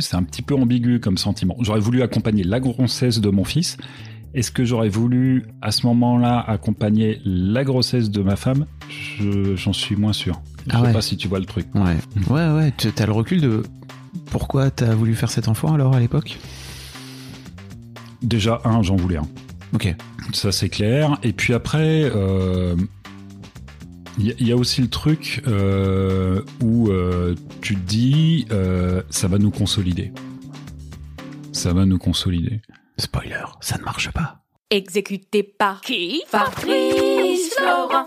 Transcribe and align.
C'est 0.00 0.16
un 0.16 0.22
petit 0.22 0.42
peu 0.42 0.54
ambigu 0.54 1.00
comme 1.00 1.18
sentiment. 1.18 1.56
J'aurais 1.60 1.80
voulu 1.80 2.02
accompagner 2.02 2.44
la 2.44 2.60
grossesse 2.60 3.20
de 3.20 3.30
mon 3.30 3.44
fils. 3.44 3.76
Est-ce 4.34 4.50
que 4.50 4.64
j'aurais 4.64 4.90
voulu 4.90 5.46
à 5.62 5.70
ce 5.72 5.86
moment-là 5.86 6.38
accompagner 6.46 7.20
la 7.24 7.64
grossesse 7.64 8.10
de 8.10 8.20
ma 8.22 8.36
femme? 8.36 8.66
Je- 8.88 9.56
J'en 9.56 9.72
suis 9.72 9.96
moins 9.96 10.12
sûr. 10.12 10.40
Je 10.66 10.72
Ah 10.74 10.80
sais 10.80 10.86
ouais. 10.86 10.92
pas 10.92 11.00
si 11.00 11.16
tu 11.16 11.28
vois 11.28 11.38
le 11.38 11.46
truc. 11.46 11.66
Ouais, 11.74 11.96
ouais, 12.30 12.50
ouais. 12.54 12.72
Tu 12.76 12.88
as 12.98 13.06
le 13.06 13.12
recul 13.12 13.40
de 13.40 13.62
pourquoi 14.30 14.70
t'as 14.70 14.94
voulu 14.94 15.14
faire 15.14 15.30
cet 15.30 15.48
enfant 15.48 15.72
alors 15.72 15.94
à 15.94 16.00
l'époque? 16.00 16.38
Déjà, 18.22 18.60
un, 18.64 18.82
j'en 18.82 18.96
voulais 18.96 19.16
un. 19.16 19.26
Ok. 19.74 19.94
Ça, 20.32 20.52
c'est 20.52 20.68
clair. 20.68 21.18
Et 21.22 21.32
puis 21.32 21.54
après, 21.54 22.10
euh, 22.14 22.76
il 24.18 24.26
y, 24.26 24.30
a- 24.30 24.34
il 24.38 24.48
y 24.48 24.52
a 24.52 24.56
aussi 24.56 24.80
le 24.82 24.88
truc 24.88 25.42
euh, 25.46 26.42
où 26.62 26.88
euh, 26.90 27.34
tu 27.60 27.74
te 27.76 27.80
dis, 27.80 28.46
euh, 28.50 29.02
ça 29.10 29.28
va 29.28 29.38
nous 29.38 29.50
consolider. 29.50 30.12
Ça 31.52 31.72
va 31.72 31.86
nous 31.86 31.98
consolider. 31.98 32.60
Spoiler, 32.98 33.44
ça 33.60 33.78
ne 33.78 33.84
marche 33.84 34.10
pas. 34.12 34.40
Exécuté 34.70 35.42
par 35.42 35.80
qui 35.80 36.22
Fabrice 36.28 37.54
Florent. 37.56 38.06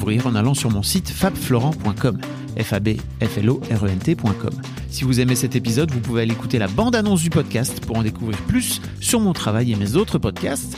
en 0.25 0.35
allant 0.35 0.53
sur 0.53 0.71
mon 0.71 0.83
site 0.83 1.09
fabflorent.com. 1.09 2.19
f 2.57 2.73
a 2.73 2.79
b 2.79 2.97
f 3.21 3.37
l 3.37 3.49
o 3.49 3.61
r 3.71 3.85
e 3.85 3.89
n 3.89 3.99
t.com. 3.99 4.51
Si 4.89 5.03
vous 5.03 5.19
aimez 5.19 5.35
cet 5.35 5.55
épisode, 5.55 5.91
vous 5.91 5.99
pouvez 5.99 6.23
aller 6.23 6.33
écouter 6.33 6.59
la 6.59 6.67
bande-annonce 6.67 7.21
du 7.21 7.29
podcast 7.29 7.85
pour 7.85 7.97
en 7.97 8.03
découvrir 8.03 8.37
plus 8.47 8.81
sur 8.99 9.19
mon 9.19 9.33
travail 9.33 9.71
et 9.71 9.75
mes 9.75 9.95
autres 9.95 10.17
podcasts. 10.17 10.77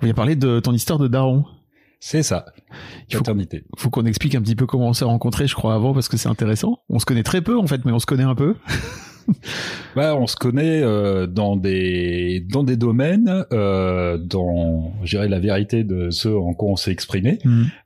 On 0.00 0.04
vient 0.04 0.14
parler 0.14 0.36
de 0.36 0.60
ton 0.60 0.72
histoire 0.72 0.98
de 0.98 1.08
daron. 1.08 1.44
C'est 2.00 2.22
ça. 2.22 2.44
Il 3.10 3.16
faut- 3.78 3.88
qu'on 3.90 4.04
explique 4.04 4.34
un 4.34 4.42
petit 4.42 4.56
peu 4.56 4.66
comment 4.66 4.88
on 4.88 4.92
s'est 4.92 5.06
rencontrés, 5.06 5.46
je 5.46 5.54
crois, 5.54 5.74
avant, 5.74 5.94
parce 5.94 6.08
que 6.08 6.16
c'est 6.18 6.28
intéressant. 6.28 6.80
On 6.90 6.98
se 6.98 7.06
connaît 7.06 7.22
très 7.22 7.40
peu, 7.40 7.58
en 7.58 7.66
fait, 7.66 7.84
mais 7.86 7.92
on 7.92 7.98
se 7.98 8.06
connaît 8.06 8.24
un 8.24 8.34
peu. 8.34 8.56
Bah, 9.96 10.14
on 10.16 10.26
se 10.26 10.36
connaît 10.36 10.82
euh, 10.82 11.26
dans 11.26 11.56
des 11.56 12.40
dans 12.50 12.62
des 12.62 12.76
domaines, 12.76 13.46
euh, 13.52 14.18
dans, 14.18 14.92
je 15.02 15.16
dirais 15.16 15.28
la 15.28 15.38
vérité 15.38 15.82
de 15.82 16.10
ceux 16.10 16.36
en 16.36 16.52
quoi 16.52 16.68
on 16.72 16.76
s'est 16.76 16.90
exprimé. 16.90 17.38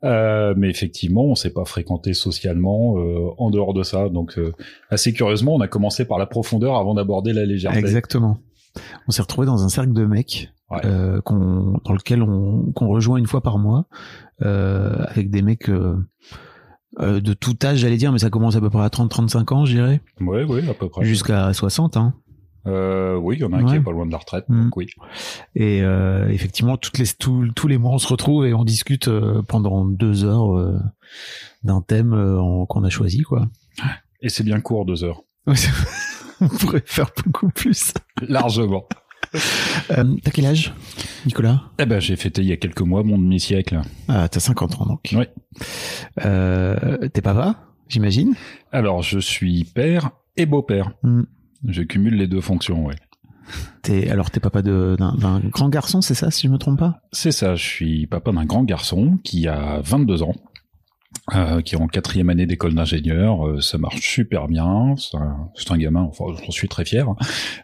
Euh, 0.03 0.55
mais 0.57 0.69
effectivement, 0.69 1.25
on 1.27 1.37
s'est 1.37 1.53
pas 1.53 1.65
fréquenté 1.65 2.13
socialement 2.13 2.95
en 3.39 3.51
dehors 3.51 3.73
de 3.73 3.85
ça. 3.85 4.09
Donc, 4.09 4.37
assez 4.91 5.13
curieusement, 5.13 5.55
on 5.55 5.61
a 5.61 5.69
commencé 5.69 6.05
par 6.07 6.19
la 6.19 6.27
profondeur 6.27 6.75
avant 6.77 6.95
d'aborder 6.95 7.33
la 7.33 7.45
légèreté. 7.47 7.79
Exactement. 7.79 8.39
On 9.07 9.11
s'est 9.13 9.23
retrouvés 9.23 9.47
dans 9.47 9.65
un 9.65 9.69
cercle 9.69 9.93
de 9.93 10.05
mecs, 10.05 10.51
Ouais. 10.71 10.81
euh, 10.85 11.21
qu'on, 11.23 11.81
dans 11.85 11.95
lequel 11.95 12.23
on, 12.23 12.73
qu'on 12.73 12.89
rejoint 12.89 13.17
une 13.17 13.27
fois 13.27 13.41
par 13.43 13.59
mois, 13.59 13.87
euh, 14.43 15.03
avec 15.09 15.31
des 15.31 15.41
mecs 15.41 15.71
euh, 15.71 15.97
de 17.01 17.33
tout 17.33 17.57
âge, 17.65 17.79
j'allais 17.79 17.97
dire, 17.97 18.13
mais 18.13 18.19
ça 18.19 18.29
commence 18.31 18.55
à 18.57 18.61
peu 18.61 18.69
près 18.69 18.83
à 18.83 18.89
30-35 18.89 19.55
ans, 19.55 19.65
je 19.65 19.73
dirais, 19.75 20.01
Ouais, 20.21 20.45
ouais, 20.45 20.69
à 20.69 20.75
peu 20.75 20.89
près. 20.91 21.05
jusqu'à 21.07 21.53
60. 21.53 21.97
Hein. 21.97 22.15
Euh, 22.67 23.17
oui, 23.17 23.37
il 23.37 23.41
y 23.41 23.45
en 23.45 23.53
a 23.55 23.59
un 23.59 23.65
qui 23.65 23.77
est 23.77 23.81
pas 23.81 23.93
loin 23.93 24.05
de 24.05 24.11
la 24.13 24.19
retraite. 24.19 24.45
Mm. 24.49 24.65
Donc 24.65 24.77
oui. 24.77 24.89
Et 25.55 25.81
euh, 25.83 26.29
effectivement, 26.29 26.77
toutes 26.77 26.99
les, 26.99 27.07
tous- 27.19 27.49
tous 27.55 27.67
les 27.69 27.79
mois, 27.79 27.93
on 27.93 27.99
se 27.99 28.09
retrouve 28.09 28.45
et 28.45 28.53
on 28.53 28.65
discute 28.65 29.09
euh, 29.09 29.41
pendant 29.43 29.87
deux 29.87 30.25
heures 30.25 30.79
d'un 31.63 31.81
thème 31.81 32.11
qu'on 32.69 32.85
a 32.85 32.91
choisi, 32.91 33.23
quoi. 33.23 33.47
Et 34.21 34.29
c'est 34.29 34.45
bien 34.45 34.61
court, 34.61 34.85
deux 34.85 35.03
heures. 35.03 35.23
On 36.41 36.49
pourrait 36.49 36.83
faire 36.85 37.11
beaucoup 37.25 37.49
plus. 37.51 37.93
Largement. 38.23 38.87
Euh, 39.91 40.15
t'as 40.23 40.31
quel 40.31 40.47
âge, 40.47 40.73
Nicolas? 41.27 41.63
Eh 41.79 41.85
ben, 41.87 42.01
j'ai 42.01 42.17
fêté 42.17 42.41
il 42.43 42.49
y 42.49 42.53
a 42.53 42.57
quelques 42.57 42.81
mois 42.81 43.03
mon 43.03 43.19
demi-siècle. 43.19 43.81
Ah, 44.09 44.29
t'as 44.29 44.41
50 44.41 44.81
ans 44.81 44.87
donc. 44.87 45.01
Oui. 45.13 45.25
Euh, 46.25 47.09
t'es 47.09 47.21
papa, 47.21 47.57
j'imagine? 47.89 48.35
Alors, 48.73 49.03
je 49.03 49.19
suis 49.19 49.65
père 49.65 50.11
et 50.37 50.47
beau-père. 50.47 50.93
Mm. 51.03 51.23
Je 51.67 51.83
cumule 51.83 52.15
les 52.15 52.27
deux 52.27 52.41
fonctions, 52.41 52.87
ouais. 52.87 52.95
T'es 53.83 54.11
alors 54.11 54.31
t'es 54.31 54.41
papa 54.41 54.61
de- 54.63 54.95
d'un 54.99 55.15
d'un 55.15 55.41
grand 55.41 55.69
garçon, 55.71 56.01
c'est 56.03 56.15
ça, 56.15 56.31
si 56.31 56.47
je 56.47 56.53
me 56.53 56.59
trompe 56.59 56.79
pas? 56.79 57.01
C'est 57.13 57.33
ça, 57.33 57.55
je 57.55 57.65
suis 57.65 58.07
papa 58.07 58.31
d'un 58.31 58.45
grand 58.45 58.63
garçon 58.63 59.19
qui 59.25 59.49
a 59.49 59.81
22 59.83 60.23
ans, 60.23 60.35
euh, 61.35 61.61
qui 61.63 61.75
est 61.75 61.79
en 61.79 61.89
quatrième 61.89 62.31
année 62.31 62.47
d'école 62.47 62.75
d'ingénieur. 62.75 63.47
Euh, 63.47 63.61
ça 63.61 63.79
marche 63.79 64.01
super 64.01 64.47
bien. 64.49 64.95
C'est 64.97 65.71
un, 65.71 65.79
gamin, 65.79 66.03
enfin, 66.03 66.25
j'en 66.43 66.51
suis 66.51 66.69
très 66.69 66.85
fier, 66.85 67.07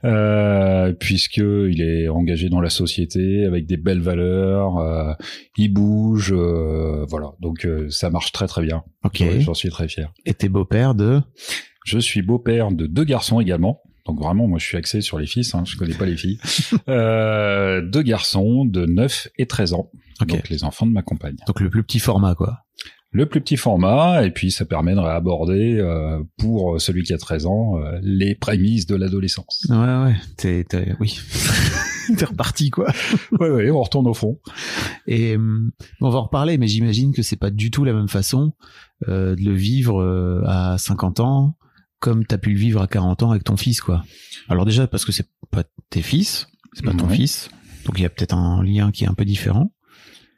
euh, 0.05 0.93
puisque 0.93 1.38
il 1.38 1.81
est 1.81 2.08
engagé 2.08 2.49
dans 2.49 2.61
la 2.61 2.70
société 2.70 3.44
avec 3.46 3.67
des 3.67 3.76
belles 3.76 4.02
valeurs. 4.02 4.79
euh, 4.79 5.12
il 5.56 5.73
bouge, 5.73 6.32
voilà. 6.32 7.32
Donc 7.41 7.67
ça 7.88 8.11
marche 8.11 8.32
très 8.32 8.46
très 8.46 8.62
bien. 8.62 8.82
Ok. 9.05 9.20
Ouais, 9.20 9.41
J'en 9.41 9.55
suis 9.55 9.70
très 9.70 9.88
fier. 9.88 10.12
Et 10.26 10.35
t'es 10.35 10.49
beau-père 10.49 10.94
de? 10.94 11.23
Je 11.85 11.99
suis 11.99 12.23
beau-père 12.23 12.70
de 12.70 12.87
deux 12.87 13.05
garçons 13.05 13.40
également. 13.40 13.81
Donc 14.06 14.19
vraiment, 14.20 14.47
moi, 14.47 14.58
je 14.58 14.67
suis 14.67 14.76
axé 14.76 15.00
sur 15.00 15.19
les 15.19 15.26
fils. 15.26 15.55
Hein, 15.55 15.64
je 15.67 15.76
connais 15.76 15.94
pas 15.94 16.06
les 16.06 16.17
filles. 16.17 16.38
deux 16.87 18.02
garçons 18.02 18.64
de 18.67 18.85
9 18.85 19.29
et 19.38 19.47
13 19.47 19.73
ans. 19.75 19.90
Ok. 20.20 20.29
Donc 20.29 20.49
les 20.49 20.64
enfants 20.64 20.87
de 20.87 20.93
ma 20.93 21.02
compagne. 21.02 21.37
donc 21.47 21.61
le 21.61 21.70
plus 21.70 21.82
petit 21.82 21.99
format 21.99 22.35
quoi. 22.35 22.63
Le 23.16 23.26
plus 23.26 23.40
petit 23.40 23.56
format, 23.56 24.26
et 24.26 24.31
puis 24.32 24.50
ça 24.50 24.64
permet 24.64 24.94
d'aborder 24.94 25.78
euh, 25.78 26.20
pour 26.37 26.81
celui 26.81 27.05
qui 27.05 27.12
a 27.14 27.19
13 27.19 27.46
ans 27.46 27.78
euh, 27.78 27.99
les 28.02 28.34
prémices 28.34 28.87
de 28.87 28.96
l'adolescence. 28.96 29.64
Ouais 29.70 29.76
ouais. 29.76 30.16
T'es 30.37 30.64
t'es- 30.64 30.94
oui. 31.00 31.19
T'es 32.19 32.25
reparti, 32.26 32.69
quoi. 32.70 32.93
ouais, 33.40 33.49
ouais, 33.50 33.70
on 33.70 33.82
retourne 33.82 34.06
au 34.08 34.12
fond. 34.14 34.38
Et 35.06 35.37
hum, 35.37 35.70
on 36.02 36.11
va 36.11 36.19
en 36.19 36.25
reparler, 36.25 36.58
mais 36.58 36.66
j'imagine 36.69 37.14
que 37.14 37.22
c'est 37.22 37.37
pas 37.37 37.50
du 37.50 37.70
tout 37.70 37.84
la 37.84 37.94
même 37.94 38.08
façon 38.08 38.52
euh, 39.08 39.34
de 39.37 39.43
le 39.43 39.55
vivre 39.55 40.02
euh, 40.02 40.43
à 40.46 40.76
50 40.76 41.20
ans 41.20 41.56
comme 42.00 42.26
t'as 42.26 42.37
pu 42.37 42.50
le 42.50 42.58
vivre 42.58 42.82
à 42.82 42.87
40 42.87 43.22
ans 43.22 43.31
avec 43.31 43.44
ton 43.44 43.56
fils, 43.56 43.81
quoi. 43.81 44.05
Alors 44.49 44.66
déjà 44.66 44.87
parce 44.87 45.06
que 45.06 45.12
c'est 45.12 45.28
pas 45.50 45.62
tes 45.88 46.02
fils, 46.02 46.49
c'est 46.75 46.84
pas 46.84 46.93
ton 46.93 47.06
Ouais. 47.06 47.14
fils, 47.16 47.49
donc 47.87 47.99
il 47.99 48.02
y 48.02 48.05
a 48.05 48.11
peut-être 48.11 48.34
un 48.34 48.62
lien 48.62 48.90
qui 48.90 49.05
est 49.05 49.08
un 49.08 49.14
peu 49.14 49.25
différent. 49.25 49.72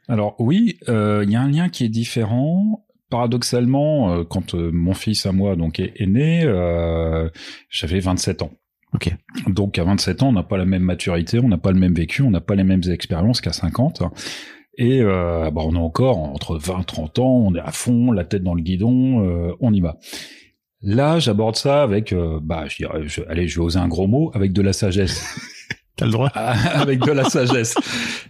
Alors 0.07 0.35
oui, 0.39 0.77
euh, 0.89 1.23
il 1.25 1.31
y 1.31 1.35
a 1.35 1.41
un 1.41 1.49
lien 1.49 1.69
qui 1.69 1.83
est 1.85 1.89
différent. 1.89 2.85
Paradoxalement, 3.09 4.11
euh, 4.11 4.23
quand 4.25 4.53
euh, 4.53 4.69
mon 4.73 4.93
fils 4.93 5.25
à 5.25 5.31
moi 5.31 5.55
donc 5.55 5.79
est, 5.79 5.93
est 5.95 6.07
né, 6.07 6.43
euh, 6.43 7.29
j'avais 7.69 7.99
27 7.99 8.41
ans. 8.41 8.51
Ok. 8.93 9.13
Donc 9.47 9.77
à 9.79 9.83
27 9.83 10.23
ans, 10.23 10.29
on 10.29 10.33
n'a 10.33 10.43
pas 10.43 10.57
la 10.57 10.65
même 10.65 10.83
maturité, 10.83 11.39
on 11.39 11.47
n'a 11.47 11.57
pas 11.57 11.71
le 11.71 11.79
même 11.79 11.93
vécu, 11.93 12.21
on 12.21 12.31
n'a 12.31 12.41
pas 12.41 12.55
les 12.55 12.63
mêmes 12.63 12.83
expériences 12.89 13.41
qu'à 13.41 13.53
50. 13.53 14.03
Et 14.77 15.01
euh, 15.01 15.49
bah, 15.51 15.61
on 15.65 15.73
est 15.75 15.79
encore 15.79 16.19
entre 16.19 16.57
20 16.57 16.83
30 16.83 17.19
ans, 17.19 17.35
on 17.47 17.55
est 17.55 17.59
à 17.59 17.71
fond, 17.71 18.11
la 18.11 18.23
tête 18.25 18.43
dans 18.43 18.53
le 18.53 18.61
guidon, 18.61 19.25
euh, 19.25 19.53
on 19.59 19.73
y 19.73 19.81
va. 19.81 19.97
Là, 20.81 21.17
j'aborde 21.19 21.55
ça 21.55 21.81
avec, 21.81 22.13
euh, 22.13 22.39
bah, 22.41 22.65
je 22.67 22.77
dirais, 22.77 23.07
je- 23.07 23.21
allez, 23.29 23.47
je 23.47 23.59
vais 23.59 23.65
oser 23.65 23.79
un 23.79 23.87
gros 23.87 24.07
mot, 24.07 24.31
avec 24.35 24.53
de 24.53 24.61
la 24.61 24.73
sagesse. 24.73 25.23
T'as 25.97 26.05
le 26.05 26.11
droit. 26.11 26.29
avec 26.29 26.99
de 27.01 27.11
la 27.11 27.23
sagesse. 27.29 27.75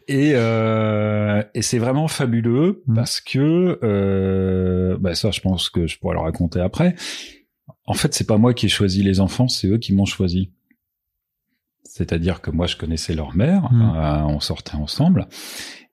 Et, 0.08 0.32
euh, 0.36 1.44
et 1.54 1.62
c'est 1.62 1.78
vraiment 1.80 2.08
fabuleux 2.08 2.82
Mhm. 2.88 2.96
parce 2.96 3.22
que 3.22 3.78
euh, 3.84 4.98
bah 5.00 5.14
ça, 5.16 5.32
je 5.32 5.42
pense 5.42 5.70
que 5.70 5.86
je 5.86 6.00
pourrais 6.00 6.16
le 6.16 6.22
raconter 6.22 6.60
après. 6.60 6.96
En 7.86 7.94
fait, 7.94 8.14
c'est 8.14 8.26
pas 8.28 8.38
moi 8.38 8.54
qui 8.54 8.66
ai 8.66 8.70
choisi 8.70 9.04
les 9.04 9.20
enfants, 9.20 9.48
c'est 9.48 9.68
eux 9.68 9.78
qui 9.78 9.94
m'ont 9.94 10.06
choisi. 10.06 10.52
C'est-à-dire 11.84 12.42
que 12.42 12.52
moi, 12.52 12.68
je 12.68 12.76
connaissais 12.76 13.14
leur 13.16 13.36
mère, 13.36 13.72
Mhm. 13.72 13.82
euh, 13.96 14.24
on 14.26 14.40
sortait 14.40 14.76
ensemble, 14.76 15.28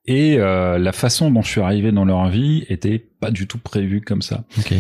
et 0.07 0.37
euh, 0.39 0.79
la 0.79 0.93
façon 0.93 1.31
dont 1.31 1.43
je 1.43 1.49
suis 1.49 1.61
arrivé 1.61 1.93
dans 1.93 2.05
leur 2.05 2.29
vie 2.29 2.65
était 2.69 2.99
pas 2.99 3.31
du 3.31 3.47
tout 3.47 3.59
prévue 3.59 4.01
comme 4.01 4.23
ça. 4.23 4.45
Ok. 4.59 4.75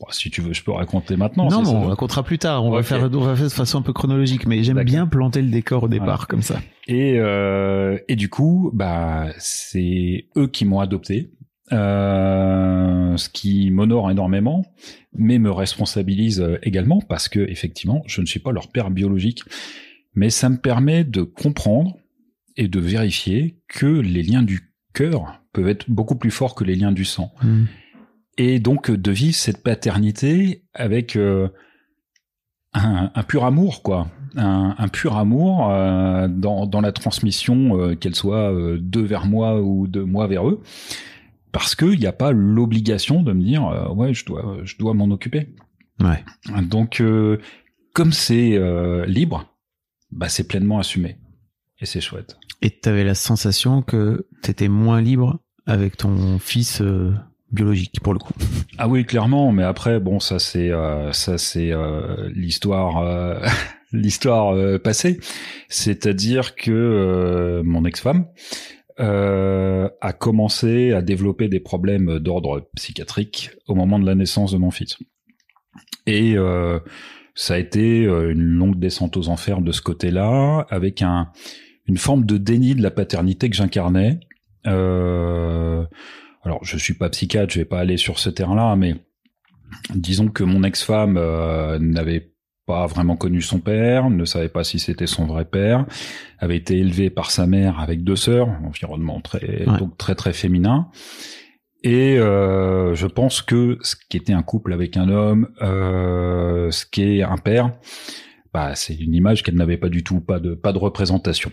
Bon, 0.00 0.06
si 0.10 0.30
tu 0.30 0.40
veux, 0.42 0.52
je 0.52 0.62
peux 0.62 0.70
raconter 0.70 1.16
maintenant. 1.16 1.48
Non, 1.50 1.62
on 1.66 1.88
racontera 1.88 2.22
plus 2.22 2.38
tard. 2.38 2.64
On 2.64 2.70
va 2.70 2.84
faire, 2.84 3.10
on 3.12 3.18
va 3.20 3.34
faire 3.34 3.46
de 3.46 3.52
façon 3.52 3.78
un 3.78 3.82
peu 3.82 3.92
chronologique, 3.92 4.46
mais 4.46 4.62
j'aime 4.62 4.80
bien 4.84 5.08
planter 5.08 5.42
le 5.42 5.48
décor 5.50 5.84
au 5.84 5.88
départ 5.88 6.06
Voilà. 6.06 6.26
comme 6.28 6.42
ça. 6.42 6.60
Et, 6.86 7.14
euh, 7.18 7.98
et 8.06 8.14
du 8.14 8.28
coup, 8.28 8.70
bah, 8.72 9.26
c'est 9.38 10.26
eux 10.36 10.46
qui 10.46 10.64
m'ont 10.66 10.78
adopté, 10.78 11.32
euh, 11.72 13.16
ce 13.16 13.28
qui 13.28 13.70
m'honore 13.72 14.10
énormément, 14.10 14.64
mais 15.16 15.38
me 15.38 15.50
responsabilise 15.50 16.40
euh, 16.40 16.58
également 16.62 17.00
parce 17.00 17.28
que 17.28 17.40
effectivement, 17.40 18.02
je 18.06 18.20
ne 18.20 18.26
suis 18.26 18.40
pas 18.40 18.52
leur 18.52 18.68
père 18.68 18.90
biologique, 18.90 19.42
mais 20.14 20.30
ça 20.30 20.48
me 20.48 20.58
permet 20.58 21.02
de 21.04 21.22
comprendre 21.22 21.96
et 22.56 22.68
de 22.68 22.78
vérifier 22.80 23.58
que 23.68 23.86
les 23.86 24.22
liens 24.22 24.42
du 24.42 24.72
cœur 24.94 25.40
peuvent 25.52 25.68
être 25.68 25.90
beaucoup 25.90 26.16
plus 26.16 26.30
forts 26.30 26.54
que 26.54 26.64
les 26.64 26.74
liens 26.76 26.92
du 26.92 27.04
sang 27.04 27.32
et 28.38 28.60
donc 28.60 28.88
euh, 28.88 28.96
de 28.96 29.10
vivre 29.10 29.34
cette 29.34 29.62
paternité 29.62 30.64
avec 30.72 31.16
euh, 31.16 31.48
un, 32.72 33.10
un 33.14 33.22
pur 33.24 33.44
amour, 33.44 33.82
quoi, 33.82 34.08
un, 34.36 34.74
un 34.78 34.88
pur 34.88 35.16
amour 35.16 35.70
euh, 35.70 36.28
dans, 36.28 36.66
dans 36.66 36.80
la 36.80 36.92
transmission, 36.92 37.78
euh, 37.78 37.94
qu'elle 37.96 38.14
soit 38.14 38.52
d'eux 38.78 39.04
vers 39.04 39.26
moi 39.26 39.60
ou 39.60 39.86
de 39.86 40.00
moi 40.00 40.26
vers 40.28 40.48
eux, 40.48 40.62
parce 41.52 41.74
qu'il 41.74 41.98
n'y 41.98 42.06
a 42.06 42.12
pas 42.12 42.32
l'obligation 42.32 43.22
de 43.22 43.32
me 43.32 43.42
dire 43.42 43.92
ouais 43.94 44.14
je 44.14 44.24
dois 44.24 44.58
je 44.64 44.76
dois 44.78 44.94
m'en 44.94 45.10
occuper. 45.10 45.48
Ouais. 46.00 46.24
Donc 46.62 47.02
comme 47.94 48.12
c'est 48.12 48.60
libre, 49.06 49.46
bah 50.12 50.28
c'est 50.28 50.46
pleinement 50.46 50.78
assumé 50.78 51.16
et 51.80 51.86
c'est 51.86 52.00
chouette. 52.00 52.38
Et 52.60 52.70
t'avais 52.70 53.02
la 53.02 53.14
sensation 53.14 53.82
que 53.82 54.26
t'étais 54.42 54.68
moins 54.68 55.00
libre 55.00 55.40
avec 55.66 55.96
ton 55.96 56.38
fils 56.38 56.82
biologique, 57.50 58.00
pour 58.00 58.12
le 58.12 58.18
coup. 58.18 58.34
Ah 58.76 58.88
oui, 58.88 59.04
clairement, 59.04 59.52
mais 59.52 59.62
après, 59.62 60.00
bon, 60.00 60.20
ça 60.20 60.38
c'est 60.38 60.70
euh, 60.70 61.12
ça 61.12 61.38
c'est 61.38 61.72
euh, 61.72 62.28
l'histoire 62.34 62.98
euh, 62.98 63.40
l'histoire 63.92 64.54
euh, 64.54 64.78
passée, 64.78 65.18
c'est-à-dire 65.68 66.54
que 66.54 66.70
euh, 66.70 67.62
mon 67.62 67.84
ex-femme 67.84 68.26
euh, 69.00 69.88
a 70.00 70.12
commencé 70.12 70.92
à 70.92 71.02
développer 71.02 71.48
des 71.48 71.60
problèmes 71.60 72.18
d'ordre 72.18 72.68
psychiatrique 72.74 73.50
au 73.66 73.74
moment 73.74 73.98
de 73.98 74.06
la 74.06 74.14
naissance 74.14 74.52
de 74.52 74.58
mon 74.58 74.70
fils, 74.70 74.98
et 76.06 76.36
ça 77.34 77.54
a 77.54 77.58
été 77.58 78.02
une 78.02 78.42
longue 78.42 78.78
descente 78.78 79.16
aux 79.16 79.28
enfers 79.28 79.60
de 79.60 79.72
ce 79.72 79.82
côté-là, 79.82 80.66
avec 80.70 81.02
un 81.02 81.28
une 81.88 81.96
forme 81.96 82.24
de 82.24 82.36
déni 82.36 82.74
de 82.74 82.82
la 82.82 82.90
paternité 82.90 83.48
que 83.50 83.56
j'incarnais. 83.56 84.20
Euh, 84.66 85.84
alors, 86.48 86.64
je 86.64 86.78
suis 86.78 86.94
pas 86.94 87.10
psychiatre, 87.10 87.52
je 87.52 87.58
vais 87.58 87.66
pas 87.66 87.78
aller 87.78 87.98
sur 87.98 88.18
ce 88.18 88.30
terrain-là, 88.30 88.74
mais 88.74 88.94
disons 89.94 90.28
que 90.28 90.44
mon 90.44 90.62
ex-femme 90.62 91.18
euh, 91.18 91.78
n'avait 91.78 92.32
pas 92.64 92.86
vraiment 92.86 93.16
connu 93.16 93.42
son 93.42 93.60
père, 93.60 94.08
ne 94.08 94.24
savait 94.24 94.48
pas 94.48 94.64
si 94.64 94.78
c'était 94.78 95.06
son 95.06 95.26
vrai 95.26 95.44
père, 95.44 95.84
avait 96.38 96.56
été 96.56 96.78
élevée 96.78 97.10
par 97.10 97.30
sa 97.30 97.46
mère 97.46 97.80
avec 97.80 98.02
deux 98.02 98.16
sœurs, 98.16 98.48
environnement 98.64 99.20
très 99.20 99.66
Ouais. 99.68 99.78
donc 99.78 99.98
très 99.98 100.14
très 100.14 100.32
féminin. 100.32 100.88
Et 101.84 102.18
euh, 102.18 102.94
je 102.94 103.06
pense 103.06 103.42
que 103.42 103.76
ce 103.82 103.94
qui 104.08 104.16
était 104.16 104.32
un 104.32 104.42
couple 104.42 104.72
avec 104.72 104.96
un 104.96 105.10
homme, 105.10 105.48
euh, 105.60 106.70
ce 106.70 106.86
qui 106.86 107.02
est 107.02 107.22
un 107.22 107.36
père, 107.36 107.72
bah, 108.54 108.74
c'est 108.74 108.94
une 108.94 109.14
image 109.14 109.42
qu'elle 109.42 109.56
n'avait 109.56 109.76
pas 109.76 109.90
du 109.90 110.02
tout, 110.02 110.20
pas 110.20 110.40
de 110.40 110.54
pas 110.54 110.72
de 110.72 110.78
représentation. 110.78 111.52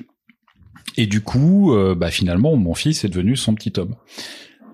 Et 0.95 1.06
du 1.06 1.19
coup, 1.19 1.74
euh, 1.74 1.95
bah, 1.95 2.12
finalement, 2.12 2.56
mon 2.56 2.74
fils 2.74 3.03
est 3.03 3.09
devenu 3.09 3.36
son 3.36 3.56
petit 3.56 3.74
homme. 3.77 3.95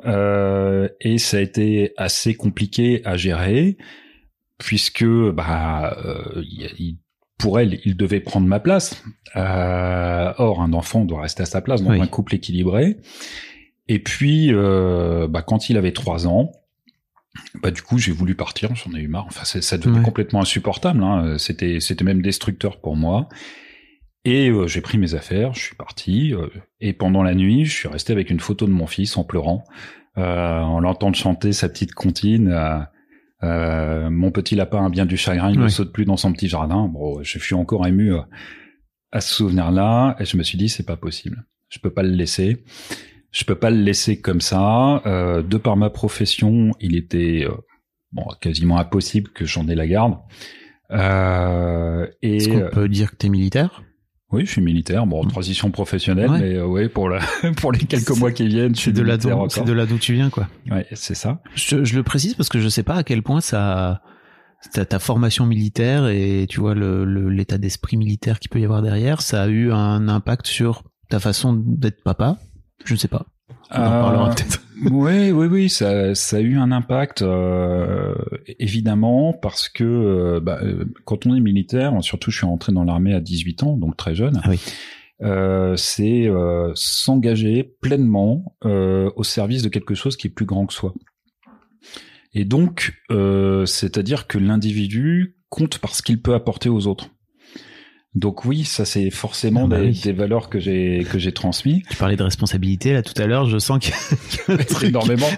Euh, 0.06 0.88
et 1.00 1.18
ça 1.18 1.38
a 1.38 1.40
été 1.42 1.94
assez 1.98 2.34
compliqué 2.36 3.02
à 3.06 3.18
gérer 3.18 3.78
puisque 4.58 5.06
bah 5.06 5.98
euh, 6.06 6.44
il- 6.44 6.98
pour 7.38 7.60
elle 7.60 7.80
il 7.86 7.96
devait 7.98 8.20
prendre 8.20 8.48
ma 8.48 8.60
place 8.60 9.04
Euh, 9.36 10.34
or 10.38 10.62
un 10.62 10.74
enfant 10.74 11.06
doit 11.06 11.22
rester 11.22 11.44
à 11.44 11.46
sa 11.46 11.62
place 11.62 11.82
dans 11.84 11.92
Oui. 11.92 12.02
un 12.02 12.08
couple 12.08 12.36
équilibré 12.36 12.98
et 13.88 14.00
puis 14.00 14.52
bah, 14.54 15.42
quand 15.42 15.70
il 15.70 15.78
avait 15.78 15.94
trois 15.94 16.28
ans 16.28 16.52
bah 17.64 17.72
du 17.72 17.82
coup 17.82 17.98
j'ai 17.98 18.12
voulu 18.12 18.36
partir 18.36 18.76
j'en 18.76 18.94
ai 18.96 19.02
eu 19.02 19.08
marre 19.08 19.26
enfin 19.28 19.46
ça 19.46 19.78
devenait 19.78 20.00
Ouais. 20.00 20.04
complètement 20.06 20.42
insupportable 20.42 21.02
hein. 21.04 21.38
c'était 21.38 21.80
c'était 21.80 22.04
même 22.04 22.22
destructeur 22.22 22.80
pour 22.82 22.96
moi 22.96 23.30
et 24.26 24.50
euh, 24.50 24.68
j'ai 24.68 24.82
pris 24.82 24.98
mes 24.98 25.16
affaires, 25.16 25.54
je 25.54 25.62
suis 25.62 25.76
parti. 25.76 26.34
euh, 26.34 26.48
et 26.80 26.94
pendant 26.94 27.24
la 27.24 27.34
nuit, 27.36 27.66
je 27.66 27.76
suis 27.76 27.88
resté 27.88 28.14
avec 28.14 28.30
une 28.30 28.40
photo 28.40 28.66
de 28.66 28.72
mon 28.72 28.88
fils 28.88 29.18
en 29.18 29.24
pleurant, 29.24 29.64
euh, 30.18 30.60
en 30.60 30.80
l'entendant 30.80 31.14
chanter 31.14 31.54
sa 31.54 31.70
petite 31.70 31.94
comptine. 31.94 32.50
euh, 32.50 32.80
euh, 33.44 34.10
mon 34.12 34.30
petit 34.32 34.56
lapin 34.56 34.86
a 34.86 34.90
bien 34.90 35.06
du 35.08 35.18
chagrin, 35.18 35.50
il 35.52 35.60
ne 35.60 35.68
saute 35.68 35.92
plus 35.92 36.06
dans 36.06 36.18
son 36.18 36.32
petit 36.32 36.48
jardin. 36.48 36.88
Bon, 36.88 37.24
je 37.24 37.40
suis 37.40 37.56
encore 37.56 37.88
ému 37.88 38.14
euh, 38.14 38.22
à 39.12 39.20
ce 39.20 39.34
souvenir-là, 39.34 40.16
et 40.20 40.26
je 40.26 40.38
me 40.38 40.44
suis 40.44 40.58
dit 40.60 40.70
c'est 40.70 40.86
pas 40.86 40.96
possible. 40.98 41.44
Je 41.70 41.80
peux 41.80 41.90
pas 41.90 42.04
le 42.04 42.10
laisser. 42.12 42.64
Je 43.32 43.44
peux 43.46 43.56
pas 43.56 43.72
le 43.72 43.78
laisser 43.82 44.22
comme 44.22 44.42
ça. 44.42 45.02
Euh, 45.08 45.42
de 45.42 45.58
par 45.58 45.76
ma 45.78 45.90
profession, 45.90 46.72
il 46.80 46.96
était 46.96 47.48
bon 48.12 48.26
quasiment 48.42 48.78
impossible 48.78 49.32
que 49.32 49.46
j'en 49.46 49.68
ai 49.68 49.74
la 49.76 49.88
garde. 49.88 50.18
Euh, 50.92 52.06
et 52.22 52.38
Est-ce 52.38 52.50
qu'on 52.50 52.70
peut 52.70 52.90
dire 52.90 53.12
que 53.12 53.16
t'es 53.16 53.30
militaire? 53.30 53.84
Oui, 54.32 54.46
je 54.46 54.52
suis 54.52 54.62
militaire. 54.62 55.06
Bon, 55.06 55.24
Mm. 55.24 55.28
transition 55.30 55.72
professionnelle, 55.72 56.30
Ouais. 56.30 56.40
mais 56.40 56.56
euh, 56.56 56.66
ouais, 56.66 56.90
pour 56.90 57.10
la, 57.10 57.20
pour 57.58 57.72
les 57.72 57.80
quelques 57.80 58.18
mois 58.18 58.32
qui 58.32 58.48
viennent, 58.48 58.76
je 58.76 58.80
suis 58.82 58.92
C'est 58.92 58.98
de 58.98 59.02
là 59.04 59.18
d'où, 59.18 59.30
c'est 59.50 59.64
de 59.66 59.74
là 59.74 59.86
d'où 59.86 59.98
tu 59.98 60.14
viens, 60.14 60.30
quoi. 60.30 60.48
Ouais, 60.70 60.86
c'est 60.94 61.16
ça. 61.16 61.42
Je, 61.56 61.84
je 61.84 61.96
le 61.96 62.04
précise 62.04 62.34
parce 62.36 62.50
que 62.50 62.60
je 62.60 62.70
sais 62.70 62.84
pas 62.84 62.96
à 62.96 63.04
quel 63.04 63.24
point 63.24 63.42
ça, 63.42 64.02
ta, 64.74 64.86
ta 64.86 65.00
formation 65.00 65.46
militaire 65.46 66.08
et 66.08 66.46
tu 66.50 66.60
vois 66.60 66.76
le, 66.76 67.04
le- 67.06 67.30
l'état 67.30 67.58
d'esprit 67.58 67.98
militaire 67.98 68.40
qu'il 68.40 68.50
peut 68.50 68.60
y 68.60 68.64
avoir 68.66 68.82
derrière, 68.82 69.22
ça 69.22 69.44
a 69.44 69.48
eu 69.48 69.72
un 69.72 70.08
impact 70.08 70.46
sur 70.48 70.84
ta 71.10 71.20
façon 71.20 71.54
d'être 71.54 72.04
papa. 72.04 72.38
Je 72.86 72.94
ne 72.94 73.00
sais 73.00 73.08
pas. 73.08 73.26
On 73.74 73.80
en 73.80 73.84
Euh, 73.84 74.02
parlera 74.02 74.30
peut-être. 74.32 74.62
oui, 74.92 75.32
oui, 75.32 75.48
oui, 75.48 75.70
ça, 75.70 76.16
ça 76.16 76.38
a 76.38 76.40
eu 76.40 76.58
un 76.58 76.72
impact 76.72 77.22
euh, 77.22 78.16
évidemment 78.60 79.34
parce 79.34 79.70
que 79.70 79.84
euh, 79.84 80.40
bah, 80.42 80.60
euh, 80.64 80.86
quand 81.06 81.26
on 81.26 81.36
est 81.36 81.40
militaire, 81.40 81.94
surtout 82.04 82.32
je 82.32 82.38
suis 82.38 82.46
rentré 82.48 82.72
dans 82.74 82.84
l'armée 82.84 83.14
à 83.14 83.20
18 83.22 83.64
ans, 83.64 83.78
donc 83.78 83.96
très 83.98 84.16
jeune. 84.16 84.42
Ah 84.44 84.50
oui. 84.50 84.60
euh, 85.24 85.76
c'est 85.76 86.28
euh, 86.28 86.72
s'engager 86.76 87.64
pleinement 87.82 88.56
euh, 88.66 89.10
au 89.16 89.24
service 89.24 89.62
de 89.62 89.70
quelque 89.70 89.94
chose 89.96 90.18
qui 90.18 90.28
est 90.28 90.32
plus 90.32 90.46
grand 90.46 90.66
que 90.66 90.74
soi. 90.74 90.94
Et 92.34 92.46
donc, 92.46 92.94
euh, 93.12 93.66
c'est-à-dire 93.66 94.26
que 94.28 94.38
l'individu 94.38 95.36
compte 95.50 95.80
par 95.80 95.94
ce 95.96 96.02
qu'il 96.02 96.22
peut 96.22 96.34
apporter 96.34 96.70
aux 96.70 96.88
autres. 96.88 97.10
Donc 98.14 98.44
oui, 98.44 98.66
ça 98.66 98.84
c'est 98.84 99.10
forcément 99.10 99.64
Ah 99.66 99.68
bah 99.68 99.80
des, 99.80 99.88
oui. 99.88 100.02
des 100.04 100.12
valeurs 100.12 100.50
que 100.50 100.60
j'ai 100.60 101.06
que 101.10 101.18
j'ai 101.18 101.32
transmis. 101.32 101.84
Tu 101.90 101.96
parlais 101.96 102.18
de 102.18 102.24
responsabilité 102.24 102.92
là 102.92 103.04
tout 103.04 103.20
à 103.22 103.26
l'heure, 103.26 103.46
je 103.46 103.58
sens 103.58 103.80
que, 103.80 104.86
énormément, 104.86 105.30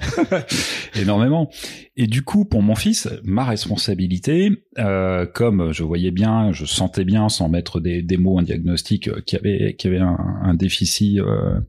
énormément. 0.95 1.51
Et 1.95 2.07
du 2.07 2.23
coup, 2.23 2.45
pour 2.45 2.63
mon 2.63 2.73
fils, 2.73 3.07
ma 3.23 3.45
responsabilité, 3.45 4.63
euh, 4.79 5.27
comme 5.27 5.71
je 5.71 5.83
voyais 5.83 6.09
bien, 6.09 6.51
je 6.51 6.65
sentais 6.65 7.05
bien, 7.05 7.29
sans 7.29 7.47
mettre 7.47 7.79
des, 7.79 8.01
des 8.01 8.17
mots, 8.17 8.39
un 8.39 8.43
diagnostic, 8.43 9.07
euh, 9.07 9.21
qu'il 9.21 9.37
y 9.37 9.39
avait, 9.39 9.75
qu'il 9.75 9.91
y 9.91 9.95
avait 9.95 10.03
un, 10.03 10.17
un 10.41 10.55
déficit 10.55 11.19
euh, 11.19 11.59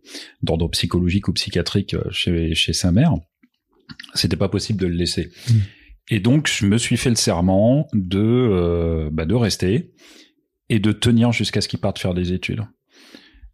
d'ordre 0.42 0.68
psychologique 0.70 1.28
ou 1.28 1.34
psychiatrique 1.34 1.92
euh, 1.92 2.04
chez, 2.10 2.54
chez 2.54 2.72
sa 2.72 2.90
mère, 2.92 3.12
c'était 4.14 4.36
pas 4.36 4.48
possible 4.48 4.80
de 4.80 4.86
le 4.86 4.94
laisser. 4.94 5.28
Mm. 5.50 5.52
Et 6.10 6.20
donc, 6.20 6.48
je 6.48 6.66
me 6.66 6.78
suis 6.78 6.96
fait 6.96 7.10
le 7.10 7.16
serment 7.16 7.88
de, 7.92 8.18
euh, 8.18 9.10
bah, 9.12 9.26
de 9.26 9.34
rester 9.34 9.90
et 10.68 10.78
de 10.78 10.92
tenir 10.92 11.32
jusqu'à 11.32 11.60
ce 11.60 11.68
qu'il 11.68 11.78
parte 11.80 11.98
faire 11.98 12.14
des 12.14 12.32
études. 12.32 12.64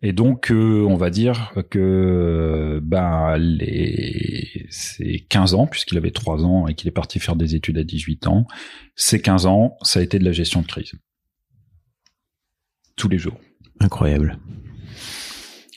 Et 0.03 0.13
donc, 0.13 0.51
euh, 0.51 0.87
on 0.89 0.97
va 0.97 1.11
dire 1.11 1.53
que 1.69 2.81
ben 2.83 3.37
les 3.37 4.67
ces 4.71 5.27
15 5.29 5.55
ans, 5.55 5.67
puisqu'il 5.67 5.99
avait 5.99 6.11
3 6.11 6.45
ans 6.45 6.67
et 6.67 6.75
qu'il 6.75 6.89
est 6.89 6.93
parti 6.93 7.19
faire 7.19 7.37
des 7.37 7.55
études 7.55 7.77
à 7.77 7.85
18 7.85 8.27
ans, 8.27 8.47
ces 8.95 9.21
15 9.21 9.45
ans, 9.47 9.77
ça 9.83 10.01
a 10.01 10.03
été 10.03 10.19
de 10.19 10.25
la 10.25 10.33
gestion 10.33 10.63
de 10.63 10.67
crise. 10.67 10.93
Tous 12.97 13.09
les 13.09 13.19
jours. 13.19 13.39
incroyable. 13.81 14.39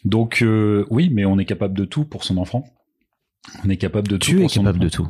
Donc 0.05 0.41
euh, 0.41 0.85
oui, 0.89 1.09
mais 1.09 1.25
on 1.25 1.37
est 1.37 1.45
capable 1.45 1.73
de 1.77 1.85
tout 1.85 2.05
pour 2.05 2.23
son 2.23 2.37
enfant. 2.37 2.63
On 3.65 3.69
est 3.69 3.77
capable 3.77 4.07
de 4.07 4.17
tout 4.17 4.31
Tu 4.31 4.37
es 4.37 4.41
pour 4.41 4.51
son 4.51 4.61
capable 4.61 4.77
enfant. 4.79 4.85
de 4.85 4.89
tout. 4.89 5.07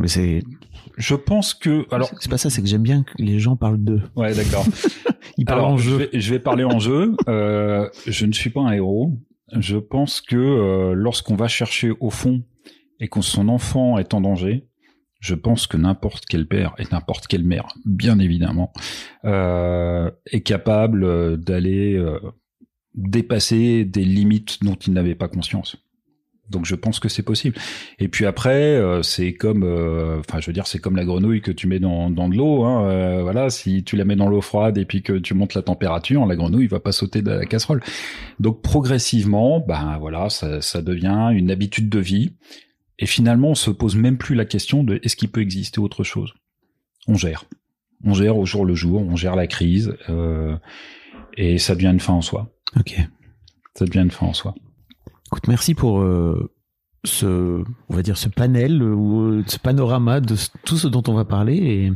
Mais 0.00 0.08
c'est 0.08 0.42
Je 0.96 1.14
pense 1.14 1.54
que 1.54 1.86
alors 1.92 2.10
c'est 2.20 2.30
pas 2.30 2.38
ça, 2.38 2.50
c'est 2.50 2.62
que 2.62 2.68
j'aime 2.68 2.82
bien 2.82 3.02
que 3.02 3.12
les 3.18 3.38
gens 3.38 3.56
parlent 3.56 3.82
d'eux. 3.82 4.02
ouais 4.16 4.34
d'accord. 4.34 4.64
Ils 5.36 5.44
parlent 5.44 5.58
Alors, 5.60 5.72
en 5.72 5.76
je 5.76 5.90
jeu. 5.90 5.96
vais, 5.96 6.10
je 6.12 6.30
vais 6.32 6.38
parler 6.38 6.62
en 6.64 6.78
jeu. 6.78 7.16
Euh, 7.28 7.88
je 8.06 8.24
ne 8.26 8.32
suis 8.32 8.50
pas 8.50 8.60
un 8.60 8.70
héros. 8.72 9.18
Je 9.52 9.76
pense 9.78 10.20
que 10.20 10.36
euh, 10.36 10.92
lorsqu'on 10.94 11.34
va 11.34 11.48
chercher 11.48 11.90
au 11.98 12.10
fond 12.10 12.44
et 13.00 13.08
que 13.08 13.20
son 13.20 13.48
enfant 13.48 13.98
est 13.98 14.14
en 14.14 14.20
danger, 14.20 14.68
je 15.20 15.34
pense 15.34 15.66
que 15.66 15.76
n'importe 15.76 16.26
quel 16.26 16.46
père 16.46 16.74
et 16.78 16.84
n'importe 16.92 17.26
quelle 17.26 17.44
mère, 17.44 17.66
bien 17.84 18.18
évidemment, 18.18 18.72
euh, 19.24 20.10
est 20.30 20.42
capable 20.42 21.02
euh, 21.04 21.36
d'aller 21.36 21.94
euh, 21.94 22.20
dépasser 22.94 23.84
des 23.84 24.04
limites 24.04 24.62
dont 24.62 24.74
il 24.74 24.92
n'avait 24.92 25.14
pas 25.14 25.28
conscience. 25.28 25.76
Donc 26.50 26.66
je 26.66 26.74
pense 26.74 27.00
que 27.00 27.08
c'est 27.08 27.22
possible. 27.22 27.56
Et 27.98 28.08
puis 28.08 28.26
après, 28.26 28.76
euh, 28.76 29.02
c'est 29.02 29.32
comme, 29.32 29.62
euh, 29.62 30.20
enfin 30.20 30.40
je 30.40 30.46
veux 30.46 30.52
dire, 30.52 30.66
c'est 30.66 30.78
comme 30.78 30.96
la 30.96 31.04
grenouille 31.04 31.40
que 31.40 31.50
tu 31.50 31.66
mets 31.66 31.78
dans, 31.78 32.10
dans 32.10 32.28
de 32.28 32.36
l'eau. 32.36 32.64
Hein, 32.64 32.86
euh, 32.88 33.22
voilà, 33.22 33.48
si 33.50 33.82
tu 33.82 33.96
la 33.96 34.04
mets 34.04 34.16
dans 34.16 34.28
l'eau 34.28 34.42
froide 34.42 34.76
et 34.76 34.84
puis 34.84 35.02
que 35.02 35.14
tu 35.14 35.34
montes 35.34 35.54
la 35.54 35.62
température, 35.62 36.26
la 36.26 36.36
grenouille 36.36 36.66
va 36.66 36.80
pas 36.80 36.92
sauter 36.92 37.22
de 37.22 37.30
la 37.30 37.46
casserole. 37.46 37.82
Donc 38.40 38.62
progressivement, 38.62 39.60
ben 39.60 39.96
voilà, 39.98 40.28
ça, 40.28 40.60
ça 40.60 40.82
devient 40.82 41.30
une 41.32 41.50
habitude 41.50 41.88
de 41.88 41.98
vie. 41.98 42.34
Et 42.98 43.06
finalement, 43.06 43.50
on 43.50 43.54
se 43.54 43.70
pose 43.70 43.96
même 43.96 44.18
plus 44.18 44.34
la 44.34 44.44
question 44.44 44.84
de 44.84 45.00
est-ce 45.02 45.16
qu'il 45.16 45.30
peut 45.30 45.40
exister 45.40 45.80
autre 45.80 46.04
chose? 46.04 46.34
On 47.08 47.14
gère, 47.14 47.44
on 48.04 48.14
gère 48.14 48.36
au 48.36 48.46
jour 48.46 48.64
le 48.64 48.74
jour, 48.74 49.00
on 49.00 49.16
gère 49.16 49.34
la 49.34 49.46
crise, 49.48 49.96
et 51.36 51.58
ça 51.58 51.74
devient 51.74 51.88
une 51.88 52.00
fin 52.00 52.12
en 52.12 52.22
soi. 52.22 52.54
Ok. 52.78 52.96
Ça 53.74 53.84
devient 53.84 54.02
une 54.02 54.12
fin 54.12 54.26
en 54.26 54.32
soi. 54.32 54.54
Merci 55.48 55.74
pour 55.74 56.00
euh, 56.00 56.50
ce, 57.04 57.62
on 57.88 57.94
va 57.94 58.02
dire 58.02 58.16
ce 58.16 58.28
panel 58.28 58.82
euh, 58.82 58.94
ou 58.94 59.20
euh, 59.20 59.44
ce 59.46 59.58
panorama 59.58 60.20
de 60.20 60.34
tout 60.64 60.76
ce 60.76 60.88
dont 60.88 61.02
on 61.08 61.14
va 61.14 61.24
parler. 61.24 61.92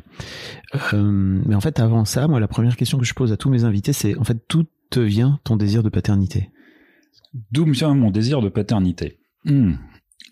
Mais 0.93 1.55
en 1.55 1.61
fait, 1.61 1.81
avant 1.81 2.05
ça, 2.05 2.29
moi, 2.29 2.41
la 2.41 2.49
première 2.49 2.77
question 2.77 2.99
que 2.99 3.05
je 3.05 3.15
pose 3.15 3.33
à 3.33 3.37
tous 3.37 3.51
mes 3.51 3.65
invités, 3.65 3.93
c'est 3.93 4.17
en 4.17 4.25
fait, 4.25 4.39
d'où 4.49 4.65
te 4.91 5.01
vient 5.01 5.39
ton 5.45 5.57
désir 5.57 5.83
de 5.83 5.89
paternité? 5.89 6.51
D'où 7.53 7.67
me 7.67 7.73
vient 7.73 7.95
mon 7.95 8.11
désir 8.11 8.41
de 8.41 8.49
paternité? 8.49 9.19
Hmm. 9.45 9.75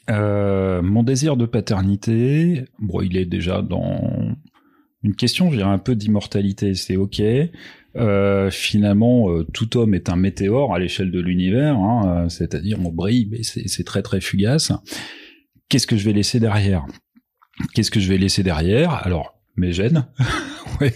Mon 0.09 1.03
désir 1.03 1.37
de 1.37 1.47
paternité, 1.47 2.65
bon, 2.79 3.01
il 3.03 3.17
est 3.17 3.27
déjà 3.27 3.61
dans 3.61 4.37
une 5.03 5.15
question, 5.15 5.51
je 5.51 5.57
dirais 5.57 5.71
un 5.71 5.79
peu 5.79 5.95
d'immortalité. 5.95 6.75
C'est 6.75 6.97
ok. 6.97 7.23
Euh, 7.97 8.51
finalement, 8.51 9.31
euh, 9.31 9.45
tout 9.45 9.77
homme 9.77 9.95
est 9.95 10.09
un 10.09 10.17
météore 10.17 10.75
à 10.75 10.79
l'échelle 10.79 11.11
de 11.11 11.21
l'univers, 11.21 11.77
hein, 11.77 12.25
euh, 12.25 12.29
c'est-à-dire 12.29 12.79
on 12.85 12.91
brille, 12.91 13.29
mais 13.31 13.43
c'est 13.43 13.85
très 13.85 14.03
très 14.03 14.21
fugace. 14.21 14.73
Qu'est-ce 15.69 15.87
que 15.87 15.97
je 15.97 16.05
vais 16.05 16.13
laisser 16.13 16.39
derrière? 16.39 16.87
Qu'est-ce 17.75 17.91
que 17.91 18.01
je 18.01 18.09
vais 18.09 18.19
laisser 18.19 18.43
derrière? 18.43 18.93
Alors, 19.07 19.41
mes 19.57 19.73
gènes, 19.73 20.07
ouais, 20.81 20.95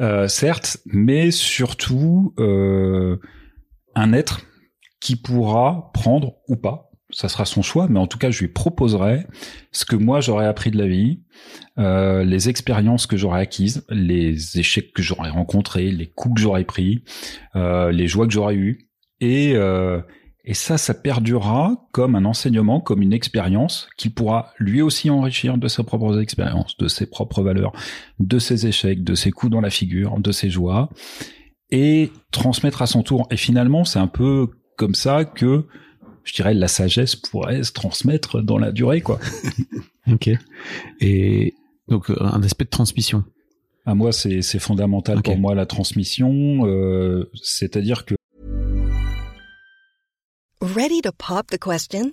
euh, 0.00 0.28
certes, 0.28 0.78
mais 0.86 1.30
surtout 1.30 2.34
euh, 2.38 3.16
un 3.94 4.12
être 4.12 4.42
qui 5.00 5.16
pourra 5.16 5.90
prendre 5.94 6.36
ou 6.48 6.56
pas, 6.56 6.85
ça 7.10 7.28
sera 7.28 7.44
son 7.44 7.62
choix, 7.62 7.86
mais 7.88 8.00
en 8.00 8.06
tout 8.06 8.18
cas, 8.18 8.30
je 8.30 8.40
lui 8.40 8.48
proposerai 8.48 9.26
ce 9.72 9.84
que 9.84 9.96
moi 9.96 10.20
j'aurais 10.20 10.46
appris 10.46 10.70
de 10.70 10.78
la 10.78 10.86
vie, 10.86 11.20
euh, 11.78 12.24
les 12.24 12.48
expériences 12.48 13.06
que 13.06 13.16
j'aurais 13.16 13.40
acquises, 13.40 13.84
les 13.90 14.58
échecs 14.58 14.92
que 14.92 15.02
j'aurais 15.02 15.30
rencontrés, 15.30 15.90
les 15.90 16.08
coups 16.08 16.36
que 16.36 16.40
j'aurais 16.40 16.64
pris, 16.64 17.04
euh, 17.54 17.92
les 17.92 18.08
joies 18.08 18.26
que 18.26 18.32
j'aurais 18.32 18.56
eues, 18.56 18.88
et 19.20 19.52
euh, 19.54 20.00
et 20.48 20.54
ça, 20.54 20.78
ça 20.78 20.94
perdurera 20.94 21.88
comme 21.90 22.14
un 22.14 22.24
enseignement, 22.24 22.80
comme 22.80 23.02
une 23.02 23.12
expérience 23.12 23.88
qui 23.96 24.10
pourra 24.10 24.52
lui 24.58 24.80
aussi 24.80 25.10
enrichir 25.10 25.58
de 25.58 25.66
ses 25.66 25.82
propres 25.82 26.20
expériences, 26.20 26.76
de 26.76 26.86
ses 26.86 27.06
propres 27.06 27.42
valeurs, 27.42 27.72
de 28.20 28.38
ses 28.38 28.68
échecs, 28.68 29.02
de 29.02 29.16
ses 29.16 29.32
coups 29.32 29.50
dans 29.50 29.60
la 29.60 29.70
figure, 29.70 30.20
de 30.20 30.30
ses 30.30 30.48
joies, 30.48 30.88
et 31.72 32.12
transmettre 32.30 32.80
à 32.80 32.86
son 32.86 33.02
tour. 33.02 33.26
Et 33.32 33.36
finalement, 33.36 33.84
c'est 33.84 33.98
un 33.98 34.06
peu 34.06 34.50
comme 34.76 34.94
ça 34.94 35.24
que 35.24 35.66
je 36.26 36.34
dirais 36.34 36.52
la 36.52 36.68
sagesse 36.68 37.16
pourrait 37.16 37.62
se 37.62 37.72
transmettre 37.72 38.42
dans 38.42 38.58
la 38.58 38.72
durée, 38.72 39.00
quoi. 39.00 39.18
Ok. 40.12 40.30
Et 41.00 41.54
donc 41.88 42.10
euh, 42.10 42.16
un 42.20 42.40
aspect 42.44 42.64
de 42.64 42.70
transmission. 42.70 43.24
À 43.86 43.96
moi, 43.96 44.12
c'est 44.12 44.40
c'est 44.40 44.60
fondamental 44.60 45.20
pour 45.20 45.36
moi 45.36 45.56
la 45.56 45.66
transmission, 45.66 46.64
euh, 46.64 47.28
c'est-à-dire 47.42 48.04
que 48.04 48.14
Ready 50.60 51.02
to 51.02 51.10
pop 51.10 51.48
the 51.48 51.58
question? 51.58 52.12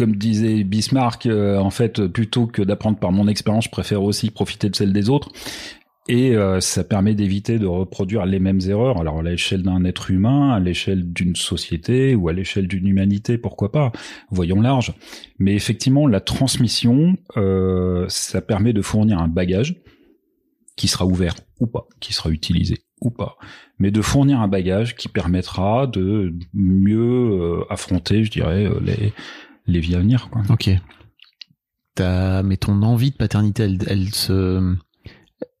Comme 0.00 0.16
disait 0.16 0.64
Bismarck, 0.64 1.26
euh, 1.26 1.58
en 1.58 1.68
fait, 1.68 2.06
plutôt 2.06 2.46
que 2.46 2.62
d'apprendre 2.62 2.98
par 2.98 3.12
mon 3.12 3.28
expérience, 3.28 3.64
je 3.64 3.70
préfère 3.70 4.02
aussi 4.02 4.30
profiter 4.30 4.70
de 4.70 4.74
celle 4.74 4.94
des 4.94 5.10
autres. 5.10 5.30
Et 6.08 6.34
euh, 6.34 6.58
ça 6.60 6.82
permet 6.84 7.14
d'éviter 7.14 7.58
de 7.58 7.66
reproduire 7.66 8.24
les 8.24 8.40
mêmes 8.40 8.60
erreurs. 8.66 8.98
Alors 8.98 9.18
à 9.18 9.22
l'échelle 9.22 9.62
d'un 9.62 9.84
être 9.84 10.10
humain, 10.10 10.52
à 10.52 10.58
l'échelle 10.58 11.12
d'une 11.12 11.36
société 11.36 12.14
ou 12.14 12.30
à 12.30 12.32
l'échelle 12.32 12.66
d'une 12.66 12.86
humanité, 12.86 13.36
pourquoi 13.36 13.70
pas? 13.70 13.92
Voyons 14.30 14.62
large. 14.62 14.94
Mais 15.38 15.54
effectivement, 15.54 16.06
la 16.06 16.20
transmission, 16.20 17.16
euh, 17.36 18.06
ça 18.08 18.40
permet 18.40 18.72
de 18.72 18.80
fournir 18.80 19.18
un 19.18 19.28
bagage 19.28 19.82
qui 20.76 20.88
sera 20.88 21.04
ouvert 21.04 21.34
ou 21.60 21.66
pas, 21.66 21.86
qui 22.00 22.14
sera 22.14 22.30
utilisé 22.30 22.78
ou 23.00 23.10
pas, 23.10 23.36
mais 23.78 23.90
de 23.90 24.02
fournir 24.02 24.40
un 24.40 24.48
bagage 24.48 24.96
qui 24.96 25.08
permettra 25.08 25.86
de 25.86 26.34
mieux 26.54 26.98
euh, 27.00 27.64
affronter, 27.70 28.24
je 28.24 28.30
dirais, 28.30 28.66
euh, 28.66 28.78
les 28.82 29.12
les 29.66 29.80
vies 29.80 29.94
à 29.94 29.98
venir. 30.00 30.28
Quoi. 30.30 30.42
Ok. 30.50 30.70
T'as, 31.94 32.42
mais 32.42 32.56
ton 32.56 32.82
envie 32.82 33.10
de 33.10 33.16
paternité, 33.16 33.64
elle, 33.64 33.78
elle 33.86 34.08
se, 34.14 34.74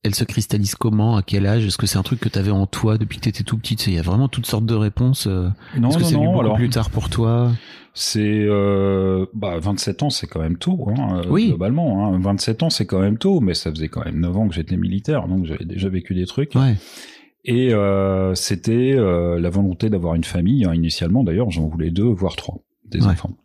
elle 0.02 0.14
se 0.14 0.24
cristallise 0.24 0.74
comment? 0.74 1.16
À 1.16 1.22
quel 1.22 1.46
âge? 1.46 1.64
Est-ce 1.66 1.76
que 1.76 1.86
c'est 1.86 1.98
un 1.98 2.02
truc 2.02 2.20
que 2.20 2.28
tu 2.28 2.38
avais 2.38 2.50
en 2.52 2.66
toi 2.66 2.98
depuis 2.98 3.18
que 3.18 3.22
tu 3.24 3.28
étais 3.28 3.42
tout 3.44 3.58
petit 3.58 3.74
Il 3.74 3.92
y 3.94 3.98
a 3.98 4.02
vraiment 4.02 4.28
toutes 4.28 4.46
sortes 4.46 4.64
de 4.66 4.74
réponses. 4.74 5.26
euh. 5.26 5.48
Non, 5.78 5.88
Est-ce 5.90 5.98
que 5.98 6.04
c'est 6.04 6.16
beaucoup 6.16 6.40
Alors, 6.40 6.54
plus 6.56 6.70
tard 6.70 6.90
pour 6.90 7.08
toi? 7.10 7.52
C'est 7.92 8.44
euh, 8.48 9.26
bah 9.34 9.58
27 9.58 10.04
ans, 10.04 10.10
c'est 10.10 10.28
quand 10.28 10.40
même 10.40 10.56
tôt, 10.56 10.88
hein, 10.96 11.22
Oui. 11.28 11.48
globalement. 11.48 12.06
Hein. 12.14 12.18
27 12.20 12.62
ans, 12.62 12.70
c'est 12.70 12.86
quand 12.86 13.00
même 13.00 13.18
tôt, 13.18 13.40
mais 13.40 13.52
ça 13.54 13.70
faisait 13.70 13.88
quand 13.88 14.04
même 14.04 14.20
9 14.20 14.36
ans 14.36 14.48
que 14.48 14.54
j'étais 14.54 14.76
militaire, 14.76 15.26
donc 15.26 15.44
j'avais 15.44 15.64
déjà 15.64 15.88
vécu 15.88 16.14
des 16.14 16.24
trucs. 16.26 16.54
Ouais. 16.54 16.76
Et 17.44 17.72
euh, 17.72 18.34
c'était 18.34 18.92
euh, 18.94 19.40
la 19.40 19.50
volonté 19.50 19.88
d'avoir 19.90 20.14
une 20.14 20.24
famille. 20.24 20.64
hein. 20.64 20.74
Initialement, 20.74 21.24
d'ailleurs, 21.24 21.50
j'en 21.50 21.66
voulais 21.68 21.90
deux, 21.90 22.04
voire 22.04 22.36
trois, 22.36 22.58
des 22.84 23.00
Ouais. 23.00 23.12
enfants. 23.12 23.36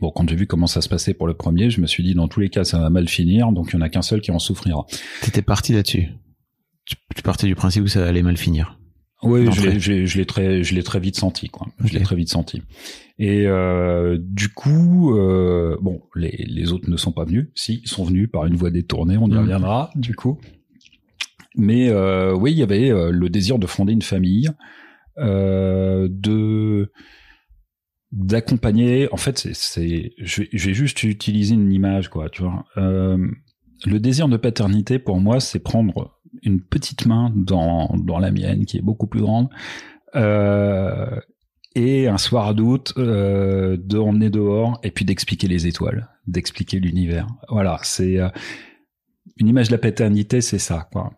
Bon, 0.00 0.10
quand 0.10 0.28
j'ai 0.28 0.36
vu 0.36 0.46
comment 0.46 0.66
ça 0.66 0.80
se 0.80 0.88
passait 0.88 1.14
pour 1.14 1.26
le 1.26 1.34
premier, 1.34 1.70
je 1.70 1.80
me 1.80 1.86
suis 1.86 2.02
dit, 2.04 2.14
dans 2.14 2.28
tous 2.28 2.40
les 2.40 2.50
cas, 2.50 2.64
ça 2.64 2.78
va 2.78 2.90
mal 2.90 3.08
finir, 3.08 3.50
donc 3.52 3.70
il 3.72 3.76
n'y 3.76 3.82
en 3.82 3.86
a 3.86 3.88
qu'un 3.88 4.02
seul 4.02 4.20
qui 4.20 4.30
en 4.30 4.38
souffrira. 4.38 4.86
T'étais 5.22 5.42
parti 5.42 5.72
là-dessus. 5.72 6.08
Tu, 6.84 6.96
tu 7.16 7.22
partais 7.22 7.46
du 7.46 7.54
principe 7.54 7.84
que 7.84 7.90
ça 7.90 8.06
allait 8.06 8.22
mal 8.22 8.36
finir. 8.36 8.78
Oui, 9.22 9.50
je 9.50 10.18
l'ai, 10.18 10.26
très, 10.26 10.62
je 10.62 10.74
l'ai 10.74 10.82
très 10.82 11.00
vite 11.00 11.16
senti, 11.16 11.48
quoi. 11.48 11.66
Je 11.82 11.94
l'ai 11.94 12.00
très 12.02 12.14
vite 12.14 12.28
senti. 12.28 12.60
Et 13.18 13.46
euh, 13.46 14.18
du 14.20 14.50
coup, 14.50 15.16
euh, 15.16 15.78
bon, 15.80 16.02
les, 16.14 16.44
les 16.46 16.72
autres 16.72 16.90
ne 16.90 16.96
sont 16.98 17.12
pas 17.12 17.24
venus. 17.24 17.46
Si, 17.54 17.80
ils 17.84 17.88
sont 17.88 18.04
venus 18.04 18.28
par 18.30 18.44
une 18.44 18.54
voie 18.56 18.70
détournée, 18.70 19.16
on 19.16 19.28
y 19.28 19.32
Mhm. 19.32 19.38
reviendra, 19.38 19.90
du 19.94 20.14
coup. 20.14 20.38
Mais 21.56 21.88
euh, 21.88 22.34
oui, 22.34 22.52
il 22.52 22.58
y 22.58 22.62
avait 22.62 22.90
euh, 22.90 23.10
le 23.10 23.28
désir 23.28 23.58
de 23.58 23.66
fonder 23.66 23.92
une 23.92 24.02
famille, 24.02 24.50
euh, 25.18 26.08
de 26.10 26.90
d'accompagner. 28.10 29.08
En 29.12 29.16
fait, 29.16 29.38
c'est, 29.38 30.12
je, 30.18 30.42
vais, 30.42 30.74
juste 30.74 31.02
utiliser 31.02 31.54
une 31.54 31.72
image, 31.72 32.08
quoi. 32.08 32.28
Tu 32.28 32.42
vois. 32.42 32.64
Le 32.76 33.98
désir 33.98 34.28
de 34.28 34.36
paternité, 34.36 34.98
pour 34.98 35.18
moi, 35.18 35.40
c'est 35.40 35.58
prendre 35.58 36.20
une 36.42 36.60
petite 36.60 37.06
main 37.06 37.32
dans, 37.34 37.88
dans 37.96 38.18
la 38.18 38.30
mienne, 38.30 38.66
qui 38.66 38.78
est 38.78 38.82
beaucoup 38.82 39.08
plus 39.08 39.20
grande, 39.20 39.48
et 41.74 42.06
un 42.06 42.18
soir 42.18 42.54
d'août, 42.54 42.94
de 42.96 43.98
emmener 43.98 44.30
dehors, 44.30 44.78
et 44.84 44.92
puis 44.92 45.04
d'expliquer 45.04 45.48
les 45.48 45.66
étoiles, 45.66 46.08
d'expliquer 46.28 46.78
l'univers. 46.78 47.26
Voilà, 47.48 47.80
c'est 47.82 48.20
une 49.36 49.48
image 49.48 49.68
de 49.68 49.72
la 49.72 49.78
paternité, 49.78 50.40
c'est 50.40 50.58
ça, 50.58 50.88
quoi. 50.92 51.12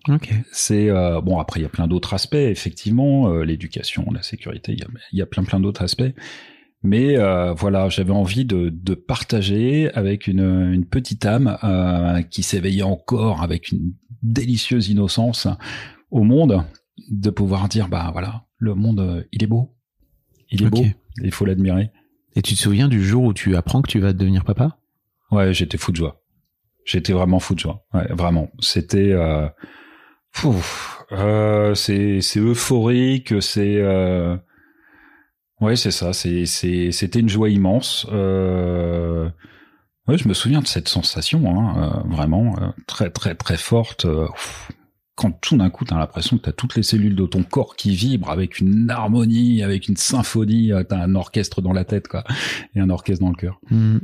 C'est 0.52 0.90
euh, 0.90 1.20
bon. 1.20 1.38
Après, 1.38 1.60
il 1.60 1.64
y 1.64 1.66
a 1.66 1.70
plein 1.70 1.86
d'autres 1.86 2.14
aspects, 2.14 2.34
effectivement, 2.34 3.30
euh, 3.30 3.44
l'éducation, 3.44 4.06
la 4.12 4.22
sécurité. 4.22 4.72
Il 4.72 4.84
y 5.12 5.18
y 5.18 5.22
a 5.22 5.26
plein, 5.26 5.44
plein 5.44 5.60
d'autres 5.60 5.82
aspects. 5.82 6.14
Mais 6.82 7.18
euh, 7.18 7.52
voilà, 7.52 7.88
j'avais 7.88 8.12
envie 8.12 8.44
de, 8.44 8.70
de 8.70 8.94
partager 8.94 9.90
avec 9.94 10.28
une, 10.28 10.72
une 10.72 10.86
petite 10.86 11.26
âme 11.26 11.58
qui 12.30 12.42
s'éveillait 12.42 12.82
encore 12.82 13.42
avec 13.42 13.72
une 13.72 13.94
délicieuse 14.22 14.88
innocence 14.88 15.48
au 16.10 16.22
monde, 16.22 16.64
de 17.10 17.30
pouvoir 17.30 17.68
dire 17.68 17.88
bah 17.88 18.10
voilà, 18.12 18.44
le 18.58 18.74
monde, 18.74 19.26
il 19.32 19.42
est 19.42 19.48
beau, 19.48 19.74
il 20.50 20.62
est 20.62 20.70
beau, 20.70 20.84
il 21.22 21.32
faut 21.32 21.44
l'admirer. 21.44 21.90
Et 22.36 22.42
tu 22.42 22.54
te 22.54 22.60
souviens 22.60 22.88
du 22.88 23.02
jour 23.02 23.24
où 23.24 23.32
tu 23.32 23.56
apprends 23.56 23.82
que 23.82 23.90
tu 23.90 23.98
vas 23.98 24.12
devenir 24.12 24.44
papa? 24.44 24.78
Ouais, 25.30 25.52
j'étais 25.52 25.78
fou 25.78 25.90
de 25.90 25.96
joie. 25.96 26.22
J'étais 26.86 27.12
vraiment 27.12 27.40
fou 27.40 27.54
de 27.54 27.58
joie. 27.60 27.84
Ouais, 27.92 28.06
vraiment. 28.10 28.48
C'était, 28.60 29.12
euh, 29.12 29.48
euh, 31.12 31.74
c'est, 31.74 32.20
euphorique. 32.38 33.34
C'est, 33.42 33.76
euh, 33.80 34.36
ouais, 35.60 35.76
c'est 35.76 35.90
ça. 35.90 36.12
C'est, 36.12 36.46
c'est, 36.46 36.92
c'était 36.92 37.18
une 37.20 37.28
joie 37.28 37.48
immense. 37.50 38.06
Euh, 38.12 39.28
ouais, 40.08 40.16
je 40.16 40.28
me 40.28 40.34
souviens 40.34 40.60
de 40.62 40.66
cette 40.68 40.88
sensation, 40.88 41.42
hein, 41.60 42.04
euh, 42.06 42.08
vraiment 42.14 42.54
euh, 42.60 42.68
très, 42.86 43.10
très, 43.10 43.34
très 43.34 43.56
forte. 43.56 44.04
euh, 44.04 44.28
quand 45.16 45.30
tout 45.40 45.56
d'un 45.56 45.70
coup, 45.70 45.84
t'as 45.86 45.96
l'impression 45.98 46.36
que 46.36 46.42
t'as 46.42 46.52
toutes 46.52 46.76
les 46.76 46.82
cellules 46.82 47.16
de 47.16 47.24
ton 47.24 47.42
corps 47.42 47.74
qui 47.74 47.94
vibrent 47.96 48.30
avec 48.30 48.60
une 48.60 48.90
harmonie, 48.90 49.62
avec 49.62 49.88
une 49.88 49.96
symphonie. 49.96 50.72
euh, 50.72 50.84
T'as 50.84 50.98
un 50.98 51.14
orchestre 51.14 51.62
dans 51.62 51.72
la 51.72 51.84
tête, 51.84 52.06
quoi, 52.06 52.22
et 52.74 52.80
un 52.80 52.90
orchestre 52.90 53.24
dans 53.24 53.30
le 53.30 53.36
cœur. 53.36 53.58
Hmm. 53.70 53.98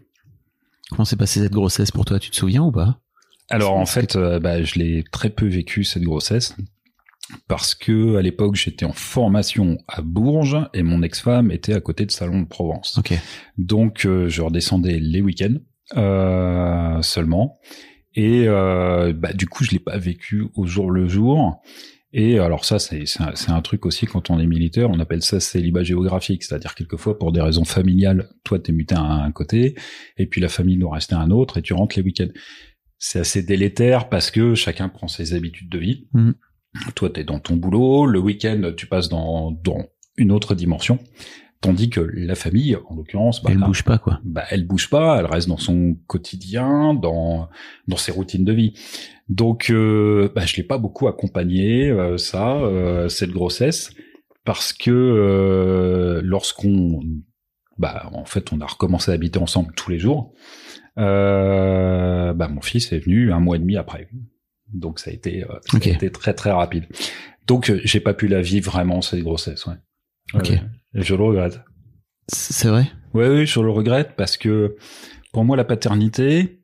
Comment 0.93 1.07
s'est 1.07 1.17
passée 1.17 1.41
cette 1.41 1.53
grossesse 1.53 1.91
pour 1.91 2.05
toi? 2.05 2.19
Tu 2.19 2.31
te 2.31 2.37
souviens 2.37 2.63
ou 2.65 2.71
pas? 2.71 3.01
Alors 3.49 3.77
en 3.77 3.87
fait, 3.87 4.15
euh, 4.15 4.39
bah, 4.39 4.63
je 4.63 4.75
l'ai 4.79 5.05
très 5.11 5.31
peu 5.31 5.47
vécu 5.47 5.85
cette 5.85 6.03
grossesse 6.03 6.55
parce 7.49 7.75
que 7.75 8.17
à 8.17 8.23
l'époque 8.23 8.57
j'étais 8.57 8.85
en 8.85 8.93
formation 8.93 9.79
à 9.89 10.03
Bourges 10.03 10.59
et 10.75 10.83
mon 10.83 11.03
ex-femme 11.03 11.51
était 11.51 11.73
à 11.73 11.81
côté 11.81 12.05
de 12.05 12.11
Salon 12.11 12.43
de 12.43 12.47
Provence. 12.47 13.01
Donc 13.57 14.05
euh, 14.05 14.29
je 14.29 14.43
redescendais 14.43 14.99
les 14.99 15.23
week-ends 15.23 15.57
euh, 15.97 17.01
seulement 17.01 17.59
et 18.15 18.45
bah, 18.47 19.33
du 19.33 19.47
coup 19.47 19.65
je 19.65 19.71
l'ai 19.71 19.79
pas 19.79 19.97
vécu 19.97 20.45
au 20.57 20.67
jour 20.67 20.91
le 20.91 21.09
jour. 21.09 21.63
Et 22.13 22.39
alors 22.39 22.65
ça, 22.65 22.79
c'est 22.79 23.07
c'est 23.07 23.23
un, 23.23 23.55
un 23.55 23.63
truc 23.63 23.87
aussi 23.87 24.07
quand 24.07 24.29
on 24.29 24.39
est 24.39 24.47
militaire, 24.47 24.91
on 24.91 25.01
appelle 25.01 25.23
ça 25.23 25.41
célibat 25.41 25.83
géographique, 25.83 26.45
c'est-à-dire 26.45 26.75
quelquefois 26.75 27.19
pour 27.19 27.33
des 27.33 27.41
raisons 27.41 27.65
familiales, 27.65 28.29
toi 28.45 28.59
t'es 28.59 28.73
muté 28.73 28.95
à 28.95 29.01
un 29.01 29.33
côté, 29.33 29.77
et 30.19 30.27
puis 30.27 30.41
la 30.41 30.49
famille 30.49 30.77
doit 30.77 30.93
rester 30.93 31.15
à 31.15 31.21
un 31.21 31.31
autre, 31.31 31.59
et 31.59 31.63
tu 31.63 31.73
rentres 31.73 31.97
les 31.97 32.03
week-ends. 32.03 32.33
C'est 32.99 33.21
assez 33.21 33.43
délétère 33.43 34.09
parce 34.11 34.31
que 34.31 34.55
chacun 34.55 34.89
prend 34.91 35.09
ses 35.09 35.33
habitudes 35.33 35.71
de 35.71 35.79
vie. 35.79 36.09
Mhm. 36.13 36.35
Toi 36.95 37.09
t'es 37.11 37.25
dans 37.25 37.39
ton 37.39 37.57
boulot, 37.57 38.05
le 38.07 38.19
week-end 38.19 38.73
tu 38.77 38.87
passes 38.87 39.09
dans, 39.09 39.51
dans 39.51 39.87
une 40.19 40.33
autre 40.33 40.55
dimension, 40.55 40.99
tandis 41.63 41.89
que 41.89 42.01
la 42.01 42.35
famille, 42.35 42.77
en 42.91 42.95
l'occurrence, 42.97 43.43
bah, 43.43 43.51
Elle 43.53 43.61
là, 43.61 43.67
bouge 43.67 43.83
pas 43.85 43.97
quoi. 43.97 44.21
bah, 44.25 44.45
elle 44.51 44.67
bouge 44.67 44.91
pas, 44.91 45.19
elle 45.19 45.27
reste 45.27 45.49
dans 45.49 45.57
son 45.57 45.97
quotidien, 46.07 46.93
dans 46.93 47.49
dans 47.89 47.97
ses 47.97 48.13
routines 48.13 48.45
de 48.45 48.53
vie. 48.53 48.75
Donc, 49.31 49.71
euh, 49.71 50.31
bah, 50.35 50.45
je 50.45 50.57
l'ai 50.57 50.63
pas 50.65 50.77
beaucoup 50.77 51.09
accompagné 51.09 51.89
euh, 51.89 52.19
ça, 52.19 52.57
euh, 52.59 53.09
cette 53.09 53.31
grossesse, 53.31 53.91
parce 54.45 54.75
que 54.75 54.91
euh, 54.91 56.21
lorsqu'on, 56.23 57.01
bah, 57.79 58.11
en 58.13 58.27
fait, 58.27 58.53
on 58.53 58.61
a 58.61 58.67
recommencé 58.67 59.11
à 59.11 59.15
habiter 59.15 59.39
ensemble 59.39 59.73
tous 59.75 59.91
les 59.91 59.99
jours. 59.99 60.35
Euh, 60.99 62.35
bah, 62.35 62.49
mon 62.49 62.61
fils 62.61 62.93
est 62.93 62.99
venu 62.99 63.33
un 63.33 63.41
mois 63.41 63.57
et 63.57 63.61
demi 63.61 63.77
après, 63.77 64.09
donc 64.75 64.99
ça 64.99 65.11
a 65.11 65.15
été, 65.15 65.45
euh, 65.45 65.55
ça 65.71 65.79
a 65.83 65.89
été 65.89 66.11
très 66.11 66.35
très 66.35 66.51
rapide. 66.51 66.85
Donc, 67.47 67.73
j'ai 67.85 68.01
pas 68.01 68.15
pu 68.15 68.29
la 68.29 68.43
vivre 68.43 68.71
vraiment 68.71 69.01
cette 69.01 69.21
grossesse. 69.23 69.65
Ouais. 69.67 69.75
Ok. 70.35 70.49
Ouais, 70.51 70.61
je 70.95 71.15
le 71.15 71.23
regrette. 71.23 71.61
C'est 72.29 72.69
vrai? 72.69 72.91
Oui, 73.15 73.27
oui, 73.27 73.47
je 73.47 73.61
le 73.61 73.71
regrette 73.71 74.15
parce 74.17 74.37
que 74.37 74.77
pour 75.33 75.45
moi, 75.45 75.57
la 75.57 75.65
paternité, 75.65 76.63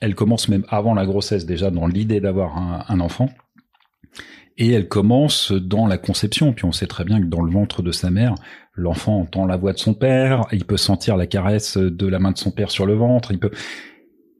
elle 0.00 0.14
commence 0.14 0.48
même 0.48 0.64
avant 0.68 0.94
la 0.94 1.06
grossesse, 1.06 1.46
déjà 1.46 1.70
dans 1.70 1.86
l'idée 1.86 2.20
d'avoir 2.20 2.56
un, 2.56 2.84
un 2.88 3.00
enfant. 3.00 3.30
Et 4.56 4.70
elle 4.72 4.88
commence 4.88 5.52
dans 5.52 5.86
la 5.86 5.98
conception. 5.98 6.52
Puis 6.52 6.64
on 6.64 6.72
sait 6.72 6.86
très 6.86 7.04
bien 7.04 7.20
que 7.20 7.26
dans 7.26 7.42
le 7.42 7.50
ventre 7.50 7.82
de 7.82 7.92
sa 7.92 8.10
mère, 8.10 8.34
l'enfant 8.74 9.20
entend 9.20 9.46
la 9.46 9.56
voix 9.56 9.72
de 9.72 9.78
son 9.78 9.94
père, 9.94 10.46
il 10.52 10.64
peut 10.64 10.76
sentir 10.76 11.16
la 11.16 11.26
caresse 11.26 11.76
de 11.76 12.06
la 12.06 12.18
main 12.18 12.32
de 12.32 12.38
son 12.38 12.50
père 12.50 12.70
sur 12.70 12.86
le 12.86 12.94
ventre, 12.94 13.32
il 13.32 13.38
peut... 13.38 13.50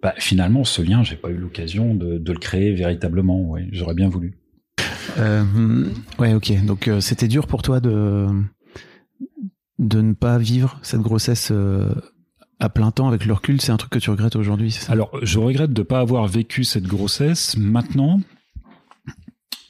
Bah, 0.00 0.14
finalement, 0.16 0.62
ce 0.62 0.80
lien, 0.80 1.02
j'ai 1.02 1.16
pas 1.16 1.28
eu 1.30 1.36
l'occasion 1.36 1.94
de, 1.94 2.18
de 2.18 2.32
le 2.32 2.38
créer 2.38 2.72
véritablement. 2.72 3.40
Ouais, 3.42 3.66
j'aurais 3.72 3.94
bien 3.94 4.08
voulu. 4.08 4.38
Euh, 5.18 5.84
ouais, 6.18 6.34
ok. 6.34 6.64
Donc 6.64 6.88
euh, 6.88 7.00
c'était 7.00 7.28
dur 7.28 7.46
pour 7.46 7.62
toi 7.62 7.80
de 7.80 8.26
de 9.78 10.00
ne 10.00 10.12
pas 10.12 10.38
vivre 10.38 10.78
cette 10.82 11.00
grossesse 11.00 11.50
euh, 11.52 11.94
à 12.60 12.68
plein 12.68 12.90
temps 12.90 13.08
avec 13.08 13.24
le 13.24 13.32
recul? 13.32 13.60
C'est 13.60 13.72
un 13.72 13.76
truc 13.76 13.92
que 13.92 13.98
tu 13.98 14.10
regrettes 14.10 14.36
aujourd'hui, 14.36 14.72
c'est 14.72 14.86
ça? 14.86 14.92
Alors, 14.92 15.10
je 15.22 15.38
regrette 15.38 15.72
de 15.72 15.82
pas 15.82 16.00
avoir 16.00 16.26
vécu 16.26 16.64
cette 16.64 16.86
grossesse. 16.86 17.56
Maintenant, 17.56 18.20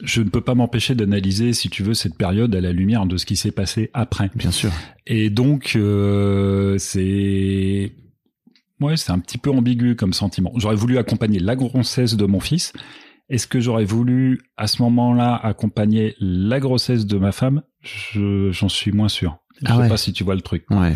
je 0.02 0.22
ne 0.22 0.28
peux 0.28 0.40
pas 0.40 0.54
m'empêcher 0.54 0.94
d'analyser, 0.94 1.52
si 1.52 1.68
tu 1.68 1.82
veux, 1.82 1.94
cette 1.94 2.16
période 2.16 2.54
à 2.54 2.60
la 2.60 2.72
lumière 2.72 3.06
de 3.06 3.16
ce 3.16 3.26
qui 3.26 3.36
s'est 3.36 3.50
passé 3.50 3.90
après. 3.94 4.30
Bien 4.34 4.50
sûr. 4.50 4.70
Et 5.06 5.28
donc, 5.28 5.72
euh, 5.76 6.78
c'est... 6.78 7.92
Ouais, 8.80 8.96
c'est 8.96 9.10
un 9.10 9.18
petit 9.18 9.38
peu 9.38 9.50
ambigu 9.50 9.96
comme 9.96 10.12
sentiment. 10.12 10.52
J'aurais 10.56 10.76
voulu 10.76 10.98
accompagner 10.98 11.40
la 11.40 11.56
grossesse 11.56 12.16
de 12.16 12.26
mon 12.26 12.38
fils. 12.38 12.72
Est-ce 13.28 13.46
que 13.46 13.60
j'aurais 13.60 13.84
voulu, 13.84 14.40
à 14.56 14.66
ce 14.66 14.80
moment-là, 14.82 15.34
accompagner 15.36 16.14
la 16.18 16.60
grossesse 16.60 17.06
de 17.06 17.18
ma 17.18 17.32
femme? 17.32 17.62
Je- 17.80 18.50
J'en 18.52 18.68
suis 18.68 18.90
moins 18.92 19.08
sûr. 19.08 19.38
Je 19.60 19.66
Ah 19.66 19.74
sais 19.74 19.80
ouais. 19.82 19.88
pas 19.88 19.96
si 19.96 20.12
tu 20.12 20.24
vois 20.24 20.34
le 20.34 20.40
truc. 20.40 20.64
Ouais. 20.70 20.94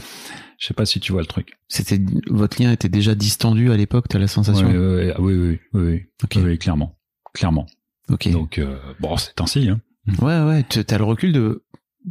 Je 0.59 0.67
sais 0.67 0.75
pas 0.75 0.87
si 0.87 1.01
tu 1.01 1.13
vois 1.13 1.21
le 1.21 1.27
truc. 1.27 1.55
C'était 1.69 2.01
votre 2.31 2.63
lien 2.63 2.71
était 2.73 2.89
déjà 2.89 3.15
distendu 3.15 3.71
à 3.73 3.77
l'époque. 3.77 4.07
T'as 4.09 4.19
la 4.19 4.29
sensation? 4.29 4.69
Ouais. 4.69 5.13
Ah 5.17 5.21
oui, 5.21 5.35
oui, 5.35 5.59
oui, 5.75 5.81
oui, 5.83 6.03
oui, 6.37 6.43
oui, 6.43 6.59
clairement, 6.59 6.97
clairement. 7.35 7.67
Ok. 8.09 8.31
Donc, 8.31 8.59
euh, 8.59 8.79
bon, 9.01 9.17
c'est 9.17 9.41
ainsi. 9.41 9.69
Hein. 9.69 9.81
Ouais, 10.21 10.41
ouais. 10.43 10.63
T'as 10.63 10.99
le 10.99 11.05
recul 11.05 11.33
de 11.33 11.65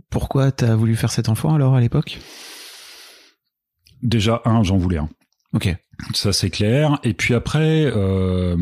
pourquoi 0.09 0.51
t'as 0.51 0.75
voulu 0.75 0.95
faire 0.95 1.11
cet 1.11 1.29
enfant 1.29 1.53
alors 1.55 1.75
à 1.75 1.81
l'époque? 1.81 2.19
Déjà, 4.03 4.41
un, 4.45 4.63
j'en 4.63 4.77
voulais 4.77 4.97
un. 4.97 5.09
Ok. 5.53 5.73
Ça, 6.13 6.33
c'est 6.33 6.49
clair. 6.49 6.99
Et 7.03 7.13
puis 7.13 7.33
après, 7.33 7.85
euh, 7.85 8.57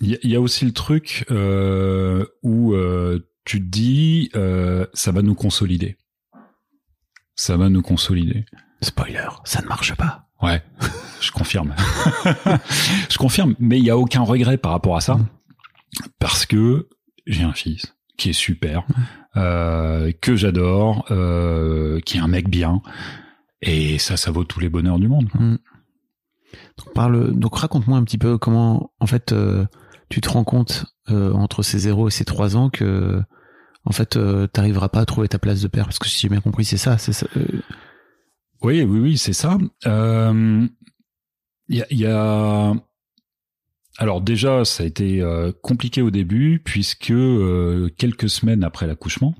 il 0.00 0.10
y, 0.10 0.14
a- 0.14 0.18
il 0.22 0.30
y 0.30 0.36
a 0.36 0.40
aussi 0.40 0.64
le 0.64 0.72
truc 0.72 1.24
euh, 1.30 2.24
où 2.42 2.74
euh, 2.74 3.20
tu 3.44 3.60
te 3.60 3.66
dis, 3.66 4.30
euh, 4.34 4.86
ça 4.94 5.12
va 5.12 5.22
nous 5.22 5.34
consolider. 5.34 5.96
Ça 7.36 7.56
va 7.56 7.68
nous 7.68 7.82
consolider. 7.82 8.44
Spoiler, 8.80 9.28
ça 9.44 9.62
ne 9.62 9.66
marche 9.66 9.94
pas. 9.94 10.28
Ouais, 10.42 10.62
je 11.20 11.30
confirme. 11.30 11.74
je 13.10 13.16
confirme, 13.18 13.54
mais 13.58 13.78
il 13.78 13.84
y 13.84 13.90
a 13.90 13.96
aucun 13.98 14.22
regret 14.22 14.56
par 14.58 14.72
rapport 14.72 14.96
à 14.96 15.00
ça, 15.00 15.14
Mm. 15.16 15.26
parce 16.18 16.44
que 16.46 16.88
j'ai 17.26 17.44
un 17.44 17.52
fils 17.52 17.94
qui 18.16 18.30
est 18.30 18.34
super, 18.34 18.84
euh, 19.36 20.10
que 20.20 20.36
j'adore, 20.36 21.06
euh, 21.10 22.00
qui 22.00 22.16
est 22.16 22.20
un 22.20 22.28
mec 22.28 22.48
bien, 22.48 22.82
et 23.62 23.98
ça, 23.98 24.16
ça 24.16 24.30
vaut 24.30 24.44
tous 24.44 24.60
les 24.60 24.68
bonheurs 24.68 24.98
du 24.98 25.08
monde. 25.08 25.28
Donc, 26.78 26.92
parle, 26.94 27.32
donc 27.34 27.56
raconte-moi 27.56 27.96
un 27.98 28.04
petit 28.04 28.18
peu 28.18 28.38
comment, 28.38 28.92
en 29.00 29.06
fait, 29.06 29.32
euh, 29.32 29.64
tu 30.08 30.20
te 30.20 30.28
rends 30.28 30.44
compte 30.44 30.86
euh, 31.10 31.32
entre 31.32 31.62
ces 31.62 31.78
0 31.78 32.08
et 32.08 32.10
ces 32.10 32.24
3 32.24 32.56
ans 32.56 32.70
que, 32.70 33.20
en 33.84 33.92
fait, 33.92 34.16
euh, 34.16 34.46
t'arriveras 34.46 34.88
pas 34.88 35.00
à 35.00 35.06
trouver 35.06 35.28
ta 35.28 35.38
place 35.38 35.60
de 35.60 35.68
père. 35.68 35.84
Parce 35.84 35.98
que 35.98 36.08
si 36.08 36.20
j'ai 36.20 36.28
bien 36.28 36.40
compris, 36.40 36.64
c'est 36.64 36.76
ça. 36.76 36.98
C'est 36.98 37.12
ça 37.12 37.26
euh, 37.36 37.44
Oui, 38.62 38.82
oui, 38.82 38.98
oui, 39.00 39.18
c'est 39.18 39.32
ça. 39.32 39.58
Euh, 39.86 40.66
Il 41.68 41.76
y, 41.76 41.82
a, 41.82 41.86
il 41.90 41.98
y 41.98 42.06
a- 42.06 42.74
Alors 43.98 44.20
déjà, 44.20 44.64
ça 44.64 44.82
a 44.82 44.86
été 44.86 45.20
euh, 45.22 45.52
compliqué 45.62 46.02
au 46.02 46.10
début, 46.10 46.60
puisque 46.64 47.10
euh, 47.10 47.88
quelques 47.96 48.28
semaines 48.28 48.64
après 48.64 48.86
l'accouchement, 48.86 49.34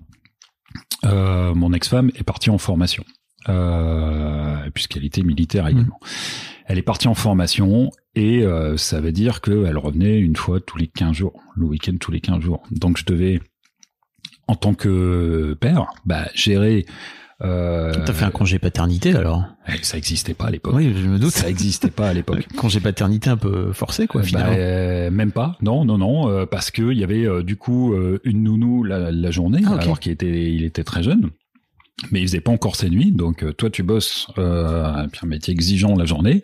euh, 1.04 1.54
mon 1.54 1.72
ex-femme 1.72 2.10
est 2.14 2.22
partie 2.24 2.50
en 2.50 2.58
formation, 2.58 3.04
euh, 3.48 4.70
puisqu'elle 4.72 5.04
était 5.04 5.22
militaire 5.22 5.66
également. 5.68 5.98
Elle 6.66 6.78
est 6.78 6.82
partie 6.82 7.08
en 7.08 7.14
formation, 7.14 7.90
et 8.14 8.42
euh, 8.42 8.76
ça 8.76 9.00
veut 9.00 9.12
dire 9.12 9.40
qu'elle 9.40 9.78
revenait 9.78 10.18
une 10.18 10.36
fois 10.36 10.60
tous 10.60 10.78
les 10.78 10.86
15 10.86 11.12
jours, 11.16 11.40
le 11.56 11.66
week-end 11.66 11.94
tous 12.00 12.10
les 12.12 12.20
15 12.20 12.40
jours. 12.40 12.62
Donc 12.70 12.96
je 12.98 13.04
devais, 13.04 13.40
en 14.48 14.54
tant 14.56 14.74
que 14.74 15.56
père, 15.60 15.86
bah, 16.04 16.28
gérer... 16.34 16.86
Euh, 17.42 17.92
T'as 18.06 18.12
fait 18.12 18.24
un 18.24 18.30
congé 18.30 18.60
paternité 18.60 19.14
alors? 19.14 19.44
Eh, 19.68 19.82
Ça 19.82 19.98
existait 19.98 20.34
pas 20.34 20.46
à 20.46 20.50
l'époque. 20.50 20.72
Oui, 20.76 20.94
je 20.96 21.06
me 21.08 21.18
doute. 21.18 21.32
Ça 21.32 21.50
existait 21.50 21.90
pas 21.90 22.08
à 22.08 22.14
l'époque. 22.14 22.46
Congé 22.56 22.78
paternité 22.78 23.28
un 23.28 23.36
peu 23.36 23.72
forcé, 23.72 24.06
quoi, 24.06 24.20
Bah, 24.20 24.26
finalement. 24.26 24.54
euh, 24.56 25.10
même 25.10 25.32
pas. 25.32 25.58
Non, 25.60 25.84
non, 25.84 25.98
non, 25.98 26.28
euh, 26.30 26.46
parce 26.46 26.70
que 26.70 26.92
il 26.92 26.96
y 26.98 27.02
avait 27.04 27.26
euh, 27.26 27.42
du 27.42 27.56
coup 27.56 27.92
une 28.22 28.44
nounou 28.44 28.84
la, 28.84 29.10
la 29.10 29.30
journée, 29.32 29.62
Ah, 29.66 29.74
ok. 29.74 29.82
alors 29.82 30.00
qu'il 30.00 30.12
était, 30.12 30.52
il 30.54 30.62
était 30.64 30.84
très 30.84 31.02
jeune. 31.02 31.30
Mais 32.12 32.20
il 32.20 32.28
faisait 32.28 32.40
pas 32.40 32.52
encore 32.52 32.76
ses 32.76 32.88
nuits, 32.88 33.10
donc 33.12 33.44
toi 33.56 33.68
tu 33.70 33.82
bosses 33.82 34.28
un 34.36 35.06
métier 35.26 35.52
exigeant 35.52 35.94
la 35.96 36.04
journée, 36.06 36.42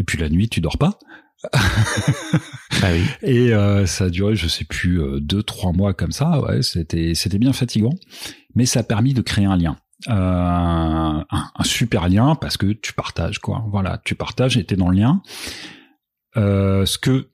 et 0.00 0.04
puis 0.04 0.18
la 0.18 0.28
nuit 0.28 0.48
tu 0.48 0.60
dors 0.60 0.78
pas. 0.78 0.98
Oui. 2.82 3.02
Et 3.22 3.52
euh, 3.54 3.86
ça 3.86 4.04
a 4.04 4.10
duré, 4.10 4.34
je 4.36 4.46
sais 4.48 4.64
plus, 4.64 5.00
euh, 5.00 5.20
deux, 5.20 5.42
trois 5.42 5.72
mois 5.72 5.94
comme 5.94 6.12
ça. 6.12 6.40
Ouais, 6.40 6.62
c'était, 6.62 7.14
c'était 7.14 7.38
bien 7.38 7.52
fatigant, 7.52 7.94
mais 8.54 8.66
ça 8.66 8.80
a 8.80 8.82
permis 8.82 9.14
de 9.14 9.22
créer 9.22 9.44
un 9.46 9.56
lien, 9.56 9.76
Euh, 10.08 10.12
un, 10.12 11.24
un 11.30 11.64
super 11.64 12.08
lien 12.08 12.34
parce 12.34 12.56
que 12.56 12.72
tu 12.72 12.92
partages 12.92 13.38
quoi. 13.38 13.64
Voilà, 13.70 14.00
tu 14.04 14.14
partages 14.14 14.56
et 14.58 14.64
t'es 14.64 14.76
dans 14.76 14.90
le 14.90 14.96
lien. 14.98 15.22
Euh, 16.36 16.84
ce 16.86 16.98
que 16.98 17.28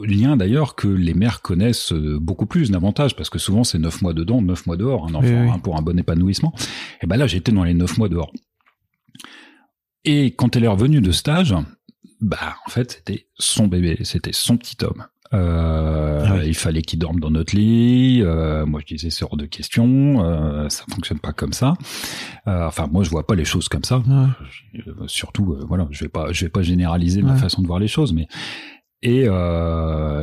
lien 0.00 0.36
d'ailleurs 0.36 0.74
que 0.74 0.88
les 0.88 1.14
mères 1.14 1.40
connaissent 1.42 1.92
beaucoup 1.92 2.46
plus 2.46 2.70
davantage 2.70 3.16
parce 3.16 3.30
que 3.30 3.38
souvent 3.38 3.64
c'est 3.64 3.78
neuf 3.78 4.02
mois 4.02 4.12
dedans, 4.14 4.42
neuf 4.42 4.66
mois 4.66 4.76
dehors, 4.76 5.06
un 5.08 5.14
enfant 5.14 5.26
Oui, 5.28 5.34
oui. 5.34 5.50
hein, 5.50 5.58
pour 5.60 5.76
un 5.78 5.82
bon 5.82 5.98
épanouissement. 5.98 6.52
Et 7.02 7.06
ben 7.06 7.16
là 7.16 7.26
j'étais 7.26 7.52
dans 7.52 7.64
les 7.64 7.74
neuf 7.74 7.96
mois 7.96 8.08
dehors. 8.10 8.32
Et 10.04 10.34
quand 10.34 10.54
elle 10.56 10.64
est 10.64 10.68
revenue 10.68 11.00
de 11.00 11.12
stage, 11.12 11.54
bah 12.20 12.56
en 12.66 12.70
fait 12.70 12.92
c'était 12.92 13.26
son 13.38 13.66
bébé, 13.66 13.98
c'était 14.04 14.32
son 14.32 14.56
petit 14.56 14.76
homme. 14.82 15.04
Euh, 15.34 16.24
Ah 16.24 16.34
oui. 16.36 16.42
Il 16.46 16.54
fallait 16.54 16.82
qu'il 16.82 17.00
dorme 17.00 17.18
dans 17.18 17.30
notre 17.32 17.56
lit. 17.56 18.22
Euh, 18.22 18.64
moi 18.64 18.80
je 18.86 18.94
disais 18.94 19.10
c'est 19.10 19.24
hors 19.24 19.36
de 19.36 19.44
question, 19.46 20.24
euh, 20.24 20.68
ça 20.68 20.84
fonctionne 20.88 21.18
pas 21.18 21.32
comme 21.32 21.52
ça. 21.52 21.74
Euh, 22.46 22.66
enfin 22.66 22.86
moi 22.90 23.02
je 23.02 23.10
vois 23.10 23.26
pas 23.26 23.34
les 23.34 23.44
choses 23.44 23.68
comme 23.68 23.82
ça. 23.84 23.98
Ouais. 23.98 24.82
Surtout 25.08 25.56
voilà 25.68 25.88
je 25.90 26.04
vais 26.04 26.08
pas 26.08 26.32
je 26.32 26.44
vais 26.44 26.48
pas 26.50 26.62
généraliser 26.62 27.22
ma 27.22 27.34
façon 27.36 27.60
de 27.60 27.66
voir 27.66 27.80
les 27.80 27.88
choses 27.88 28.12
mais 28.12 28.28
et 29.02 29.26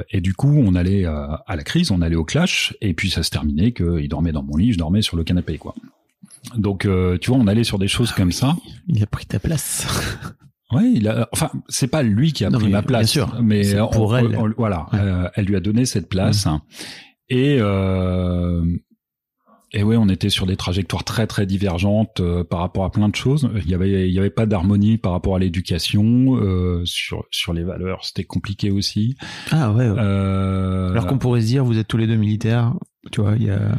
et 0.09 0.21
du 0.21 0.33
coup 0.33 0.53
on 0.57 0.73
allait 0.75 1.05
à 1.05 1.55
la 1.55 1.63
crise 1.63 1.91
on 1.91 2.01
allait 2.01 2.15
au 2.15 2.25
clash 2.25 2.75
et 2.81 2.93
puis 2.93 3.09
ça 3.09 3.23
se 3.23 3.29
terminait 3.29 3.71
que 3.71 3.99
il 3.99 4.07
dormait 4.07 4.31
dans 4.31 4.43
mon 4.43 4.55
lit 4.57 4.71
je 4.73 4.77
dormais 4.77 5.01
sur 5.01 5.15
le 5.17 5.23
canapé 5.23 5.57
quoi 5.57 5.75
donc 6.55 6.87
tu 7.21 7.29
vois 7.29 7.37
on 7.39 7.47
allait 7.47 7.63
sur 7.63 7.77
des 7.77 7.87
choses 7.87 8.11
Ah 8.13 8.17
comme 8.17 8.27
oui. 8.29 8.33
ça 8.33 8.55
Il 8.87 9.03
a 9.03 9.05
pris 9.05 9.25
ta 9.25 9.39
place. 9.39 9.85
ouais 10.71 10.91
il 10.95 11.07
a 11.07 11.27
enfin 11.33 11.51
c'est 11.67 11.87
pas 11.87 12.03
lui 12.03 12.33
qui 12.33 12.45
a 12.45 12.49
Non, 12.49 12.57
pris 12.59 12.69
ma 12.69 12.79
bien 12.81 12.87
place 12.87 13.09
sûr. 13.11 13.35
mais 13.41 13.79
on- 13.79 13.87
pour 13.89 14.11
on- 14.11 14.15
elle. 14.17 14.35
on- 14.37 14.49
voilà 14.57 14.87
Ouais. 14.93 14.99
euh, 14.99 15.29
elle 15.35 15.45
lui 15.45 15.55
a 15.55 15.59
donné 15.59 15.85
cette 15.85 16.09
place 16.09 16.47
et 17.29 17.57
euh, 17.59 18.63
et 19.75 19.81
ouais, 19.81 19.97
on 19.97 20.07
était 20.07 20.29
sur 20.29 20.45
des 20.45 20.55
trajectoires 20.55 21.03
très 21.03 21.25
très 21.25 21.47
divergentes 21.47 22.19
euh, 22.19 22.43
par 22.43 22.59
rapport 22.59 22.85
à 22.85 22.91
plein 22.91 23.09
de 23.09 23.15
choses. 23.15 23.49
Il 23.65 23.71
y 23.71 23.73
avait 23.73 24.07
il 24.07 24.13
y 24.13 24.19
avait 24.19 24.29
pas 24.29 24.45
d'harmonie 24.45 24.99
par 24.99 25.13
rapport 25.13 25.35
à 25.35 25.39
l'éducation, 25.39 26.35
euh, 26.37 26.83
sur 26.85 27.23
sur 27.31 27.53
les 27.53 27.63
valeurs, 27.63 28.05
c'était 28.05 28.23
compliqué 28.23 28.69
aussi. 28.69 29.15
Ah 29.49 29.71
ouais. 29.71 29.89
ouais. 29.89 29.95
Euh, 29.97 30.91
Alors 30.91 31.07
qu'on 31.07 31.17
pourrait 31.17 31.41
se 31.41 31.47
dire, 31.47 31.65
vous 31.65 31.79
êtes 31.79 31.87
tous 31.87 31.97
les 31.97 32.05
deux 32.05 32.17
militaires. 32.17 32.75
Tu 33.11 33.21
vois, 33.21 33.33
il 33.35 33.45
y 33.45 33.49
a 33.49 33.71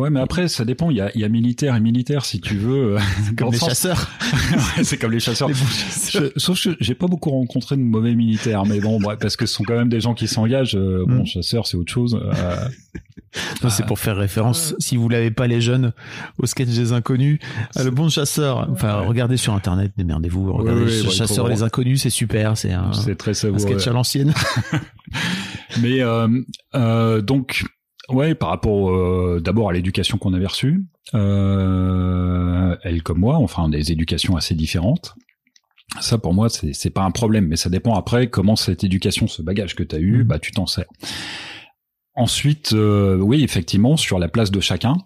ouais, 0.00 0.10
mais 0.10 0.20
après 0.20 0.48
ça 0.48 0.64
dépend. 0.64 0.90
Il 0.90 0.96
y 0.96 1.00
a 1.00 1.10
il 1.14 1.20
y 1.20 1.24
a 1.24 1.28
militaire 1.28 1.76
et 1.76 1.80
militaire 1.80 2.24
si 2.24 2.40
tu 2.40 2.56
veux. 2.56 2.96
euh, 2.96 2.98
comme 3.36 3.48
le 3.48 3.52
les 3.52 3.58
sens- 3.58 3.68
chasseurs. 3.70 4.10
Ouais, 4.76 4.84
c'est 4.84 4.96
comme 4.98 5.12
les 5.12 5.20
chasseurs. 5.20 5.48
Les 5.48 5.54
bons 5.54 5.66
chasseurs. 5.66 6.22
Je- 6.34 6.40
sauf 6.40 6.62
que 6.62 6.76
j'ai 6.80 6.94
pas 6.94 7.06
beaucoup 7.06 7.30
rencontré 7.30 7.76
de 7.76 7.82
mauvais 7.82 8.14
militaires, 8.14 8.64
mais 8.66 8.80
bon, 8.80 9.00
ouais, 9.02 9.16
parce 9.16 9.36
que 9.36 9.46
ce 9.46 9.54
sont 9.54 9.64
quand 9.64 9.76
même 9.76 9.88
des 9.88 10.00
gens 10.00 10.14
qui 10.14 10.26
s'engagent. 10.28 10.74
euh, 10.76 11.04
Bon, 11.06 11.22
Mm. 11.22 11.26
chasseur, 11.26 11.66
c'est 11.66 11.76
autre 11.76 11.92
chose. 11.92 12.18
euh, 12.22 12.56
Non, 13.62 13.70
c'est 13.70 13.86
pour 13.86 13.98
faire 14.00 14.16
référence, 14.16 14.74
si 14.80 14.96
vous 14.96 15.08
l'avez 15.08 15.30
pas 15.30 15.46
les 15.46 15.60
jeunes, 15.60 15.92
au 16.38 16.46
sketch 16.46 16.68
des 16.68 16.92
inconnus, 16.92 17.38
à 17.76 17.84
le 17.84 17.90
bon 17.92 18.08
chasseur. 18.08 18.68
Enfin, 18.72 18.94
regardez 19.06 19.36
sur 19.36 19.54
internet, 19.54 19.92
démerdez-vous, 19.96 20.52
regardez 20.52 20.82
oui, 20.84 21.10
chasseur 21.12 21.46
les 21.46 21.62
inconnus, 21.62 22.02
c'est 22.02 22.10
super, 22.10 22.56
c'est 22.56 22.72
un, 22.72 22.92
c'est 22.92 23.14
très 23.16 23.30
un 23.30 23.34
savoureux. 23.34 23.60
sketch 23.60 23.86
à 23.86 23.92
l'ancienne. 23.92 24.34
Mais 25.80 26.00
euh, 26.02 26.28
euh, 26.74 27.20
donc, 27.22 27.64
ouais, 28.14 28.34
par 28.34 28.48
rapport 28.50 28.90
euh, 28.90 29.40
d'abord 29.42 29.70
à 29.70 29.72
l'éducation 29.72 30.18
qu'on 30.18 30.34
avait 30.34 30.46
reçue, 30.46 30.84
euh, 31.14 32.76
elle 32.82 33.02
comme 33.02 33.18
moi, 33.18 33.36
enfin 33.36 33.68
des 33.68 33.92
éducations 33.92 34.36
assez 34.36 34.54
différentes. 34.54 35.14
Ça 36.00 36.18
pour 36.18 36.34
moi 36.34 36.48
c'est 36.48 36.72
c'est 36.72 36.90
pas 36.90 37.02
un 37.02 37.10
problème, 37.10 37.48
mais 37.48 37.56
ça 37.56 37.68
dépend 37.68 37.94
après 37.94 38.28
comment 38.28 38.56
cette 38.56 38.84
éducation, 38.84 39.26
ce 39.26 39.42
bagage 39.42 39.74
que 39.74 39.82
tu 39.82 39.96
as 39.96 39.98
eu, 39.98 40.18
Mhm. 40.18 40.22
bah 40.24 40.38
tu 40.38 40.52
t'en 40.52 40.66
sers. 40.66 40.84
Ensuite, 42.14 42.72
euh, 42.72 43.16
oui 43.18 43.42
effectivement 43.42 43.96
sur 43.96 44.18
la 44.18 44.28
place 44.28 44.50
de 44.50 44.60
chacun. 44.60 44.96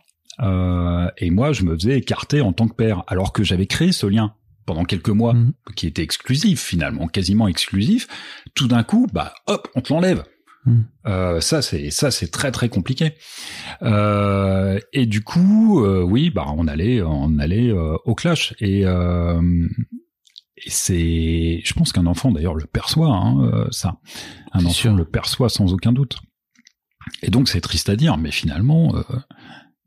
euh, 0.41 1.09
et 1.19 1.31
moi 1.31 1.53
je 1.53 1.63
me 1.63 1.75
faisais 1.77 1.97
écarter 1.97 2.41
en 2.41 2.53
tant 2.53 2.67
que 2.67 2.75
père, 2.75 3.05
alors 3.07 3.33
que 3.33 3.45
j'avais 3.45 3.67
créé 3.67 3.93
ce 3.93 4.05
lien 4.07 4.35
pendant 4.67 4.83
quelques 4.85 5.11
mois 5.11 5.33
Mhm. 5.35 5.53
qui 5.77 5.87
était 5.87 6.03
exclusif 6.03 6.61
finalement, 6.61 7.07
quasiment 7.07 7.47
exclusif. 7.47 8.09
Tout 8.55 8.67
d'un 8.67 8.83
coup, 8.83 9.07
bah 9.13 9.33
hop, 9.47 9.69
on 9.77 9.81
te 9.81 9.93
l'enlève. 9.93 10.25
Euh, 11.07 11.41
ça 11.41 11.61
c'est 11.61 11.91
ça 11.91 12.11
c'est 12.11 12.29
très 12.29 12.51
très 12.51 12.69
compliqué. 12.69 13.15
Euh, 13.83 14.79
et 14.93 15.07
du 15.07 15.23
coup, 15.23 15.85
euh, 15.85 16.03
oui, 16.03 16.31
bah 16.31 16.47
on 16.57 16.67
allait 16.69 17.03
on 17.03 17.39
allait 17.39 17.71
euh, 17.71 17.97
au 18.05 18.15
clash 18.15 18.55
et, 18.61 18.87
euh, 18.87 19.43
et 20.57 20.71
c'est, 20.71 21.61
je 21.65 21.75
pense 21.75 21.93
qu'un 21.93 22.07
enfant 22.07 22.31
d'ailleurs 22.31 22.55
le 22.55 22.65
perçoit 22.67 23.09
hein, 23.15 23.43
euh, 23.45 23.67
ça. 23.71 23.99
Un 24.53 24.61
enfant 24.61 24.71
sûr. 24.71 24.95
le 24.95 25.05
perçoit 25.05 25.51
sans 25.51 25.73
aucun 25.75 25.93
doute. 25.93 26.19
Et 27.23 27.29
donc 27.31 27.49
c'est 27.49 27.61
triste 27.61 27.91
à 27.91 27.97
dire, 27.97 28.17
mais 28.17 28.31
finalement, 28.31 28.97
euh, 28.97 29.03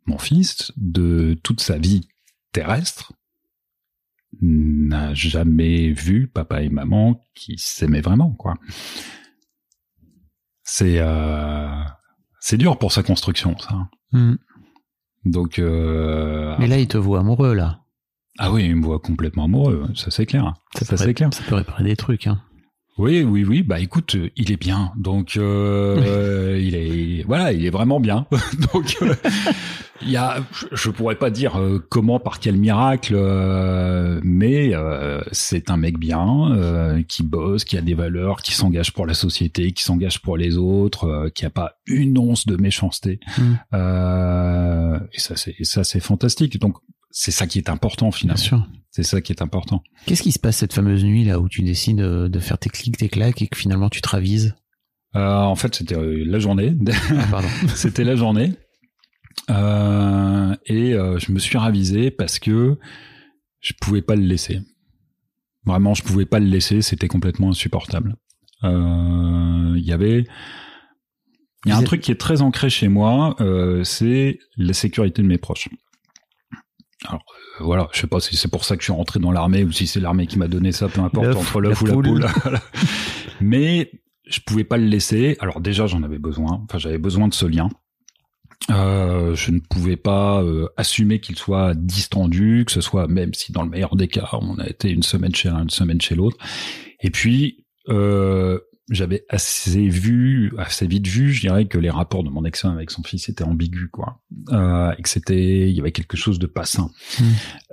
mon 0.06 0.20
fils 0.20 0.72
de 0.78 1.36
toute 1.42 1.62
sa 1.62 1.80
vie 1.80 2.08
terrestre 2.52 3.14
n'a 4.42 5.14
jamais 5.16 5.90
vu 5.92 6.28
papa 6.28 6.62
et 6.62 6.70
maman 6.70 7.20
qui 7.34 7.56
s'aimaient 7.58 8.02
vraiment 8.02 8.34
quoi. 8.34 8.54
C'est 10.70 10.98
euh, 11.00 11.70
c'est 12.42 12.58
dur 12.58 12.78
pour 12.78 12.92
sa 12.92 13.02
construction 13.02 13.58
ça. 13.58 13.88
Hmm. 14.12 14.36
Donc 15.24 15.60
euh, 15.60 16.56
Mais 16.60 16.68
là, 16.68 16.78
il 16.78 16.90
te 16.90 16.98
voit 16.98 17.22
amoureux, 17.22 17.54
là. 17.54 17.80
ah 18.38 18.52
oui, 18.52 18.66
il 18.66 18.76
me 18.76 18.84
voit 18.84 19.00
complètement 19.00 19.46
amoureux, 19.46 19.88
ça 19.96 20.12
c'est 20.12 20.26
clair. 20.26 20.54
Ça, 20.76 20.98
c'est 20.98 21.14
clair. 21.14 21.30
Ça 21.34 21.44
peut 21.48 21.56
réparer 21.56 21.86
des 21.86 21.96
trucs, 21.96 22.28
hein. 22.28 22.42
Oui, 22.98 23.22
oui, 23.24 23.44
oui. 23.44 23.62
Bah 23.64 23.80
écoute, 23.80 24.16
il 24.36 24.52
est 24.52 24.58
bien. 24.60 24.92
Donc 24.98 25.38
euh, 25.38 26.60
il 26.62 26.74
est 26.76 27.24
voilà, 27.28 27.54
il 27.54 27.66
est 27.66 27.70
vraiment 27.70 28.00
bien. 28.00 28.26
Donc 28.74 28.98
euh, 29.04 29.14
il 30.02 30.10
y 30.10 30.18
a, 30.18 30.38
je- 30.72 30.90
pourrais 30.90 31.16
pas 31.16 31.30
dire 31.30 31.60
euh, 31.60 31.80
comment, 31.90 32.20
par 32.20 32.40
quel 32.40 32.56
miracle, 32.58 33.14
euh, 33.16 34.20
mais 34.24 34.74
euh, 34.74 35.22
c'est 35.32 35.70
un 35.70 35.78
mec 35.78 35.98
bien 36.00 36.52
euh, 36.56 37.04
qui 37.08 37.22
bosse, 37.24 37.66
qui 37.66 37.78
a 37.78 37.82
des 37.82 37.94
valeurs, 37.94 38.42
qui 38.42 38.54
s'engage 38.54 38.94
pour 38.94 39.06
la 39.06 39.14
société, 39.14 39.72
qui 39.74 39.84
s'engage 39.84 40.20
pour 40.22 40.36
les 40.38 40.58
autres, 40.58 41.06
euh, 41.06 41.30
qui 41.30 41.46
a 41.46 41.50
pas 41.52 41.74
une 41.86 42.18
once 42.18 42.46
de 42.48 42.56
méchanceté. 42.58 43.20
Mm. 43.38 43.42
Euh, 43.74 45.00
et 45.14 45.20
ça 45.20 45.36
c'est 45.36 45.56
et 45.60 45.66
ça 45.66 45.84
c'est 45.84 46.00
fantastique. 46.00 46.60
Donc 46.60 46.78
c'est 47.12 47.32
ça 47.32 47.48
qui 47.48 47.58
est 47.60 47.70
important 47.70 48.10
Bien 48.10 48.18
finalement. 48.18 48.38
sûr. 48.44 48.68
C'est 48.98 49.04
ça 49.04 49.22
qui 49.22 49.32
est 49.32 49.44
important. 49.44 49.84
Qu'est-ce 50.08 50.24
qui 50.24 50.32
se 50.32 50.40
passe 50.40 50.58
cette 50.58 50.74
fameuse 50.74 51.04
nuit, 51.06 51.24
là, 51.24 51.40
où 51.40 51.48
tu 51.48 51.62
décides 51.62 51.98
de, 51.98 52.28
de 52.28 52.40
faire 52.40 52.58
tes 52.58 52.70
clics, 52.72 52.98
tes 52.98 53.10
claques, 53.10 53.44
et 53.44 53.48
que 53.48 53.56
finalement 53.56 53.90
tu 53.90 54.02
te 54.02 54.10
ravises? 54.10 54.56
Euh, 55.16 55.36
en 55.42 55.54
fait, 55.56 55.76
c'était 55.76 55.96
euh, 55.96 56.24
la 56.26 56.40
journée. 56.40 56.76
Ah, 57.12 57.28
pardon. 57.30 57.48
C'était 57.76 58.04
la 58.04 58.16
journée. 58.16 58.54
Euh, 59.52 60.56
et 60.66 60.94
euh, 60.96 61.20
je 61.20 61.32
me 61.32 61.38
suis 61.38 61.60
ravisé 61.60 62.10
parce 62.10 62.40
que 62.40 62.78
je 63.60 63.74
pouvais 63.80 64.02
pas 64.02 64.16
le 64.16 64.24
laisser. 64.24 64.62
Vraiment, 65.64 65.94
je 65.94 66.02
pouvais 66.02 66.26
pas 66.26 66.40
le 66.40 66.48
laisser, 66.48 66.82
c'était 66.82 67.08
complètement 67.08 67.50
insupportable. 67.50 68.16
Euh, 68.64 69.74
Il 69.78 69.84
y 69.86 69.92
avait, 69.92 70.26
il 71.66 71.70
y 71.70 71.72
a 71.72 71.76
Vous 71.76 71.78
un 71.78 71.82
êtes- 71.82 71.86
truc 71.86 72.02
qui 72.02 72.12
est 72.12 72.16
très 72.20 72.42
ancré 72.42 72.70
chez 72.72 72.88
moi, 72.88 73.36
euh, 73.42 73.84
c'est 73.84 74.40
la 74.58 74.74
sécurité 74.74 75.22
de 75.22 75.28
mes 75.28 75.38
proches. 75.38 75.70
Alors 77.06 77.24
euh, 77.60 77.64
voilà, 77.64 77.88
je 77.94 78.00
sais 78.00 78.08
pas 78.08 78.20
si 78.20 78.36
c'est 78.36 78.48
pour 78.48 78.66
ça 78.66 78.76
que 78.76 78.82
je 78.82 78.86
suis 78.86 78.94
rentré 78.94 79.20
dans 79.20 79.32
l'armée 79.32 79.64
ou 79.64 79.72
si 79.72 79.88
c'est 79.88 80.00
l'armée 80.00 80.28
qui 80.28 80.38
m'a 80.38 80.48
donné 80.48 80.72
ça, 80.72 80.88
peu 80.88 81.02
importe, 81.02 81.36
entre 81.36 81.62
l'œuf 81.62 81.82
ou 81.82 81.86
la 81.86 81.94
poule. 81.94 82.26
Mais 83.42 83.92
je 84.26 84.40
pouvais 84.40 84.64
pas 84.64 84.78
le 84.78 84.86
laisser. 84.86 85.38
Alors 85.40 85.62
déjà, 85.62 85.88
j'en 85.88 86.04
avais 86.04 86.20
besoin. 86.20 86.62
Enfin, 86.64 86.78
j'avais 86.78 86.98
besoin 86.98 87.28
de 87.28 87.34
ce 87.34 87.46
lien. 87.46 87.70
Euh, 88.70 89.34
je 89.36 89.52
ne 89.52 89.60
pouvais 89.60 89.96
pas 89.96 90.42
euh, 90.42 90.68
assumer 90.76 91.20
qu'il 91.20 91.38
soit 91.38 91.74
distendu, 91.74 92.64
que 92.66 92.72
ce 92.72 92.82
soit 92.82 93.08
même 93.08 93.34
si 93.34 93.52
dans 93.52 93.64
le 93.64 93.70
meilleur 93.70 93.96
des 93.96 94.08
cas, 94.08 94.28
on 94.34 94.58
a 94.58 94.68
été 94.68 94.90
une 94.90 95.04
semaine 95.04 95.34
chez 95.34 95.50
l'un, 95.50 95.64
une 95.64 95.70
semaine 95.70 96.02
chez 96.02 96.16
l'autre. 96.16 96.38
Et 97.02 97.10
puis, 97.10 97.66
euh, 97.90 98.60
j'avais 98.90 99.26
assez 99.30 99.88
vu, 99.90 100.54
assez 100.58 100.88
vite 100.88 101.08
vu, 101.08 101.34
je 101.34 101.42
dirais 101.42 101.66
que 101.66 101.78
les 101.78 101.90
rapports 101.90 102.24
de 102.24 102.30
mon 102.30 102.46
ex-femme 102.46 102.76
avec 102.76 102.90
son 102.90 103.04
fils 103.04 103.28
étaient 103.28 103.44
ambigus, 103.44 103.90
quoi, 103.92 104.22
euh, 104.50 104.94
et 104.98 105.02
que 105.02 105.10
c'était, 105.10 105.70
il 105.70 105.76
y 105.76 105.80
avait 105.80 105.92
quelque 105.92 106.18
chose 106.18 106.40
de 106.40 106.48
pas 106.48 106.66
sain. 106.66 106.90
Mm. 107.20 107.24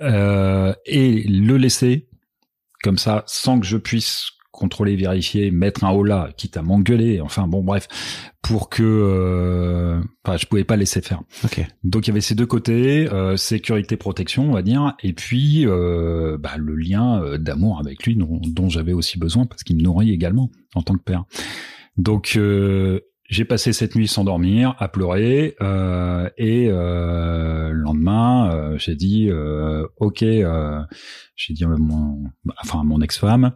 Euh, 0.03 0.75
et 0.87 1.23
le 1.25 1.57
laisser 1.57 2.09
comme 2.83 2.99
ça, 2.99 3.23
sans 3.27 3.61
que 3.61 3.67
je 3.67 3.77
puisse 3.77 4.31
contrôler, 4.55 4.97
vérifier, 4.97 5.51
mettre 5.51 5.85
un 5.85 5.91
holà, 5.91 6.31
quitte 6.37 6.57
à 6.57 6.63
m'engueuler, 6.63 7.21
enfin 7.21 7.49
bon, 7.49 7.63
bref, 7.63 7.89
pour 8.41 8.69
que, 8.69 8.83
euh, 8.83 10.01
enfin, 10.25 10.37
je 10.37 10.47
pouvais 10.47 10.65
pas 10.65 10.77
laisser 10.77 11.01
faire. 11.01 11.23
Ok. 11.45 11.67
Donc 11.83 12.07
il 12.07 12.11
y 12.11 12.13
avait 12.13 12.21
ces 12.21 12.35
deux 12.35 12.47
côtés, 12.47 13.13
euh, 13.13 13.37
sécurité, 13.37 13.97
protection, 13.97 14.49
on 14.49 14.53
va 14.53 14.63
dire, 14.63 14.95
et 15.03 15.13
puis 15.13 15.67
euh, 15.67 16.39
bah, 16.39 16.53
le 16.57 16.77
lien 16.77 17.23
euh, 17.23 17.39
d'amour 17.39 17.81
avec 17.81 18.05
lui 18.05 18.15
dont, 18.15 18.41
dont 18.47 18.69
j'avais 18.69 18.93
aussi 18.93 19.19
besoin 19.19 19.47
parce 19.47 19.65
qu'il 19.65 19.77
me 19.77 19.83
nourrit 19.83 20.13
également 20.13 20.51
en 20.75 20.83
tant 20.83 20.95
que 20.95 21.03
père. 21.03 21.25
Donc 21.97 22.35
euh, 22.37 23.01
j'ai 23.29 23.45
passé 23.45 23.73
cette 23.73 23.97
nuit 23.97 24.07
sans 24.07 24.23
dormir, 24.23 24.77
à 24.79 24.89
pleurer, 24.89 25.57
euh, 25.63 26.29
et 26.37 26.69
euh, 26.69 27.71
le 27.71 27.81
lendemain 27.81 28.53
euh, 28.53 28.79
j'ai 28.79 28.95
dit 28.95 29.29
euh, 29.31 29.87
ok, 29.97 30.23
euh, 30.23 30.81
j'ai 31.35 31.55
dit 31.55 31.65
à 31.65 31.69
mon, 31.69 32.25
enfin 32.63 32.81
à 32.81 32.85
mon 32.85 33.01
ex-femme, 33.01 33.53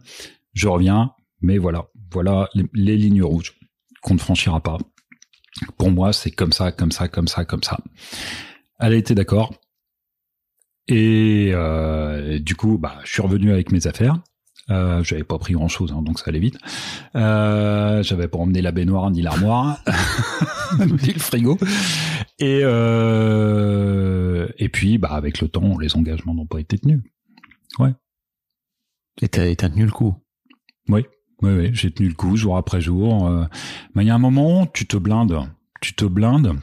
je 0.53 0.67
reviens, 0.67 1.13
mais 1.41 1.57
voilà, 1.57 1.87
voilà 2.11 2.49
les, 2.53 2.65
les 2.73 2.97
lignes 2.97 3.23
rouges 3.23 3.55
qu'on 4.01 4.13
ne 4.15 4.19
franchira 4.19 4.61
pas. 4.61 4.77
Pour 5.77 5.91
moi, 5.91 6.13
c'est 6.13 6.31
comme 6.31 6.53
ça, 6.53 6.71
comme 6.71 6.91
ça, 6.91 7.07
comme 7.07 7.27
ça, 7.27 7.45
comme 7.45 7.63
ça. 7.63 7.79
Elle 8.79 8.93
a 8.93 8.97
été 8.97 9.15
d'accord. 9.15 9.53
Et 10.87 11.51
euh, 11.53 12.39
du 12.39 12.55
coup, 12.55 12.77
bah, 12.77 12.97
je 13.03 13.11
suis 13.11 13.21
revenu 13.21 13.51
avec 13.51 13.71
mes 13.71 13.85
affaires. 13.87 14.19
Euh, 14.69 15.03
j'avais 15.03 15.23
pas 15.23 15.39
pris 15.39 15.53
grand 15.53 15.67
chose, 15.67 15.91
donc 15.91 16.19
ça 16.19 16.25
allait 16.27 16.39
vite. 16.39 16.57
Euh, 17.15 18.03
j'avais 18.03 18.27
pas 18.27 18.37
emmené 18.37 18.61
la 18.61 18.71
baignoire 18.71 19.09
ni 19.09 19.21
l'armoire, 19.21 19.83
ni 20.79 21.13
le 21.13 21.19
frigo. 21.19 21.57
Et 22.37 22.61
euh, 22.63 24.47
et 24.57 24.69
puis, 24.69 24.97
bah, 24.97 25.09
avec 25.11 25.41
le 25.41 25.47
temps, 25.47 25.77
les 25.79 25.95
engagements 25.95 26.35
n'ont 26.35 26.45
pas 26.45 26.59
été 26.59 26.77
tenus. 26.77 27.01
Et 29.21 29.27
t'as 29.27 29.47
et 29.47 29.55
t'as 29.55 29.69
tenu 29.69 29.85
le 29.85 29.91
coup. 29.91 30.15
Oui, 30.89 31.05
oui, 31.41 31.51
oui, 31.53 31.69
j'ai 31.73 31.91
tenu 31.91 32.09
le 32.09 32.15
coup 32.15 32.35
jour 32.35 32.57
après 32.57 32.81
jour. 32.81 33.27
euh, 33.27 33.45
Mais 33.95 34.03
il 34.03 34.07
y 34.07 34.11
a 34.11 34.15
un 34.15 34.19
moment, 34.19 34.65
tu 34.65 34.85
te 34.87 34.97
blindes, 34.97 35.39
tu 35.81 35.93
te 35.93 36.05
blindes. 36.05 36.53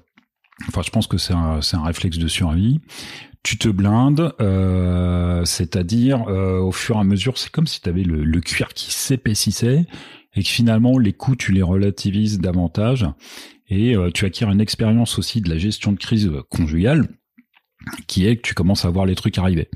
Enfin, 0.68 0.82
je 0.82 0.90
pense 0.90 1.06
que 1.06 1.18
c'est 1.18 1.34
un, 1.34 1.60
un 1.72 1.82
réflexe 1.84 2.18
de 2.18 2.28
survie. 2.28 2.80
Tu 3.42 3.58
te 3.58 3.68
blindes, 3.68 4.32
euh, 4.40 5.44
c'est-à-dire 5.44 6.24
euh, 6.28 6.58
au 6.58 6.72
fur 6.72 6.96
et 6.96 7.00
à 7.00 7.04
mesure, 7.04 7.38
c'est 7.38 7.50
comme 7.50 7.68
si 7.68 7.80
tu 7.80 7.88
avais 7.88 8.02
le, 8.02 8.24
le 8.24 8.40
cuir 8.40 8.68
qui 8.74 8.90
s'épaississait 8.92 9.86
et 10.34 10.42
que 10.42 10.48
finalement 10.48 10.98
les 10.98 11.12
coups 11.12 11.38
tu 11.38 11.52
les 11.52 11.62
relativises 11.62 12.40
davantage 12.40 13.06
et 13.68 13.94
euh, 13.94 14.10
tu 14.12 14.24
acquiers 14.24 14.46
une 14.48 14.60
expérience 14.60 15.18
aussi 15.18 15.40
de 15.40 15.48
la 15.48 15.58
gestion 15.58 15.92
de 15.92 15.98
crise 15.98 16.30
conjugale 16.50 17.08
qui 18.08 18.26
est 18.26 18.36
que 18.36 18.42
tu 18.42 18.54
commences 18.54 18.84
à 18.84 18.90
voir 18.90 19.06
les 19.06 19.14
trucs 19.14 19.38
arriver. 19.38 19.68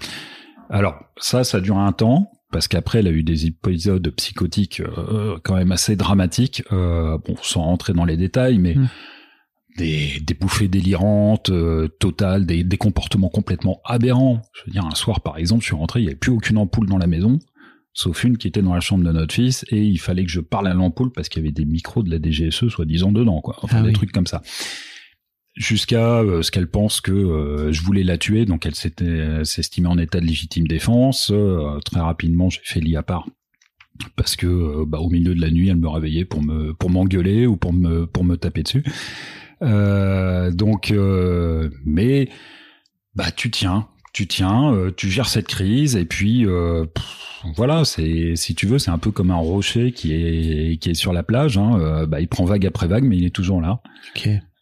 Alors 0.69 0.97
ça, 1.17 1.45
ça 1.45 1.61
dure 1.61 1.79
un 1.79 1.93
temps 1.93 2.33
parce 2.53 2.69
qu'après, 2.69 2.99
elle 3.01 3.07
a 3.07 3.11
eu 3.13 3.23
des 3.23 3.47
épisodes 3.47 4.09
psychotiques 4.17 4.81
euh, 4.81 5.39
quand 5.45 5.55
même 5.57 5.73
assez 5.73 5.97
dramatiques. 5.97 6.63
Euh, 6.73 7.19
bon, 7.19 7.37
sans 7.43 7.63
rentrer 7.63 7.93
dans 7.93 8.05
les 8.05 8.17
détails, 8.17 8.59
mais 8.59 8.75
Mm. 8.75 8.89
des, 9.79 10.21
des 10.21 10.35
bouffées 10.35 10.69
délirantes, 10.69 11.51
euh, 11.51 11.89
totales, 12.01 12.45
des, 12.47 12.65
des 12.65 12.77
comportements 12.77 13.29
complètement 13.29 13.81
aberrants. 13.85 14.43
Je 14.53 14.63
veux 14.67 14.73
dire, 14.73 14.85
un 14.85 14.95
soir, 14.95 15.21
par 15.21 15.39
exemple, 15.39 15.63
je 15.63 15.67
suis 15.67 15.77
rentré, 15.77 16.01
il 16.01 16.03
n'y 16.05 16.09
avait 16.09 16.17
plus 16.19 16.33
aucune 16.33 16.59
ampoule 16.59 16.89
dans 16.89 16.99
la 16.99 17.07
maison, 17.07 17.39
sauf 17.93 18.25
une 18.25 18.37
qui 18.37 18.49
était 18.49 18.63
dans 18.63 18.75
la 18.75 18.81
chambre 18.81 19.05
de 19.05 19.13
notre 19.13 19.33
fils, 19.35 19.65
et 19.71 19.83
il 19.83 19.99
fallait 19.99 20.25
que 20.25 20.31
je 20.31 20.41
parle 20.41 20.67
à 20.69 20.75
l'ampoule 20.75 21.13
parce 21.13 21.29
qu'il 21.29 21.43
y 21.43 21.45
avait 21.47 21.53
des 21.53 21.65
micros 21.65 22.03
de 22.03 22.11
la 22.11 22.19
DGSE, 22.21 22.69
soi-disant, 22.69 23.13
dedans, 23.13 23.41
quoi. 23.41 23.57
Enfin, 23.63 23.79
Ah 23.79 23.83
des 23.83 23.89
oui. 23.89 23.95
trucs 23.95 24.13
comme 24.13 24.27
ça 24.27 24.43
jusqu'à 25.55 26.19
euh, 26.19 26.43
ce 26.43 26.51
qu'elle 26.51 26.69
pense 26.69 27.01
que 27.01 27.13
euh, 27.13 27.73
je 27.73 27.83
voulais 27.83 28.03
la 28.03 28.19
tuer, 28.19 28.45
donc 28.45 28.67
elle 28.67 28.75
s'était 28.75 29.05
euh, 29.05 29.45
s'estimait 29.45 29.89
en 29.89 29.99
état 29.99 30.21
de 30.21 30.27
légitime 30.27 30.67
défense. 30.67 31.33
Très 31.85 32.01
rapidement, 32.01 32.51
j'ai 32.51 32.61
fait 32.63 32.81
lit 32.81 32.97
à 32.97 33.03
part 33.03 33.27
parce 34.17 34.35
que 34.35 34.85
bah, 34.87 34.99
au 34.99 35.11
milieu 35.11 35.35
de 35.35 35.41
la 35.41 35.51
nuit, 35.51 35.69
elle 35.69 35.77
me 35.77 35.89
réveillait 35.89 36.25
pour 36.25 36.43
me 36.43 36.73
pour 36.73 36.91
m'engueuler 36.91 37.47
ou 37.47 37.57
pour 37.57 37.73
me 37.73 38.37
taper 38.37 38.63
dessus. 38.63 38.85
Donc, 39.61 40.95
mais 41.85 42.29
bah 43.15 43.31
tu 43.31 43.51
tiens, 43.51 43.89
tu 44.15 44.27
tiens, 44.27 44.91
tu 44.97 45.11
gères 45.11 45.29
cette 45.29 45.49
crise 45.49 45.97
et 45.97 46.07
puis 46.07 46.47
voilà, 47.57 47.85
c'est 47.85 48.37
si 48.37 48.55
tu 48.55 48.67
veux, 48.67 48.79
c'est 48.79 48.91
un 48.91 48.99
peu 48.99 49.11
comme 49.11 49.31
un 49.31 49.37
rocher 49.37 49.93
qui 49.93 50.15
est 50.15 50.81
qui 50.81 50.91
est 50.91 50.95
sur 50.95 51.13
la 51.13 51.23
plage. 51.23 51.59
Hein, 51.59 52.07
bah 52.07 52.23
il 52.23 52.29
prend 52.29 52.47
vague 52.47 52.65
après 52.65 52.87
vague, 52.87 53.05
mais 53.05 53.19
il 53.19 53.27
est 53.27 53.35
toujours 53.35 53.61
là. 53.61 53.83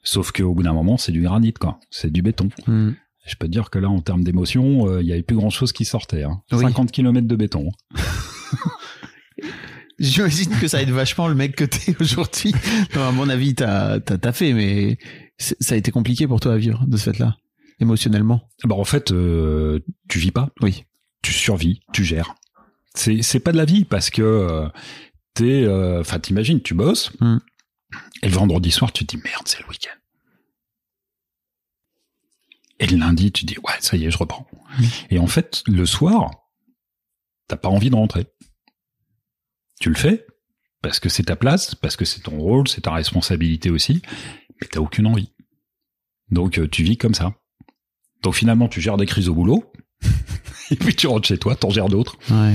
Sauf 0.08 0.32
qu'au 0.32 0.54
bout 0.54 0.62
d'un 0.62 0.72
moment, 0.72 0.96
c'est 0.96 1.12
du 1.12 1.20
granit, 1.20 1.52
quoi. 1.52 1.78
C'est 1.90 2.10
du 2.10 2.22
béton. 2.22 2.48
Hmm. 2.66 2.92
Je 3.26 3.34
peux 3.34 3.46
te 3.46 3.52
dire 3.52 3.68
que 3.68 3.78
là, 3.78 3.90
en 3.90 4.00
termes 4.00 4.24
d'émotion, 4.24 4.88
euh, 4.88 5.02
il 5.02 5.06
y 5.06 5.12
avait 5.12 5.22
plus 5.22 5.36
grand 5.36 5.50
chose 5.50 5.70
qui 5.70 5.84
sortait. 5.84 6.22
Hein. 6.22 6.40
Oui. 6.50 6.62
50 6.62 6.90
km 6.90 7.28
de 7.28 7.36
béton. 7.36 7.68
J'imagine 9.98 10.48
que 10.58 10.66
ça 10.66 10.80
aide 10.80 10.88
vachement 10.88 11.28
le 11.28 11.34
mec 11.34 11.56
que 11.56 11.64
t'es 11.64 11.94
aujourd'hui. 12.00 12.54
À 12.94 13.12
mon 13.12 13.28
avis, 13.28 13.54
t'as 13.54 14.32
fait, 14.32 14.54
mais 14.54 14.96
ça 15.36 15.74
a 15.74 15.76
été 15.76 15.90
compliqué 15.90 16.26
pour 16.26 16.40
toi 16.40 16.54
à 16.54 16.56
vivre 16.56 16.86
de 16.86 16.96
ce 16.96 17.10
fait-là, 17.10 17.36
émotionnellement. 17.78 18.48
Bah, 18.64 18.76
en 18.76 18.84
fait, 18.84 19.12
euh, 19.12 19.80
tu 20.08 20.18
vis 20.20 20.30
pas. 20.30 20.48
Oui. 20.62 20.86
Tu 21.20 21.34
survis, 21.34 21.80
tu 21.92 22.02
gères. 22.02 22.34
C'est, 22.94 23.40
pas 23.40 23.52
de 23.52 23.58
la 23.58 23.66
vie 23.66 23.84
parce 23.84 24.08
que 24.08 24.22
euh, 24.22 24.68
t'es, 25.34 25.68
enfin, 26.00 26.18
t'imagines, 26.18 26.62
tu 26.62 26.72
bosses. 26.72 27.12
Mm. 27.20 27.36
Et 28.22 28.28
le 28.28 28.34
vendredi 28.34 28.70
soir, 28.70 28.90
tu 28.90 29.04
te 29.04 29.14
dis 29.14 29.22
merde, 29.22 29.42
c'est 29.44 29.60
le 29.60 29.68
week-end. 29.68 29.97
Et 32.80 32.86
le 32.86 32.96
lundi, 32.96 33.32
tu 33.32 33.44
dis 33.44 33.56
ouais, 33.58 33.74
ça 33.80 33.96
y 33.96 34.04
est, 34.04 34.10
je 34.10 34.18
reprends. 34.18 34.46
Et 35.10 35.18
en 35.18 35.26
fait, 35.26 35.62
le 35.66 35.84
soir, 35.86 36.30
t'as 37.48 37.56
pas 37.56 37.68
envie 37.68 37.90
de 37.90 37.96
rentrer. 37.96 38.26
Tu 39.80 39.88
le 39.88 39.94
fais 39.96 40.26
parce 40.82 41.00
que 41.00 41.08
c'est 41.08 41.24
ta 41.24 41.36
place, 41.36 41.74
parce 41.74 41.96
que 41.96 42.04
c'est 42.04 42.20
ton 42.20 42.38
rôle, 42.38 42.68
c'est 42.68 42.82
ta 42.82 42.92
responsabilité 42.92 43.70
aussi, 43.70 44.00
mais 44.60 44.68
t'as 44.70 44.80
aucune 44.80 45.06
envie. 45.06 45.32
Donc 46.30 46.58
euh, 46.58 46.68
tu 46.68 46.82
vis 46.84 46.96
comme 46.96 47.14
ça. 47.14 47.34
Donc 48.22 48.34
finalement, 48.34 48.68
tu 48.68 48.80
gères 48.80 48.96
des 48.96 49.06
crises 49.06 49.28
au 49.28 49.34
boulot, 49.34 49.72
et 50.70 50.76
puis 50.76 50.94
tu 50.94 51.06
rentres 51.08 51.26
chez 51.28 51.38
toi, 51.38 51.56
t'en 51.56 51.70
gères 51.70 51.88
d'autres. 51.88 52.16
Ouais. 52.30 52.54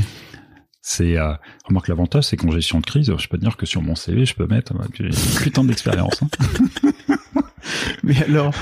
C'est 0.81 1.17
euh, 1.17 1.33
remarque 1.65 1.87
l'avantage, 1.87 2.25
c'est 2.25 2.37
qu'en 2.37 2.51
gestion 2.51 2.79
de 2.79 2.85
crise, 2.85 3.13
je 3.17 3.27
peux 3.27 3.37
te 3.37 3.41
dire 3.43 3.55
que 3.57 3.65
sur 3.65 3.81
mon 3.81 3.95
CV, 3.95 4.25
je 4.25 4.35
peux 4.35 4.47
mettre 4.47 4.73
euh, 4.75 4.85
une 4.99 5.11
putain 5.41 5.63
d'expérience. 5.63 6.21
hein. 6.21 6.27
Mais 8.03 8.21
alors, 8.23 8.53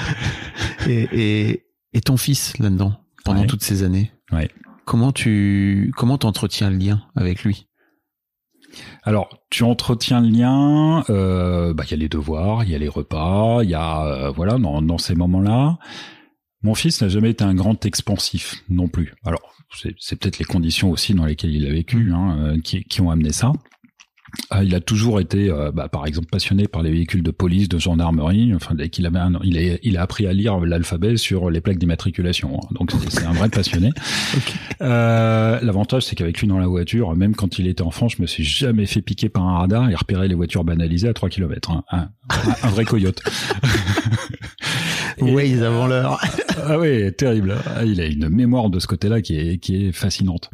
et, 0.87 1.07
et, 1.13 1.65
et 1.93 2.01
ton 2.01 2.17
fils 2.17 2.57
là-dedans, 2.59 2.93
pendant 3.25 3.41
Ouais. 3.41 3.47
toutes 3.47 3.63
ces 3.63 3.83
années, 3.83 4.11
Ouais. 4.31 4.49
comment 4.85 5.11
tu 5.11 5.91
comment 5.97 6.17
t'entretiens 6.17 6.69
le 6.69 6.77
lien 6.77 7.01
avec 7.15 7.43
lui? 7.43 7.67
Alors, 9.03 9.29
tu 9.49 9.63
entretiens 9.63 10.21
le 10.21 10.29
lien. 10.29 11.03
euh, 11.09 11.73
bah, 11.73 11.83
il 11.87 11.91
y 11.91 11.93
a 11.93 11.97
les 11.97 12.07
devoirs, 12.09 12.63
il 12.63 12.69
y 12.71 12.75
a 12.75 12.77
les 12.77 12.87
repas, 12.87 13.63
il 13.63 13.69
y 13.69 13.73
a 13.73 14.05
euh, 14.05 14.31
voilà 14.31 14.57
dans, 14.57 14.81
dans 14.81 14.97
ces 14.97 15.15
moments-là. 15.15 15.77
Mon 16.63 16.75
fils 16.75 17.01
n'a 17.01 17.09
jamais 17.09 17.31
été 17.31 17.43
un 17.43 17.55
grand 17.55 17.85
expansif 17.85 18.63
non 18.69 18.87
plus. 18.87 19.13
Alors, 19.25 19.41
c'est 19.99 20.15
peut-être 20.15 20.37
les 20.37 20.45
conditions 20.45 20.91
aussi 20.91 21.13
dans 21.15 21.25
lesquelles 21.25 21.53
il 21.55 21.65
a 21.65 21.71
vécu 21.71 22.11
hein, 22.13 22.37
euh, 22.39 22.61
qui, 22.61 22.83
qui 22.83 23.01
ont 23.01 23.09
amené 23.09 23.31
ça. 23.31 23.51
Euh, 24.53 24.63
il 24.63 24.73
a 24.75 24.79
toujours 24.79 25.19
été, 25.19 25.49
euh, 25.49 25.71
bah, 25.71 25.87
par 25.89 26.05
exemple, 26.07 26.27
passionné 26.31 26.67
par 26.67 26.81
les 26.83 26.91
véhicules 26.91 27.23
de 27.23 27.31
police, 27.31 27.67
de 27.69 27.77
gendarmerie. 27.77 28.53
Enfin, 28.55 28.75
dès 28.75 28.89
qu'il 28.89 29.05
avait 29.05 29.19
un, 29.19 29.33
il, 29.43 29.57
a, 29.57 29.77
il 29.83 29.97
a 29.97 30.01
appris 30.01 30.27
à 30.27 30.33
lire 30.33 30.59
l'alphabet 30.59 31.17
sur 31.17 31.49
les 31.49 31.61
plaques 31.61 31.77
d'immatriculation. 31.79 32.57
hein. 32.61 32.67
Donc, 32.71 32.91
c'est 33.09 33.25
un 33.25 33.33
vrai 33.33 33.49
passionné. 33.49 33.91
Euh, 34.81 35.59
L'avantage, 35.61 36.03
c'est 36.03 36.15
qu'avec 36.15 36.39
lui 36.39 36.47
dans 36.47 36.57
la 36.57 36.65
voiture, 36.65 37.15
même 37.15 37.35
quand 37.35 37.59
il 37.59 37.67
était 37.67 37.83
enfant, 37.83 38.07
je 38.07 38.19
me 38.19 38.25
suis 38.25 38.43
jamais 38.43 38.87
fait 38.87 39.01
piquer 39.01 39.29
par 39.29 39.43
un 39.47 39.59
radar 39.59 39.87
et 39.91 39.95
repérer 39.95 40.27
les 40.27 40.33
voitures 40.33 40.63
banalisées 40.63 41.07
à 41.07 41.13
3 41.13 41.29
km. 41.29 41.69
Un, 41.71 41.83
un- 41.91 42.09
un 42.63 42.67
vrai 42.69 42.83
coyote. 42.83 43.21
Et- 45.19 45.23
Waze 45.31 45.61
avant 45.61 45.87
l'heure. 45.87 46.19
ah 46.65 46.79
oui, 46.79 47.11
terrible. 47.13 47.55
Ah, 47.75 47.85
Il 47.85 48.01
a 48.01 48.05
une 48.07 48.29
mémoire 48.29 48.69
de 48.69 48.79
ce 48.79 48.87
côté-là 48.87 49.21
qui 49.21 49.37
est, 49.37 49.57
qui 49.59 49.85
est 49.87 49.91
fascinante. 49.91 50.49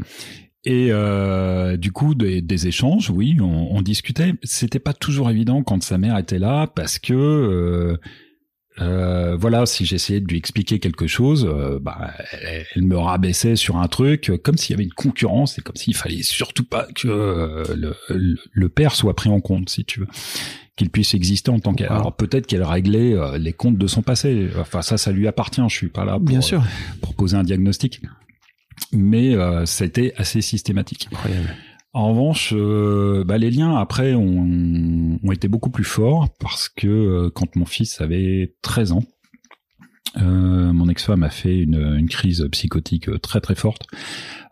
Et 0.63 0.89
euh, 0.91 1.77
du 1.77 1.91
coup, 1.91 2.13
des, 2.15 2.41
des 2.41 2.67
échanges, 2.67 3.09
oui, 3.09 3.37
on, 3.39 3.75
on 3.75 3.81
discutait. 3.81 4.33
C'était 4.43 4.79
pas 4.79 4.93
toujours 4.93 5.29
évident 5.29 5.63
quand 5.63 5.81
sa 5.83 5.97
mère 5.97 6.17
était 6.17 6.39
là, 6.39 6.67
parce 6.67 6.99
que 6.99 7.13
euh, 7.13 7.97
euh, 8.79 9.35
voilà, 9.37 9.65
si 9.65 9.85
j'essayais 9.85 10.19
de 10.19 10.27
lui 10.27 10.37
expliquer 10.37 10.79
quelque 10.79 11.07
chose, 11.07 11.45
euh, 11.49 11.79
bah, 11.81 12.11
elle, 12.31 12.65
elle 12.75 12.83
me 12.83 12.97
rabaissait 12.97 13.55
sur 13.55 13.77
un 13.77 13.87
truc, 13.87 14.31
comme 14.43 14.57
s'il 14.57 14.71
y 14.71 14.75
avait 14.75 14.83
une 14.83 14.93
concurrence 14.93 15.57
et 15.57 15.61
comme 15.61 15.75
s'il 15.75 15.95
fallait 15.95 16.21
surtout 16.21 16.63
pas 16.65 16.85
que 16.93 17.07
euh, 17.07 17.63
le, 17.75 17.95
le, 18.09 18.37
le 18.51 18.69
père 18.69 18.93
soit 18.93 19.15
pris 19.15 19.29
en 19.29 19.39
compte, 19.39 19.69
si 19.69 19.85
tu 19.85 20.01
veux, 20.01 20.07
qu'il 20.75 20.89
puisse 20.91 21.13
exister 21.15 21.49
en 21.49 21.59
tant 21.59 21.73
qu'elle. 21.73 21.87
Alors 21.87 22.15
peut-être 22.15 22.45
qu'elle 22.45 22.63
réglait 22.63 23.13
euh, 23.13 23.37
les 23.39 23.53
comptes 23.53 23.77
de 23.77 23.87
son 23.87 24.01
passé. 24.03 24.47
Enfin, 24.59 24.81
ça, 24.83 24.97
ça 24.97 25.11
lui 25.11 25.27
appartient. 25.27 25.61
Je 25.69 25.75
suis 25.75 25.89
pas 25.89 26.05
là 26.05 26.13
pour, 26.13 26.21
Bien 26.23 26.41
sûr. 26.41 26.63
pour 27.01 27.15
poser 27.15 27.35
un 27.37 27.43
diagnostic. 27.43 28.01
Mais 28.93 29.35
euh, 29.35 29.65
c'était 29.65 30.13
assez 30.17 30.41
systématique. 30.41 31.07
Incroyable. 31.11 31.55
En 31.93 32.09
revanche, 32.09 32.53
euh, 32.55 33.23
bah, 33.25 33.37
les 33.37 33.49
liens 33.49 33.75
après 33.75 34.13
ont, 34.13 35.19
ont 35.23 35.31
été 35.31 35.47
beaucoup 35.47 35.69
plus 35.69 35.83
forts 35.83 36.29
parce 36.39 36.69
que 36.69 36.87
euh, 36.87 37.29
quand 37.33 37.55
mon 37.55 37.65
fils 37.65 38.01
avait 38.01 38.55
13 38.61 38.91
ans, 38.93 39.03
mon 40.19 40.89
ex-femme 40.89 41.21
a 41.21 41.29
fait 41.29 41.59
une, 41.59 41.95
une 41.95 42.09
crise 42.09 42.47
psychotique 42.51 43.21
très 43.21 43.39
très 43.39 43.53
forte 43.53 43.85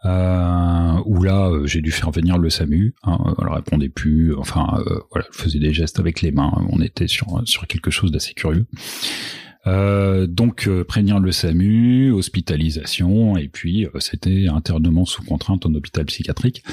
où 0.03 1.23
là 1.23 1.49
j'ai 1.65 1.81
dû 1.81 1.89
faire 1.89 2.11
venir 2.11 2.38
le 2.38 2.51
SAMU. 2.51 2.93
Hein, 3.01 3.35
elle 3.41 3.49
répondait 3.51 3.89
plus. 3.89 4.35
Enfin 4.35 4.83
voilà, 5.09 5.25
je 5.31 5.38
faisais 5.39 5.57
des 5.57 5.73
gestes 5.73 5.99
avec 5.99 6.21
les 6.21 6.31
mains. 6.31 6.53
On 6.69 6.81
était 6.81 7.07
sur 7.07 7.41
sur 7.45 7.65
quelque 7.65 7.89
chose 7.89 8.11
d'assez 8.11 8.35
curieux. 8.35 8.67
Euh, 9.67 10.28
donc 10.28 10.67
euh, 10.67 10.84
prévenir 10.84 11.19
le 11.19 11.32
SAMU, 11.32 12.12
hospitalisation 12.12 13.36
et 13.38 13.47
puis 13.47 13.86
euh, 13.86 13.89
c'était 13.99 14.47
internement 14.47 15.06
sous 15.06 15.23
contrainte 15.23 15.65
en 15.65 15.73
hôpital 15.73 16.06
psychiatrique. 16.06 16.63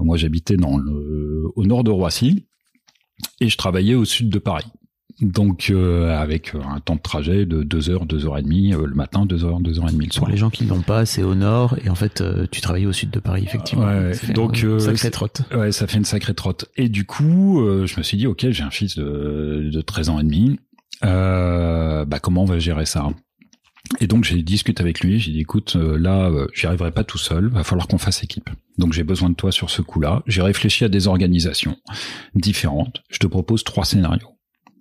Moi, 0.00 0.16
j'habitais 0.16 0.56
dans 0.56 0.76
le, 0.76 1.44
au 1.54 1.64
nord 1.64 1.84
de 1.84 1.90
Roissy 1.90 2.46
et 3.40 3.48
je 3.48 3.56
travaillais 3.56 3.94
au 3.94 4.04
sud 4.04 4.28
de 4.28 4.38
Paris. 4.38 4.66
Donc, 5.20 5.68
euh, 5.70 6.10
avec 6.18 6.52
un 6.56 6.80
temps 6.80 6.96
de 6.96 7.00
trajet 7.00 7.46
de 7.46 7.62
2 7.62 7.88
heures, 7.88 8.04
2 8.04 8.26
heures 8.26 8.36
et 8.36 8.42
demie 8.42 8.74
euh, 8.74 8.84
le 8.84 8.96
matin, 8.96 9.24
2 9.24 9.44
heures, 9.44 9.60
2 9.60 9.78
heures 9.78 9.88
et 9.88 9.92
demie 9.92 10.06
le 10.06 10.10
Pour 10.10 10.14
soir. 10.18 10.30
les 10.32 10.36
gens 10.36 10.50
qui 10.50 10.64
l'ont 10.64 10.82
pas, 10.82 11.06
c'est 11.06 11.22
au 11.22 11.36
nord 11.36 11.76
et 11.84 11.88
en 11.88 11.94
fait, 11.94 12.20
euh, 12.20 12.46
tu 12.50 12.60
travaillais 12.60 12.86
au 12.86 12.92
sud 12.92 13.10
de 13.10 13.20
Paris, 13.20 13.44
effectivement. 13.44 13.86
Ouais, 13.86 14.12
Ça 14.14 14.26
fait 14.26 14.32
donc, 14.32 14.58
un 14.64 14.66
euh, 14.66 14.78
sacré 14.80 14.96
c'est- 14.96 15.10
trotte. 15.12 15.42
Ouais, 15.54 15.70
ça 15.70 15.86
fait 15.86 15.98
une 15.98 16.04
sacrée 16.04 16.34
trotte. 16.34 16.64
Et 16.76 16.88
du 16.88 17.04
coup, 17.04 17.60
euh, 17.60 17.86
je 17.86 17.96
me 17.96 18.02
suis 18.02 18.16
dit, 18.16 18.26
ok, 18.26 18.50
j'ai 18.50 18.64
un 18.64 18.70
fils 18.72 18.96
de, 18.96 19.70
de 19.72 19.80
13 19.80 20.08
ans 20.08 20.18
et 20.18 20.24
demi. 20.24 20.58
Euh, 21.04 22.04
bah, 22.04 22.18
comment 22.18 22.42
on 22.42 22.46
va 22.46 22.58
gérer 22.58 22.86
ça 22.86 23.08
Et 24.00 24.06
donc, 24.06 24.24
j'ai 24.24 24.42
discuté 24.42 24.82
avec 24.82 25.00
lui. 25.00 25.18
J'ai 25.18 25.32
dit, 25.32 25.40
écoute, 25.40 25.76
euh, 25.76 25.98
là, 25.98 26.30
euh, 26.30 26.46
j'y 26.54 26.66
arriverai 26.66 26.92
pas 26.92 27.04
tout 27.04 27.18
seul. 27.18 27.48
Va 27.48 27.64
falloir 27.64 27.88
qu'on 27.88 27.98
fasse 27.98 28.22
équipe. 28.22 28.50
Donc, 28.78 28.92
j'ai 28.92 29.04
besoin 29.04 29.30
de 29.30 29.34
toi 29.34 29.52
sur 29.52 29.70
ce 29.70 29.82
coup-là. 29.82 30.22
J'ai 30.26 30.42
réfléchi 30.42 30.84
à 30.84 30.88
des 30.88 31.08
organisations 31.08 31.76
différentes. 32.34 33.02
Je 33.10 33.18
te 33.18 33.26
propose 33.26 33.64
trois 33.64 33.84
scénarios. 33.84 34.30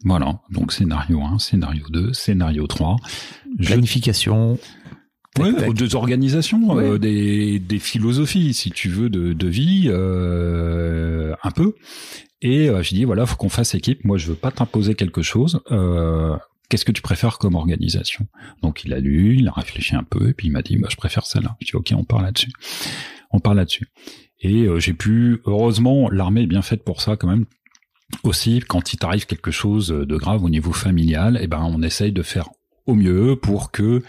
Voilà. 0.06 0.42
Donc, 0.50 0.74
scénario 0.74 1.22
1, 1.22 1.40
scénario 1.40 1.86
2, 1.90 2.14
scénario 2.14 2.68
3. 2.68 2.98
Je 3.60 3.68
Planification. 3.68 4.58
Ouais, 5.40 5.74
des 5.74 5.96
organisations, 5.96 6.78
euh, 6.78 7.00
des, 7.00 7.58
des 7.58 7.80
philosophies, 7.80 8.54
si 8.54 8.70
tu 8.70 8.90
veux, 8.90 9.10
de, 9.10 9.34
de 9.34 9.48
vie, 9.48 9.86
euh, 9.88 11.34
un 11.44 11.50
peu. 11.50 11.74
Et 12.44 12.70
euh, 12.70 12.84
j'ai 12.84 12.96
dit 12.96 13.06
voilà, 13.06 13.26
faut 13.26 13.38
qu'on 13.38 13.50
fasse 13.50 13.74
équipe. 13.74 14.04
Moi, 14.04 14.18
je 14.18 14.28
veux 14.28 14.36
pas 14.36 14.52
t'imposer 14.52 14.94
quelque 14.94 15.24
chose. 15.24 15.62
Euh, 15.72 16.38
Qu'est-ce 16.70 16.86
que 16.86 16.92
tu 16.92 17.02
préfères 17.02 17.38
comme 17.38 17.56
organisation? 17.56 18.28
Donc, 18.62 18.84
il 18.84 18.94
a 18.94 19.00
lu, 19.00 19.38
il 19.38 19.48
a 19.48 19.52
réfléchi 19.52 19.96
un 19.96 20.04
peu, 20.04 20.30
et 20.30 20.34
puis 20.34 20.48
il 20.48 20.52
m'a 20.52 20.62
dit 20.62 20.76
bah, 20.78 20.88
je 20.92 20.96
préfère 20.96 21.26
celle-là. 21.26 21.56
Je 21.62 21.68
dis 21.68 21.76
ok, 21.76 21.94
on 21.96 22.04
parle 22.04 22.24
là-dessus. 22.24 22.52
On 23.32 23.40
parle 23.40 23.58
là-dessus. 23.58 23.88
Et 24.42 24.64
euh, 24.64 24.80
j'ai 24.80 24.94
pu, 24.94 25.42
heureusement, 25.46 26.10
l'armée 26.10 26.44
est 26.44 26.48
bien 26.48 26.62
faite 26.62 26.84
pour 26.84 27.02
ça 27.02 27.16
quand 27.16 27.28
même. 27.28 27.46
Aussi, 28.24 28.60
quand 28.60 28.94
il 28.94 28.98
t'arrive 28.98 29.26
quelque 29.26 29.52
chose 29.52 29.88
de 29.88 30.18
grave 30.18 30.44
au 30.44 30.50
niveau 30.50 30.74
familial, 30.74 31.40
eh 31.42 31.48
ben, 31.48 31.64
on 31.64 31.82
essaye 31.82 32.12
de 32.12 32.22
faire 32.22 32.50
au 32.86 32.96
mieux 32.96 33.36
pour 33.36 33.72
que 33.72 34.04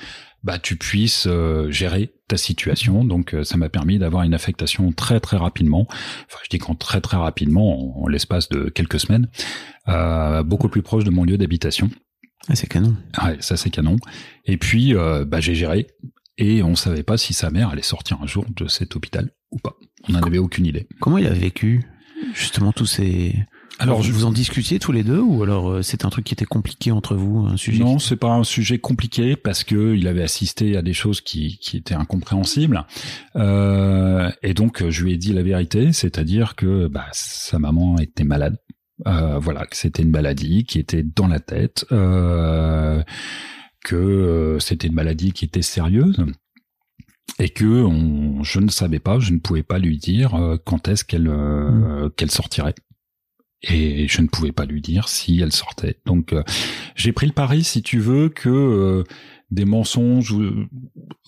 bah 0.45 0.59
tu 0.59 0.77
puisses 0.77 1.27
euh, 1.27 1.71
gérer 1.71 2.13
ta 2.29 2.37
situation. 2.37 3.05
Donc 3.05 3.35
euh, 3.35 3.43
ça 3.43 3.57
m'a 3.57 3.69
permis 3.69 3.99
d'avoir 3.99 4.23
une 4.23 4.35
affectation 4.35 4.93
très 4.93 5.19
très 5.19 5.37
rapidement. 5.37 5.87
Enfin 5.89 6.39
je 6.45 6.51
dis 6.51 6.59
qu'en 6.59 6.75
très 6.75 7.01
très 7.01 7.17
rapidement, 7.17 7.99
en, 7.99 8.05
en 8.05 8.09
l'espace 8.09 8.49
de 8.51 8.69
quelques 8.69 9.01
semaines, 9.01 9.29
euh, 9.89 10.43
beaucoup 10.43 10.69
plus 10.69 10.83
proche 10.83 11.05
de 11.05 11.11
mon 11.11 11.25
lieu 11.25 11.39
d'habitation. 11.39 11.91
Ah, 12.49 12.55
c'est 12.55 12.69
canon. 12.69 12.95
Ouais, 13.25 13.39
ça 13.41 13.57
c'est 13.57 13.71
canon. 13.71 13.97
Et 14.45 14.59
puis 14.59 14.95
bah 15.27 15.41
j'ai 15.41 15.55
géré 15.55 15.87
et 16.37 16.63
on 16.63 16.77
savait 16.77 17.03
pas 17.03 17.17
si 17.17 17.33
sa 17.33 17.51
mère 17.51 17.71
allait 17.71 17.83
sortir 17.83 18.19
un 18.21 18.27
jour 18.27 18.45
de 18.55 18.69
cet 18.69 18.97
hôpital 18.97 19.31
ou 19.51 19.59
pas. 19.59 19.77
On 20.09 20.13
n'en 20.13 20.23
avait 20.23 20.39
aucune 20.39 20.67
idée. 20.67 20.87
Comment 21.01 21.17
il 21.17 21.27
a 21.27 21.33
vécu 21.33 21.85
justement 22.35 22.73
tous 22.73 22.87
ces. 22.87 23.35
Alors, 23.79 24.03
je- 24.03 24.13
vous 24.13 24.25
en 24.25 24.31
discutiez 24.33 24.79
tous 24.79 24.93
les 24.93 25.03
deux 25.03 25.19
ou 25.19 25.43
alors 25.43 25.69
euh, 25.69 25.83
c'est 25.83 26.05
un 26.05 26.11
truc 26.11 26.25
qui 26.25 26.33
était 26.35 26.45
compliqué 26.45 26.93
entre 26.93 27.17
vous, 27.17 27.47
un 27.47 27.57
sujet 27.57 27.83
Non, 27.83 27.97
qui- 27.97 28.05
c'est 28.07 28.17
pas 28.17 28.33
un 28.33 28.45
sujet 28.45 28.79
compliqué 28.79 29.35
parce 29.37 29.65
que 29.65 29.95
il 29.97 30.07
avait 30.07 30.23
assisté 30.23 30.77
à 30.77 30.83
des 30.83 30.93
choses 30.93 31.21
qui, 31.21 31.59
qui 31.59 31.77
étaient 31.79 31.95
incompréhensibles. 31.95 32.87
Euh, 33.37 34.31
et 34.43 34.55
donc, 34.55 34.89
je 34.89 35.03
lui 35.05 35.13
ai 35.13 35.17
dit 35.17 35.33
la 35.33 35.43
vérité, 35.43 35.93
c'est-à-dire 35.93 36.55
que 36.55 36.87
bah, 36.87 37.07
sa 37.13 37.59
maman 37.59 37.99
était 37.99 38.25
malade. 38.25 38.57
Euh, 39.09 39.39
voilà, 39.41 39.67
que 39.67 39.77
c'était 39.77 40.05
une 40.05 40.11
maladie 40.13 40.63
qui 40.65 40.79
était 40.79 41.03
dans 41.03 41.27
la 41.27 41.41
tête, 41.41 41.85
euh, 41.91 43.03
que 43.85 44.57
c'était 44.61 44.87
une 44.87 44.95
maladie 44.95 45.33
qui 45.33 45.45
était 45.45 45.63
sérieuse 45.63 46.25
et 47.41 47.49
que 47.49 47.83
on, 47.83 48.45
je 48.45 48.61
ne 48.61 48.69
savais 48.69 49.01
pas, 49.01 49.19
je 49.19 49.33
ne 49.33 49.39
pouvais 49.41 49.65
pas 49.65 49.79
lui 49.81 49.99
dire 49.99 50.39
quand 50.65 50.87
est-ce 50.87 51.05
qu'elle 51.05 51.27
euh, 51.29 52.09
qu'elle 52.17 52.31
sortirait. 52.31 52.77
Et 53.69 54.09
je 54.09 54.21
ne 54.21 54.27
pouvais 54.27 54.53
pas 54.53 54.67
lui 54.67 54.81
dire 54.81 55.09
si 55.09 55.41
elle 55.41 55.53
sortait. 55.53 55.97
Donc, 56.07 56.33
euh, 56.33 56.43
j'ai 56.97 57.13
pris 57.13 57.27
le 57.27 57.33
pari, 57.33 57.65
si 57.65 57.83
tu 57.83 57.99
veux, 57.99 58.29
que 58.29 58.49
euh, 58.49 59.05
des 59.51 59.65
mensonges 59.65 60.33
ou, 60.33 60.67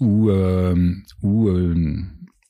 ou, 0.01 0.31
euh, 0.31 0.93
ou, 1.23 1.49
euh, 1.49 1.97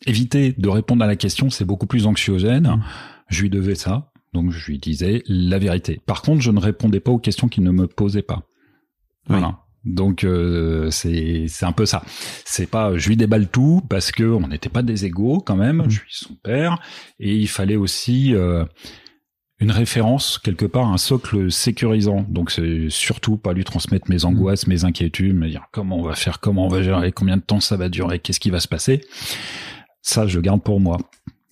éviter 0.07 0.55
de 0.57 0.69
répondre 0.69 1.05
à 1.05 1.07
la 1.07 1.17
question, 1.17 1.51
c'est 1.51 1.65
beaucoup 1.65 1.87
plus 1.87 2.07
anxiogène. 2.07 2.69
Mm. 2.69 2.85
Je 3.29 3.43
lui 3.43 3.51
devais 3.51 3.75
ça, 3.75 4.13
donc 4.33 4.51
je 4.51 4.67
lui 4.67 4.79
disais 4.79 5.23
la 5.27 5.59
vérité. 5.59 6.01
Par 6.07 6.23
contre, 6.23 6.41
je 6.41 6.51
ne 6.51 6.61
répondais 6.61 7.01
pas 7.01 7.11
aux 7.11 7.19
questions 7.19 7.49
qu'il 7.49 7.65
ne 7.65 7.71
me 7.71 7.87
posait 7.87 8.23
pas. 8.23 8.49
Voilà. 9.29 9.61
Donc 9.85 10.25
euh, 10.25 10.91
c'est 10.91 11.47
c'est 11.49 11.65
un 11.65 11.73
peu 11.73 11.87
ça. 11.87 12.03
C'est 12.45 12.69
pas 12.69 12.99
je 12.99 13.09
lui 13.09 13.17
déballe 13.17 13.49
tout 13.49 13.83
parce 13.89 14.11
que 14.11 14.25
on 14.25 14.49
n'était 14.49 14.69
pas 14.69 14.83
des 14.83 15.05
égaux 15.05 15.41
quand 15.41 15.57
même. 15.57 15.83
Mm. 15.83 15.91
Je 15.91 15.99
suis 15.99 16.25
son 16.27 16.35
père 16.35 16.81
et 17.21 17.37
il 17.37 17.49
fallait 17.49 17.77
aussi 17.77 18.35
euh, 18.35 18.65
une 19.59 19.71
référence 19.71 20.39
quelque 20.39 20.67
part, 20.67 20.87
un 20.93 20.99
socle 20.99 21.51
sécurisant. 21.51 22.27
Donc 22.29 22.51
c'est 22.51 22.89
surtout 22.91 23.37
pas 23.37 23.53
lui 23.53 23.65
transmettre 23.65 24.11
mes 24.11 24.25
angoisses, 24.25 24.67
mes 24.67 24.85
inquiétudes, 24.85 25.35
me 25.35 25.49
dire 25.49 25.65
comment 25.73 25.99
on 25.99 26.03
va 26.03 26.15
faire, 26.15 26.41
comment 26.41 26.67
on 26.67 26.69
va 26.69 26.83
gérer, 26.83 27.13
combien 27.13 27.37
de 27.39 27.43
temps 27.43 27.61
ça 27.61 27.77
va 27.77 27.89
durer, 27.89 28.19
qu'est-ce 28.19 28.41
qui 28.41 28.51
va 28.51 28.61
se 28.61 28.69
passer. 28.69 29.01
Ça, 30.03 30.27
je 30.27 30.39
garde 30.41 30.63
pour 30.63 30.81
moi. 30.81 30.99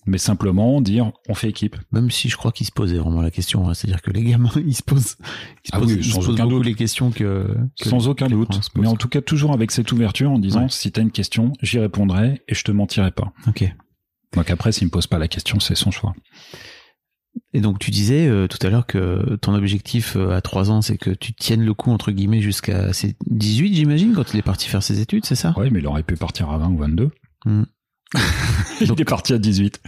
Mais 0.07 0.19
simplement 0.19 0.81
dire, 0.81 1.11
on 1.27 1.33
fait 1.33 1.49
équipe. 1.49 1.77
Même 1.91 2.11
si 2.11 2.29
je 2.29 2.37
crois 2.37 2.51
qu'il 2.51 2.67
se 2.67 2.71
posait 2.71 2.99
vraiment 2.99 3.23
la 3.23 3.31
question, 3.31 3.67
hein. 3.67 3.73
c'est-à-dire 3.73 4.03
que 4.03 4.11
les 4.11 4.23
gamins, 4.23 4.51
ils 4.63 4.75
se 4.75 4.83
posent, 4.83 5.17
ils 5.63 5.69
se 5.69 5.71
Ah 5.71 5.79
posent, 5.79 5.93
oui, 5.93 5.97
ils 5.97 6.05
se 6.05 6.11
sans 6.11 6.29
aucun 6.29 6.45
doute. 6.45 6.63
les 6.63 6.75
questions 6.75 7.09
que, 7.09 7.57
que 7.81 7.89
Sans 7.89 7.97
les- 7.97 8.07
aucun 8.07 8.27
les 8.27 8.35
doute. 8.35 8.59
Mais 8.75 8.85
en 8.87 8.95
tout 8.97 9.07
cas, 9.09 9.21
toujours 9.21 9.51
avec 9.51 9.71
cette 9.71 9.91
ouverture 9.91 10.29
en 10.29 10.37
disant, 10.37 10.61
Ouais. 10.61 10.69
si 10.69 10.91
t'as 10.91 11.01
une 11.01 11.09
question, 11.09 11.53
j'y 11.63 11.79
répondrai 11.79 12.43
et 12.47 12.53
je 12.53 12.63
te 12.63 12.71
mentirai 12.71 13.09
pas. 13.09 13.33
Ok. 13.47 13.63
Donc 14.35 14.51
après, 14.51 14.71
s'il 14.71 14.85
me 14.85 14.91
pose 14.91 15.07
pas 15.07 15.17
la 15.17 15.27
question, 15.27 15.59
c'est 15.59 15.73
son 15.73 15.89
choix. 15.89 16.13
Et 17.53 17.61
donc 17.61 17.79
tu 17.79 17.91
disais 17.91 18.27
euh, 18.27 18.47
tout 18.47 18.57
à 18.65 18.69
l'heure 18.69 18.85
que 18.85 19.35
ton 19.41 19.53
objectif 19.53 20.15
euh, 20.15 20.31
à 20.35 20.41
3 20.41 20.71
ans, 20.71 20.81
c'est 20.81 20.97
que 20.97 21.09
tu 21.11 21.33
tiennes 21.33 21.63
le 21.63 21.73
coup 21.73 21.91
entre 21.91 22.11
guillemets 22.11 22.41
jusqu'à 22.41 22.91
ses 22.93 23.15
18, 23.27 23.73
j'imagine, 23.75 24.13
quand 24.13 24.33
il 24.33 24.37
est 24.39 24.43
parti 24.43 24.67
faire 24.67 24.83
ses 24.83 24.99
études, 25.01 25.25
c'est 25.25 25.35
ça? 25.35 25.53
Ouais, 25.57 25.69
mais 25.69 25.79
il 25.79 25.87
aurait 25.87 26.03
pu 26.03 26.15
partir 26.15 26.49
à 26.49 26.57
20 26.57 26.69
ou 26.69 26.77
22. 26.77 27.09
Hmm. 27.45 27.63
il 28.81 28.87
Donc- 28.87 28.99
est 28.99 29.05
parti 29.05 29.33
à 29.33 29.37
18. 29.37 29.81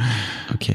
Ok. 0.53 0.71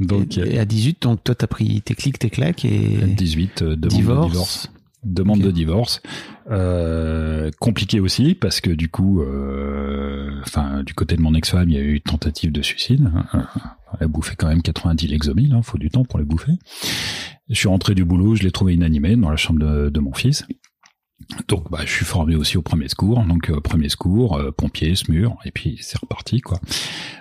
Donc, 0.00 0.38
et, 0.38 0.54
et 0.54 0.58
à 0.60 0.64
18, 0.64 1.02
donc 1.02 1.24
toi 1.24 1.34
t'as 1.34 1.46
pris 1.48 1.82
tes 1.82 1.94
clics, 1.94 2.18
tes 2.18 2.30
claques 2.30 2.64
et 2.64 2.98
18, 3.04 3.62
euh, 3.62 3.76
demande 3.76 3.88
divorce. 3.98 4.26
de 4.26 4.30
divorce. 4.30 4.70
Demande 5.08 5.40
de 5.40 5.50
divorce. 5.50 6.02
Euh, 6.50 7.50
compliqué 7.58 8.00
aussi 8.00 8.34
parce 8.34 8.60
que 8.60 8.70
du 8.70 8.88
coup, 8.88 9.22
euh, 9.22 10.30
enfin, 10.42 10.82
du 10.82 10.94
côté 10.94 11.16
de 11.16 11.22
mon 11.22 11.34
ex-femme, 11.34 11.68
il 11.68 11.76
y 11.76 11.78
a 11.78 11.82
eu 11.82 12.00
tentative 12.00 12.52
de 12.52 12.62
suicide. 12.62 13.10
Euh, 13.34 13.38
Elle 13.98 14.04
a 14.04 14.08
bouffé 14.08 14.34
quand 14.36 14.48
même 14.48 14.62
90 14.62 15.08
Lexomil, 15.08 15.52
hein, 15.54 15.62
faut 15.62 15.78
du 15.78 15.90
temps 15.90 16.04
pour 16.04 16.18
les 16.18 16.24
bouffer. 16.24 16.52
Je 17.48 17.54
suis 17.54 17.68
rentré 17.68 17.94
du 17.94 18.04
boulot, 18.04 18.34
je 18.34 18.42
l'ai 18.42 18.50
trouvé 18.50 18.74
inanimé 18.74 19.16
dans 19.16 19.30
la 19.30 19.36
chambre 19.36 19.60
de, 19.60 19.88
de 19.88 20.00
mon 20.00 20.12
fils. 20.12 20.44
Donc, 21.48 21.70
bah, 21.70 21.80
je 21.84 21.92
suis 21.92 22.04
formé 22.04 22.36
aussi 22.36 22.56
au 22.56 22.62
premier 22.62 22.88
secours. 22.88 23.22
Donc, 23.24 23.50
euh, 23.50 23.60
premier 23.60 23.88
secours, 23.88 24.36
euh, 24.36 24.52
pompier, 24.52 24.94
SMUR, 24.94 25.36
et 25.44 25.50
puis 25.50 25.78
c'est 25.80 25.98
reparti, 25.98 26.40
quoi. 26.40 26.60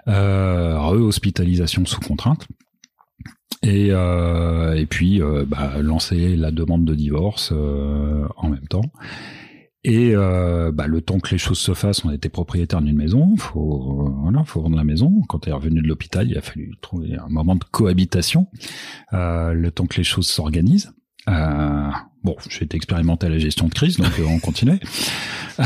Euh, 0.08 0.80
re-hospitalisation 0.80 1.86
sous 1.86 2.00
contrainte. 2.00 2.48
Et, 3.64 3.90
euh, 3.92 4.76
et 4.76 4.86
puis, 4.86 5.22
euh, 5.22 5.46
bah, 5.48 5.82
lancer 5.82 6.36
la 6.36 6.52
demande 6.52 6.86
de 6.86 6.96
divorce 6.96 7.52
euh, 7.54 8.28
en 8.38 8.50
même 8.50 8.68
temps. 8.68 8.92
Et 9.84 10.12
euh, 10.14 10.72
bah, 10.74 10.86
le 10.86 11.02
temps 11.02 11.20
que 11.20 11.30
les 11.32 11.38
choses 11.38 11.60
se 11.60 11.74
fassent, 11.74 12.04
on 12.04 12.12
était 12.12 12.30
propriétaire 12.30 12.82
d'une 12.82 12.98
maison. 12.98 13.38
Faut 13.38 14.12
voilà, 14.22 14.44
faut 14.44 14.62
vendre 14.62 14.76
la 14.76 14.84
maison. 14.84 15.22
Quand 15.30 15.40
tu 15.40 15.50
es 15.50 15.54
revenu 15.54 15.82
de 15.82 15.88
l'hôpital, 15.88 16.30
il 16.30 16.38
a 16.38 16.42
fallu 16.42 16.74
trouver 16.82 17.16
un 17.16 17.30
moment 17.30 17.56
de 17.56 17.64
cohabitation. 17.64 18.48
Euh, 19.14 19.54
le 19.54 19.72
temps 19.72 19.86
que 19.86 19.96
les 19.96 20.04
choses 20.04 20.28
s'organisent. 20.28 20.92
Euh, 21.30 21.90
bon, 22.24 22.36
j'ai 22.50 22.66
été 22.66 22.76
expérimenté 22.76 23.28
à 23.28 23.30
la 23.30 23.38
gestion 23.38 23.68
de 23.68 23.74
crise, 23.74 23.98
donc 23.98 24.12
euh, 24.20 24.26
on 24.28 24.40
continuait. 24.40 24.80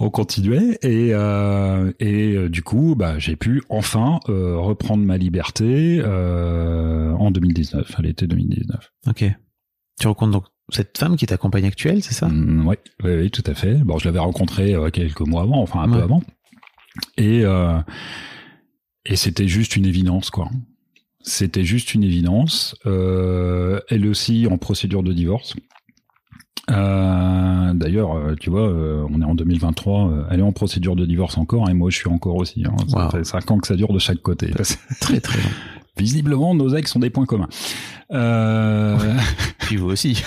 on 0.00 0.10
continuait 0.10 0.78
et 0.82 1.10
euh, 1.12 1.92
et 2.00 2.32
euh, 2.34 2.48
du 2.48 2.62
coup, 2.62 2.94
bah, 2.96 3.18
j'ai 3.18 3.36
pu 3.36 3.62
enfin 3.68 4.20
euh, 4.28 4.56
reprendre 4.58 5.04
ma 5.04 5.16
liberté 5.16 6.00
euh, 6.02 7.12
en 7.12 7.30
2019, 7.30 7.94
à 7.98 8.02
l'été 8.02 8.26
2019. 8.26 8.92
Ok. 9.08 9.24
Tu 10.00 10.06
rencontres 10.06 10.32
donc 10.32 10.44
cette 10.70 10.96
femme 10.98 11.16
qui 11.16 11.24
est 11.24 11.28
ta 11.28 11.36
compagne 11.36 11.66
actuelle, 11.66 12.02
c'est 12.02 12.14
ça? 12.14 12.28
Mm, 12.28 12.66
ouais, 12.66 12.78
oui, 13.04 13.10
oui, 13.16 13.30
tout 13.30 13.44
à 13.46 13.54
fait. 13.54 13.74
Bon, 13.84 13.98
je 13.98 14.06
l'avais 14.06 14.18
rencontré 14.18 14.74
euh, 14.74 14.90
quelques 14.90 15.20
mois 15.20 15.42
avant, 15.42 15.60
enfin 15.62 15.80
un 15.82 15.90
Ouais. 15.90 15.98
peu 15.98 16.02
avant, 16.02 16.22
et 17.18 17.42
euh, 17.44 17.78
et 19.06 19.16
c'était 19.16 19.48
juste 19.48 19.76
une 19.76 19.86
évidence, 19.86 20.30
quoi. 20.30 20.48
C'était 21.26 21.64
juste 21.64 21.94
une 21.94 22.02
évidence. 22.04 22.76
Euh, 22.86 23.80
elle 23.88 24.06
aussi 24.06 24.46
en 24.50 24.58
procédure 24.58 25.02
de 25.02 25.12
divorce. 25.12 25.54
Euh, 26.70 27.74
D'ailleurs, 27.74 28.16
euh, 28.16 28.34
tu 28.40 28.50
vois, 28.50 28.68
euh, 28.68 29.04
on 29.10 29.20
est 29.20 29.24
en 29.24 29.34
2023, 29.34 30.08
euh, 30.08 30.24
elle 30.30 30.40
est 30.40 30.44
en 30.44 30.52
procédure 30.52 30.96
de 30.96 31.04
divorce 31.04 31.36
encore, 31.38 31.68
et 31.68 31.74
moi 31.74 31.90
je 31.90 31.96
suis 31.96 32.08
encore 32.08 32.36
aussi. 32.36 32.64
Hein. 32.64 32.74
Ça 32.88 33.04
Wow. 33.06 33.10
fait 33.10 33.24
cinq 33.24 33.50
ans 33.50 33.58
que 33.58 33.66
ça 33.66 33.74
dure 33.76 33.92
de 33.92 33.98
chaque 33.98 34.20
côté. 34.22 34.50
Très 35.00 35.20
très 35.20 35.38
long. 35.38 35.48
Visiblement, 35.96 36.54
nos 36.54 36.74
ex 36.74 36.94
ont 36.96 37.00
des 37.00 37.10
points 37.10 37.26
communs. 37.26 37.48
Euh, 38.12 38.96
Puis 39.60 39.76
vous 39.76 39.90
aussi. 39.90 40.14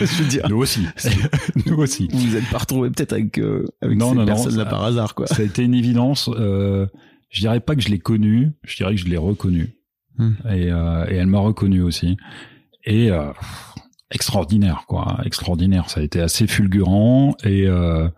Je 0.00 0.22
veux 0.22 0.28
dire. 0.28 0.46
nous 0.48 0.56
aussi. 0.56 0.86
nous 1.66 1.76
aussi. 1.76 2.08
Vous 2.10 2.18
vous 2.18 2.36
êtes 2.36 2.48
pas 2.50 2.58
retrouvé 2.58 2.90
peut-être 2.90 3.12
avec, 3.12 3.38
euh, 3.38 3.66
avec 3.82 3.98
Non, 3.98 4.10
ces 4.10 4.14
non, 4.16 4.20
non, 4.22 4.26
personnes-là 4.26 4.64
par 4.64 4.82
hasard, 4.84 5.14
quoi. 5.14 5.26
Ça 5.28 5.42
a 5.42 5.44
été 5.44 5.62
une 5.62 5.74
évidence. 5.74 6.28
Euh, 6.36 6.86
je 7.30 7.40
dirais 7.40 7.60
pas 7.60 7.76
que 7.76 7.82
je 7.82 7.88
l'ai 7.88 7.98
connue, 8.00 8.52
je 8.64 8.76
dirais 8.76 8.94
que 8.94 9.00
je 9.00 9.06
l'ai 9.06 9.16
reconnue. 9.16 9.74
Hmm. 10.18 10.32
Et, 10.50 10.70
euh, 10.72 11.06
et 11.08 11.14
elle 11.14 11.26
m'a 11.28 11.38
reconnu 11.38 11.82
aussi. 11.82 12.16
Et 12.84 13.10
euh, 13.12 13.30
extraordinaire, 14.12 14.84
quoi, 14.86 15.18
extraordinaire. 15.24 15.90
Ça 15.90 16.00
a 16.00 16.02
été 16.02 16.20
assez 16.20 16.46
fulgurant 16.46 17.36
et 17.44 17.66
euh, 17.66 18.08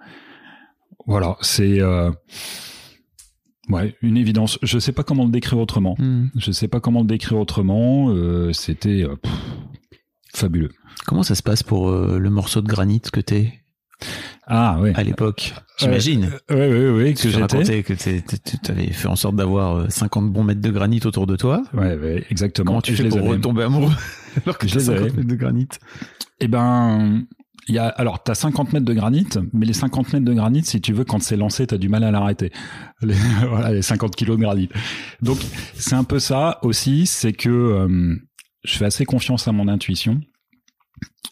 voilà, 1.06 1.36
c'est 1.40 1.80
euh, 1.80 2.10
ouais 3.68 3.94
une 4.02 4.16
évidence. 4.16 4.58
Je 4.62 4.78
sais 4.78 4.92
pas 4.92 5.02
comment 5.02 5.24
le 5.24 5.30
décrire 5.30 5.58
autrement. 5.58 5.96
Hmm. 5.98 6.26
Je 6.36 6.52
sais 6.52 6.68
pas 6.68 6.80
comment 6.80 7.00
le 7.00 7.06
décrire 7.06 7.38
autrement. 7.38 8.10
Euh, 8.10 8.52
C'était 8.52 9.04
fabuleux. 10.34 10.70
Comment 11.06 11.22
ça 11.22 11.34
se 11.34 11.42
passe 11.42 11.62
pour 11.62 11.90
le 11.90 12.30
morceau 12.30 12.60
de 12.62 12.66
granit 12.68 13.00
que 13.12 13.20
t'es 13.20 13.52
Ah 14.46 14.80
ouais. 14.80 14.92
à 14.94 15.02
l'époque 15.02 15.54
J'imagine. 15.78 16.30
Ouais, 16.50 16.56
ouais, 16.68 16.90
ouais, 16.90 17.14
que 17.14 17.20
Tu 17.20 17.30
j'étais. 17.30 17.82
que 17.82 18.70
avais 18.72 18.86
fait 18.92 19.08
en 19.08 19.16
sorte 19.16 19.34
d'avoir 19.36 19.76
euh, 19.76 19.86
50 19.88 20.32
bons 20.32 20.44
mètres 20.44 20.60
de 20.60 20.70
granit 20.70 21.00
autour 21.04 21.26
de 21.26 21.34
toi. 21.36 21.62
Ouais, 21.74 21.96
ouais, 21.96 22.24
exactement. 22.30 22.66
Comment 22.66 22.80
tu 22.80 22.94
Je 22.94 23.02
fais 23.02 23.08
pour 23.08 23.18
avais. 23.18 23.28
retomber 23.28 23.64
amoureux? 23.64 23.92
Alors 24.42 24.58
que 24.58 24.66
les 24.66 24.80
50 24.80 24.88
avais. 24.88 25.10
mètres 25.10 25.28
de 25.28 25.34
granit 25.34 25.68
Eh 26.40 26.48
ben, 26.48 27.24
il 27.68 27.74
y 27.74 27.78
a, 27.78 27.88
alors, 27.88 28.22
t'as 28.22 28.34
50 28.34 28.72
mètres 28.72 28.84
de 28.84 28.92
granit, 28.92 29.28
mais 29.52 29.66
les 29.66 29.72
50 29.72 30.12
mètres 30.12 30.24
de 30.24 30.34
granit, 30.34 30.64
si 30.64 30.80
tu 30.80 30.92
veux, 30.92 31.04
quand 31.04 31.22
c'est 31.22 31.36
lancé, 31.36 31.66
t'as 31.66 31.78
du 31.78 31.88
mal 31.88 32.04
à 32.04 32.10
l'arrêter. 32.10 32.52
Les, 33.02 33.14
voilà, 33.48 33.72
les 33.72 33.82
50 33.82 34.16
kilos 34.16 34.38
de 34.38 34.42
granit. 34.42 34.68
Donc, 35.20 35.38
c'est 35.74 35.94
un 35.94 36.04
peu 36.04 36.18
ça 36.18 36.58
aussi, 36.62 37.06
c'est 37.06 37.32
que 37.32 37.48
euh, 37.48 38.16
je 38.64 38.76
fais 38.76 38.84
assez 38.86 39.04
confiance 39.04 39.46
à 39.48 39.52
mon 39.52 39.68
intuition. 39.68 40.20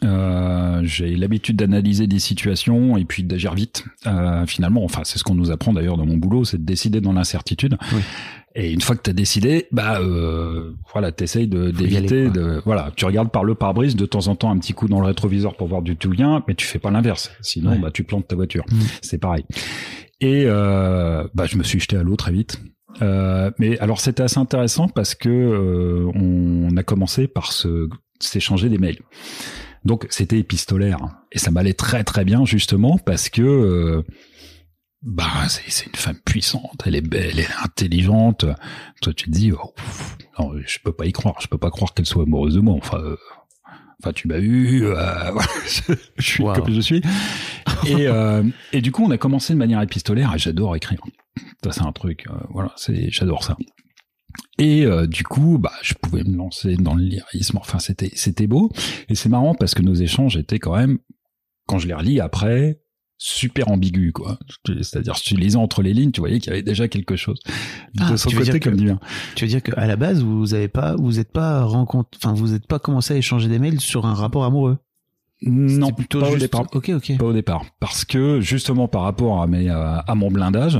Euh, 0.05 0.81
j'ai 0.85 1.15
l'habitude 1.17 1.57
d'analyser 1.57 2.07
des 2.07 2.19
situations 2.19 2.97
et 2.97 3.05
puis 3.05 3.23
d'agir 3.23 3.55
vite. 3.55 3.85
Euh, 4.07 4.45
finalement, 4.47 4.85
enfin, 4.85 5.03
c'est 5.05 5.19
ce 5.19 5.25
qu'on 5.25 5.35
nous 5.35 5.51
apprend 5.51 5.73
d'ailleurs 5.73 5.97
dans 5.97 6.07
mon 6.07 6.17
boulot, 6.17 6.45
c'est 6.45 6.59
de 6.59 6.65
décider 6.65 7.01
dans 7.01 7.13
l'incertitude. 7.13 7.79
Oui. 7.93 8.03
Et 8.55 8.71
une 8.71 8.81
fois 8.83 8.97
que 8.97 9.03
tu 9.03 9.09
as 9.11 9.15
décidé, 9.15 9.67
bah 9.73 9.99
euh, 10.01 10.73
voilà, 10.93 11.11
t'essayes 11.11 11.49
de 11.49 11.71
d'éviter 11.71 12.29
de 12.29 12.61
voilà, 12.67 12.91
tu 12.97 13.07
regardes 13.07 13.31
par 13.31 13.45
le 13.45 13.55
pare-brise 13.55 13.97
de 13.97 14.05
temps 14.05 14.29
en 14.29 14.37
temps 14.37 14.51
un 14.51 14.59
petit 14.59 14.75
coup 14.75 14.89
dans 14.89 15.01
le 15.01 15.07
rétroviseur 15.07 15.57
pour 15.57 15.69
voir 15.69 15.81
du 15.81 15.97
tout 15.97 16.13
lien, 16.13 16.45
mais 16.47 16.55
tu 16.55 16.67
fais 16.67 16.79
pas 16.79 16.91
l'inverse. 16.91 17.31
Sinon, 17.41 17.71
Ouais. 17.73 17.79
bah 17.79 17.91
tu 17.91 18.05
plantes 18.05 18.29
ta 18.29 18.37
voiture. 18.37 18.65
Mm. 18.71 18.81
C'est 19.01 19.19
pareil. 19.19 19.45
Et 20.21 20.45
euh, 20.47 21.27
bah 21.35 21.47
je 21.47 21.57
me 21.57 21.63
suis 21.63 21.81
jeté 21.81 21.97
à 21.97 22.03
l'eau 22.03 22.17
très 22.17 22.33
vite. 22.33 22.61
Euh, 23.01 23.51
mais 23.59 23.79
alors 23.79 24.01
c'était 24.01 24.23
assez 24.23 24.39
intéressant 24.39 24.87
parce 24.87 25.15
que 25.15 25.31
euh, 25.31 26.11
on 26.15 26.77
a 26.77 26.83
commencé 26.83 27.27
par 27.29 27.53
se 27.53 27.89
s'échanger 28.21 28.69
des 28.69 28.77
mails. 28.79 29.01
Donc 29.85 30.07
c'était 30.11 30.39
épistolaire 30.39 30.99
et 31.33 31.39
ça 31.39 31.51
m'allait 31.51 31.73
très 31.73 32.05
très 32.05 32.25
bien 32.25 32.45
justement 32.45 32.99
parce 32.99 33.31
que 33.31 33.41
euh, 33.43 34.03
bah 35.03 35.49
c'est 35.49 35.87
une 35.87 35.95
femme 35.97 36.19
puissante, 36.25 36.83
elle 36.87 36.95
est 36.95 37.01
belle, 37.01 37.31
elle 37.33 37.41
est 37.41 37.65
intelligente. 37.65 38.45
Toi 39.01 39.13
tu 39.15 39.27
te 39.27 39.31
dis 39.31 39.53
oh, 39.53 39.73
pff, 39.77 40.17
non 40.39 40.53
je 40.65 40.79
peux 40.83 40.93
pas 40.93 41.07
y 41.07 41.13
croire, 41.13 41.37
je 41.41 41.49
peux 41.49 41.59
pas 41.59 41.71
croire 41.71 41.93
qu'elle 41.95 42.07
soit 42.07 42.23
amoureuse 42.23 42.55
de 42.55 42.61
moi. 42.61 42.75
Enfin 42.75 42.99
euh, 42.99 43.17
enfin 44.01 44.13
tu 44.13 44.29
m'as 44.29 44.39
eu, 44.39 44.85
euh, 44.85 45.33
je, 46.19 46.23
suis 46.23 46.45
Wow. 46.45 46.55
comme 46.55 46.73
je 46.73 46.81
suis. 46.81 47.03
Et 47.87 48.07
euh, 48.07 48.45
et 48.73 48.81
du 48.81 48.93
coup 48.93 49.05
on 49.05 49.11
a 49.11 49.19
commencé 49.19 49.53
de 49.53 49.59
manière 49.59 49.83
épistolaire 49.83 50.33
et 50.35 50.39
j'adore 50.39 50.77
écrire. 50.77 51.01
Ça 51.65 51.73
c'est 51.73 51.83
un 51.83 51.93
truc, 51.93 52.27
euh, 52.29 52.35
voilà, 52.51 52.73
c'est 52.77 53.11
j'adore 53.11 53.43
ça. 53.43 53.57
Et 54.59 54.85
euh, 54.85 55.07
du 55.07 55.25
coup, 55.25 55.59
bah, 55.59 55.73
je 55.83 55.95
pouvais 55.95 56.25
me 56.25 56.37
lancer 56.37 56.77
dans 56.77 56.95
le 56.95 57.05
lyrisme. 57.05 57.59
Enfin, 57.59 57.79
c'était 57.79 58.11
c'était 58.15 58.47
beau. 58.47 58.71
Et 59.09 59.15
c'est 59.15 59.29
marrant 59.29 59.55
parce 59.55 59.75
que 59.75 59.83
nos 59.83 59.95
échanges 59.95 60.37
étaient 60.37 60.59
quand 60.59 60.77
même, 60.77 60.99
quand 61.67 61.79
je 61.79 61.89
les 61.89 61.95
relis 61.95 62.21
après, 62.21 62.81
super 63.23 63.69
ambigus, 63.69 64.13
quoi. 64.13 64.39
C'est-à-dire, 64.67 65.17
si 65.17 65.23
tu 65.23 65.37
lisais 65.37 65.57
entre 65.57 65.83
les 65.83 65.95
lignes, 65.95 66.11
tu 66.11 66.21
voyais 66.21 66.41
qu'il 66.41 66.51
y 66.51 66.53
avait 66.53 66.63
déjà 66.63 66.89
quelque 66.89 67.15
chose 67.15 67.39
Ah, 68.01 68.11
de 68.11 68.17
son 68.17 68.29
tu 68.29 68.37
veux 68.37 68.45
côté 68.45 68.59
comme 68.59 68.77
du 68.77 68.87
mien. 68.87 68.99
Tu 69.37 69.45
veux 69.45 69.49
dire 69.49 69.63
qu'à 69.63 69.87
la 69.87 69.97
base, 69.97 70.23
vous 70.23 70.55
avez 70.55 70.67
pas, 70.67 70.97
vous 70.97 71.21
êtes 71.21 71.31
pas 71.31 71.63
rencontre, 71.63 72.11
enfin, 72.17 72.35
vous 72.35 72.53
êtes 72.55 72.67
pas 72.67 72.81
commencé 72.81 73.15
à 73.15 73.17
échanger 73.17 73.49
des 73.49 73.61
mails 73.61 73.81
sur 73.81 74.07
un 74.07 74.15
rapport 74.15 74.45
amoureux? 74.45 74.79
Non, 75.43 75.93
plutôt 75.93 76.21
pas 76.21 76.31
au 76.31 76.37
départ. 76.37 76.67
Ok, 76.73 76.91
ok. 76.91 77.17
Pas 77.19 77.25
au 77.25 77.33
départ. 77.33 77.65
Parce 77.81 78.05
que, 78.05 78.41
justement, 78.41 78.89
par 78.89 79.03
rapport 79.03 79.43
à, 79.43 79.47
mes, 79.47 79.71
euh, 79.71 79.99
à 79.99 80.15
mon 80.15 80.31
blindage, 80.31 80.79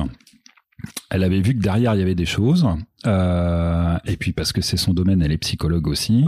elle 1.11 1.25
avait 1.25 1.41
vu 1.41 1.55
que 1.55 1.61
derrière, 1.61 1.95
il 1.95 1.99
y 1.99 2.03
avait 2.03 2.15
des 2.15 2.27
choses. 2.27 2.67
Euh, 3.07 3.99
et 4.07 4.17
puis, 4.17 4.33
parce 4.33 4.53
que 4.53 4.61
c'est 4.61 4.77
son 4.77 4.95
domaine, 4.95 5.23
elle 5.23 5.33
est 5.33 5.39
psychologue 5.39 5.87
aussi. 5.89 6.25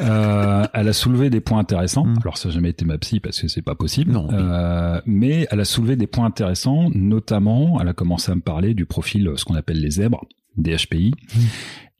Euh, 0.00 0.66
elle 0.74 0.88
a 0.88 0.92
soulevé 0.92 1.30
des 1.30 1.40
points 1.40 1.58
intéressants. 1.58 2.06
Mm. 2.06 2.18
Alors, 2.22 2.38
ça 2.38 2.48
n'a 2.48 2.54
jamais 2.54 2.70
été 2.70 2.84
ma 2.84 2.98
psy 2.98 3.20
parce 3.20 3.40
que 3.40 3.48
c'est 3.48 3.62
pas 3.62 3.74
possible. 3.74 4.12
Non, 4.12 4.28
oui. 4.28 4.34
Euh, 4.38 5.00
mais 5.06 5.46
elle 5.50 5.60
a 5.60 5.64
soulevé 5.64 5.96
des 5.96 6.06
points 6.06 6.26
intéressants. 6.26 6.88
Notamment, 6.94 7.80
elle 7.80 7.88
a 7.88 7.92
commencé 7.92 8.32
à 8.32 8.34
me 8.34 8.40
parler 8.40 8.74
du 8.74 8.86
profil, 8.86 9.30
ce 9.36 9.44
qu'on 9.44 9.54
appelle 9.54 9.80
les 9.80 9.90
zèbres, 9.90 10.24
des 10.56 10.76
HPI. 10.76 11.12
Mm. 11.34 11.40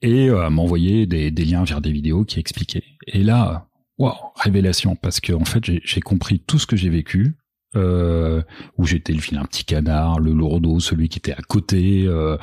Et 0.03 0.29
à 0.29 0.49
m'envoyer 0.49 1.07
des, 1.07 1.31
des 1.31 1.45
liens 1.45 1.63
vers 1.63 1.81
des 1.81 1.91
vidéos 1.91 2.23
qui 2.23 2.39
expliquaient. 2.39 2.83
Et 3.07 3.23
là, 3.23 3.67
waouh, 3.97 4.13
révélation. 4.35 4.95
Parce 4.95 5.19
que, 5.19 5.33
en 5.33 5.45
fait, 5.45 5.63
j'ai 5.83 6.01
compris 6.01 6.39
tout 6.39 6.59
ce 6.59 6.67
que 6.67 6.75
j'ai 6.75 6.89
vécu. 6.89 7.35
Euh, 7.75 8.41
où 8.77 8.85
j'étais 8.85 9.11
le 9.13 9.19
vilain 9.19 9.43
petit 9.43 9.65
canard, 9.65 10.19
le 10.19 10.31
lourdeau, 10.31 10.79
celui 10.79 11.09
qui 11.09 11.19
était 11.19 11.33
à 11.33 11.41
côté. 11.47 12.05
Euh, 12.07 12.37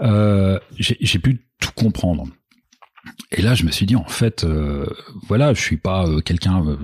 euh, 0.00 0.58
j'ai 0.78 1.18
pu 1.18 1.46
tout 1.60 1.70
comprendre. 1.74 2.26
Et 3.30 3.42
là, 3.42 3.54
je 3.54 3.64
me 3.64 3.70
suis 3.70 3.86
dit, 3.86 3.96
en 3.96 4.04
fait, 4.04 4.44
euh, 4.44 4.86
voilà, 5.28 5.54
je 5.54 5.60
suis 5.60 5.76
pas 5.76 6.06
euh, 6.06 6.20
quelqu'un 6.20 6.66
euh, 6.66 6.76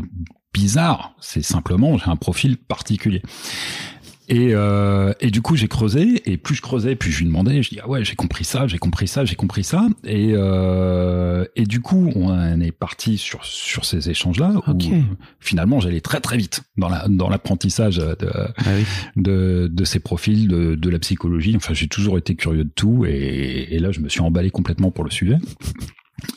bizarre. 0.53 1.15
C'est 1.21 1.43
simplement, 1.43 1.99
j'ai 1.99 2.09
un 2.09 2.17
profil 2.17 2.57
particulier. 2.57 3.23
Et, 4.35 4.55
euh, 4.55 5.13
et 5.21 5.31
du 5.31 5.43
coup, 5.43 5.57
j'ai 5.57 5.69
creusé, 5.69 6.23
et 6.25 6.39
plus 6.39 6.55
je 6.55 6.63
creusais, 6.63 6.97
plus 6.97 7.13
je 7.13 7.19
lui 7.19 7.27
demandais, 7.27 7.63
je 7.63 7.69
dis, 7.69 7.81
ah 7.83 7.89
ouais, 7.89 8.03
j'ai 8.03 8.15
compris 8.15 8.45
ça, 8.45 8.67
j'ai 8.67 8.79
compris 8.79 9.07
ça, 9.07 9.27
j'ai 9.27 9.35
compris 9.35 9.63
ça. 9.63 9.87
Et, 10.05 10.31
euh, 10.33 11.45
et 11.55 11.67
du 11.67 11.81
coup, 11.81 12.11
on 12.17 12.59
est 12.59 12.73
parti 12.73 13.19
sur, 13.19 13.45
sur 13.45 13.85
ces 13.85 14.09
échanges-là, 14.09 14.55
où 14.67 14.79
finalement, 15.39 15.81
j'allais 15.81 16.01
très 16.01 16.21
très 16.21 16.39
vite 16.39 16.63
dans 16.79 16.89
la 16.89 17.09
dans 17.09 17.29
l'apprentissage 17.29 17.99
de, 17.99 18.17
Ah 18.25 18.53
oui. 18.75 18.85
de, 19.17 19.69
de 19.71 19.85
ces 19.85 20.01
profils, 20.01 20.49
de, 20.49 20.77
de 20.77 20.89
la 20.89 20.99
psychologie. 20.99 21.55
Enfin, 21.55 21.75
j'ai 21.75 21.89
toujours 21.89 22.17
été 22.17 22.35
curieux 22.35 22.65
de 22.65 22.73
tout, 22.75 23.05
et, 23.07 23.69
et 23.71 23.79
là, 23.81 23.93
je 23.93 24.01
me 24.01 24.09
suis 24.09 24.23
emballé 24.23 24.51
complètement 24.51 24.91
pour 24.91 25.05
le 25.05 25.11
sujet. 25.11 25.37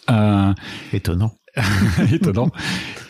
Euh, 0.09 0.53
Étonnant. 0.91 1.33
étonnant. 2.11 2.49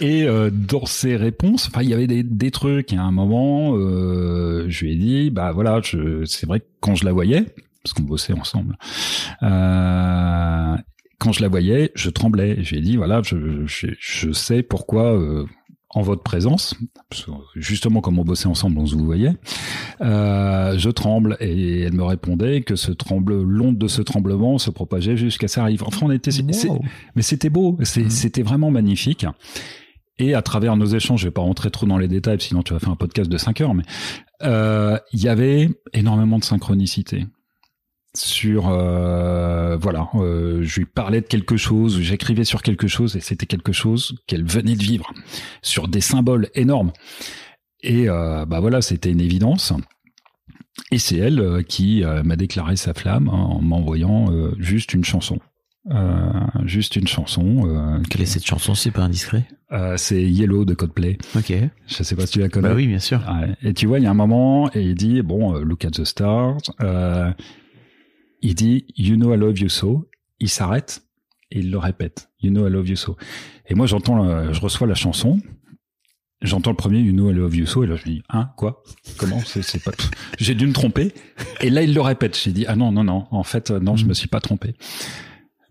Et 0.02 0.24
euh, 0.24 0.50
dans 0.52 0.86
ses 0.86 1.16
réponses, 1.16 1.68
enfin, 1.68 1.82
il 1.82 1.90
y 1.90 1.94
avait 1.94 2.08
des, 2.08 2.24
des 2.24 2.52
trucs. 2.52 2.94
À 2.94 3.02
un 3.02 3.12
moment, 3.12 3.76
euh, 3.76 4.66
je 4.68 4.86
lui 4.86 4.94
ai 4.94 4.96
dit, 4.96 5.30
bah 5.30 5.52
voilà, 5.52 5.82
c'est 6.26 6.46
vrai 6.46 6.60
que 6.60 6.66
quand 6.80 6.96
je 6.96 7.06
la 7.06 7.12
voyais, 7.12 7.46
parce 7.84 7.94
qu'on 7.94 8.04
bossait 8.04 8.34
ensemble, 8.34 8.78
euh, 9.44 10.76
quand 11.20 11.32
je 11.32 11.42
la 11.42 11.48
voyais, 11.48 11.92
je 11.96 12.10
tremblais. 12.10 12.58
Je 12.64 12.72
lui 12.72 12.78
ai 12.80 12.82
dit, 12.82 12.98
voilà, 12.98 13.22
je, 13.24 13.66
je, 13.66 13.88
je 14.00 14.32
sais 14.32 14.64
pourquoi. 14.64 15.20
En 15.96 16.02
votre 16.02 16.22
présence, 16.24 16.76
justement 17.56 18.02
comme 18.02 18.20
on 18.20 18.24
bossait 18.26 18.48
ensemble, 18.48 18.78
on 18.78 18.86
se 18.86 18.96
vous 18.96 19.06
voyait, 19.06 19.34
euh, 20.02 20.78
je 20.78 20.90
tremble 20.90 21.38
et 21.40 21.82
elle 21.82 21.94
me 21.94 22.04
répondait 22.04 22.62
que 22.62 22.76
ce 22.76 22.92
tremble, 22.92 23.42
l'onde 23.42 23.78
de 23.78 23.88
ce 23.88 24.02
tremblement 24.02 24.58
se 24.58 24.70
propageait 24.70 25.16
jusqu'à 25.18 25.48
sa 25.48 25.64
rive. 25.64 25.84
Enfin, 25.86 26.06
on 26.08 26.12
était, 26.12 26.32
Wow. 26.68 26.82
mais 27.16 27.22
c'était 27.22 27.50
beau, 27.50 27.78
Mhm. 27.80 28.10
c'était 28.10 28.44
vraiment 28.44 28.72
magnifique. 28.72 29.26
et 30.18 30.34
à 30.34 30.42
travers 30.42 30.78
nos 30.78 30.86
échanges, 30.86 31.20
je 31.22 31.28
vais 31.28 31.32
pas 31.32 31.42
rentrer 31.42 31.70
trop 31.72 31.86
dans 31.86 31.98
les 31.98 32.08
détails, 32.08 32.40
sinon 32.40 32.62
tu 32.64 32.72
vas 32.74 32.80
faire 32.80 32.90
un 32.92 32.96
podcast 32.96 33.30
de 33.30 33.38
5 33.38 33.60
heures, 33.60 33.74
mais 33.74 33.84
euh, 34.44 34.98
il 35.12 35.22
y 35.22 35.28
avait 35.28 35.70
énormément 35.94 36.40
de 36.40 36.44
synchronicité 36.46 37.26
sur 38.16 38.70
euh, 38.70 39.78
voilà 39.78 40.10
euh, 40.16 40.62
je 40.64 40.80
lui 40.80 40.86
parlais 40.86 41.22
de 41.22 41.26
quelque 41.28 41.58
chose 41.58 42.00
j'écrivais 42.02 42.44
sur 42.44 42.62
quelque 42.62 42.88
chose 42.88 43.16
et 43.16 43.20
c'était 43.20 43.46
quelque 43.46 43.72
chose 43.72 44.16
qu'elle 44.28 44.46
venait 44.46 44.76
de 44.76 44.84
vivre 44.84 45.12
sur 45.62 45.88
des 45.88 46.02
symboles 46.02 46.50
énormes 46.56 46.92
et 47.82 48.10
euh, 48.10 48.46
bah 48.46 48.60
voilà 48.60 48.82
c'était 48.82 49.12
une 49.12 49.22
évidence 49.22 49.74
et 50.92 50.98
c'est 50.98 51.18
elle 51.18 51.64
qui 51.68 52.04
m'a 52.24 52.36
déclaré 52.36 52.76
sa 52.76 52.94
flamme 52.94 53.30
en 53.30 53.62
m'envoyant 53.62 54.28
juste 54.58 54.94
une 54.94 55.06
chanson 55.06 55.40
juste 56.66 56.96
une 56.96 57.08
chanson 57.08 58.02
Quelle 58.10 58.22
est 58.22 58.26
cette 58.26 58.46
chanson, 58.46 58.76
c'est 58.76 58.92
pas 58.92 59.04
indiscret? 59.04 59.46
Euh, 59.72 59.96
c'est 59.98 60.22
Yellow 60.22 60.64
de 60.64 60.74
Coldplay 60.76 61.18
Ok. 61.36 61.52
je 61.88 62.04
sais 62.04 62.16
pas 62.16 62.26
si 62.28 62.34
tu 62.34 62.40
la 62.40 62.50
connais 62.50 62.70
Bah 62.70 62.76
oui, 62.76 62.88
bien 62.88 63.00
sûr. 63.00 63.20
Ouais. 63.20 63.56
Et 63.64 63.74
tu 63.74 63.88
vois, 63.88 63.98
il 63.98 64.04
y 64.04 64.08
a 64.08 64.12
un 64.12 64.16
moment, 64.16 64.70
et 64.74 64.82
il 64.82 64.94
dit, 64.96 65.22
bon, 65.24 65.54
look 65.54 65.86
at 65.86 65.92
the 65.92 66.04
stars. 66.04 66.58
Euh, 66.82 67.32
il 68.46 68.56
dit, 68.56 68.86
you 68.96 69.16
know 69.16 69.34
I 69.34 69.38
love 69.38 69.60
you 69.60 69.70
so. 69.70 70.10
Il 70.40 70.50
s'arrête 70.50 71.04
et 71.52 71.60
il 71.60 71.72
le 71.72 71.78
répète, 71.78 72.30
you 72.42 72.52
know 72.52 72.68
I 72.68 72.72
love 72.72 72.88
you 72.88 72.96
so. 72.96 73.18
Et 73.68 73.74
moi, 73.74 73.88
j'entends, 73.88 74.54
je 74.54 74.62
reçois 74.62 74.86
la 74.88 74.96
chanson. 74.96 75.40
J'entends 76.42 76.70
le 76.70 76.76
premier, 76.76 77.00
you 77.00 77.12
know 77.12 77.32
I 77.32 77.34
love 77.34 77.56
you 77.56 77.66
so. 77.66 77.84
Et 77.84 77.88
là, 77.88 77.96
je 77.96 78.02
me 78.02 78.16
dis, 78.16 78.24
hein, 78.30 78.52
quoi? 78.56 78.84
Comment? 79.18 79.40
C'est, 79.46 79.84
pas, 79.84 79.92
j'ai 80.38 80.54
dû 80.54 80.68
me 80.68 80.74
tromper. 80.74 81.14
Et 81.62 81.70
là, 81.70 81.82
il 81.82 81.94
le 81.94 82.02
répète. 82.02 82.38
J'ai 82.38 82.52
dit, 82.52 82.66
ah 82.68 82.76
non, 82.76 82.92
non, 82.92 83.04
non. 83.04 83.26
En 83.32 83.44
fait, 83.44 83.72
non, 83.72 83.96
je 83.96 84.06
me 84.06 84.14
suis 84.14 84.28
pas 84.28 84.42
trompé. 84.42 84.76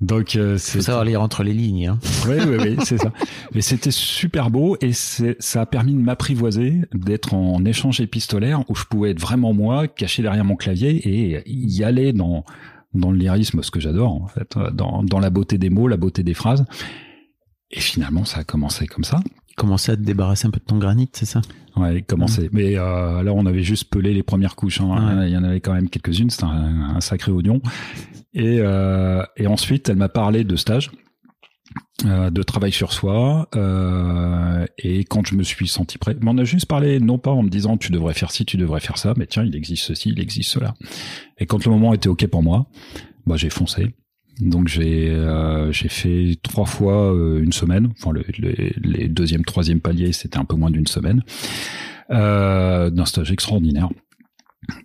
Donc, 0.00 0.36
euh, 0.36 0.58
c'est. 0.58 0.78
Faut 0.78 0.84
savoir 0.84 1.04
lire 1.04 1.22
entre 1.22 1.42
les 1.42 1.52
lignes. 1.52 1.86
Hein. 1.86 1.98
Oui, 2.26 2.36
oui, 2.46 2.56
oui, 2.60 2.76
c'est 2.84 2.98
ça. 2.98 3.12
Mais 3.54 3.60
c'était 3.60 3.90
super 3.90 4.50
beau 4.50 4.76
et 4.80 4.92
ça 4.92 5.60
a 5.60 5.66
permis 5.66 5.92
de 5.92 6.00
m'apprivoiser, 6.00 6.82
d'être 6.92 7.34
en 7.34 7.64
échange 7.64 8.00
épistolaire 8.00 8.64
où 8.68 8.74
je 8.74 8.84
pouvais 8.84 9.10
être 9.12 9.20
vraiment 9.20 9.52
moi, 9.52 9.88
caché 9.88 10.22
derrière 10.22 10.44
mon 10.44 10.56
clavier 10.56 10.90
et 10.90 11.42
y 11.46 11.84
aller 11.84 12.12
dans 12.12 12.44
dans 12.94 13.10
le 13.10 13.18
lyrisme, 13.18 13.62
ce 13.62 13.72
que 13.72 13.80
j'adore 13.80 14.12
en 14.12 14.28
fait, 14.28 14.56
dans, 14.72 15.02
dans 15.02 15.18
la 15.18 15.30
beauté 15.30 15.58
des 15.58 15.70
mots, 15.70 15.88
la 15.88 15.96
beauté 15.96 16.22
des 16.22 16.34
phrases. 16.34 16.64
Et 17.70 17.80
finalement, 17.80 18.24
ça 18.24 18.40
a 18.40 18.44
commencé 18.44 18.86
comme 18.86 19.04
ça. 19.04 19.20
Commencer 19.56 19.92
à 19.92 19.96
te 19.96 20.02
débarrasser 20.02 20.46
un 20.46 20.50
peu 20.50 20.58
de 20.58 20.64
ton 20.64 20.78
granit, 20.78 21.08
c'est 21.12 21.26
ça? 21.26 21.40
Ouais, 21.76 22.02
commencé. 22.02 22.50
Mais 22.52 22.76
euh, 22.76 23.22
là, 23.22 23.32
on 23.32 23.46
avait 23.46 23.62
juste 23.62 23.84
pelé 23.90 24.12
les 24.14 24.22
premières 24.22 24.56
couches. 24.56 24.80
hein. 24.80 25.18
Ouais. 25.20 25.28
Il 25.28 25.32
y 25.32 25.36
en 25.36 25.44
avait 25.44 25.60
quand 25.60 25.74
même 25.74 25.88
quelques-unes. 25.88 26.30
C'était 26.30 26.44
un, 26.44 26.94
un 26.96 27.00
sacré 27.00 27.30
oignon. 27.32 27.60
Et, 28.32 28.58
euh, 28.60 29.22
et 29.36 29.46
ensuite, 29.46 29.88
elle 29.88 29.96
m'a 29.96 30.08
parlé 30.08 30.42
de 30.44 30.56
stage, 30.56 30.90
euh, 32.04 32.30
de 32.30 32.42
travail 32.42 32.72
sur 32.72 32.92
soi. 32.92 33.48
euh, 33.54 34.66
et 34.78 35.04
quand 35.04 35.26
je 35.26 35.36
me 35.36 35.42
suis 35.44 35.68
senti 35.68 35.98
prêt, 35.98 36.16
mais 36.20 36.30
on 36.30 36.38
a 36.38 36.44
juste 36.44 36.66
parlé, 36.66 36.98
non 36.98 37.18
pas 37.18 37.30
en 37.30 37.42
me 37.44 37.48
disant 37.48 37.76
tu 37.76 37.92
devrais 37.92 38.14
faire 38.14 38.32
ci, 38.32 38.44
tu 38.44 38.56
devrais 38.56 38.80
faire 38.80 38.98
ça, 38.98 39.14
mais 39.16 39.26
tiens, 39.26 39.44
il 39.44 39.54
existe 39.54 39.84
ceci, 39.84 40.10
il 40.10 40.20
existe 40.20 40.50
cela. 40.50 40.74
Et 41.38 41.46
quand 41.46 41.64
le 41.64 41.70
moment 41.70 41.94
était 41.94 42.08
ok 42.08 42.26
pour 42.26 42.42
moi, 42.42 42.66
bah 43.26 43.36
j'ai 43.36 43.50
foncé. 43.50 43.94
Donc 44.40 44.68
j'ai 44.68 45.10
euh, 45.10 45.70
j'ai 45.72 45.88
fait 45.88 46.36
trois 46.42 46.66
fois 46.66 47.12
euh, 47.14 47.42
une 47.42 47.52
semaine. 47.52 47.88
Enfin 47.98 48.10
le, 48.12 48.24
le- 48.38 48.54
les 48.82 49.08
deuxième, 49.08 49.44
troisième 49.44 49.80
paliers, 49.80 50.12
c'était 50.12 50.38
un 50.38 50.44
peu 50.44 50.56
moins 50.56 50.70
d'une 50.70 50.86
semaine. 50.86 51.22
Euh, 52.10 52.90
d'un 52.90 53.04
stage 53.06 53.30
extraordinaire. 53.32 53.88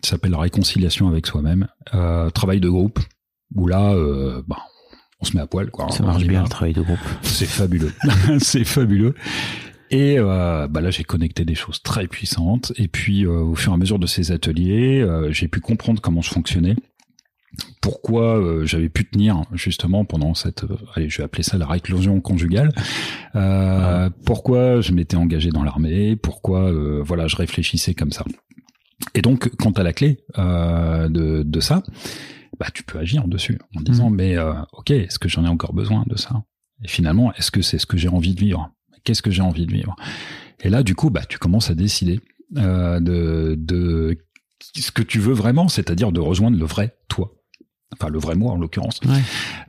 qui 0.02 0.10
s'appelle 0.10 0.36
réconciliation 0.36 1.08
avec 1.08 1.26
soi-même. 1.28 1.68
Euh, 1.94 2.30
travail 2.30 2.60
de 2.60 2.70
groupe 2.70 3.00
où 3.56 3.68
là, 3.68 3.94
euh, 3.94 4.42
bah, 4.48 4.58
on 5.22 5.26
se 5.26 5.36
met 5.36 5.42
à 5.42 5.48
poil 5.48 5.70
quoi. 5.72 5.90
Ça 5.92 6.04
marche 6.04 6.24
bien 6.26 6.44
le 6.44 6.50
travail 6.50 6.74
de 6.74 6.82
groupe. 6.82 7.00
C'est 7.24 7.46
fabuleux. 7.48 7.92
c'est 8.40 8.64
fabuleux. 8.64 9.16
Et 9.92 10.20
euh, 10.20 10.68
bah 10.68 10.82
là, 10.82 10.92
j'ai 10.92 11.04
connecté 11.04 11.46
des 11.46 11.56
choses 11.56 11.82
très 11.82 12.06
puissantes. 12.08 12.72
Et 12.76 12.88
puis, 12.88 13.26
euh, 13.26 13.40
au 13.40 13.56
fur 13.56 13.72
et 13.72 13.76
à 13.76 13.78
mesure 13.78 13.98
de 13.98 14.06
ces 14.06 14.32
ateliers, 14.32 15.02
euh, 15.02 15.32
j'ai 15.32 15.48
pu 15.48 15.62
comprendre 15.62 16.00
comment 16.00 16.22
je 16.22 16.30
fonctionnais. 16.30 16.76
Pourquoi 17.82 18.38
euh, 18.38 18.66
j'avais 18.66 18.90
pu 18.90 19.06
tenir 19.06 19.42
justement 19.54 20.06
pendant 20.06 20.34
cette, 20.34 20.64
euh, 20.64 20.78
allez, 20.96 21.10
je 21.10 21.18
vais 21.18 21.24
appeler 21.24 21.44
ça 21.44 21.58
la 21.58 21.66
réclosion 21.66 22.22
conjugale. 22.22 22.72
Euh, 23.36 24.10
Pourquoi 24.26 24.82
je 24.82 24.92
m'étais 24.92 25.18
engagé 25.18 25.50
dans 25.50 25.64
l'armée? 25.64 26.16
Pourquoi, 26.16 26.72
euh, 26.72 27.02
voilà, 27.04 27.28
je 27.28 27.36
réfléchissais 27.36 27.94
comme 27.94 28.12
ça. 28.12 28.24
Et 29.16 29.22
donc, 29.22 29.50
quant 29.58 29.72
à 29.72 29.84
la 29.84 29.94
clé 29.94 30.20
euh, 30.38 31.10
de, 31.10 31.44
de 31.44 31.60
ça, 31.60 31.84
bah, 32.60 32.68
tu 32.74 32.84
peux 32.84 33.00
agir 33.00 33.28
dessus 33.28 33.58
en 33.76 33.82
disant, 33.82 34.10
mais 34.10 34.38
euh, 34.38 34.54
ok, 34.74 34.92
est-ce 34.92 35.18
que 35.18 35.30
j'en 35.30 35.46
ai 35.46 35.48
encore 35.48 35.74
besoin 35.74 36.04
de 36.08 36.18
ça? 36.18 36.44
Et 36.84 36.88
finalement, 36.88 37.34
est-ce 37.34 37.50
que 37.50 37.62
c'est 37.62 37.80
ce 37.80 37.86
que 37.86 37.98
j'ai 37.98 38.10
envie 38.10 38.36
de 38.36 38.40
vivre? 38.40 38.72
Qu'est-ce 39.04 39.22
que 39.22 39.32
j'ai 39.32 39.42
envie 39.42 39.66
de 39.66 39.72
vivre? 39.74 39.96
Et 40.62 40.70
là, 40.70 40.84
du 40.84 40.94
coup, 40.96 41.10
bah, 41.10 41.24
tu 41.28 41.40
commences 41.40 41.70
à 41.70 41.76
décider 41.76 42.20
euh, 42.58 43.00
de, 43.00 43.56
de 43.58 44.18
ce 44.76 44.92
que 44.92 45.02
tu 45.02 45.20
veux 45.20 45.34
vraiment, 45.34 45.70
c'est-à-dire 45.70 46.12
de 46.12 46.20
rejoindre 46.20 46.58
le 46.58 46.66
vrai 46.66 46.98
toi. 47.08 47.32
Enfin, 47.94 48.10
le 48.10 48.20
vrai 48.20 48.36
moi, 48.36 48.52
en 48.54 48.58
l'occurrence. 48.58 49.00
Ouais. 49.06 49.22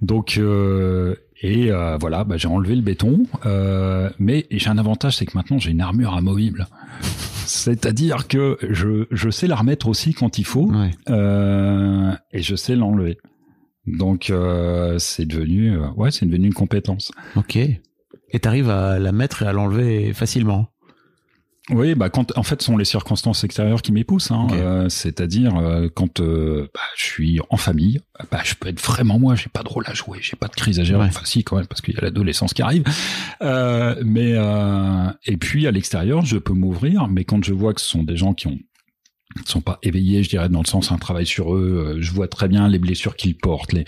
Donc, 0.03 0.37
euh, 0.37 1.15
et 1.41 1.73
euh, 1.73 1.97
voilà, 1.99 2.25
bah, 2.25 2.37
j'ai 2.37 2.49
enlevé 2.49 2.77
le 2.77 2.83
béton. 2.83 3.25
euh, 3.47 4.11
mais 4.19 4.47
j'ai 4.51 4.69
un 4.69 4.79
avantage, 4.79 5.17
c'est 5.17 5.27
que 5.27 5.37
maintenant, 5.37 5.59
j'ai 5.59 5.71
une 5.71 5.81
armure 5.81 6.15
amovible. 6.15 6.67
C'est-à-dire 7.47 8.29
que 8.29 8.59
je, 8.69 9.07
je 9.11 9.31
sais 9.31 9.47
la 9.47 9.57
remettre 9.57 9.89
aussi 9.89 10.13
quand 10.15 10.39
il 10.39 10.45
faut. 10.45 10.71
Ouais. 10.71 10.91
Et 12.33 12.43
je 12.43 12.55
sais 12.55 12.77
l'enlever. 12.77 13.19
Donc 13.87 14.33
c'est 14.99 15.25
devenu 15.25 15.77
ouais 15.97 16.11
c'est 16.13 16.27
devenu 16.27 16.47
une 16.47 16.55
compétence. 16.55 17.11
Ok. 17.35 17.57
Et 17.57 18.39
t'arrives 18.39 18.71
à 18.71 19.01
la 19.01 19.11
mettre 19.11 19.43
et 19.43 19.47
à 19.47 19.53
l'enlever 19.53 20.13
facilement. 20.13 20.69
Oui 21.73 21.95
bah 21.95 22.11
quand 22.11 22.37
en 22.37 22.43
fait 22.43 22.61
ce 22.61 22.67
sont 22.67 22.77
les 22.77 22.85
circonstances 22.85 23.45
extérieures 23.45 23.83
qui 23.83 23.93
m'y 23.93 24.05
poussent. 24.05 24.31
Hein. 24.31 24.47
Euh, 24.53 24.89
C'est-à-dire 24.89 25.57
euh, 25.57 25.89
quand 25.95 26.21
euh, 26.21 26.69
bah, 26.75 26.81
je 26.97 27.05
suis 27.05 27.41
en 27.51 27.57
famille, 27.57 28.01
bah, 28.31 28.41
je 28.45 28.55
peux 28.55 28.69
être 28.69 28.81
vraiment 28.81 29.19
moi. 29.19 29.35
J'ai 29.35 29.49
pas 29.49 29.63
de 29.63 29.69
rôle 29.69 29.85
à 29.87 29.95
jouer, 29.95 30.19
j'ai 30.21 30.37
pas 30.37 30.49
de 30.49 30.55
crise 30.55 30.81
à 30.81 30.85
gérer. 30.85 31.01
Ouais. 31.01 31.07
Enfin 31.07 31.23
si 31.25 31.45
quand 31.45 31.57
même 31.57 31.67
parce 31.67 31.81
qu'il 31.81 31.95
y 31.95 31.99
a 31.99 32.01
l'adolescence 32.03 32.55
qui 32.55 32.63
arrive. 32.63 32.85
Euh, 33.43 33.95
mais 34.05 34.33
euh, 34.35 35.11
et 35.27 35.37
puis 35.37 35.67
à 35.67 35.71
l'extérieur 35.71 36.25
je 36.25 36.39
peux 36.39 36.55
m'ouvrir. 36.55 37.09
Mais 37.09 37.25
quand 37.25 37.43
je 37.45 37.53
vois 37.53 37.75
que 37.75 37.81
ce 37.81 37.89
sont 37.89 38.03
des 38.03 38.17
gens 38.17 38.35
qui 38.35 38.47
ont 38.49 38.59
qui 39.45 39.53
sont 39.53 39.61
pas 39.61 39.79
éveillés, 39.83 40.23
je 40.25 40.29
dirais 40.29 40.49
dans 40.49 40.61
le 40.61 40.67
sens 40.67 40.91
un 40.91 40.99
travail 40.99 41.27
sur 41.27 41.55
eux. 41.55 41.97
euh, 41.97 42.03
je 42.03 42.11
vois 42.13 42.27
très 42.27 42.49
bien 42.49 42.69
les 42.69 42.79
blessures 42.79 43.15
qu'ils 43.15 43.37
portent. 43.37 43.73
Les, 43.73 43.85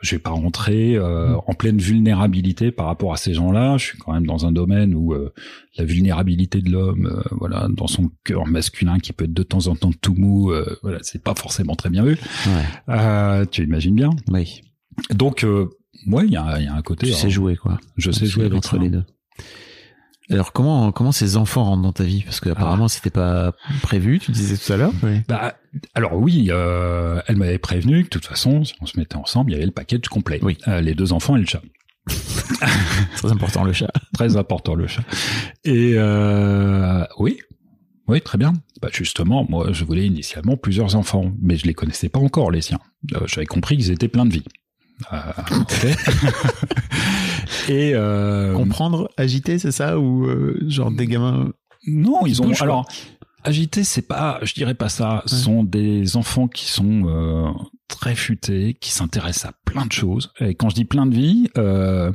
je 0.00 0.14
vais 0.14 0.18
pas 0.20 0.30
rentrer 0.30 0.96
euh, 0.96 1.34
en 1.46 1.54
pleine 1.54 1.78
vulnérabilité 1.78 2.70
par 2.70 2.86
rapport 2.86 3.12
à 3.12 3.16
ces 3.16 3.34
gens-là. 3.34 3.76
Je 3.78 3.84
suis 3.86 3.98
quand 3.98 4.12
même 4.12 4.26
dans 4.26 4.46
un 4.46 4.52
domaine 4.52 4.94
où 4.94 5.12
euh, 5.12 5.32
la 5.76 5.84
vulnérabilité 5.84 6.60
de 6.60 6.70
l'homme, 6.70 7.06
euh, 7.06 7.22
voilà, 7.32 7.68
dans 7.68 7.86
son 7.86 8.10
cœur 8.24 8.46
masculin 8.46 8.98
qui 8.98 9.12
peut 9.12 9.24
être 9.24 9.34
de 9.34 9.42
temps 9.42 9.66
en 9.66 9.76
temps 9.76 9.90
tout 10.00 10.14
mou, 10.14 10.52
euh, 10.52 10.78
voilà, 10.82 10.98
c'est 11.02 11.22
pas 11.22 11.34
forcément 11.34 11.74
très 11.74 11.90
bien 11.90 12.04
vu. 12.04 12.16
Ouais. 12.46 12.64
Euh, 12.94 13.44
tu 13.44 13.64
imagines 13.64 13.94
bien. 13.94 14.10
Oui. 14.28 14.62
Donc, 15.10 15.44
euh, 15.44 15.68
ouais, 16.06 16.26
il 16.26 16.32
y 16.32 16.36
a, 16.36 16.60
y 16.60 16.66
a 16.66 16.74
un 16.74 16.82
côté. 16.82 17.06
Tu 17.06 17.12
sais 17.12 17.26
hein, 17.26 17.30
jouer 17.30 17.56
quoi. 17.56 17.78
Je 17.96 18.10
sais 18.10 18.26
jouer 18.26 18.44
avec 18.44 18.58
entre 18.58 18.70
ça. 18.70 18.78
les 18.78 18.90
deux. 18.90 19.04
Alors 20.30 20.52
comment 20.52 20.92
comment 20.92 21.12
ces 21.12 21.36
enfants 21.36 21.64
rentrent 21.64 21.82
dans 21.82 21.92
ta 21.92 22.04
vie? 22.04 22.22
Parce 22.22 22.40
que 22.40 22.50
apparemment 22.50 22.88
c'était 22.88 23.10
pas 23.10 23.52
prévu. 23.82 24.18
Tu 24.18 24.30
disais 24.30 24.56
tout 24.56 24.72
à 24.72 24.76
l'heure. 24.76 24.92
Oui. 25.02 25.20
Bah, 25.28 25.54
alors 25.94 26.14
oui, 26.14 26.48
euh, 26.50 27.20
elle 27.26 27.36
m'avait 27.36 27.58
prévenu 27.58 28.00
que 28.02 28.08
de 28.08 28.10
toute 28.10 28.26
façon, 28.26 28.64
si 28.64 28.74
on 28.80 28.86
se 28.86 28.98
mettait 28.98 29.16
ensemble, 29.16 29.50
il 29.50 29.54
y 29.54 29.56
avait 29.56 29.66
le 29.66 29.72
package 29.72 30.08
complet. 30.08 30.38
Oui. 30.42 30.58
Euh, 30.68 30.80
les 30.80 30.94
deux 30.94 31.12
enfants 31.12 31.36
et 31.36 31.40
le 31.40 31.46
chat. 31.46 31.62
Très 33.16 33.30
important 33.30 33.64
le 33.64 33.72
chat. 33.72 33.90
Très 34.14 34.36
important 34.36 34.74
le 34.74 34.86
chat. 34.86 35.02
Et 35.64 35.94
euh, 35.96 37.04
oui, 37.18 37.38
oui, 38.08 38.20
très 38.22 38.38
bien. 38.38 38.54
Bah 38.80 38.88
justement, 38.92 39.46
moi, 39.48 39.68
je 39.72 39.84
voulais 39.84 40.06
initialement 40.06 40.56
plusieurs 40.56 40.96
enfants, 40.96 41.32
mais 41.42 41.56
je 41.56 41.66
les 41.66 41.74
connaissais 41.74 42.08
pas 42.08 42.20
encore 42.20 42.50
les 42.50 42.62
siens. 42.62 42.80
Euh, 43.14 43.20
J'avais 43.26 43.46
compris 43.46 43.76
qu'ils 43.76 43.90
étaient 43.90 44.08
pleins 44.08 44.24
de 44.24 44.32
vie. 44.32 44.44
Euh, 45.12 45.18
et 47.68 47.92
euh, 47.94 48.54
Comprendre, 48.54 49.10
agiter, 49.16 49.58
c'est 49.58 49.72
ça 49.72 49.98
ou 49.98 50.26
euh, 50.26 50.58
genre 50.68 50.90
des 50.90 51.06
gamins. 51.06 51.52
non, 51.86 52.26
ils 52.26 52.42
ont 52.42 52.52
alors 52.60 52.86
agité, 53.44 53.84
c'est 53.84 54.02
pas, 54.02 54.40
je 54.42 54.52
dirais 54.54 54.74
pas 54.74 54.88
ça. 54.88 55.22
Ce 55.26 55.34
Ouais. 55.36 55.40
sont 55.42 55.64
des 55.64 56.16
enfants 56.16 56.48
qui 56.48 56.66
sont 56.66 57.04
euh, 57.06 57.50
très 57.88 58.14
futés, 58.14 58.76
qui 58.80 58.90
s'intéressent 58.90 59.46
à 59.46 59.52
plein 59.64 59.86
de 59.86 59.92
choses. 59.92 60.32
Et 60.40 60.54
quand 60.54 60.68
je 60.68 60.74
dis 60.74 60.84
plein 60.84 61.06
de 61.06 61.14
vie, 61.14 61.48
euh, 61.56 62.12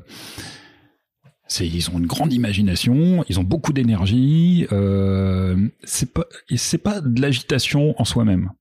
c'est 1.47 1.67
ils 1.67 1.89
ont 1.89 1.97
une 1.99 2.07
grande 2.07 2.33
imagination, 2.33 3.23
ils 3.29 3.39
ont 3.39 3.43
beaucoup 3.43 3.73
d'énergie. 3.73 4.67
Euh, 4.71 5.55
c'est 5.83 6.13
pas, 6.13 6.25
c'est 6.55 6.77
pas 6.77 7.01
de 7.01 7.21
l'agitation 7.21 7.99
en 7.99 8.05
soi-même. 8.05 8.51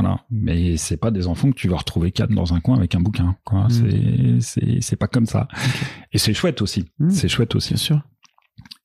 Voilà, 0.00 0.20
mais 0.30 0.76
c'est 0.76 0.96
pas 0.96 1.10
des 1.10 1.26
enfants 1.26 1.50
que 1.50 1.56
tu 1.56 1.68
vas 1.68 1.76
retrouver 1.76 2.10
quatre 2.12 2.32
dans 2.32 2.52
un 2.54 2.60
coin 2.60 2.76
avec 2.76 2.94
un 2.94 3.00
bouquin. 3.00 3.36
Quoi. 3.44 3.68
Mm. 3.68 4.40
C'est 4.40 4.96
pas 4.96 5.06
comme 5.06 5.26
ça. 5.26 5.48
Et 6.12 6.18
c'est 6.18 6.34
chouette 6.34 6.62
aussi. 6.62 6.86
Mm. 6.98 7.10
C'est 7.10 7.28
chouette 7.28 7.54
aussi. 7.54 7.74
Bien 7.74 7.82
sûr. 7.82 8.00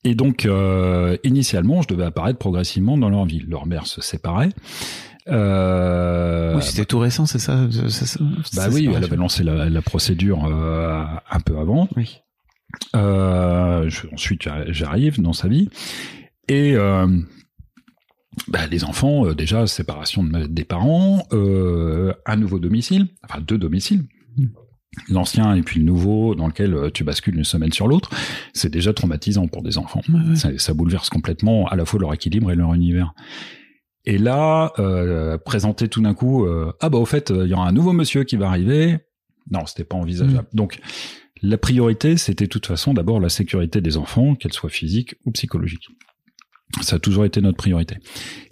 Et 0.03 0.15
donc, 0.15 0.45
euh, 0.45 1.17
initialement, 1.23 1.81
je 1.81 1.87
devais 1.89 2.05
apparaître 2.05 2.39
progressivement 2.39 2.97
dans 2.97 3.09
leur 3.09 3.25
vie. 3.25 3.39
Leur 3.47 3.65
mère 3.65 3.85
se 3.85 4.01
séparait. 4.01 4.49
Euh, 5.27 6.55
oui, 6.55 6.63
c'était 6.63 6.85
tout 6.85 6.99
récent, 6.99 7.25
c'est 7.25 7.39
ça. 7.39 7.67
bah 8.55 8.67
oui, 8.71 8.89
elle 8.95 9.03
avait 9.03 9.15
lancé 9.17 9.43
la, 9.43 9.69
la 9.69 9.81
procédure 9.81 10.45
euh, 10.45 11.03
un 11.29 11.39
peu 11.41 11.57
avant. 11.59 11.87
Oui. 11.95 12.19
Je- 12.93 14.13
ensuite, 14.13 14.43
j'a- 14.43 14.71
j'arrive 14.71 15.21
dans 15.21 15.33
sa 15.33 15.47
vie. 15.47 15.69
Et 16.47 16.75
bah, 18.47 18.67
les 18.67 18.83
enfants, 18.83 19.25
euh, 19.25 19.35
déjà, 19.35 19.67
séparation 19.67 20.23
de 20.23 20.45
des 20.45 20.63
parents, 20.63 21.27
euh, 21.33 22.13
un 22.25 22.35
nouveau 22.35 22.59
domicile, 22.59 23.07
enfin 23.23 23.41
deux 23.41 23.57
domiciles. 23.57 24.05
L'ancien 25.07 25.55
et 25.55 25.61
puis 25.61 25.79
le 25.79 25.85
nouveau, 25.85 26.35
dans 26.35 26.47
lequel 26.47 26.73
euh, 26.73 26.89
tu 26.89 27.03
bascules 27.03 27.35
une 27.35 27.43
semaine 27.43 27.71
sur 27.71 27.87
l'autre, 27.87 28.09
c'est 28.53 28.71
déjà 28.71 28.91
traumatisant 28.91 29.47
pour 29.47 29.61
des 29.61 29.77
enfants. 29.77 30.01
Ça, 30.35 30.49
ça 30.57 30.73
bouleverse 30.73 31.09
complètement 31.09 31.67
à 31.67 31.75
la 31.75 31.85
fois 31.85 31.99
leur 31.99 32.13
équilibre 32.13 32.51
et 32.51 32.55
leur 32.55 32.73
univers. 32.73 33.13
Et 34.05 34.17
là, 34.17 34.73
euh, 34.79 35.37
présenter 35.37 35.87
tout 35.87 36.01
d'un 36.01 36.15
coup, 36.15 36.45
euh, 36.45 36.73
ah 36.79 36.89
bah 36.89 36.97
au 36.97 37.05
fait, 37.05 37.31
il 37.35 37.47
y 37.47 37.53
aura 37.53 37.67
un 37.67 37.71
nouveau 37.71 37.93
monsieur 37.93 38.23
qui 38.23 38.35
va 38.35 38.47
arriver. 38.47 38.97
Non, 39.51 39.65
c'était 39.65 39.83
pas 39.83 39.97
envisageable. 39.97 40.47
Donc, 40.53 40.79
la 41.41 41.57
priorité, 41.57 42.17
c'était 42.17 42.45
de 42.45 42.49
toute 42.49 42.65
façon 42.65 42.93
d'abord 42.93 43.19
la 43.19 43.29
sécurité 43.29 43.81
des 43.81 43.97
enfants, 43.97 44.35
qu'elle 44.35 44.53
soit 44.53 44.69
physique 44.69 45.15
ou 45.25 45.31
psychologique. 45.31 45.87
Ça 46.81 46.97
a 46.97 46.99
toujours 46.99 47.25
été 47.25 47.41
notre 47.41 47.57
priorité. 47.57 47.95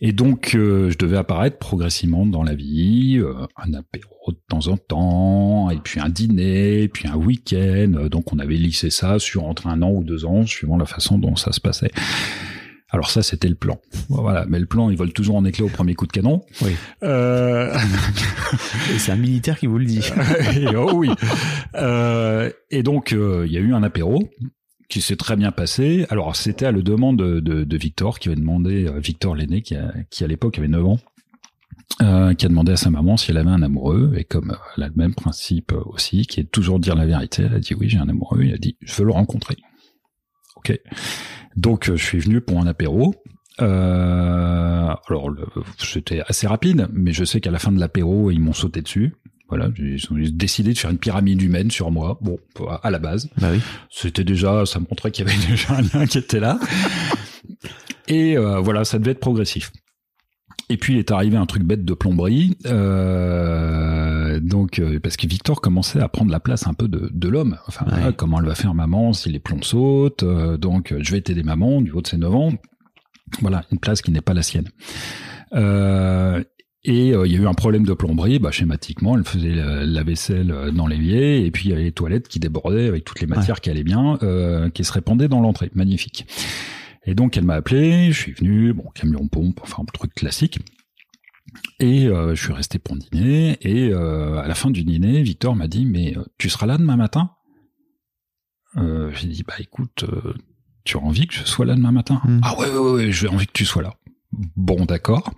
Et 0.01 0.11
donc, 0.11 0.53
euh, 0.55 0.89
je 0.89 0.97
devais 0.97 1.17
apparaître 1.17 1.59
progressivement 1.59 2.25
dans 2.25 2.43
la 2.43 2.55
vie, 2.55 3.19
euh, 3.19 3.45
un 3.55 3.73
apéro 3.73 4.31
de 4.31 4.39
temps 4.49 4.67
en 4.67 4.77
temps, 4.77 5.69
et 5.69 5.77
puis 5.77 5.99
un 5.99 6.09
dîner, 6.09 6.87
puis 6.87 7.07
un 7.07 7.15
week-end. 7.15 8.07
Donc, 8.09 8.33
on 8.33 8.39
avait 8.39 8.55
lissé 8.55 8.89
ça 8.89 9.19
sur 9.19 9.45
entre 9.45 9.67
un 9.67 9.81
an 9.83 9.91
ou 9.91 10.03
deux 10.03 10.25
ans, 10.25 10.45
suivant 10.45 10.77
la 10.77 10.85
façon 10.85 11.19
dont 11.19 11.35
ça 11.35 11.51
se 11.51 11.61
passait. 11.61 11.91
Alors 12.89 13.09
ça, 13.09 13.21
c'était 13.21 13.49
le 13.49 13.55
plan. 13.55 13.81
Voilà, 14.07 14.45
mais 14.47 14.59
le 14.59 14.65
plan, 14.65 14.89
il 14.89 14.95
vole 14.95 15.11
toujours 15.11 15.35
en 15.35 15.43
éclat 15.43 15.65
au 15.65 15.69
premier 15.69 15.93
coup 15.93 16.07
de 16.07 16.11
canon. 16.13 16.41
Oui. 16.61 16.75
Euh... 17.03 17.77
Et 18.95 18.97
c'est 18.97 19.11
un 19.11 19.17
militaire 19.17 19.59
qui 19.59 19.67
vous 19.67 19.77
le 19.77 19.85
dit. 19.85 19.99
et 20.55 20.73
oh 20.73 20.91
oui. 20.93 21.09
Euh, 21.75 22.49
et 22.71 22.83
donc, 22.83 23.11
euh, 23.11 23.43
il 23.45 23.51
y 23.51 23.57
a 23.57 23.59
eu 23.59 23.73
un 23.73 23.83
apéro 23.83 24.29
qui 24.89 25.01
s'est 25.01 25.15
très 25.15 25.35
bien 25.35 25.51
passé. 25.51 26.05
Alors, 26.09 26.35
c'était 26.35 26.65
à 26.65 26.71
la 26.71 26.81
demande 26.81 27.17
de, 27.17 27.39
de, 27.39 27.63
de 27.63 27.77
Victor, 27.77 28.19
qui 28.19 28.29
avait 28.29 28.37
demandé, 28.37 28.87
euh, 28.87 28.99
Victor 28.99 29.35
l'aîné, 29.35 29.61
qui, 29.61 29.75
qui 30.09 30.23
à 30.23 30.27
l'époque 30.27 30.57
avait 30.57 30.67
9 30.67 30.85
ans, 30.85 30.99
euh, 32.01 32.33
qui 32.33 32.45
a 32.45 32.49
demandé 32.49 32.71
à 32.71 32.77
sa 32.77 32.89
maman 32.89 33.17
si 33.17 33.31
elle 33.31 33.37
avait 33.37 33.49
un 33.49 33.61
amoureux. 33.61 34.13
Et 34.15 34.23
comme 34.23 34.51
euh, 34.51 34.55
elle 34.77 34.83
a 34.83 34.87
le 34.87 34.93
même 34.95 35.13
principe 35.13 35.73
euh, 35.73 35.81
aussi, 35.85 36.25
qui 36.25 36.39
est 36.39 36.51
toujours 36.51 36.79
dire 36.79 36.95
la 36.95 37.05
vérité, 37.05 37.43
elle 37.43 37.55
a 37.55 37.59
dit 37.59 37.73
oui, 37.73 37.89
j'ai 37.89 37.97
un 37.97 38.09
amoureux. 38.09 38.43
Il 38.43 38.53
a 38.53 38.57
dit, 38.57 38.77
je 38.81 38.93
veux 38.95 39.05
le 39.05 39.13
rencontrer. 39.13 39.57
Ok. 40.55 40.79
Donc, 41.55 41.85
je 41.85 41.95
suis 41.95 42.19
venu 42.19 42.39
pour 42.39 42.59
un 42.59 42.67
apéro. 42.67 43.15
Euh, 43.61 44.93
alors, 45.07 45.31
c'était 45.79 46.21
assez 46.27 46.47
rapide, 46.47 46.87
mais 46.93 47.11
je 47.11 47.23
sais 47.23 47.41
qu'à 47.41 47.51
la 47.51 47.59
fin 47.59 47.71
de 47.71 47.79
l'apéro, 47.79 48.31
ils 48.31 48.39
m'ont 48.39 48.53
sauté 48.53 48.81
dessus. 48.81 49.15
Voilà, 49.49 49.69
ils 49.77 50.03
ont 50.11 50.15
décidé 50.31 50.73
de 50.73 50.77
faire 50.77 50.91
une 50.91 50.97
pyramide 50.97 51.41
humaine 51.41 51.71
sur 51.71 51.89
moi. 51.91 52.17
Bon, 52.21 52.37
à 52.83 52.91
la 52.91 52.99
base, 52.99 53.29
Bah 53.39 53.49
oui. 53.53 53.59
c'était 53.89 54.23
déjà, 54.25 54.65
ça 54.65 54.79
montrait 54.79 55.11
qu'il 55.11 55.25
y 55.25 55.29
avait 55.31 55.47
déjà 55.49 55.73
un 55.75 55.81
lien 55.81 56.05
qui 56.05 56.17
était 56.17 56.39
là. 56.41 56.59
Et 58.09 58.37
euh, 58.37 58.59
voilà, 58.59 58.83
ça 58.85 58.99
devait 58.99 59.11
être 59.11 59.19
progressif. 59.19 59.71
Et 60.69 60.75
puis 60.75 60.95
il 60.95 60.99
est 60.99 61.11
arrivé 61.11 61.37
un 61.37 61.45
truc 61.45 61.63
bête 61.63 61.85
de 61.85 61.93
plomberie, 61.93 62.57
euh, 62.65 64.39
donc 64.41 64.79
euh, 64.79 64.99
parce 64.99 65.15
que 65.15 65.25
Victor 65.27 65.61
commençait 65.61 66.01
à 66.01 66.09
prendre 66.09 66.29
la 66.31 66.39
place 66.41 66.67
un 66.67 66.73
peu 66.73 66.87
de, 66.89 67.09
de 67.13 67.27
l'homme. 67.29 67.57
Enfin, 67.67 67.85
Ouais. 67.85 67.91
voilà, 67.95 68.11
comment 68.11 68.39
elle 68.41 68.47
va 68.47 68.55
faire 68.55 68.73
maman 68.73 69.13
si 69.13 69.29
les 69.29 69.39
plombs 69.39 69.61
sautent 69.63 70.25
Donc 70.59 70.93
je 70.99 71.11
vais 71.11 71.21
t'aider 71.21 71.43
maman 71.43 71.81
du 71.81 71.91
haut 71.91 72.01
de 72.01 72.07
ses 72.07 72.17
9 72.17 72.35
ans. 72.35 72.51
Voilà, 73.41 73.63
une 73.71 73.79
place 73.79 74.01
qui 74.01 74.11
n'est 74.11 74.21
pas 74.21 74.33
la 74.33 74.43
sienne. 74.43 74.69
Euh, 75.53 76.43
et 76.87 77.13
euh, 77.13 77.27
il 77.27 77.33
y 77.33 77.35
a 77.35 77.39
eu 77.39 77.47
un 77.47 77.53
problème 77.53 77.85
de 77.85 77.93
plomberie, 77.93 78.39
bah, 78.39 78.49
schématiquement, 78.49 79.17
elle 79.17 79.25
faisait 79.25 79.53
la, 79.53 79.85
la 79.85 80.03
vaisselle 80.03 80.51
euh, 80.51 80.71
dans 80.71 80.87
l'évier, 80.87 81.45
et 81.45 81.51
puis 81.51 81.65
il 81.65 81.71
y 81.71 81.73
avait 81.73 81.83
les 81.83 81.91
toilettes 81.91 82.29
qui 82.29 82.39
débordaient 82.39 82.87
avec 82.87 83.03
toutes 83.03 83.19
les 83.19 83.27
matières 83.27 83.59
qui 83.59 83.69
allaient 83.69 83.83
bien, 83.83 84.17
euh, 84.23 84.69
qui 84.69 84.85
se 84.85 84.93
répandaient 84.93 85.27
dans 85.27 85.41
l'entrée. 85.41 85.69
Magnifique. 85.75 86.25
Et 87.05 87.13
donc 87.13 87.35
elle 87.35 87.43
m'a 87.43 87.55
appelé, 87.55 88.11
je 88.11 88.17
suis 88.17 88.31
venu, 88.31 88.71
bon, 88.73 88.85
camion 88.95 89.27
pompe, 89.27 89.59
enfin 89.61 89.83
un 89.83 89.85
truc 89.85 90.13
classique. 90.15 90.59
Et 91.79 92.07
euh, 92.07 92.35
je 92.35 92.41
suis 92.41 92.53
resté 92.53 92.79
pour 92.79 92.95
dîner, 92.95 93.57
et 93.61 93.91
à 93.91 94.47
la 94.47 94.55
fin 94.55 94.71
du 94.71 94.83
dîner, 94.83 95.21
Victor 95.21 95.55
m'a 95.55 95.67
dit, 95.67 95.85
mais 95.85 96.15
tu 96.37 96.49
seras 96.49 96.65
là 96.65 96.77
demain 96.77 96.95
matin? 96.95 97.31
J'ai 98.75 99.27
dit, 99.27 99.43
bah 99.45 99.55
écoute, 99.59 100.05
tu 100.85 100.97
as 100.97 100.99
envie 101.01 101.27
que 101.27 101.33
je 101.33 101.43
sois 101.43 101.65
là 101.65 101.75
demain 101.75 101.91
matin? 101.91 102.21
Mm. 102.23 102.39
Ah 102.43 102.57
ouais, 102.57 102.69
ouais, 102.69 102.77
ouais, 102.77 102.91
ouais, 102.91 103.11
j'ai 103.11 103.27
envie 103.27 103.47
que 103.47 103.51
tu 103.51 103.65
sois 103.65 103.81
là. 103.81 103.95
Bon, 104.55 104.85
d'accord. 104.85 105.33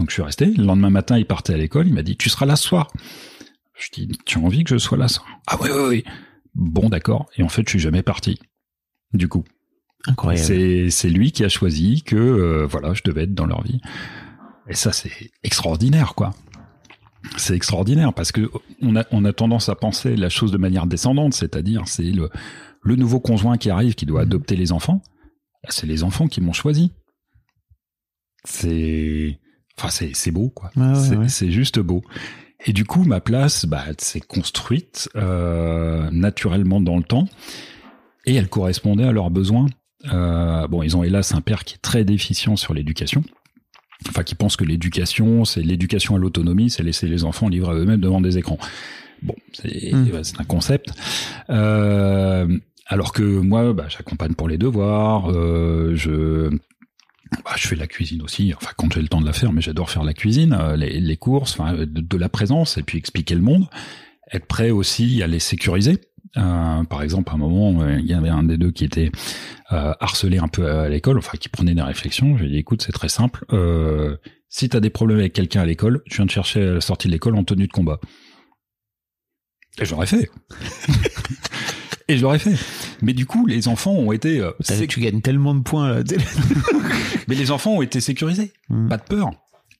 Donc 0.00 0.08
je 0.08 0.14
suis 0.14 0.22
resté. 0.22 0.46
Le 0.46 0.64
lendemain 0.64 0.88
matin, 0.88 1.18
il 1.18 1.26
partait 1.26 1.52
à 1.52 1.58
l'école. 1.58 1.86
Il 1.86 1.92
m'a 1.92 2.02
dit, 2.02 2.16
tu 2.16 2.30
seras 2.30 2.46
là 2.46 2.56
ce 2.56 2.66
soir. 2.66 2.90
Je 3.78 3.90
dis, 3.92 4.08
tu 4.24 4.38
as 4.38 4.40
envie 4.40 4.64
que 4.64 4.70
je 4.70 4.78
sois 4.78 4.96
là 4.96 5.08
ce 5.08 5.16
soir? 5.16 5.28
Ah 5.46 5.60
ouais, 5.60 5.70
ouais, 5.70 5.88
ouais. 5.88 6.04
Bon, 6.54 6.88
d'accord. 6.88 7.28
Et 7.36 7.42
en 7.42 7.50
fait, 7.50 7.64
je 7.66 7.70
suis 7.70 7.78
jamais 7.78 8.02
parti. 8.02 8.38
Du 9.12 9.28
coup, 9.28 9.44
Incroyable. 10.06 10.90
c'est 10.90 11.10
lui 11.10 11.32
qui 11.32 11.44
a 11.44 11.50
choisi 11.50 12.02
que 12.02 12.16
euh, 12.16 12.66
voilà, 12.66 12.94
je 12.94 13.02
devais 13.04 13.24
être 13.24 13.34
dans 13.34 13.44
leur 13.44 13.62
vie. 13.62 13.82
Et 14.68 14.74
ça, 14.74 14.90
c'est 14.92 15.12
extraordinaire, 15.42 16.14
quoi. 16.14 16.34
C'est 17.36 17.54
extraordinaire 17.54 18.14
parce 18.14 18.32
que 18.32 18.50
on 18.80 18.96
a 18.96 19.04
on 19.10 19.26
a 19.26 19.34
tendance 19.34 19.68
à 19.68 19.74
penser 19.74 20.16
la 20.16 20.30
chose 20.30 20.50
de 20.50 20.56
manière 20.56 20.86
descendante, 20.86 21.34
c'est-à-dire 21.34 21.82
c'est 21.86 22.04
le 22.04 22.30
le 22.82 22.96
nouveau 22.96 23.20
conjoint 23.20 23.58
qui 23.58 23.68
arrive 23.68 23.94
qui 23.94 24.06
doit 24.06 24.22
adopter 24.22 24.56
les 24.56 24.72
enfants. 24.72 25.02
C'est 25.68 25.86
les 25.86 26.02
enfants 26.04 26.28
qui 26.28 26.40
m'ont 26.40 26.54
choisi. 26.54 26.92
C'est 28.44 29.38
enfin 29.82 29.88
c'est 29.90 30.30
beau 30.30 30.50
quoi. 30.50 30.70
Ouais, 30.76 30.94
c'est 31.28 31.44
ouais. 31.46 31.50
juste 31.50 31.78
beau. 31.78 32.02
Et 32.66 32.72
du 32.72 32.84
coup, 32.84 33.04
ma 33.04 33.20
place, 33.20 33.64
bah, 33.64 33.82
elle 33.88 33.94
s'est 33.98 34.20
construite 34.20 35.08
euh, 35.16 36.10
naturellement 36.10 36.80
dans 36.80 36.98
le 36.98 37.02
temps, 37.02 37.26
et 38.26 38.34
elle 38.34 38.48
correspondait 38.48 39.04
à 39.04 39.12
leurs 39.12 39.30
besoins. 39.30 39.66
Euh, 40.12 40.66
bon, 40.68 40.82
ils 40.82 40.96
ont 40.96 41.02
hélas 41.02 41.34
un 41.34 41.40
père 41.40 41.64
qui 41.64 41.74
est 41.74 41.82
très 41.82 42.04
déficient 42.04 42.56
sur 42.56 42.74
l'éducation. 42.74 43.22
Enfin, 44.08 44.22
qui 44.22 44.34
pense 44.34 44.56
que 44.56 44.64
l'éducation, 44.64 45.44
c'est 45.44 45.62
l'éducation 45.62 46.16
à 46.16 46.18
l'autonomie, 46.18 46.70
c'est 46.70 46.82
laisser 46.82 47.06
les 47.06 47.24
enfants 47.24 47.48
libres 47.48 47.70
à 47.70 47.74
eux-mêmes 47.74 48.00
devant 48.00 48.20
des 48.20 48.38
écrans. 48.38 48.58
Bon, 49.22 49.34
c'est 49.52 49.92
Mm. 49.92 50.22
c'est 50.22 50.40
un 50.40 50.44
concept. 50.44 50.90
Euh, 51.50 52.58
alors 52.86 53.12
que 53.12 53.22
moi, 53.22 53.72
bah, 53.72 53.86
j'accompagne 53.88 54.34
pour 54.34 54.48
les 54.48 54.58
devoirs, 54.58 55.30
euh, 55.30 55.94
je 55.94 56.50
bah, 57.44 57.52
je 57.56 57.68
fais 57.68 57.76
la 57.76 57.86
cuisine 57.86 58.22
aussi, 58.22 58.52
enfin 58.56 58.72
quand 58.76 58.92
j'ai 58.92 59.02
le 59.02 59.08
temps 59.08 59.20
de 59.20 59.26
la 59.26 59.32
faire, 59.32 59.52
mais 59.52 59.60
j'adore 59.60 59.90
faire 59.90 60.04
la 60.04 60.14
cuisine, 60.14 60.56
euh, 60.58 60.76
les, 60.76 61.16
courses, 61.16 61.58
enfin 61.58 61.74
de, 61.74 61.84
de 61.84 62.16
la 62.16 62.28
présence 62.28 62.78
et 62.78 62.82
puis 62.82 62.98
expliquer 62.98 63.34
le 63.34 63.40
monde, 63.40 63.68
être 64.32 64.46
prêt 64.46 64.70
aussi 64.70 65.22
à 65.22 65.26
les 65.26 65.40
sécuriser. 65.40 66.00
Euh, 66.36 66.84
par 66.84 67.02
exemple, 67.02 67.30
à 67.30 67.34
un 67.34 67.38
moment, 67.38 67.82
euh, 67.82 67.98
il 67.98 68.06
y 68.06 68.14
avait 68.14 68.28
un 68.28 68.44
des 68.44 68.56
deux 68.56 68.70
qui 68.70 68.84
était 68.84 69.10
euh, 69.72 69.92
harcelé 70.00 70.38
un 70.38 70.48
peu 70.48 70.70
à 70.70 70.88
l'école, 70.88 71.18
enfin 71.18 71.36
qui 71.38 71.48
prenait 71.48 71.74
des 71.74 71.82
réflexions. 71.82 72.36
J'ai 72.38 72.48
dit 72.48 72.58
écoute, 72.58 72.82
c'est 72.82 72.92
très 72.92 73.08
simple. 73.08 73.44
Euh, 73.52 74.16
si 74.48 74.68
t'as 74.68 74.80
des 74.80 74.90
problèmes 74.90 75.18
avec 75.18 75.32
quelqu'un 75.32 75.62
à 75.62 75.66
l'école, 75.66 76.02
je 76.06 76.16
viens 76.16 76.26
de 76.26 76.30
chercher 76.30 76.62
à 76.62 76.74
la 76.74 76.80
sortie 76.80 77.08
de 77.08 77.12
l'école 77.12 77.36
en 77.36 77.44
tenue 77.44 77.66
de 77.66 77.72
combat. 77.72 78.00
Et 79.80 79.84
j'aurais 79.84 80.06
fait. 80.06 80.30
Et 82.10 82.16
je 82.16 82.22
l'aurais 82.22 82.38
fait. 82.38 82.54
Mais 83.02 83.12
du 83.12 83.24
coup, 83.26 83.46
les 83.46 83.68
enfants 83.68 83.92
ont 83.92 84.12
été. 84.12 84.40
euh, 84.40 84.50
Putain, 84.58 84.74
sé- 84.74 84.86
Tu 84.86 85.00
gagnes 85.00 85.20
tellement 85.20 85.54
de 85.54 85.60
points 85.62 85.90
là. 85.90 86.02
mais 87.28 87.34
les 87.34 87.50
enfants 87.50 87.72
ont 87.76 87.82
été 87.82 88.00
sécurisés, 88.00 88.52
Mm. 88.68 88.88
pas 88.88 88.96
de 88.96 89.02
peur. 89.02 89.30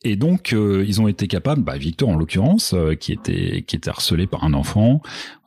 Et 0.02 0.16
donc 0.16 0.54
euh, 0.54 0.82
ils 0.88 1.00
ont 1.02 1.08
été 1.08 1.26
capables, 1.26 1.62
bah, 1.62 1.76
Victor 1.76 2.08
en 2.08 2.16
l'occurrence, 2.16 2.72
euh, 2.72 2.94
qui 2.94 3.12
était 3.12 3.62
qui 3.66 3.76
était 3.76 3.90
harcelé 3.90 4.26
par 4.26 4.44
un 4.44 4.54
enfant. 4.54 5.02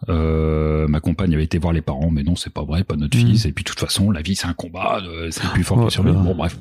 Euh, 0.10 0.88
ma 0.88 1.00
compagne 1.00 1.34
avait 1.34 1.44
été 1.46 1.58
voir 1.58 1.74
les 1.74 1.82
parents, 1.82 2.12
mais 2.12 2.22
non, 2.22 2.36
c'est 2.36 2.54
pas 2.54 2.64
vrai, 2.64 2.84
pas 2.84 2.96
notre 2.96 3.18
Mm. 3.18 3.28
fils. 3.32 3.46
Et 3.46 3.52
puis 3.52 3.64
de 3.64 3.70
toute 3.70 3.80
façon, 3.80 4.12
la 4.12 4.22
vie 4.22 4.36
c'est 4.36 4.46
un 4.48 4.54
combat, 4.54 5.02
c'est 5.32 5.48
plus 5.54 5.64
fort 5.64 5.80
Oh, 5.82 5.86
que 5.86 5.92
sur 5.92 6.04
lui. 6.04 6.12
là. 6.12 6.20
Bon 6.20 6.36
bref. 6.36 6.60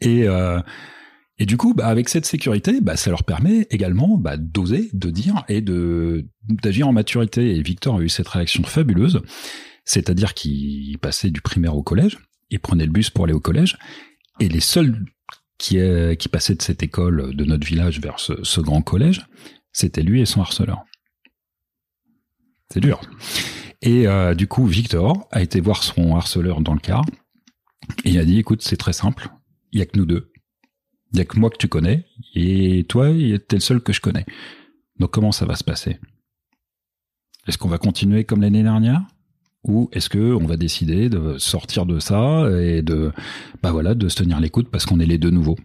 Et 0.00 0.24
et 1.38 1.46
du 1.46 1.56
coup, 1.56 1.74
bah, 1.74 1.88
avec 1.88 2.08
cette 2.08 2.26
sécurité, 2.26 2.80
bah, 2.80 2.96
ça 2.96 3.10
leur 3.10 3.24
permet 3.24 3.66
également 3.70 4.16
bah, 4.16 4.36
d'oser, 4.36 4.88
de 4.92 5.10
dire 5.10 5.44
et 5.48 5.60
de 5.60 6.26
d'agir 6.48 6.86
en 6.86 6.92
maturité. 6.92 7.56
Et 7.56 7.62
Victor 7.62 7.96
a 7.96 8.00
eu 8.00 8.08
cette 8.08 8.28
réaction 8.28 8.62
fabuleuse, 8.62 9.22
c'est-à-dire 9.84 10.34
qu'il 10.34 10.96
passait 10.98 11.30
du 11.30 11.40
primaire 11.40 11.76
au 11.76 11.82
collège, 11.82 12.18
il 12.50 12.60
prenait 12.60 12.86
le 12.86 12.92
bus 12.92 13.10
pour 13.10 13.24
aller 13.24 13.34
au 13.34 13.40
collège, 13.40 13.78
et 14.38 14.48
les 14.48 14.60
seuls 14.60 15.04
qui, 15.58 15.78
euh, 15.78 16.14
qui 16.14 16.28
passaient 16.28 16.54
de 16.54 16.62
cette 16.62 16.82
école 16.82 17.34
de 17.34 17.44
notre 17.44 17.66
village 17.66 18.00
vers 18.00 18.20
ce, 18.20 18.44
ce 18.44 18.60
grand 18.60 18.82
collège, 18.82 19.26
c'était 19.72 20.02
lui 20.02 20.20
et 20.20 20.26
son 20.26 20.40
harceleur. 20.40 20.84
C'est 22.72 22.80
dur. 22.80 23.00
Et 23.82 24.06
euh, 24.06 24.34
du 24.34 24.46
coup, 24.46 24.66
Victor 24.66 25.28
a 25.32 25.42
été 25.42 25.60
voir 25.60 25.82
son 25.82 26.14
harceleur 26.14 26.60
dans 26.60 26.74
le 26.74 26.80
car, 26.80 27.04
et 28.04 28.10
il 28.10 28.18
a 28.18 28.24
dit, 28.24 28.38
écoute, 28.38 28.62
c'est 28.62 28.76
très 28.76 28.92
simple, 28.92 29.28
il 29.72 29.80
y 29.80 29.82
a 29.82 29.86
que 29.86 29.98
nous 29.98 30.06
deux. 30.06 30.30
Il 31.14 31.18
y 31.18 31.20
a 31.20 31.24
que 31.24 31.38
moi 31.38 31.48
que 31.48 31.56
tu 31.56 31.68
connais, 31.68 32.04
et 32.34 32.84
toi, 32.88 33.06
t'es 33.08 33.56
le 33.56 33.60
seul 33.60 33.80
que 33.80 33.92
je 33.92 34.00
connais. 34.00 34.26
Donc 34.98 35.12
comment 35.12 35.30
ça 35.30 35.46
va 35.46 35.54
se 35.54 35.62
passer? 35.62 35.98
Est-ce 37.46 37.56
qu'on 37.56 37.68
va 37.68 37.78
continuer 37.78 38.24
comme 38.24 38.42
l'année 38.42 38.64
dernière? 38.64 39.00
Ou 39.62 39.88
est-ce 39.92 40.08
que 40.08 40.34
on 40.34 40.44
va 40.44 40.56
décider 40.56 41.08
de 41.08 41.38
sortir 41.38 41.86
de 41.86 42.00
ça 42.00 42.50
et 42.60 42.82
de 42.82 43.12
bah 43.62 43.70
voilà 43.70 43.94
de 43.94 44.08
se 44.08 44.16
tenir 44.16 44.40
l'écoute 44.40 44.68
parce 44.70 44.86
qu'on 44.86 44.98
est 44.98 45.06
les 45.06 45.18
deux 45.18 45.30
nouveaux? 45.30 45.56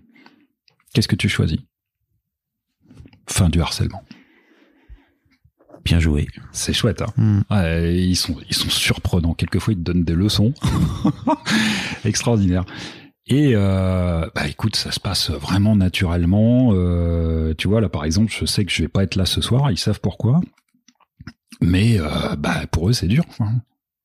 Qu'est-ce 0.93 1.07
que 1.07 1.15
tu 1.15 1.27
choisis? 1.27 1.59
Fin 3.27 3.49
du 3.49 3.59
harcèlement. 3.59 4.03
Bien 5.83 5.99
joué. 5.99 6.27
C'est 6.51 6.73
chouette. 6.73 7.01
Hein. 7.01 7.13
Hmm. 7.17 7.41
Ouais, 7.49 7.97
ils 7.97 8.15
sont 8.15 8.37
ils 8.49 8.55
sont 8.55 8.69
surprenants. 8.69 9.33
Quelquefois 9.33 9.73
ils 9.73 9.77
te 9.77 9.81
donnent 9.81 10.03
des 10.03 10.15
leçons 10.15 10.53
extraordinaires. 12.05 12.65
Et 13.31 13.51
euh, 13.53 14.27
bah 14.33 14.47
écoute, 14.47 14.75
ça 14.75 14.91
se 14.91 14.99
passe 14.99 15.29
vraiment 15.29 15.75
naturellement. 15.75 16.69
Euh, 16.73 17.53
tu 17.57 17.67
vois 17.67 17.79
là 17.79 17.87
par 17.89 18.03
exemple, 18.05 18.33
je 18.35 18.45
sais 18.45 18.65
que 18.65 18.71
je 18.71 18.81
vais 18.81 18.87
pas 18.87 19.03
être 19.03 19.15
là 19.15 19.25
ce 19.25 19.39
soir. 19.41 19.69
Ils 19.71 19.77
savent 19.77 19.99
pourquoi. 20.01 20.41
Mais 21.61 21.99
euh, 21.99 22.35
bah 22.37 22.65
pour 22.71 22.89
eux 22.89 22.93
c'est 22.93 23.07
dur. 23.07 23.25
quoi. 23.37 23.49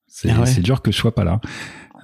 C'est 0.06 0.30
Ah 0.30 0.42
ouais. 0.42 0.60
dur 0.60 0.82
que 0.82 0.92
je 0.92 0.96
sois 0.98 1.14
pas 1.14 1.24
là. 1.24 1.40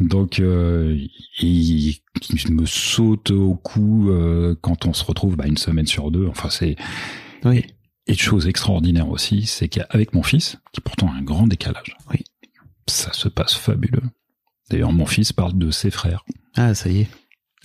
Donc 0.01 0.41
euh, 0.41 0.97
ils, 1.43 1.91
ils 2.31 2.53
me 2.55 2.65
sautent 2.65 3.33
au 3.33 3.55
cou 3.55 4.09
euh, 4.11 4.55
quand 4.63 4.87
on 4.87 4.95
se 4.95 5.05
retrouve 5.05 5.37
bah, 5.37 5.47
une 5.47 5.59
semaine 5.59 5.87
sur 5.87 6.11
deux. 6.11 6.27
Enfin 6.27 6.49
c'est 6.49 6.77
Oui. 7.45 7.67
et 8.07 8.15
chose 8.15 8.49
extraordinaire 8.49 9.11
aussi, 9.11 9.45
c'est 9.45 9.69
qu'avec 9.69 10.15
mon 10.15 10.23
fils, 10.23 10.57
qui 10.73 10.81
pourtant 10.81 11.09
a 11.13 11.17
un 11.17 11.23
grand 11.23 11.47
décalage, 11.47 11.97
Oui. 12.11 12.25
ça 12.89 13.13
se 13.13 13.29
passe 13.29 13.55
fabuleux. 13.55 14.03
D'ailleurs, 14.71 14.93
mon 14.93 15.07
fils 15.07 15.33
parle 15.33 15.59
de 15.59 15.71
ses 15.71 15.91
frères. 15.91 16.25
Ah, 16.57 16.75
ça 16.75 16.89
y 16.89 17.01
est. 17.01 17.09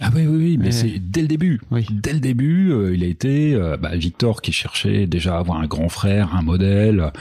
Ah 0.01 0.09
oui, 0.13 0.25
oui, 0.27 0.37
oui, 0.37 0.57
mais 0.57 0.65
Ouais. 0.65 0.71
c'est 0.71 0.99
dès 0.99 1.21
le 1.21 1.27
début. 1.27 1.61
Oui. 1.71 1.85
Dès 1.89 2.11
le 2.11 2.19
début, 2.19 2.71
euh, 2.71 2.93
il 2.93 3.03
a 3.03 3.07
été 3.07 3.53
euh, 3.53 3.77
bah, 3.77 3.95
Victor 3.95 4.41
qui 4.41 4.51
cherchait 4.51 5.07
déjà 5.07 5.37
à 5.37 5.39
avoir 5.39 5.59
un 5.61 5.67
grand 5.67 5.87
frère, 5.87 6.35
un 6.35 6.41
modèle. 6.41 7.13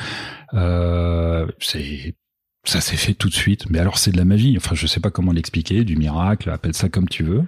Euh, 0.55 1.47
c'est 1.61 2.17
ça 2.65 2.81
s'est 2.81 2.97
fait 2.97 3.15
tout 3.15 3.29
de 3.29 3.35
suite. 3.35 3.71
Mais 3.71 3.79
alors 3.79 3.99
c'est 3.99 4.11
de 4.11 4.17
la 4.17 4.25
magie. 4.25 4.55
Enfin, 4.57 4.75
je 4.75 4.87
sais 4.89 4.99
pas 5.01 5.11
comment 5.11 5.31
l'expliquer, 5.33 5.85
du 5.85 5.97
miracle, 5.97 6.51
appelle 6.51 6.75
ça 6.75 6.89
comme 6.89 7.09
tu 7.09 7.23
veux. 7.23 7.45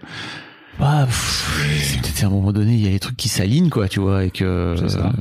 Bah, 0.79 1.09
c'est 1.11 2.03
peut-être 2.03 2.23
à 2.23 2.27
un 2.27 2.31
moment 2.31 2.53
donné, 2.53 2.75
il 2.75 2.85
y 2.85 2.87
a 2.87 2.91
des 2.91 3.01
trucs 3.01 3.17
qui 3.17 3.29
s'alignent, 3.31 3.71
quoi, 3.71 3.89
tu 3.89 3.99
vois, 3.99 4.27
et 4.27 4.31
que 4.31 4.75
C'est 4.79 4.91
ça. 4.91 5.13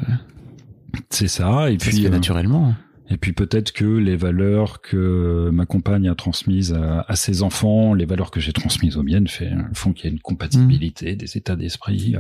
C'est 1.09 1.27
ça. 1.29 1.71
Et 1.71 1.79
ça 1.79 1.85
se 1.85 1.89
puis 1.91 2.03
fait 2.03 2.09
naturellement. 2.09 2.75
Et 3.09 3.17
puis 3.17 3.33
peut-être 3.33 3.71
que 3.71 3.85
les 3.85 4.15
valeurs 4.15 4.81
que 4.81 5.49
ma 5.53 5.65
compagne 5.65 6.09
a 6.09 6.15
transmises 6.15 6.73
à, 6.73 7.05
à 7.07 7.15
ses 7.15 7.43
enfants, 7.43 7.93
les 7.93 8.05
valeurs 8.05 8.31
que 8.31 8.39
j'ai 8.39 8.53
transmises 8.53 8.97
aux 8.97 9.03
miennes, 9.03 9.27
fait, 9.27 9.51
font 9.73 9.93
qu'il 9.93 10.05
y 10.05 10.07
a 10.07 10.11
une 10.11 10.19
compatibilité 10.21 10.85
Mmh. 11.01 11.15
des 11.15 11.37
états 11.37 11.55
d'esprit. 11.55 12.15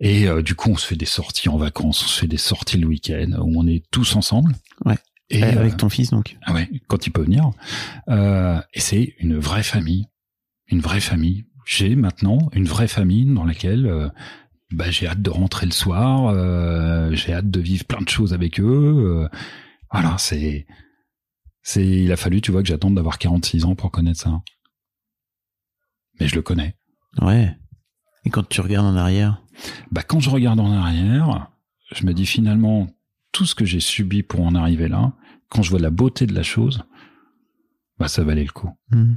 Et 0.00 0.28
euh, 0.28 0.42
du 0.42 0.54
coup, 0.54 0.70
on 0.70 0.76
se 0.76 0.86
fait 0.86 0.96
des 0.96 1.06
sorties 1.06 1.48
en 1.48 1.56
vacances, 1.56 2.02
on 2.04 2.08
se 2.08 2.20
fait 2.20 2.26
des 2.26 2.38
sorties 2.38 2.78
le 2.78 2.86
week-end 2.86 3.32
où 3.40 3.60
on 3.60 3.66
est 3.66 3.84
tous 3.90 4.16
ensemble. 4.16 4.54
Ouais. 4.84 4.96
Et 5.28 5.42
avec 5.42 5.74
euh, 5.74 5.76
ton 5.76 5.88
fils, 5.88 6.10
donc. 6.10 6.36
ah 6.42 6.52
ouais, 6.52 6.68
quand 6.88 7.06
il 7.06 7.10
peut 7.10 7.22
venir. 7.22 7.50
Euh, 8.08 8.60
et 8.74 8.80
c'est 8.80 9.14
une 9.20 9.38
vraie 9.38 9.62
famille, 9.62 10.06
une 10.68 10.80
vraie 10.80 11.00
famille. 11.00 11.44
J'ai 11.66 11.94
maintenant 11.94 12.50
une 12.52 12.64
vraie 12.64 12.88
famille 12.88 13.26
dans 13.26 13.44
laquelle 13.44 14.10
bah, 14.72 14.90
j'ai 14.90 15.06
hâte 15.06 15.22
de 15.22 15.30
rentrer 15.30 15.66
le 15.66 15.72
soir, 15.72 16.34
j'ai 17.14 17.32
hâte 17.32 17.48
de 17.48 17.60
vivre 17.60 17.84
plein 17.84 18.00
de 18.00 18.08
choses 18.08 18.34
avec 18.34 18.58
eux. 18.58 19.28
Voilà, 19.92 20.16
c'est, 20.18 20.66
c'est, 21.62 21.86
il 21.86 22.12
a 22.12 22.16
fallu, 22.16 22.40
tu 22.40 22.52
vois, 22.52 22.62
que 22.62 22.68
j'attende 22.68 22.94
d'avoir 22.94 23.18
46 23.18 23.64
ans 23.64 23.74
pour 23.74 23.90
connaître 23.90 24.20
ça. 24.20 24.40
Mais 26.18 26.28
je 26.28 26.34
le 26.34 26.42
connais. 26.42 26.76
Ouais. 27.20 27.56
Et 28.24 28.30
quand 28.30 28.48
tu 28.48 28.60
regardes 28.60 28.86
en 28.86 28.96
arrière, 28.96 29.42
Bah, 29.90 30.02
quand 30.02 30.20
je 30.20 30.30
regarde 30.30 30.60
en 30.60 30.70
arrière, 30.72 31.50
je 31.92 32.04
me 32.06 32.12
dis 32.14 32.26
finalement, 32.26 32.88
tout 33.32 33.46
ce 33.46 33.54
que 33.54 33.64
j'ai 33.64 33.80
subi 33.80 34.22
pour 34.22 34.40
en 34.46 34.54
arriver 34.54 34.88
là, 34.88 35.12
quand 35.48 35.62
je 35.62 35.70
vois 35.70 35.80
la 35.80 35.90
beauté 35.90 36.26
de 36.26 36.34
la 36.34 36.42
chose, 36.42 36.82
bah, 37.98 38.08
ça 38.08 38.22
valait 38.22 38.44
le 38.44 38.52
coup. 38.52 38.70
hmm, 38.90 39.14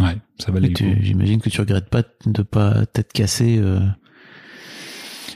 Ouais, 0.00 0.16
ça 0.40 0.50
valait 0.50 0.68
le 0.68 0.74
tu- 0.74 0.84
coup. 0.96 1.00
j'imagine 1.02 1.40
que 1.40 1.48
tu 1.50 1.60
regrettes 1.60 1.88
pas 1.88 2.02
de 2.26 2.42
pas 2.42 2.84
t'être 2.86 3.12
cassé 3.12 3.58
euh, 3.58 3.78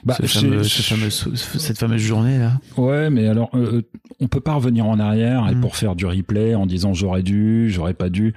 Bah, 0.04 0.14
ce 0.20 0.26
j'ai- 0.26 0.40
fameux- 0.40 0.62
ce 0.64 0.82
fameux- 0.82 1.10
ce- 1.10 1.58
cette 1.58 1.78
fameuse 1.78 2.00
journée 2.00 2.38
là. 2.38 2.60
Ouais, 2.76 3.10
mais 3.10 3.26
alors, 3.26 3.50
euh, 3.54 3.82
on 4.20 4.28
peut 4.28 4.40
pas 4.40 4.54
revenir 4.54 4.86
en 4.86 4.98
arrière 4.98 5.48
et 5.48 5.54
Mm. 5.54 5.60
pour 5.60 5.76
faire 5.76 5.94
du 5.96 6.06
replay 6.06 6.54
en 6.54 6.66
disant 6.66 6.94
j'aurais 6.94 7.22
dû, 7.22 7.68
j'aurais 7.70 7.94
pas 7.94 8.08
dû. 8.10 8.34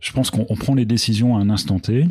Je 0.00 0.12
pense 0.12 0.30
qu'on 0.30 0.46
on 0.48 0.56
prend 0.56 0.74
les 0.74 0.84
décisions 0.84 1.36
à 1.36 1.40
un 1.40 1.50
instant 1.50 1.78
T 1.78 2.06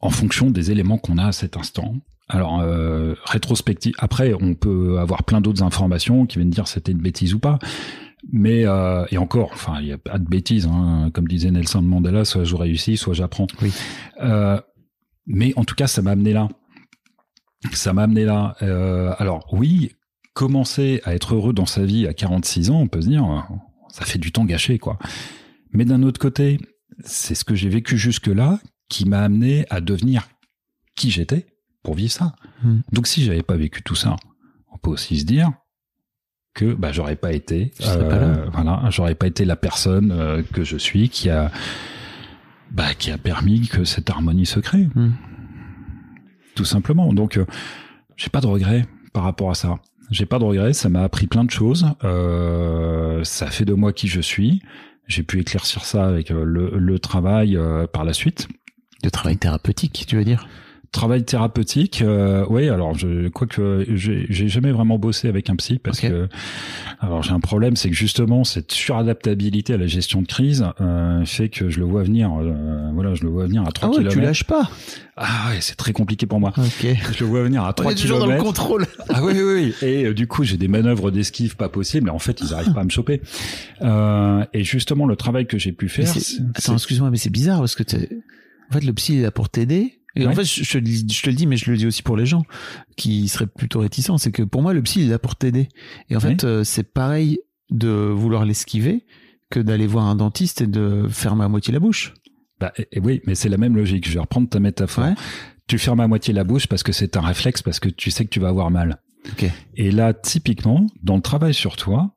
en 0.00 0.10
fonction 0.10 0.50
des 0.50 0.70
éléments 0.70 0.98
qu'on 0.98 1.18
a 1.18 1.26
à 1.26 1.32
cet 1.32 1.56
instant. 1.56 1.94
Alors, 2.28 2.60
euh, 2.60 3.14
rétrospective. 3.24 3.94
Après, 3.98 4.32
on 4.40 4.54
peut 4.54 4.98
avoir 4.98 5.22
plein 5.24 5.40
d'autres 5.40 5.62
informations 5.62 6.26
qui 6.26 6.38
viennent 6.38 6.50
dire 6.50 6.66
c'était 6.66 6.92
une 6.92 6.98
bêtise 7.02 7.34
ou 7.34 7.38
pas. 7.38 7.58
Mais 8.32 8.64
euh, 8.66 9.04
et 9.10 9.18
encore, 9.18 9.50
enfin, 9.52 9.78
il 9.80 9.86
y 9.88 9.92
a 9.92 9.98
pas 9.98 10.18
de 10.18 10.26
bêtises. 10.28 10.66
Hein. 10.66 11.10
Comme 11.12 11.26
disait 11.26 11.50
Nelson 11.50 11.82
Mandela, 11.82 12.24
soit 12.24 12.44
je 12.44 12.54
réussis, 12.56 12.96
soit 12.96 13.14
j'apprends. 13.14 13.46
Oui. 13.60 13.72
Euh, 14.22 14.60
mais 15.26 15.52
en 15.56 15.64
tout 15.64 15.74
cas, 15.74 15.86
ça 15.88 16.02
m'a 16.02 16.12
amené 16.12 16.32
là. 16.32 16.48
Ça 17.72 17.92
m'a 17.92 18.02
amené 18.02 18.24
là. 18.24 18.56
Euh, 18.62 19.14
alors 19.18 19.46
oui, 19.52 19.92
commencer 20.34 21.00
à 21.04 21.14
être 21.14 21.34
heureux 21.34 21.52
dans 21.52 21.66
sa 21.66 21.84
vie 21.84 22.06
à 22.06 22.14
46 22.14 22.70
ans, 22.70 22.80
on 22.80 22.88
peut 22.88 23.02
se 23.02 23.08
dire, 23.08 23.24
euh, 23.24 23.54
ça 23.90 24.04
fait 24.04 24.18
du 24.18 24.32
temps 24.32 24.44
gâché, 24.44 24.78
quoi. 24.78 24.98
Mais 25.72 25.84
d'un 25.84 26.02
autre 26.02 26.20
côté, 26.20 26.58
c'est 27.04 27.34
ce 27.34 27.44
que 27.44 27.54
j'ai 27.54 27.68
vécu 27.68 27.96
jusque-là 27.96 28.58
qui 28.88 29.06
m'a 29.06 29.20
amené 29.22 29.64
à 29.70 29.80
devenir 29.80 30.28
qui 30.94 31.10
j'étais 31.10 31.46
pour 31.82 31.94
vivre 31.94 32.12
ça. 32.12 32.34
Hmm. 32.62 32.80
Donc 32.92 33.06
si 33.06 33.24
j'avais 33.24 33.42
pas 33.42 33.56
vécu 33.56 33.82
tout 33.82 33.94
ça, 33.94 34.16
on 34.70 34.78
peut 34.78 34.90
aussi 34.90 35.18
se 35.20 35.24
dire 35.24 35.50
que 36.54 36.74
bah 36.74 36.92
j'aurais 36.92 37.16
pas 37.16 37.32
été 37.32 37.72
pas 37.80 38.18
là. 38.18 38.44
voilà, 38.52 38.90
j'aurais 38.90 39.14
pas 39.14 39.26
été 39.26 39.46
la 39.46 39.56
personne 39.56 40.12
euh, 40.12 40.42
que 40.52 40.64
je 40.64 40.76
suis 40.76 41.08
qui 41.08 41.30
a 41.30 41.50
bah 42.70 42.94
qui 42.94 43.10
a 43.10 43.16
permis 43.16 43.68
que 43.68 43.84
cette 43.84 44.10
harmonie 44.10 44.46
se 44.46 44.60
crée. 44.60 44.88
Hmm. 44.94 45.12
Tout 46.54 46.64
simplement. 46.64 47.12
Donc 47.12 47.36
euh, 47.36 47.46
j'ai 48.16 48.28
pas 48.28 48.40
de 48.40 48.46
regrets 48.46 48.86
par 49.12 49.24
rapport 49.24 49.50
à 49.50 49.54
ça. 49.54 49.76
J'ai 50.10 50.26
pas 50.26 50.38
de 50.38 50.44
regrets, 50.44 50.72
ça 50.72 50.88
m'a 50.88 51.02
appris 51.02 51.26
plein 51.26 51.44
de 51.44 51.50
choses. 51.50 51.86
Euh, 52.04 53.24
ça 53.24 53.46
fait 53.46 53.64
de 53.64 53.74
moi 53.74 53.92
qui 53.92 54.08
je 54.08 54.20
suis. 54.20 54.62
J'ai 55.06 55.22
pu 55.22 55.40
éclaircir 55.40 55.84
ça 55.84 56.06
avec 56.06 56.30
euh, 56.30 56.44
le, 56.44 56.70
le 56.78 56.98
travail 56.98 57.58
par 57.92 58.04
la 58.04 58.12
suite. 58.12 58.48
De 59.02 59.08
travail 59.08 59.36
thérapeutique, 59.36 60.04
tu 60.06 60.16
veux 60.16 60.24
dire? 60.24 60.46
Travail 60.92 61.24
thérapeutique, 61.24 62.02
euh, 62.02 62.44
oui. 62.50 62.68
Alors, 62.68 62.94
je 62.94 63.28
quoique 63.28 63.86
j'ai 63.94 64.26
j'ai 64.28 64.48
jamais 64.48 64.72
vraiment 64.72 64.98
bossé 64.98 65.26
avec 65.26 65.48
un 65.48 65.56
psy 65.56 65.78
parce 65.78 66.00
que 66.00 66.28
alors 67.00 67.22
j'ai 67.22 67.32
un 67.32 67.40
problème, 67.40 67.76
c'est 67.76 67.88
que 67.88 67.96
justement 67.96 68.44
cette 68.44 68.72
suradaptabilité 68.72 69.72
à 69.72 69.78
la 69.78 69.86
gestion 69.86 70.20
de 70.20 70.26
crise 70.26 70.66
euh, 70.82 71.24
fait 71.24 71.48
que 71.48 71.70
je 71.70 71.80
le 71.80 71.86
vois 71.86 72.02
venir. 72.02 72.30
euh, 72.38 72.90
voilà, 72.92 73.14
je 73.14 73.22
le 73.22 73.30
vois 73.30 73.46
venir 73.46 73.62
à 73.62 73.72
3 73.72 73.88
Ah 73.90 73.98
ouais, 74.02 74.08
tu 74.08 74.20
lâches 74.20 74.44
pas. 74.44 74.70
Ah 75.16 75.48
ouais, 75.48 75.62
c'est 75.62 75.76
très 75.76 75.94
compliqué 75.94 76.26
pour 76.26 76.40
moi. 76.40 76.52
Ok. 76.58 76.86
Je 77.14 77.24
le 77.24 77.26
vois 77.30 77.42
venir 77.42 77.64
à 77.64 77.70
On 77.70 77.72
3 77.72 77.92
est 77.92 77.94
toujours 77.94 78.18
dans 78.18 78.26
le 78.26 78.36
contrôle. 78.36 78.86
Ah 79.08 79.24
oui, 79.24 79.32
oui, 79.34 79.42
oui. 79.80 79.88
Et 79.88 80.04
euh, 80.04 80.14
du 80.14 80.26
coup, 80.26 80.44
j'ai 80.44 80.58
des 80.58 80.68
manœuvres 80.68 81.10
d'esquive 81.10 81.56
pas 81.56 81.70
possibles, 81.70 82.04
mais 82.04 82.12
en 82.12 82.18
fait, 82.18 82.40
ils 82.42 82.52
arrivent 82.52 82.74
pas 82.74 82.82
à 82.82 82.84
me 82.84 82.90
choper. 82.90 83.22
Euh, 83.80 84.44
et 84.52 84.62
justement, 84.62 85.06
le 85.06 85.16
travail 85.16 85.46
que 85.46 85.56
j'ai 85.58 85.72
pu 85.72 85.88
faire, 85.88 86.12
Attends, 86.54 86.74
excuse-moi, 86.74 87.10
mais 87.10 87.16
c'est 87.16 87.30
bizarre 87.30 87.60
parce 87.60 87.74
que 87.74 87.82
en 87.82 88.72
fait, 88.72 88.84
le 88.84 88.92
psy 88.92 89.18
est 89.18 89.22
là 89.22 89.30
pour 89.30 89.48
t'aider. 89.48 89.98
Et 90.14 90.26
en 90.26 90.32
fait, 90.32 90.44
je, 90.44 90.62
je 90.62 90.72
te 90.72 90.78
le 90.78 90.82
dis- 90.84 91.06
je 91.10 91.22
te 91.22 91.30
le 91.30 91.36
dis, 91.36 91.46
mais 91.46 91.56
je 91.56 91.70
le 91.70 91.76
dis 91.76 91.86
aussi 91.86 92.02
pour 92.02 92.16
les 92.16 92.26
gens 92.26 92.42
qui 92.96 93.28
seraient 93.28 93.46
plutôt 93.46 93.80
réticents. 93.80 94.18
C'est 94.18 94.32
que 94.32 94.42
pour 94.42 94.60
moi, 94.62 94.74
le 94.74 94.82
psy 94.82 95.00
il 95.00 95.06
est 95.06 95.10
là 95.10 95.18
pour 95.18 95.36
t'aider. 95.36 95.68
Et 96.10 96.16
en 96.16 96.20
Ouais. 96.20 96.30
fait, 96.30 96.44
euh, 96.44 96.64
c'est 96.64 96.82
pareil 96.92 97.38
de 97.70 97.88
vouloir 97.88 98.44
l'esquiver 98.44 99.04
que 99.50 99.60
d'aller 99.60 99.86
voir 99.86 100.04
un 100.06 100.14
dentiste 100.16 100.60
et 100.60 100.66
de 100.66 101.06
fermer 101.08 101.44
à 101.44 101.48
moitié 101.48 101.72
la 101.72 101.80
bouche. 101.80 102.12
Bah, 102.60 102.72
et- 102.78 102.88
et 102.92 103.00
oui, 103.00 103.20
mais 103.26 103.34
c'est 103.34 103.48
la 103.48 103.56
même 103.56 103.74
logique. 103.76 104.06
Je 104.08 104.14
vais 104.14 104.20
reprendre 104.20 104.48
ta 104.48 104.60
métaphore. 104.60 105.04
Ouais. 105.04 105.14
Tu 105.66 105.78
fermes 105.78 106.00
à 106.00 106.08
moitié 106.08 106.34
la 106.34 106.44
bouche 106.44 106.66
parce 106.66 106.82
que 106.82 106.92
c'est 106.92 107.16
un 107.16 107.20
réflexe, 107.22 107.62
parce 107.62 107.80
que 107.80 107.88
tu 107.88 108.10
sais 108.10 108.24
que 108.24 108.30
tu 108.30 108.40
vas 108.40 108.48
avoir 108.48 108.70
mal. 108.70 109.00
Ok. 109.30 109.46
Et 109.76 109.90
là, 109.90 110.12
typiquement, 110.12 110.86
dans 111.02 111.16
le 111.16 111.22
travail 111.22 111.54
sur 111.54 111.76
toi, 111.76 112.14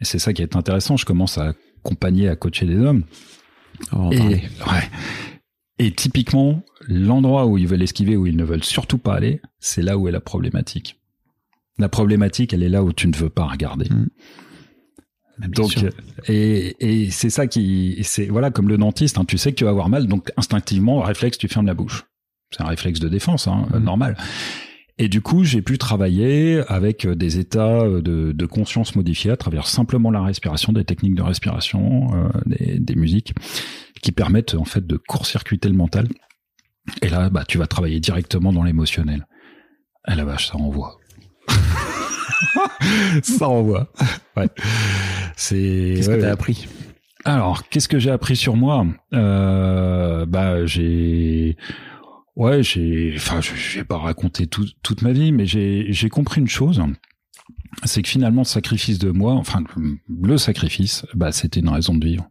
et 0.00 0.04
c'est 0.04 0.18
ça 0.18 0.32
qui 0.32 0.42
est 0.42 0.56
intéressant, 0.56 0.96
je 0.96 1.04
commence 1.06 1.38
à 1.38 1.54
accompagner, 1.84 2.28
à 2.28 2.36
coacher 2.36 2.66
des 2.66 2.76
hommes. 2.78 3.04
On 3.92 3.98
va 3.98 4.04
en 4.04 4.10
Et, 4.10 4.18
parler. 4.18 4.42
ouais. 4.70 4.90
Et 5.78 5.90
typiquement, 5.92 6.62
l'endroit 6.86 7.46
où 7.46 7.58
ils 7.58 7.66
veulent 7.66 7.82
esquiver, 7.82 8.16
où 8.16 8.26
ils 8.26 8.36
ne 8.36 8.44
veulent 8.44 8.64
surtout 8.64 8.98
pas 8.98 9.14
aller, 9.14 9.40
c'est 9.58 9.82
là 9.82 9.98
où 9.98 10.06
est 10.08 10.12
la 10.12 10.20
problématique. 10.20 11.00
La 11.78 11.88
problématique, 11.88 12.52
elle 12.52 12.62
est 12.62 12.68
là 12.68 12.84
où 12.84 12.92
tu 12.92 13.08
ne 13.08 13.16
veux 13.16 13.30
pas 13.30 13.46
regarder. 13.46 13.88
Mm. 13.88 14.06
Bien 15.38 15.48
Donc, 15.48 15.76
euh, 15.78 15.90
et, 16.28 16.76
et 17.04 17.10
c'est 17.10 17.30
ça 17.30 17.46
qui, 17.46 17.98
c'est 18.02 18.26
voilà 18.26 18.50
comme 18.50 18.68
le 18.68 18.76
dentiste, 18.76 19.16
hein, 19.18 19.24
tu 19.24 19.38
sais 19.38 19.50
que 19.50 19.56
tu 19.56 19.64
vas 19.64 19.70
avoir 19.70 19.88
mal, 19.88 20.06
donc 20.06 20.30
instinctivement, 20.36 21.00
réflexe, 21.00 21.38
tu 21.38 21.48
fermes 21.48 21.66
la 21.66 21.74
bouche. 21.74 22.04
C'est 22.50 22.62
un 22.62 22.66
réflexe 22.66 23.00
de 23.00 23.08
défense, 23.08 23.48
hein, 23.48 23.66
Mhm. 23.72 23.82
normal. 23.82 24.16
Et 24.98 25.08
du 25.08 25.20
coup, 25.22 25.42
j'ai 25.44 25.62
pu 25.62 25.78
travailler 25.78 26.62
avec 26.68 27.06
euh, 27.06 27.14
des 27.14 27.38
états 27.38 27.80
euh, 27.80 28.02
de, 28.02 28.32
de 28.32 28.46
conscience 28.46 28.94
modifiés 28.94 29.30
à 29.30 29.36
travers 29.36 29.66
simplement 29.66 30.10
la 30.10 30.22
respiration, 30.22 30.72
des 30.72 30.84
techniques 30.84 31.14
de 31.14 31.22
respiration, 31.22 32.10
euh, 32.14 32.28
des, 32.46 32.78
des 32.78 32.94
musiques 32.94 33.34
qui 34.02 34.12
permettent 34.12 34.54
en 34.54 34.64
fait 34.64 34.86
de 34.86 34.96
court-circuiter 34.96 35.68
le 35.68 35.74
mental. 35.74 36.08
Et 37.00 37.08
là, 37.08 37.30
bah, 37.30 37.44
tu 37.46 37.58
vas 37.58 37.66
travailler 37.66 38.00
directement 38.00 38.52
dans 38.52 38.62
l'émotionnel. 38.62 39.26
Eh 40.08 40.14
la 40.14 40.24
vache, 40.24 40.48
ça 40.48 40.56
envoie. 40.56 40.98
ça 43.22 43.48
envoie. 43.48 43.92
Ouais. 44.36 44.48
C'est. 45.36 45.94
Qu'est-ce 45.96 46.10
ouais, 46.10 46.16
que 46.16 46.20
t'as 46.20 46.26
ouais. 46.26 46.32
appris? 46.32 46.68
Alors, 47.24 47.68
qu'est-ce 47.68 47.88
que 47.88 48.00
j'ai 48.00 48.10
appris 48.10 48.36
sur 48.36 48.56
moi? 48.56 48.84
Euh, 49.14 50.26
Bah, 50.26 50.66
j'ai, 50.66 51.56
ouais, 52.36 52.62
j'ai, 52.62 53.12
enfin, 53.16 53.40
je, 53.40 53.78
vais 53.78 53.84
pas 53.84 53.98
raconter 53.98 54.46
tout- 54.46 54.68
toute 54.82 55.02
ma 55.02 55.12
vie, 55.12 55.32
mais 55.32 55.46
j'ai, 55.46 55.86
j'ai 55.90 56.08
compris 56.08 56.40
une 56.40 56.48
chose, 56.48 56.82
c'est 57.84 58.02
que 58.02 58.08
finalement, 58.08 58.42
le 58.42 58.46
sacrifice 58.46 58.98
de 58.98 59.10
moi, 59.10 59.34
enfin, 59.34 59.64
le 60.22 60.38
sacrifice, 60.38 61.06
bah, 61.14 61.32
c'était 61.32 61.60
une 61.60 61.68
raison 61.68 61.94
de 61.94 62.04
vivre. 62.04 62.28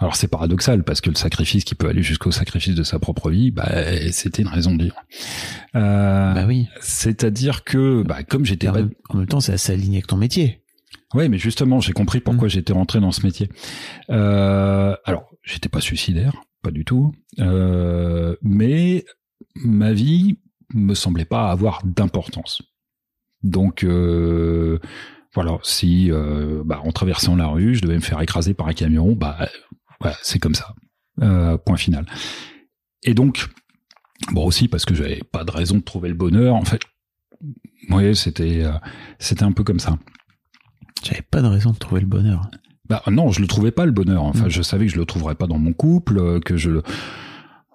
Alors 0.00 0.14
c'est 0.14 0.28
paradoxal 0.28 0.84
parce 0.84 1.00
que 1.00 1.10
le 1.10 1.16
sacrifice 1.16 1.64
qui 1.64 1.74
peut 1.74 1.88
aller 1.88 2.04
jusqu'au 2.04 2.30
sacrifice 2.30 2.76
de 2.76 2.84
sa 2.84 3.00
propre 3.00 3.30
vie, 3.30 3.50
bah, 3.50 3.68
c'était 4.12 4.42
une 4.42 4.48
raison 4.48 4.74
de 4.74 4.84
vivre. 4.84 5.02
Euh, 5.74 6.34
bah 6.34 6.44
oui. 6.46 6.68
C'est-à-dire 6.80 7.64
que, 7.64 8.04
bah, 8.04 8.22
comme 8.22 8.44
j'étais 8.44 8.68
en, 8.68 8.74
même, 8.74 8.90
en 9.08 9.18
même 9.18 9.26
temps, 9.26 9.40
c'est 9.40 9.52
assez 9.52 9.72
aligné 9.72 9.96
avec 9.96 10.06
ton 10.06 10.16
métier. 10.16 10.62
Oui, 11.14 11.28
mais 11.28 11.38
justement, 11.38 11.80
j'ai 11.80 11.92
compris 11.92 12.20
pourquoi 12.20 12.46
mmh. 12.46 12.50
j'étais 12.50 12.72
rentré 12.72 13.00
dans 13.00 13.10
ce 13.10 13.26
métier. 13.26 13.48
Euh, 14.10 14.94
alors, 15.04 15.30
j'étais 15.42 15.68
pas 15.68 15.80
suicidaire, 15.80 16.32
pas 16.62 16.70
du 16.70 16.84
tout, 16.84 17.12
euh, 17.38 18.36
mais 18.42 19.04
ma 19.56 19.92
vie 19.92 20.38
me 20.74 20.94
semblait 20.94 21.24
pas 21.24 21.50
avoir 21.50 21.82
d'importance. 21.84 22.62
Donc 23.42 23.84
euh, 23.84 24.78
voilà, 25.34 25.58
si 25.62 26.10
euh, 26.10 26.62
bah, 26.64 26.80
en 26.84 26.92
traversant 26.92 27.36
la 27.36 27.46
rue, 27.46 27.74
je 27.74 27.82
devais 27.82 27.94
me 27.94 28.00
faire 28.00 28.20
écraser 28.20 28.54
par 28.54 28.68
un 28.68 28.72
camion, 28.72 29.12
bah 29.12 29.48
c'est 30.22 30.38
comme 30.38 30.54
ça. 30.54 30.74
Point 31.16 31.76
final. 31.76 32.06
Et 33.02 33.14
donc, 33.14 33.48
bon 34.32 34.44
aussi 34.44 34.68
parce 34.68 34.84
que 34.84 34.94
j'avais 34.94 35.20
pas 35.32 35.44
de 35.44 35.50
raison 35.50 35.76
de 35.76 35.82
trouver 35.82 36.08
le 36.08 36.14
bonheur. 36.14 36.54
En 36.54 36.64
fait, 36.64 36.80
oui, 37.90 38.14
c'était 38.14 38.64
c'était 39.18 39.44
un 39.44 39.52
peu 39.52 39.64
comme 39.64 39.80
ça. 39.80 39.98
J'avais 41.02 41.22
pas 41.22 41.42
de 41.42 41.46
raison 41.46 41.70
de 41.70 41.78
trouver 41.78 42.00
le 42.00 42.06
bonheur. 42.06 42.48
Bah 42.88 43.02
non, 43.10 43.30
je 43.30 43.40
le 43.40 43.46
trouvais 43.46 43.70
pas 43.70 43.86
le 43.86 43.92
bonheur. 43.92 44.24
Enfin, 44.24 44.46
mm. 44.46 44.50
je 44.50 44.62
savais 44.62 44.86
que 44.86 44.92
je 44.92 44.98
le 44.98 45.04
trouverais 45.04 45.34
pas 45.34 45.46
dans 45.46 45.58
mon 45.58 45.72
couple, 45.72 46.40
que 46.40 46.56
je 46.56 46.70
le. 46.70 46.82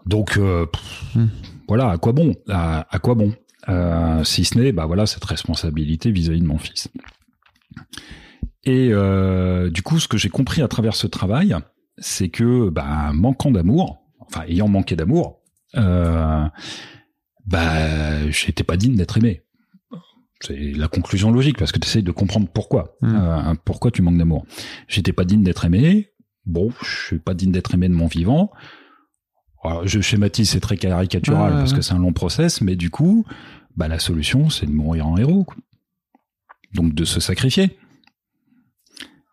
Donc 0.06 0.38
mm. 0.38 1.28
voilà, 1.68 1.90
à 1.90 1.98
quoi 1.98 2.14
bon? 2.14 2.36
À, 2.50 2.88
à 2.90 3.00
quoi 3.00 3.16
bon? 3.16 3.34
Euh, 3.70 4.24
si 4.24 4.44
ce 4.44 4.58
n'est 4.58 4.74
bah 4.74 4.86
voilà 4.86 5.06
cette 5.06 5.24
responsabilité 5.24 6.12
vis-à-vis 6.12 6.42
de 6.42 6.46
mon 6.46 6.58
fils. 6.58 6.90
Et 8.66 8.90
euh, 8.92 9.70
du 9.70 9.82
coup, 9.82 10.00
ce 10.00 10.08
que 10.08 10.18
j'ai 10.18 10.30
compris 10.30 10.62
à 10.62 10.68
travers 10.68 10.96
ce 10.96 11.08
travail, 11.08 11.56
c'est 11.98 12.30
que 12.30 12.70
bah, 12.70 13.12
manquant 13.14 13.52
d'amour, 13.52 14.04
enfin 14.20 14.44
ayant 14.48 14.68
manqué 14.68 14.96
d'amour, 14.96 15.42
euh, 15.76 16.46
bah 17.46 18.30
j'étais 18.30 18.64
pas 18.64 18.78
digne 18.78 18.96
d'être 18.96 19.18
aimé. 19.18 19.43
C'est 20.46 20.74
la 20.74 20.88
conclusion 20.88 21.32
logique 21.32 21.58
parce 21.58 21.72
que 21.72 21.80
tu 21.80 21.88
essayes 21.88 22.04
de 22.04 22.12
comprendre 22.12 22.48
pourquoi, 22.54 22.98
mmh. 23.02 23.16
euh, 23.16 23.54
pourquoi 23.64 23.92
tu 23.92 24.02
manques 24.02 24.18
d'amour. 24.18 24.46
J'étais 24.88 25.14
pas 25.14 25.24
digne 25.24 25.44
d'être 25.44 25.64
aimé. 25.64 26.10
Bon, 26.46 26.70
je 26.84 27.06
suis 27.08 27.20
pas 27.20 27.34
digne 27.34 27.52
d'être 27.52 27.74
aimé 27.74 27.88
de 27.88 27.94
mon 27.94 28.08
vivant. 28.08 28.52
Alors, 29.64 29.88
je 29.88 30.02
schématise, 30.02 30.50
c'est 30.50 30.60
très 30.60 30.76
caricatural 30.76 31.54
parce 31.54 31.72
que 31.72 31.82
c'est 31.82 31.94
un 31.94 32.00
long 32.00 32.12
process, 32.12 32.60
mais 32.60 32.76
du 32.76 32.90
coup, 32.90 33.26
bah, 33.78 33.88
la 33.88 34.00
solution, 34.00 34.50
c'est 34.50 34.66
de 34.66 34.72
mourir 34.72 35.08
en 35.08 35.18
héros. 35.18 35.48
Donc 36.74 36.94
de 36.94 37.06
se 37.06 37.20
sacrifier. 37.20 37.78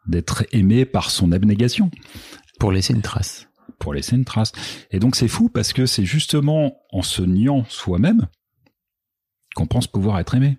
D'être 0.07 0.45
aimé 0.53 0.85
par 0.85 1.11
son 1.11 1.33
abnégation. 1.33 1.91
Pour 2.61 2.71
laisser 2.71 2.93
une 2.93 3.03
trace. 3.03 3.49
Pour 3.81 3.95
laisser 3.95 4.15
une 4.15 4.25
trace. 4.25 4.53
Et 4.91 5.01
donc 5.01 5.17
c'est 5.17 5.29
fou 5.29 5.49
parce 5.49 5.73
que 5.73 5.87
c'est 5.87 6.05
justement 6.05 6.77
en 6.93 7.03
se 7.03 7.23
niant 7.23 7.65
soi-même 7.69 8.29
qu'on 9.57 9.67
pense 9.67 9.87
pouvoir 9.87 10.19
être 10.21 10.35
aimé. 10.35 10.59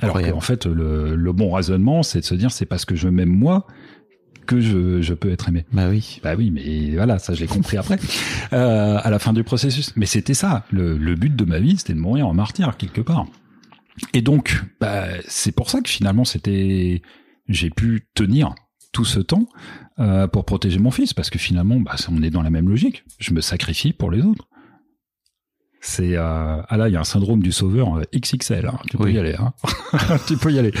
Alors 0.00 0.20
qu'en 0.20 0.40
fait, 0.40 0.66
le, 0.66 1.16
le, 1.16 1.32
bon 1.32 1.50
raisonnement, 1.50 2.02
c'est 2.02 2.20
de 2.20 2.24
se 2.24 2.34
dire, 2.34 2.52
c'est 2.52 2.66
parce 2.66 2.84
que 2.84 2.94
je 2.94 3.08
m'aime 3.08 3.30
moi 3.30 3.66
que 4.46 4.60
je, 4.60 5.00
je, 5.00 5.14
peux 5.14 5.30
être 5.30 5.48
aimé. 5.48 5.64
Bah 5.72 5.88
oui. 5.88 6.20
Bah 6.22 6.34
oui, 6.36 6.50
mais 6.50 6.94
voilà, 6.96 7.18
ça 7.18 7.34
je 7.34 7.40
l'ai 7.40 7.46
compris 7.46 7.76
après, 7.76 7.98
euh, 8.52 8.98
à 9.02 9.10
la 9.10 9.18
fin 9.18 9.32
du 9.32 9.44
processus. 9.44 9.92
Mais 9.96 10.06
c'était 10.06 10.34
ça, 10.34 10.64
le, 10.70 10.96
le, 10.96 11.14
but 11.14 11.34
de 11.34 11.44
ma 11.44 11.58
vie, 11.58 11.76
c'était 11.76 11.94
de 11.94 11.98
mourir 12.00 12.26
en 12.26 12.34
martyr 12.34 12.76
quelque 12.76 13.00
part. 13.00 13.26
Et 14.12 14.22
donc, 14.22 14.62
bah, 14.80 15.06
c'est 15.28 15.52
pour 15.52 15.70
ça 15.70 15.80
que 15.80 15.88
finalement 15.88 16.24
c'était, 16.24 17.02
j'ai 17.48 17.70
pu 17.70 18.08
tenir 18.14 18.54
tout 18.92 19.04
ce 19.04 19.20
temps 19.20 19.46
euh, 19.98 20.26
pour 20.26 20.44
protéger 20.44 20.78
mon 20.78 20.90
fils, 20.90 21.14
parce 21.14 21.30
que 21.30 21.38
finalement, 21.38 21.78
bah, 21.78 21.94
on 22.10 22.22
est 22.22 22.30
dans 22.30 22.42
la 22.42 22.50
même 22.50 22.68
logique. 22.68 23.04
Je 23.18 23.32
me 23.32 23.40
sacrifie 23.40 23.92
pour 23.92 24.10
les 24.10 24.22
autres. 24.22 24.48
C'est 25.82 26.16
euh, 26.16 26.60
ah 26.68 26.76
là, 26.76 26.88
il 26.88 26.92
y 26.92 26.96
a 26.96 27.00
un 27.00 27.04
syndrome 27.04 27.42
du 27.42 27.52
sauveur 27.52 27.96
euh, 27.96 28.02
XXL. 28.14 28.66
Hein. 28.66 28.78
Tu 28.90 28.98
peux 28.98 29.10
y 29.10 29.18
aller. 29.18 29.34
Hein. 29.38 29.54
tu 30.26 30.36
peux 30.36 30.52
y 30.52 30.58
aller. 30.58 30.72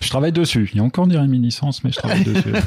Je 0.00 0.08
travaille 0.08 0.32
dessus. 0.32 0.70
Il 0.72 0.78
y 0.78 0.80
a 0.80 0.84
encore 0.84 1.06
des 1.06 1.18
réminiscences, 1.18 1.84
mais 1.84 1.92
je 1.92 1.96
travaille 1.96 2.24
dessus. 2.24 2.52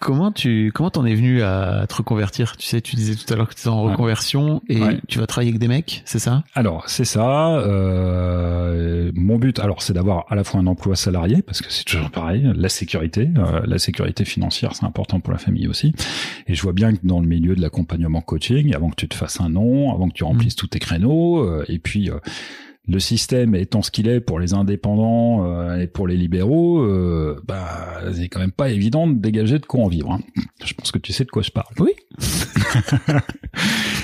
Comment 0.00 0.30
tu 0.30 0.70
comment 0.72 0.90
t'en 0.90 1.04
es 1.04 1.14
venu 1.14 1.42
à 1.42 1.84
te 1.88 1.94
reconvertir? 1.96 2.56
Tu 2.56 2.66
sais, 2.66 2.80
tu 2.80 2.94
disais 2.94 3.16
tout 3.16 3.32
à 3.32 3.36
l'heure 3.36 3.48
que 3.48 3.54
tu 3.54 3.60
étais 3.60 3.68
en 3.68 3.82
reconversion 3.82 4.62
et 4.68 4.80
tu 5.08 5.18
vas 5.18 5.26
travailler 5.26 5.50
avec 5.50 5.60
des 5.60 5.66
mecs, 5.66 6.02
c'est 6.04 6.20
ça? 6.20 6.44
Alors 6.54 6.84
c'est 6.88 7.04
ça. 7.04 7.56
Euh, 7.58 9.10
mon 9.14 9.38
but, 9.38 9.58
alors 9.58 9.82
c'est 9.82 9.94
d'avoir 9.94 10.26
à 10.28 10.36
la 10.36 10.44
fois 10.44 10.60
un 10.60 10.68
emploi 10.68 10.94
salarié 10.94 11.42
parce 11.42 11.60
que 11.60 11.72
c'est 11.72 11.84
toujours 11.84 12.10
pareil, 12.10 12.48
la 12.54 12.68
sécurité, 12.68 13.28
euh, 13.36 13.62
la 13.66 13.78
sécurité 13.78 14.24
financière, 14.24 14.76
c'est 14.76 14.86
important 14.86 15.18
pour 15.18 15.32
la 15.32 15.38
famille 15.38 15.66
aussi. 15.66 15.92
Et 16.46 16.54
je 16.54 16.62
vois 16.62 16.72
bien 16.72 16.92
que 16.92 17.00
dans 17.02 17.20
le 17.20 17.26
milieu 17.26 17.56
de 17.56 17.60
l'accompagnement 17.60 18.20
coaching, 18.20 18.74
avant 18.76 18.90
que 18.90 18.96
tu 18.96 19.08
te 19.08 19.16
fasses 19.16 19.40
un 19.40 19.48
nom, 19.48 19.92
avant 19.92 20.08
que 20.08 20.14
tu 20.14 20.22
remplisses 20.22 20.54
mmh. 20.54 20.60
tous 20.60 20.66
tes 20.68 20.78
créneaux, 20.78 21.38
euh, 21.38 21.64
et 21.68 21.80
puis 21.80 22.08
euh, 22.08 22.18
le 22.88 23.00
système 23.00 23.54
étant 23.54 23.82
ce 23.82 23.90
qu'il 23.90 24.08
est 24.08 24.20
pour 24.20 24.40
les 24.40 24.54
indépendants 24.54 25.44
euh, 25.44 25.80
et 25.80 25.86
pour 25.86 26.08
les 26.08 26.16
libéraux, 26.16 26.80
euh, 26.80 27.38
bah, 27.46 28.00
c'est 28.14 28.28
quand 28.28 28.40
même 28.40 28.50
pas 28.52 28.70
évident 28.70 29.06
de 29.06 29.18
dégager 29.18 29.58
de 29.58 29.66
quoi 29.66 29.84
en 29.84 29.88
vivre. 29.88 30.10
Hein. 30.12 30.20
Je 30.64 30.72
pense 30.72 30.90
que 30.90 30.98
tu 30.98 31.12
sais 31.12 31.24
de 31.24 31.30
quoi 31.30 31.42
je 31.42 31.50
parle. 31.50 31.74
Oui. 31.78 31.92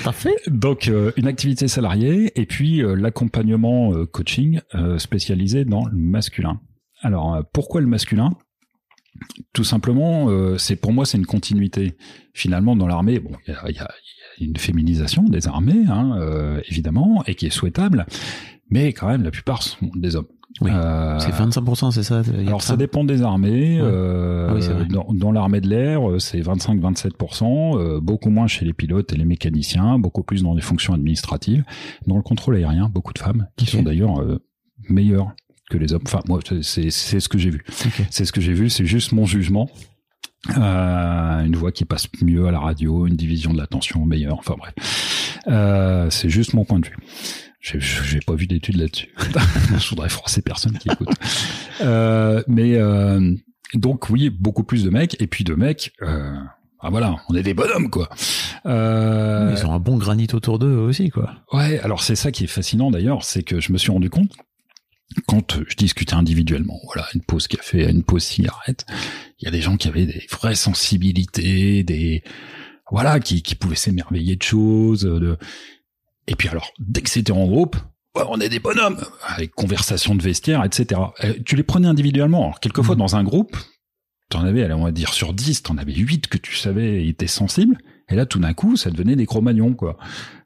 Parfait. 0.03 0.35
Donc, 0.47 0.87
euh, 0.87 1.11
une 1.17 1.25
activité 1.25 1.67
salariée 1.67 2.31
et 2.39 2.45
puis 2.45 2.83
l'accompagnement 2.95 3.91
coaching 4.05 4.61
spécialisé 4.97 5.65
dans 5.65 5.85
le 5.85 5.97
masculin. 5.97 6.61
Alors, 7.01 7.43
pourquoi 7.53 7.81
le 7.81 7.87
masculin? 7.87 8.37
Tout 9.53 9.63
simplement, 9.63 10.57
c'est 10.57 10.75
pour 10.75 10.91
moi 10.91 11.05
c'est 11.05 11.17
une 11.17 11.25
continuité. 11.25 11.95
Finalement, 12.33 12.75
dans 12.75 12.87
l'armée, 12.87 13.19
bon, 13.19 13.31
il 13.47 13.53
y 13.53 13.55
a, 13.55 13.71
y 13.71 13.79
a, 13.79 13.89
une 14.39 14.57
féminisation 14.57 15.23
des 15.23 15.47
armées, 15.47 15.85
hein, 15.87 16.59
évidemment, 16.67 17.23
et 17.25 17.35
qui 17.35 17.45
est 17.45 17.51
souhaitable 17.51 18.05
mais 18.69 18.93
quand 18.93 19.07
même 19.07 19.23
la 19.23 19.31
plupart 19.31 19.63
sont 19.63 19.89
des 19.95 20.15
hommes. 20.15 20.27
Oui, 20.61 20.71
euh, 20.73 21.19
c'est 21.19 21.31
25%, 21.31 21.91
c'est 21.91 22.03
ça 22.03 22.21
Alors 22.47 22.61
ça 22.61 22.77
dépend 22.77 23.03
des 23.03 23.21
armées. 23.21 23.77
Euh, 23.81 24.85
dans, 24.85 25.07
dans 25.11 25.33
l'armée 25.33 25.59
de 25.59 25.67
l'air, 25.67 26.09
euh, 26.09 26.19
c'est 26.19 26.39
25-27%, 26.39 27.77
euh, 27.77 27.99
beaucoup 27.99 28.29
moins 28.29 28.47
chez 28.47 28.63
les 28.63 28.71
pilotes 28.71 29.11
et 29.11 29.17
les 29.17 29.25
mécaniciens, 29.25 29.99
beaucoup 29.99 30.23
plus 30.23 30.43
dans 30.43 30.53
les 30.53 30.61
fonctions 30.61 30.93
administratives. 30.93 31.65
Dans 32.07 32.15
le 32.15 32.21
contrôle 32.21 32.55
aérien, 32.55 32.87
beaucoup 32.87 33.11
de 33.11 33.19
femmes 33.19 33.47
qui 33.57 33.65
sont 33.65 33.83
d'ailleurs 33.83 34.21
euh, 34.21 34.39
meilleures 34.87 35.33
que 35.69 35.77
les 35.77 35.91
hommes. 35.91 36.03
Enfin, 36.05 36.21
moi, 36.27 36.39
c'est 36.61 36.89
ce 36.89 37.27
que 37.27 37.37
j'ai 37.37 37.49
vu. 37.49 37.65
C'est 38.09 38.23
ce 38.23 38.31
que 38.31 38.39
j'ai 38.39 38.53
vu, 38.53 38.69
c'est 38.69 38.85
juste 38.85 39.11
mon 39.11 39.25
jugement. 39.25 39.69
Euh, 40.57 41.43
une 41.43 41.55
voix 41.55 41.71
qui 41.71 41.85
passe 41.85 42.07
mieux 42.21 42.47
à 42.47 42.51
la 42.51 42.59
radio, 42.59 43.07
une 43.07 43.15
division 43.15 43.51
de 43.51 43.57
l'attention 43.57 44.05
meilleure, 44.05 44.37
enfin 44.37 44.55
bref. 44.57 44.73
Euh, 45.47 46.09
c'est 46.11 46.29
juste 46.29 46.53
mon 46.53 46.65
point 46.65 46.79
de 46.79 46.85
vue. 46.85 46.97
J'ai 47.65 48.19
pas 48.19 48.35
vu 48.35 48.45
d'études 48.45 48.77
là-dessus. 48.77 49.09
Je 49.79 49.89
voudrais 49.89 50.09
froisser 50.09 50.41
personne 50.41 50.77
qui 50.77 50.89
écoute. 50.89 51.09
Euh, 51.81 52.43
mais 52.47 52.75
euh, 52.75 53.33
donc 53.73 54.09
oui, 54.09 54.29
beaucoup 54.29 54.63
plus 54.63 54.83
de 54.83 54.89
mecs 54.89 55.19
et 55.19 55.27
puis 55.27 55.43
de 55.43 55.55
mecs. 55.55 55.91
Euh, 56.01 56.35
ah 56.79 56.89
voilà, 56.91 57.15
on 57.29 57.35
est 57.35 57.41
des 57.41 57.55
bonhommes 57.55 57.89
quoi. 57.89 58.09
Euh, 58.67 59.55
Ils 59.57 59.65
ont 59.65 59.73
un 59.73 59.79
bon 59.79 59.97
granit 59.97 60.27
autour 60.33 60.59
d'eux 60.59 60.75
aussi 60.75 61.09
quoi. 61.09 61.33
Ouais, 61.51 61.79
alors 61.79 62.03
c'est 62.03 62.15
ça 62.15 62.31
qui 62.31 62.43
est 62.43 62.47
fascinant 62.47 62.91
d'ailleurs, 62.91 63.23
c'est 63.23 63.41
que 63.41 63.59
je 63.59 63.73
me 63.73 63.77
suis 63.77 63.91
rendu 63.91 64.09
compte 64.09 64.31
quand 65.27 65.59
je 65.67 65.75
discutais 65.75 66.13
individuellement, 66.13 66.79
voilà, 66.85 67.07
une 67.13 67.21
pause 67.21 67.47
café, 67.47 67.89
une 67.89 68.03
pause 68.03 68.23
cigarette, 68.23 68.85
il 69.39 69.45
y 69.45 69.47
a 69.47 69.51
des 69.51 69.61
gens 69.61 69.77
qui 69.77 69.87
avaient 69.87 70.05
des 70.05 70.25
vraies 70.31 70.55
sensibilités, 70.55 71.83
des 71.83 72.23
voilà, 72.91 73.19
qui, 73.19 73.41
qui 73.41 73.55
pouvaient 73.55 73.75
s'émerveiller 73.75 74.35
de 74.35 74.43
choses, 74.43 75.01
de 75.01 75.37
et 76.27 76.35
puis 76.35 76.49
alors, 76.49 76.71
dès 76.79 77.01
que 77.01 77.09
c'était 77.09 77.31
en 77.31 77.45
groupe, 77.45 77.77
on 78.15 78.39
est 78.39 78.49
des 78.49 78.59
bonhommes, 78.59 79.03
avec 79.27 79.51
conversation 79.51 80.15
de 80.15 80.21
vestiaire, 80.21 80.63
etc. 80.63 81.01
Euh, 81.23 81.33
tu 81.45 81.55
les 81.55 81.63
prenais 81.63 81.87
individuellement. 81.87 82.43
Alors, 82.43 82.59
quelquefois, 82.59 82.95
mmh. 82.95 82.99
dans 82.99 83.15
un 83.17 83.23
groupe, 83.23 83.57
t'en 84.29 84.45
avais, 84.45 84.71
on 84.71 84.85
va 84.85 84.91
dire, 84.91 85.13
sur 85.13 85.33
10, 85.33 85.63
t'en 85.63 85.77
avais 85.77 85.93
8 85.93 86.27
que 86.27 86.37
tu 86.37 86.55
savais 86.55 87.07
étaient 87.07 87.27
sensibles. 87.27 87.77
Et 88.09 88.15
là, 88.15 88.25
tout 88.25 88.39
d'un 88.39 88.53
coup, 88.53 88.77
ça 88.77 88.89
devenait 88.89 89.15
des 89.15 89.25
cro 89.25 89.43
quoi. 89.77 89.97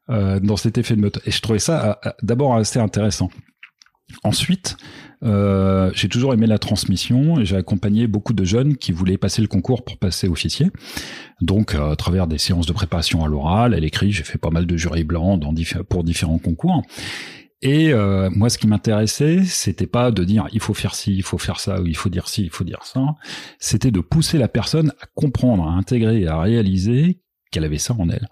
Euh, 0.10 0.40
dans 0.40 0.58
cet 0.58 0.80
effet 0.80 0.96
de 0.96 1.02
meute. 1.02 1.20
Et 1.26 1.32
je 1.32 1.40
trouvais 1.40 1.60
ça 1.60 2.00
euh, 2.06 2.12
d'abord 2.24 2.56
assez 2.56 2.80
intéressant. 2.80 3.30
Ensuite, 4.24 4.76
euh, 5.24 5.92
j'ai 5.94 6.08
toujours 6.08 6.34
aimé 6.34 6.48
la 6.48 6.60
transmission 6.60 7.40
et 7.40 7.46
j'ai 7.46 7.58
accompagné 7.58 8.08
beaucoup 8.08 8.34
de 8.34 8.44
jeunes 8.44 8.78
qui 8.78 8.92
voulaient 8.92 9.18
passer 9.18 9.42
le 9.42 9.48
concours 9.48 9.84
pour 9.84 9.98
passer 9.98 10.28
officier. 10.28 10.72
Donc, 11.42 11.76
à 11.76 11.96
travers 11.96 12.28
des 12.28 12.38
séances 12.38 12.66
de 12.66 12.74
préparation 12.74 13.24
à 13.24 13.28
l'oral, 13.28 13.74
à 13.74 13.80
l'écrit, 13.80 14.12
j'ai 14.12 14.24
fait 14.24 14.38
pas 14.38 14.50
mal 14.50 14.66
de 14.66 14.78
jurys 14.78 15.04
blancs 15.04 15.42
pour 15.90 16.04
différents 16.04 16.40
concours. 16.40 16.84
Et 17.62 17.92
euh, 17.92 18.30
moi, 18.32 18.50
ce 18.50 18.58
qui 18.58 18.68
m'intéressait, 18.68 19.44
c'était 19.44 19.88
pas 19.88 20.12
de 20.12 20.24
dire 20.24 20.48
il 20.54 20.62
faut 20.62 20.74
faire 20.74 20.96
ci, 20.96 21.14
il 21.14 21.24
faut 21.24 21.38
faire 21.38 21.60
ça, 21.60 21.82
ou 21.82 21.88
il 21.88 21.96
faut 21.98 22.10
dire 22.10 22.30
ci, 22.30 22.44
il 22.44 22.50
faut 22.50 22.64
dire 22.64 22.84
ça. 22.84 23.16
C'était 23.60 23.92
de 23.92 24.00
pousser 24.00 24.38
la 24.38 24.48
personne 24.48 24.94
à 25.02 25.08
comprendre, 25.14 25.68
à 25.68 25.72
intégrer, 25.72 26.26
à 26.26 26.40
réaliser 26.40 27.20
qu'elle 27.52 27.66
avait 27.66 27.78
ça 27.78 27.94
en 27.96 28.10
elle, 28.10 28.30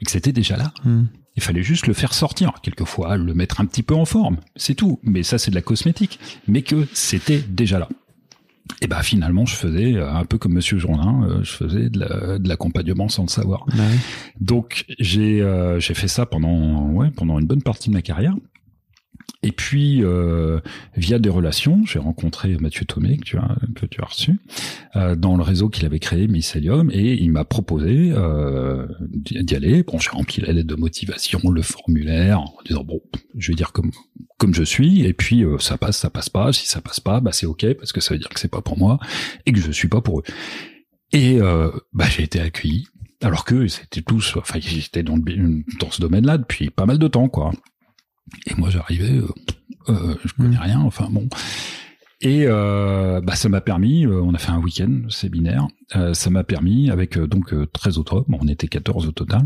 et 0.00 0.04
que 0.06 0.10
c'était 0.10 0.32
déjà 0.32 0.56
là. 0.56 0.72
Hmm 0.84 1.04
Il 1.38 1.40
fallait 1.40 1.62
juste 1.62 1.86
le 1.86 1.94
faire 1.94 2.14
sortir, 2.14 2.54
quelquefois 2.64 3.16
le 3.16 3.32
mettre 3.32 3.60
un 3.60 3.64
petit 3.64 3.84
peu 3.84 3.94
en 3.94 4.04
forme, 4.04 4.38
c'est 4.56 4.74
tout. 4.74 4.98
Mais 5.04 5.22
ça, 5.22 5.38
c'est 5.38 5.52
de 5.52 5.54
la 5.54 5.62
cosmétique. 5.62 6.18
Mais 6.48 6.62
que 6.62 6.88
c'était 6.92 7.38
déjà 7.38 7.78
là. 7.78 7.88
Et 8.82 8.88
bah 8.88 9.04
finalement, 9.04 9.46
je 9.46 9.54
faisais 9.54 9.94
euh, 9.94 10.12
un 10.12 10.24
peu 10.24 10.36
comme 10.36 10.54
Monsieur 10.54 10.78
Jourdain, 10.78 11.22
euh, 11.22 11.44
je 11.44 11.52
faisais 11.52 11.90
de 11.90 12.48
l'accompagnement 12.48 13.08
sans 13.08 13.22
le 13.22 13.28
savoir. 13.28 13.66
Bah. 13.76 13.84
Donc 14.40 14.84
j'ai 14.98 15.40
euh, 15.40 15.78
j'ai 15.78 15.94
fait 15.94 16.08
ça 16.08 16.26
pendant 16.26 16.88
ouais 16.90 17.10
pendant 17.12 17.38
une 17.38 17.46
bonne 17.46 17.62
partie 17.62 17.88
de 17.88 17.94
ma 17.94 18.02
carrière. 18.02 18.34
Et 19.42 19.52
puis, 19.52 20.02
euh, 20.02 20.58
via 20.96 21.18
des 21.18 21.28
relations, 21.28 21.84
j'ai 21.86 22.00
rencontré 22.00 22.56
Mathieu 22.58 22.84
Thomé, 22.84 23.16
que 23.18 23.24
tu 23.24 23.36
as, 23.36 23.56
que 23.76 23.86
tu 23.86 24.00
as 24.00 24.06
reçu, 24.06 24.40
euh, 24.96 25.14
dans 25.14 25.36
le 25.36 25.42
réseau 25.42 25.68
qu'il 25.68 25.86
avait 25.86 26.00
créé, 26.00 26.26
Mycelium, 26.26 26.90
et 26.92 27.14
il 27.14 27.30
m'a 27.30 27.44
proposé 27.44 28.10
euh, 28.12 28.86
d'y 29.00 29.54
aller. 29.54 29.84
Bon, 29.84 29.98
j'ai 29.98 30.10
rempli 30.10 30.42
la 30.42 30.52
lettre 30.52 30.66
de 30.66 30.74
motivation, 30.74 31.38
le 31.50 31.62
formulaire, 31.62 32.40
en 32.40 32.54
disant, 32.66 32.82
bon, 32.82 33.00
je 33.36 33.52
vais 33.52 33.56
dire 33.56 33.72
comme 33.72 33.92
comme 34.38 34.54
je 34.54 34.62
suis, 34.62 35.04
et 35.04 35.12
puis 35.12 35.44
euh, 35.44 35.58
ça 35.58 35.76
passe, 35.76 35.98
ça 35.98 36.10
passe 36.10 36.30
pas. 36.30 36.52
Si 36.52 36.66
ça 36.66 36.80
passe 36.80 37.00
pas, 37.00 37.20
bah 37.20 37.32
c'est 37.32 37.46
ok, 37.46 37.74
parce 37.74 37.92
que 37.92 38.00
ça 38.00 38.14
veut 38.14 38.20
dire 38.20 38.28
que 38.28 38.40
c'est 38.40 38.50
pas 38.50 38.62
pour 38.62 38.78
moi, 38.78 38.98
et 39.44 39.52
que 39.52 39.60
je 39.60 39.70
suis 39.72 39.88
pas 39.88 40.00
pour 40.00 40.20
eux. 40.20 40.22
Et 41.12 41.40
euh, 41.40 41.70
bah 41.92 42.06
j'ai 42.08 42.22
été 42.22 42.40
accueilli, 42.40 42.86
alors 43.20 43.44
que 43.44 43.66
c'était 43.66 44.02
tous, 44.02 44.36
enfin, 44.36 44.60
j'étais 44.60 45.02
dans, 45.02 45.18
dans 45.18 45.90
ce 45.90 46.00
domaine-là 46.00 46.38
depuis 46.38 46.70
pas 46.70 46.86
mal 46.86 46.98
de 46.98 47.08
temps, 47.08 47.28
quoi. 47.28 47.52
Et 48.46 48.54
moi, 48.54 48.70
j'arrivais, 48.70 49.18
euh, 49.18 49.28
euh, 49.88 50.14
je 50.24 50.32
connais 50.32 50.58
rien, 50.58 50.80
enfin 50.80 51.08
bon. 51.10 51.28
Et 52.20 52.44
euh, 52.46 53.20
bah, 53.20 53.36
ça 53.36 53.48
m'a 53.48 53.60
permis, 53.60 54.04
euh, 54.04 54.20
on 54.20 54.34
a 54.34 54.38
fait 54.38 54.50
un 54.50 54.58
week-end 54.58 55.02
séminaire, 55.08 55.68
ça 56.12 56.30
m'a 56.30 56.42
permis, 56.42 56.90
avec 56.90 57.16
donc 57.16 57.52
euh, 57.52 57.66
13 57.66 57.98
autres 57.98 58.16
hommes, 58.16 58.36
on 58.40 58.48
était 58.48 58.66
14 58.66 59.06
au 59.06 59.12
total, 59.12 59.42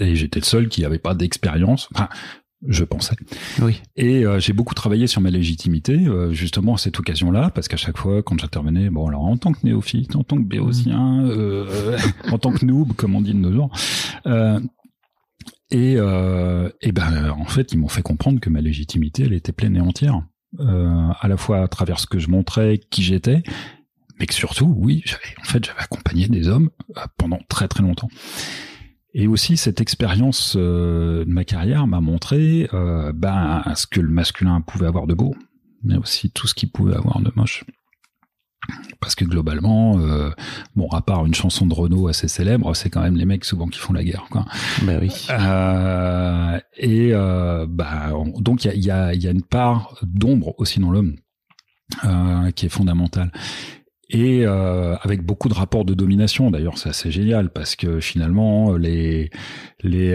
et 0.00 0.16
j'étais 0.16 0.40
le 0.40 0.46
seul 0.46 0.68
qui 0.68 0.84
avait 0.84 0.98
pas 0.98 1.14
d'expérience, 1.14 1.88
enfin, 1.94 2.08
je 2.66 2.84
pensais. 2.84 3.16
Oui. 3.60 3.80
Et 3.96 4.24
euh, 4.24 4.38
j'ai 4.38 4.52
beaucoup 4.52 4.74
travaillé 4.74 5.06
sur 5.06 5.20
ma 5.20 5.30
légitimité, 5.30 6.06
euh, 6.06 6.32
justement 6.32 6.74
à 6.74 6.78
cette 6.78 6.98
occasion-là, 6.98 7.50
parce 7.50 7.68
qu'à 7.68 7.76
chaque 7.76 7.98
fois, 7.98 8.22
quand 8.22 8.38
j'intervenais, 8.38 8.88
bon 8.88 9.08
alors 9.08 9.24
en 9.24 9.36
tant 9.36 9.52
que 9.52 9.58
néophyte, 9.64 10.14
en 10.16 10.22
tant 10.22 10.36
que 10.36 10.44
béotien, 10.44 11.24
euh, 11.24 11.98
en 12.30 12.38
tant 12.38 12.52
que 12.52 12.64
noob, 12.64 12.92
comme 12.94 13.16
on 13.16 13.20
dit 13.20 13.32
de 13.32 13.38
nos 13.38 13.52
jours, 13.52 13.70
et, 15.70 15.94
euh, 15.96 16.68
et 16.80 16.92
ben 16.92 17.30
en 17.30 17.46
fait, 17.46 17.72
ils 17.72 17.78
m'ont 17.78 17.88
fait 17.88 18.02
comprendre 18.02 18.40
que 18.40 18.50
ma 18.50 18.60
légitimité, 18.60 19.24
elle 19.24 19.32
était 19.32 19.52
pleine 19.52 19.76
et 19.76 19.80
entière, 19.80 20.22
euh, 20.60 21.08
à 21.20 21.28
la 21.28 21.36
fois 21.36 21.62
à 21.62 21.68
travers 21.68 21.98
ce 21.98 22.06
que 22.06 22.18
je 22.18 22.28
montrais, 22.28 22.80
qui 22.90 23.02
j'étais, 23.02 23.42
mais 24.18 24.26
que 24.26 24.34
surtout, 24.34 24.74
oui, 24.76 25.02
en 25.40 25.44
fait 25.44 25.64
j'avais 25.64 25.80
accompagné 25.80 26.28
des 26.28 26.48
hommes 26.48 26.70
euh, 26.96 27.00
pendant 27.16 27.38
très 27.48 27.68
très 27.68 27.82
longtemps. 27.82 28.08
Et 29.14 29.26
aussi 29.26 29.58
cette 29.58 29.80
expérience 29.80 30.56
de 30.56 31.24
ma 31.26 31.44
carrière 31.44 31.86
m'a 31.86 32.00
montré 32.00 32.66
ben, 32.72 33.62
ce 33.74 33.86
que 33.86 34.00
le 34.00 34.08
masculin 34.08 34.62
pouvait 34.62 34.86
avoir 34.86 35.06
de 35.06 35.12
beau, 35.12 35.34
mais 35.82 35.98
aussi 35.98 36.30
tout 36.30 36.46
ce 36.46 36.54
qu'il 36.54 36.70
pouvait 36.70 36.94
avoir 36.94 37.20
de 37.20 37.30
moche. 37.36 37.62
Parce 39.00 39.14
que 39.16 39.24
globalement, 39.24 39.98
euh, 39.98 40.30
bon, 40.76 40.88
à 40.90 41.02
part 41.02 41.26
une 41.26 41.34
chanson 41.34 41.66
de 41.66 41.74
Renault 41.74 42.06
assez 42.06 42.28
célèbre, 42.28 42.74
c'est 42.76 42.88
quand 42.90 43.02
même 43.02 43.16
les 43.16 43.24
mecs 43.24 43.44
souvent 43.44 43.66
qui 43.66 43.80
font 43.80 43.92
la 43.92 44.04
guerre. 44.04 44.26
Quoi. 44.30 44.44
Bah 44.82 44.92
oui. 45.00 45.10
Euh, 45.30 46.58
et 46.76 47.10
euh, 47.12 47.66
bah, 47.68 48.10
on- 48.14 48.40
donc 48.40 48.64
il 48.64 48.68
y 48.68 48.70
a, 48.70 48.74
il 48.74 48.84
y, 48.84 48.90
a, 48.90 49.14
il 49.14 49.22
y 49.22 49.26
a 49.26 49.30
une 49.32 49.42
part 49.42 49.96
d'ombre 50.02 50.54
aussi 50.58 50.78
dans 50.78 50.90
l'homme 50.92 51.16
euh, 52.04 52.50
qui 52.52 52.66
est 52.66 52.70
fondamentale. 52.70 53.32
Et 54.14 54.42
euh, 54.44 54.94
avec 55.00 55.24
beaucoup 55.24 55.48
de 55.48 55.54
rapports 55.54 55.86
de 55.86 55.94
domination, 55.94 56.50
d'ailleurs, 56.50 56.76
c'est 56.76 56.90
assez 56.90 57.10
génial 57.10 57.48
parce 57.50 57.76
que 57.76 57.98
finalement, 57.98 58.76
les 58.76 59.30
les 59.82 60.10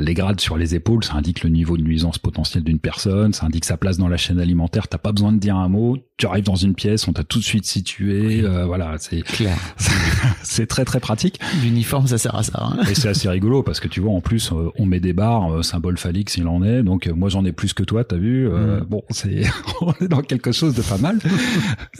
les 0.00 0.14
grades 0.14 0.40
sur 0.40 0.56
les 0.56 0.74
épaules, 0.74 1.04
ça 1.04 1.14
indique 1.14 1.44
le 1.44 1.50
niveau 1.50 1.76
de 1.76 1.82
nuisance 1.82 2.18
potentielle 2.18 2.64
d'une 2.64 2.80
personne, 2.80 3.32
ça 3.32 3.46
indique 3.46 3.64
sa 3.64 3.76
place 3.76 3.98
dans 3.98 4.08
la 4.08 4.16
chaîne 4.16 4.40
alimentaire. 4.40 4.88
T'as 4.88 4.98
pas 4.98 5.12
besoin 5.12 5.32
de 5.32 5.38
dire 5.38 5.54
un 5.56 5.68
mot, 5.68 5.96
tu 6.20 6.26
arrives 6.26 6.44
dans 6.44 6.54
une 6.54 6.74
pièce, 6.74 7.08
on 7.08 7.12
t'a 7.12 7.24
tout 7.24 7.38
de 7.38 7.44
suite 7.44 7.64
situé. 7.66 8.42
euh, 8.42 8.66
voilà, 8.66 8.94
c'est 8.98 9.22
Clair. 9.22 9.56
c'est 10.42 10.66
très 10.66 10.84
très 10.84 11.00
pratique. 11.00 11.40
L'uniforme, 11.62 12.06
ça 12.06 12.18
sert 12.18 12.34
à 12.34 12.42
ça. 12.42 12.58
hein. 12.62 12.76
Et 12.90 12.94
c'est 12.94 13.08
assez 13.08 13.28
rigolo 13.28 13.62
parce 13.62 13.80
que 13.80 13.88
tu 13.88 14.00
vois, 14.00 14.12
en 14.12 14.20
plus, 14.20 14.52
euh, 14.52 14.70
on 14.78 14.84
met 14.86 15.00
des 15.00 15.12
barres, 15.14 15.52
euh, 15.52 15.62
symbole 15.62 15.96
phallique 15.98 16.30
s'il 16.30 16.46
en 16.46 16.62
est. 16.62 16.82
Donc, 16.82 17.06
euh, 17.06 17.14
moi, 17.14 17.28
j'en 17.30 17.44
ai 17.44 17.52
plus 17.52 17.72
que 17.72 17.82
toi, 17.82 18.04
t'as 18.04 18.16
vu. 18.16 18.46
euh, 18.48 18.80
Mm. 18.80 18.84
Bon, 18.84 19.02
c'est, 19.10 19.42
on 19.80 19.92
est 20.04 20.08
dans 20.08 20.20
quelque 20.20 20.52
chose 20.52 20.74
de 20.74 20.82
pas 20.82 20.98
mal. 20.98 21.18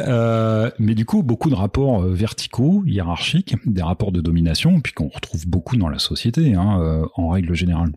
Euh, 0.00 0.70
mais 0.78 0.94
du 0.94 1.04
coup, 1.04 1.22
beaucoup 1.22 1.50
de 1.50 1.54
rapports 1.54 2.02
verticaux, 2.02 2.82
hiérarchiques, 2.86 3.54
des 3.66 3.82
rapports 3.82 4.12
de 4.12 4.20
domination, 4.20 4.80
puis 4.80 4.92
qu'on 4.92 5.08
retrouve 5.08 5.46
beaucoup 5.46 5.76
dans 5.76 5.88
la 5.88 5.98
société, 5.98 6.54
hein, 6.54 7.02
en 7.16 7.28
règle 7.28 7.54
générale. 7.54 7.92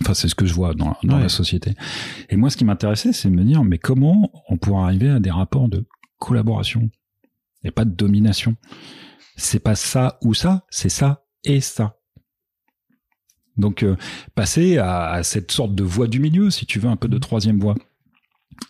Enfin, 0.00 0.14
c'est 0.14 0.28
ce 0.28 0.34
que 0.34 0.46
je 0.46 0.54
vois 0.54 0.72
dans, 0.74 0.96
dans 1.02 1.16
Ouais. 1.16 1.22
la 1.22 1.28
société. 1.28 1.74
Et 2.28 2.36
moi, 2.36 2.48
ce 2.50 2.56
qui 2.56 2.64
m'intéressait, 2.64 3.12
c'est 3.12 3.28
de 3.28 3.34
me 3.34 3.44
dire, 3.44 3.64
mais 3.64 3.78
comment 3.78 4.30
on 4.48 4.56
pourrait 4.56 4.84
arriver 4.84 5.10
à 5.10 5.20
des 5.20 5.30
rapports 5.30 5.68
de 5.68 5.84
collaboration 6.18 6.88
et 7.64 7.70
pas 7.70 7.84
de 7.84 7.90
domination? 7.90 8.56
C'est 9.36 9.58
pas 9.60 9.74
ça 9.74 10.18
ou 10.22 10.32
ça, 10.34 10.64
c'est 10.70 10.88
ça 10.88 11.24
et 11.44 11.60
ça. 11.60 11.96
Donc, 13.56 13.82
euh, 13.82 13.96
passer 14.34 14.78
à, 14.78 15.08
à 15.10 15.22
cette 15.22 15.50
sorte 15.52 15.74
de 15.74 15.82
voie 15.82 16.06
du 16.06 16.20
milieu, 16.20 16.50
si 16.50 16.66
tu 16.66 16.78
veux, 16.78 16.88
un 16.88 16.96
peu 16.96 17.08
de 17.08 17.18
troisième 17.18 17.58
voie. 17.58 17.74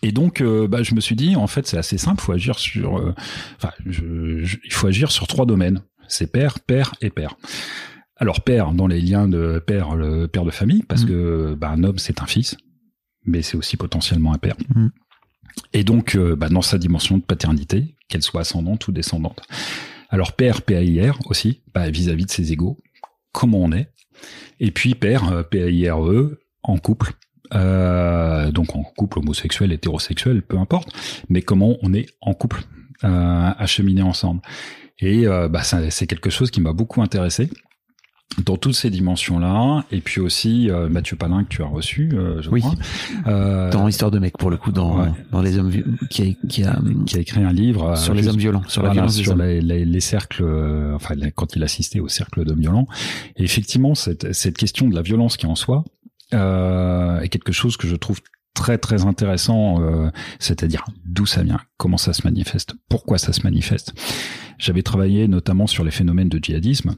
Et 0.01 0.11
donc, 0.11 0.41
euh, 0.41 0.67
bah, 0.67 0.83
je 0.83 0.95
me 0.95 1.01
suis 1.01 1.15
dit, 1.15 1.35
en 1.35 1.47
fait, 1.47 1.67
c'est 1.67 1.77
assez 1.77 1.97
simple. 1.97 2.21
Faut 2.21 2.31
agir 2.33 2.57
sur, 2.59 2.97
euh, 2.97 3.13
enfin, 3.57 3.71
je- 3.85 4.43
je- 4.43 4.57
il 4.63 4.73
faut 4.73 4.87
agir 4.87 5.11
sur 5.11 5.27
trois 5.27 5.45
domaines. 5.45 5.81
C'est 6.07 6.31
père, 6.31 6.59
père 6.59 6.93
et 7.01 7.09
père. 7.09 7.35
Alors 8.21 8.41
père 8.41 8.71
dans 8.71 8.85
les 8.85 9.01
liens 9.01 9.27
de 9.27 9.57
père, 9.65 9.95
le 9.95 10.27
père 10.27 10.45
de 10.45 10.51
famille, 10.51 10.83
parce 10.83 11.01
Mhm. 11.01 11.07
que 11.09 11.55
bah, 11.55 11.69
un 11.69 11.83
homme 11.83 11.97
c'est 11.97 12.21
un 12.21 12.27
fils, 12.27 12.55
mais 13.25 13.41
c'est 13.41 13.57
aussi 13.57 13.77
potentiellement 13.77 14.31
un 14.31 14.37
père. 14.37 14.55
Mhm. 14.75 14.91
Et 15.73 15.83
donc, 15.83 16.15
euh, 16.15 16.35
bah, 16.35 16.47
dans 16.47 16.61
sa 16.61 16.77
dimension 16.77 17.17
de 17.17 17.23
paternité, 17.23 17.95
qu'elle 18.07 18.21
soit 18.21 18.41
ascendante 18.41 18.87
ou 18.87 18.91
descendante. 18.91 19.41
Alors 20.11 20.33
père, 20.33 20.61
P-A-I-R 20.61 21.17
aussi, 21.25 21.61
bah, 21.73 21.89
vis-à-vis 21.89 22.25
de 22.25 22.31
ses 22.31 22.51
égaux, 22.53 22.77
comment 23.31 23.57
on 23.57 23.71
est. 23.71 23.89
Et 24.59 24.69
puis 24.69 24.93
père, 24.93 25.31
euh, 25.31 25.41
P-A-I-R-E, 25.41 26.13
E, 26.13 26.41
en 26.61 26.77
couple. 26.77 27.13
Euh, 27.55 28.51
donc 28.51 28.75
en 28.75 28.83
couple 28.83 29.17
homosexuel, 29.19 29.71
hétérosexuel, 29.73 30.43
peu 30.43 30.57
importe, 30.59 30.89
mais 31.27 31.41
comment 31.41 31.75
on 31.81 31.91
est 31.93 32.05
en 32.21 32.33
couple, 32.35 32.61
euh, 33.03 33.51
à 33.57 33.65
cheminer 33.65 34.03
ensemble. 34.03 34.41
Et 34.99 35.27
euh, 35.27 35.47
bah, 35.49 35.63
c'est 35.63 36.05
quelque 36.07 36.29
chose 36.29 36.51
qui 36.51 36.61
m'a 36.61 36.71
beaucoup 36.71 37.01
intéressé 37.01 37.49
dans 38.45 38.55
toutes 38.57 38.75
ces 38.75 38.89
dimensions-là. 38.89 39.83
Et 39.91 39.99
puis 40.01 40.21
aussi 40.21 40.69
euh, 40.69 40.87
Mathieu 40.89 41.15
Palin 41.17 41.43
que 41.43 41.49
tu 41.49 41.61
as 41.63 41.67
reçu, 41.67 42.09
euh, 42.13 42.41
je 42.41 42.49
Oui. 42.49 42.61
crois, 42.61 42.73
euh, 43.27 43.69
Dans 43.71 43.87
Histoire 43.87 44.11
de 44.11 44.19
mec, 44.19 44.37
pour 44.37 44.49
le 44.49 44.57
coup, 44.57 44.71
dans, 44.71 45.01
Ouais. 45.01 45.11
dans 45.31 45.41
les 45.41 45.57
hommes, 45.57 45.71
qui 46.09 46.21
a, 46.21 46.47
qui 46.47 46.63
a, 46.63 46.79
qui 47.05 47.17
a 47.17 47.19
écrit 47.19 47.43
un 47.43 47.51
livre 47.53 47.89
euh, 47.91 47.95
sur 47.95 48.13
les 48.13 48.27
hommes 48.27 48.37
violents, 48.37 48.63
sur 48.67 48.83
la 48.83 48.91
violence 48.91 49.15
sur 49.17 49.35
les, 49.35 49.61
les- 49.61 49.85
les 49.85 49.99
cercles, 49.99 50.43
euh, 50.43 50.95
enfin 50.95 51.15
quand 51.35 51.55
il 51.55 51.63
assistait 51.63 51.99
au 51.99 52.07
cercle 52.07 52.45
d'hommes 52.45 52.59
violents. 52.61 52.87
Et 53.35 53.43
effectivement, 53.43 53.95
cette, 53.95 54.33
cette 54.33 54.57
question 54.57 54.87
de 54.87 54.95
la 54.95 55.01
violence 55.01 55.35
qui 55.37 55.45
est 55.45 55.49
en 55.49 55.55
soi 55.55 55.83
euh, 56.33 57.19
est 57.19 57.27
quelque 57.29 57.51
chose 57.51 57.75
que 57.77 57.87
je 57.87 57.95
trouve 57.95 58.19
très 58.53 58.77
très 58.77 59.05
intéressant, 59.05 59.81
euh, 59.81 60.09
c'est-à-dire 60.39 60.85
d'où 61.05 61.25
ça 61.25 61.43
vient, 61.43 61.59
comment 61.77 61.97
ça 61.97 62.13
se 62.13 62.21
manifeste, 62.25 62.73
pourquoi 62.89 63.17
ça 63.17 63.33
se 63.33 63.41
manifeste. 63.43 63.93
J'avais 64.57 64.83
travaillé 64.83 65.27
notamment 65.27 65.67
sur 65.67 65.83
les 65.83 65.91
phénomènes 65.91 66.29
de 66.29 66.37
djihadisme 66.41 66.95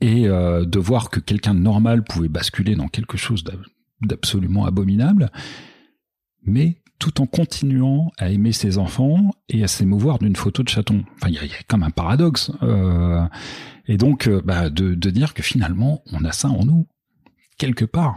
et 0.00 0.28
euh, 0.28 0.64
de 0.64 0.78
voir 0.78 1.10
que 1.10 1.20
quelqu'un 1.20 1.54
de 1.54 1.60
normal 1.60 2.04
pouvait 2.04 2.28
basculer 2.28 2.76
dans 2.76 2.88
quelque 2.88 3.16
chose 3.16 3.44
d'ab- 3.44 3.64
d'absolument 4.00 4.64
abominable, 4.66 5.30
mais 6.42 6.76
tout 6.98 7.20
en 7.20 7.26
continuant 7.26 8.10
à 8.18 8.30
aimer 8.30 8.52
ses 8.52 8.76
enfants 8.78 9.30
et 9.48 9.62
à 9.62 9.68
s'émouvoir 9.68 10.18
d'une 10.18 10.34
photo 10.36 10.62
de 10.62 10.68
chaton. 10.68 11.04
Enfin, 11.16 11.28
il 11.28 11.34
y, 11.34 11.46
y 11.46 11.52
a 11.52 11.62
comme 11.68 11.82
un 11.84 11.90
paradoxe. 11.90 12.50
euh, 12.62 13.24
et 13.86 13.96
donc, 13.96 14.26
euh, 14.26 14.42
bah, 14.44 14.68
de, 14.68 14.94
de 14.94 15.10
dire 15.10 15.32
que 15.32 15.42
finalement, 15.42 16.02
on 16.12 16.24
a 16.24 16.32
ça 16.32 16.48
en 16.48 16.64
nous, 16.64 16.86
quelque 17.56 17.84
part. 17.84 18.16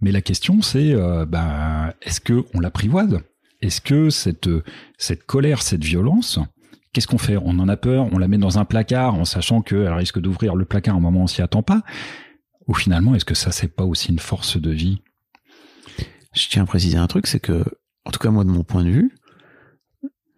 Mais 0.00 0.12
la 0.12 0.20
question, 0.22 0.62
c'est, 0.62 0.92
euh, 0.92 1.26
bah, 1.26 1.94
est-ce 2.02 2.20
que 2.20 2.44
on 2.54 2.60
l'apprivoise? 2.60 3.18
Est-ce 3.60 3.80
que 3.80 4.10
cette, 4.10 4.48
cette 4.96 5.24
colère, 5.24 5.62
cette 5.62 5.84
violence, 5.84 6.38
qu'est-ce 6.98 7.06
qu'on 7.06 7.18
fait? 7.18 7.36
On 7.36 7.58
en 7.60 7.68
a 7.68 7.76
peur, 7.76 8.08
on 8.12 8.18
la 8.18 8.26
met 8.26 8.38
dans 8.38 8.58
un 8.58 8.64
placard 8.64 9.14
en 9.14 9.24
sachant 9.24 9.62
qu'elle 9.62 9.92
risque 9.92 10.18
d'ouvrir 10.18 10.56
le 10.56 10.64
placard 10.64 10.94
à 10.94 10.98
un 10.98 11.00
moment 11.00 11.20
où 11.20 11.24
on 11.24 11.26
s'y 11.28 11.42
attend 11.42 11.62
pas 11.62 11.82
Ou 12.66 12.74
finalement, 12.74 13.14
est-ce 13.14 13.24
que 13.24 13.34
ça, 13.34 13.52
c'est 13.52 13.68
pas 13.68 13.84
aussi 13.84 14.10
une 14.10 14.18
force 14.18 14.56
de 14.60 14.70
vie? 14.70 15.00
Je 16.34 16.48
tiens 16.48 16.64
à 16.64 16.66
préciser 16.66 16.98
un 16.98 17.06
truc, 17.06 17.26
c'est 17.28 17.38
que, 17.40 17.64
en 18.04 18.10
tout 18.10 18.18
cas 18.18 18.30
moi 18.30 18.42
de 18.44 18.50
mon 18.50 18.64
point 18.64 18.82
de 18.82 18.90
vue, 18.90 19.14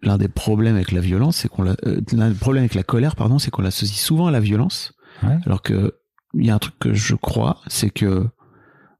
l'un 0.03 0.17
des 0.19 0.27
problèmes 0.27 0.75
avec 0.75 0.91
la 0.91 1.01
violence, 1.01 1.37
c'est 1.37 1.47
qu'on 1.49 1.63
l'a, 1.63 1.75
euh, 1.85 1.99
l'un 2.13 2.29
des 2.29 2.35
problèmes 2.35 2.61
avec 2.63 2.75
la 2.75 2.83
colère, 2.83 3.15
pardon, 3.15 3.39
c'est 3.39 3.49
qu'on 3.51 3.61
l'associe 3.63 3.99
souvent 3.99 4.27
à 4.27 4.31
la 4.31 4.39
violence, 4.39 4.93
Ouais. 5.23 5.37
alors 5.45 5.61
que 5.63 5.95
il 6.33 6.45
y 6.45 6.49
a 6.51 6.55
un 6.55 6.59
truc 6.59 6.77
que 6.79 6.93
je 6.93 7.15
crois, 7.15 7.59
c'est 7.67 7.89
que, 7.89 8.25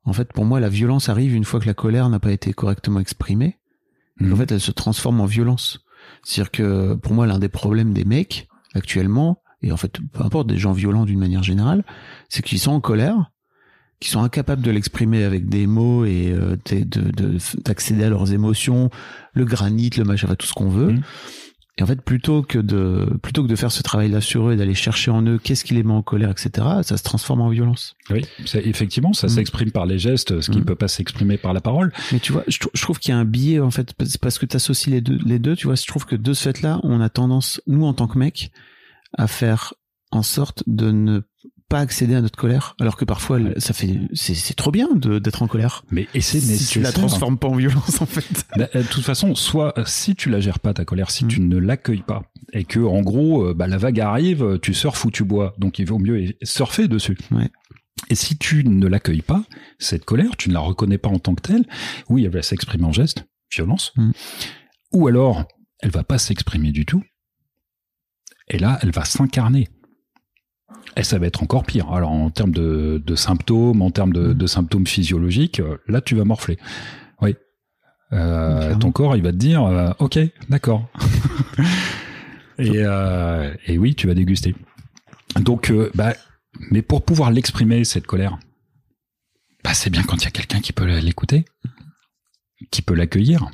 en 0.04 0.14
fait, 0.14 0.34
pour 0.34 0.46
moi, 0.46 0.60
la 0.60 0.68
violence 0.68 1.08
arrive 1.10 1.34
une 1.36 1.46
fois 1.46 1.60
que 1.62 1.68
la 1.68 1.74
colère 1.74 2.10
n'a 2.10 2.20
pas 2.20 2.32
été 2.32 2.52
correctement 2.54 3.00
exprimée. 3.00 3.58
En 4.22 4.36
fait, 4.36 4.52
elle 4.52 4.60
se 4.60 4.72
transforme 4.72 5.22
en 5.22 5.26
violence. 5.26 5.84
C'est-à-dire 6.24 6.52
que, 6.52 6.94
pour 6.96 7.14
moi, 7.14 7.26
l'un 7.26 7.40
des 7.40 7.50
problèmes 7.50 7.94
des 7.94 8.06
mecs 8.06 8.48
actuellement, 8.74 9.42
et 9.62 9.72
en 9.72 9.78
fait, 9.78 10.00
peu 10.12 10.24
importe 10.24 10.48
des 10.48 10.58
gens 10.58 10.72
violents 10.72 11.06
d'une 11.06 11.20
manière 11.20 11.44
générale, 11.44 11.84
c'est 12.30 12.42
qu'ils 12.42 12.60
sont 12.60 12.72
en 12.72 12.82
colère 12.82 13.32
qui 14.02 14.10
sont 14.10 14.24
incapables 14.24 14.64
de 14.64 14.72
l'exprimer 14.72 15.24
avec 15.24 15.48
des 15.48 15.68
mots 15.68 16.06
et 16.06 16.32
euh, 16.32 16.58
d'accéder 17.64 18.04
à 18.04 18.10
leurs 18.10 18.34
émotions, 18.34 18.90
le 19.34 19.46
granit, 19.46 19.92
le 19.96 20.04
machin, 20.04 20.28
tout 20.36 20.48
ce 20.48 20.54
qu'on 20.54 20.70
veut. 20.70 20.94
Mhm. 20.94 21.02
Et 21.78 21.84
en 21.84 21.86
fait, 21.88 22.02
plutôt 22.02 22.44
que 22.44 22.60
de 22.60 23.08
plutôt 23.24 23.44
que 23.44 23.48
de 23.48 23.56
faire 23.56 23.72
ce 23.72 23.82
travail-là 23.82 24.20
sur 24.20 24.50
eux 24.50 24.54
et 24.54 24.56
d'aller 24.58 24.74
chercher 24.74 25.10
en 25.10 25.26
eux 25.26 25.38
qu'est-ce 25.38 25.64
qui 25.64 25.74
les 25.74 25.84
met 25.84 25.94
en 25.94 26.02
colère, 26.04 26.30
etc., 26.30 26.52
ça 26.84 26.98
se 26.98 27.04
transforme 27.04 27.40
en 27.42 27.50
violence. 27.50 27.96
Oui, 28.10 28.26
effectivement, 28.56 29.14
ça 29.14 29.28
Mm. 29.28 29.30
s'exprime 29.30 29.72
par 29.72 29.86
les 29.86 29.98
gestes, 29.98 30.42
ce 30.42 30.52
qui 30.52 30.60
Mm. 30.60 30.66
peut 30.66 30.76
pas 30.76 30.90
s'exprimer 30.90 31.38
par 31.38 31.54
la 31.54 31.62
parole. 31.62 31.94
Mais 32.12 32.20
tu 32.20 32.34
vois, 32.34 32.44
je, 32.48 32.60
trou- 32.60 32.70
je 32.74 32.82
trouve 32.82 33.00
qu'il 33.00 33.14
y 33.14 33.16
a 33.16 33.18
un 33.18 33.26
biais 33.26 33.60
en 33.62 33.72
fait 33.72 33.94
parce- 33.94 34.18
parce 34.18 34.38
que 34.38 34.46
tu 34.46 34.58
associes 34.58 34.92
les 34.92 35.02
deux, 35.02 35.18
les 35.26 35.40
deux. 35.40 35.56
Tu 35.56 35.68
vois, 35.68 35.76
je 35.76 35.86
trouve 35.88 36.06
que 36.06 36.16
de 36.18 36.34
ce 36.34 36.44
fait-là, 36.44 36.80
on 36.84 37.00
a 37.00 37.10
tendance, 37.10 37.62
nous 37.68 37.86
en 37.86 37.94
tant 37.94 38.08
que 38.08 38.18
mecs, 38.20 38.52
à 39.18 39.28
faire 39.28 39.74
en 40.12 40.24
sorte 40.24 40.64
de 40.68 40.92
ne 40.92 41.22
pas 41.72 41.80
accéder 41.80 42.14
à 42.16 42.22
notre 42.22 42.38
colère, 42.38 42.76
alors 42.80 42.96
que 42.98 43.06
parfois 43.06 43.40
ça 43.58 43.74
fait, 43.74 43.98
c'est 44.14 44.54
trop 44.56 44.70
bien 44.72 44.90
d'être 44.94 45.42
en 45.42 45.48
colère. 45.48 45.84
Mais 45.90 46.08
et 46.14 46.22
c'est 46.22 46.40
Si 46.42 46.68
tu 46.68 46.82
la 46.82 46.92
transformes 46.92 47.38
pas 47.38 47.48
en 47.48 47.56
violence 47.56 48.02
en 48.02 48.06
fait. 48.06 48.46
Bah, 48.58 48.68
euh, 48.76 48.84
De 48.84 48.88
toute 48.88 49.04
façon, 49.04 49.34
soit 49.36 49.78
euh, 49.80 49.84
si 49.88 50.16
tu 50.16 50.30
la 50.30 50.40
gères 50.42 50.60
pas 50.60 50.74
ta 50.74 50.86
colère, 50.86 51.10
si 51.10 51.26
Mm. 51.26 51.28
tu 51.30 51.40
ne 51.42 51.58
l'accueilles 51.58 52.04
pas, 52.04 52.24
et 52.54 52.66
que 52.66 52.80
en 52.80 53.02
gros, 53.02 53.48
euh, 53.48 53.54
bah, 53.54 53.68
la 53.68 53.78
vague 53.78 54.00
arrive, 54.00 54.60
tu 54.62 54.74
surfes 54.74 55.06
ou 55.06 55.12
tu 55.12 55.24
bois, 55.24 55.56
donc 55.58 55.80
il 55.80 55.86
vaut 55.88 55.98
mieux 56.00 56.34
surfer 56.44 56.88
dessus. 56.88 57.18
Ouais. 57.32 57.50
Et 58.10 58.16
si 58.16 58.38
tu 58.38 58.64
ne 58.66 58.88
l'accueilles 58.88 59.22
pas, 59.22 59.44
cette 59.80 60.04
colère, 60.06 60.36
tu 60.38 60.50
ne 60.50 60.54
la 60.54 60.60
reconnais 60.60 60.98
pas 60.98 61.10
en 61.10 61.20
tant 61.20 61.34
que 61.36 61.42
telle, 61.42 61.66
oui, 62.10 62.26
elle 62.26 62.32
va 62.32 62.42
s'exprimer 62.42 62.84
en 62.86 62.92
geste, 62.92 63.26
violence, 63.56 63.94
Mm. 63.96 64.12
ou 64.94 65.08
alors 65.08 65.46
elle 65.82 65.92
va 65.92 66.04
pas 66.04 66.18
s'exprimer 66.18 66.72
du 66.72 66.86
tout, 66.86 67.04
et 68.50 68.60
là, 68.60 68.78
elle 68.82 68.92
va 68.92 69.06
s'incarner. 69.06 69.70
Et 70.98 71.04
ça 71.04 71.18
va 71.20 71.26
être 71.28 71.42
encore 71.42 71.64
pire. 71.64 71.92
Alors 71.92 72.12
en 72.12 72.30
termes 72.30 72.52
de, 72.52 73.02
de 73.06 73.16
symptômes, 73.16 73.82
en 73.82 73.92
termes 73.92 74.12
de, 74.14 74.28
Mm. 74.30 74.34
de 74.34 74.48
symptômes 74.48 74.88
physiologiques, 74.88 75.60
euh, 75.62 75.78
là 75.88 76.02
tu 76.02 76.16
vas 76.16 76.26
morfler. 76.26 76.58
Oui. 77.22 77.36
Euh, 78.14 78.76
ton 78.76 78.92
corps, 78.92 79.16
il 79.16 79.24
va 79.24 79.32
te 79.32 79.38
dire, 79.38 79.64
euh, 79.64 79.92
ok, 80.00 80.20
d'accord. 80.50 80.90
et, 82.60 82.72
euh, 82.76 83.54
et 83.68 83.78
oui, 83.78 83.96
tu 83.96 84.08
vas 84.08 84.14
déguster. 84.14 84.54
Donc, 85.40 85.72
bah, 85.96 86.14
mais 86.72 86.82
pour 86.82 87.04
pouvoir 87.06 87.32
l'exprimer 87.32 87.84
cette 87.86 88.06
colère, 88.06 88.38
bah, 89.64 89.74
c'est 89.74 89.90
bien 89.90 90.04
quand 90.04 90.18
il 90.18 90.26
y 90.26 90.28
a 90.28 90.32
quelqu'un 90.32 90.60
qui 90.60 90.74
peut 90.74 90.86
l'écouter, 91.00 91.46
qui 92.70 92.82
peut 92.82 92.94
l'accueillir. 92.96 93.50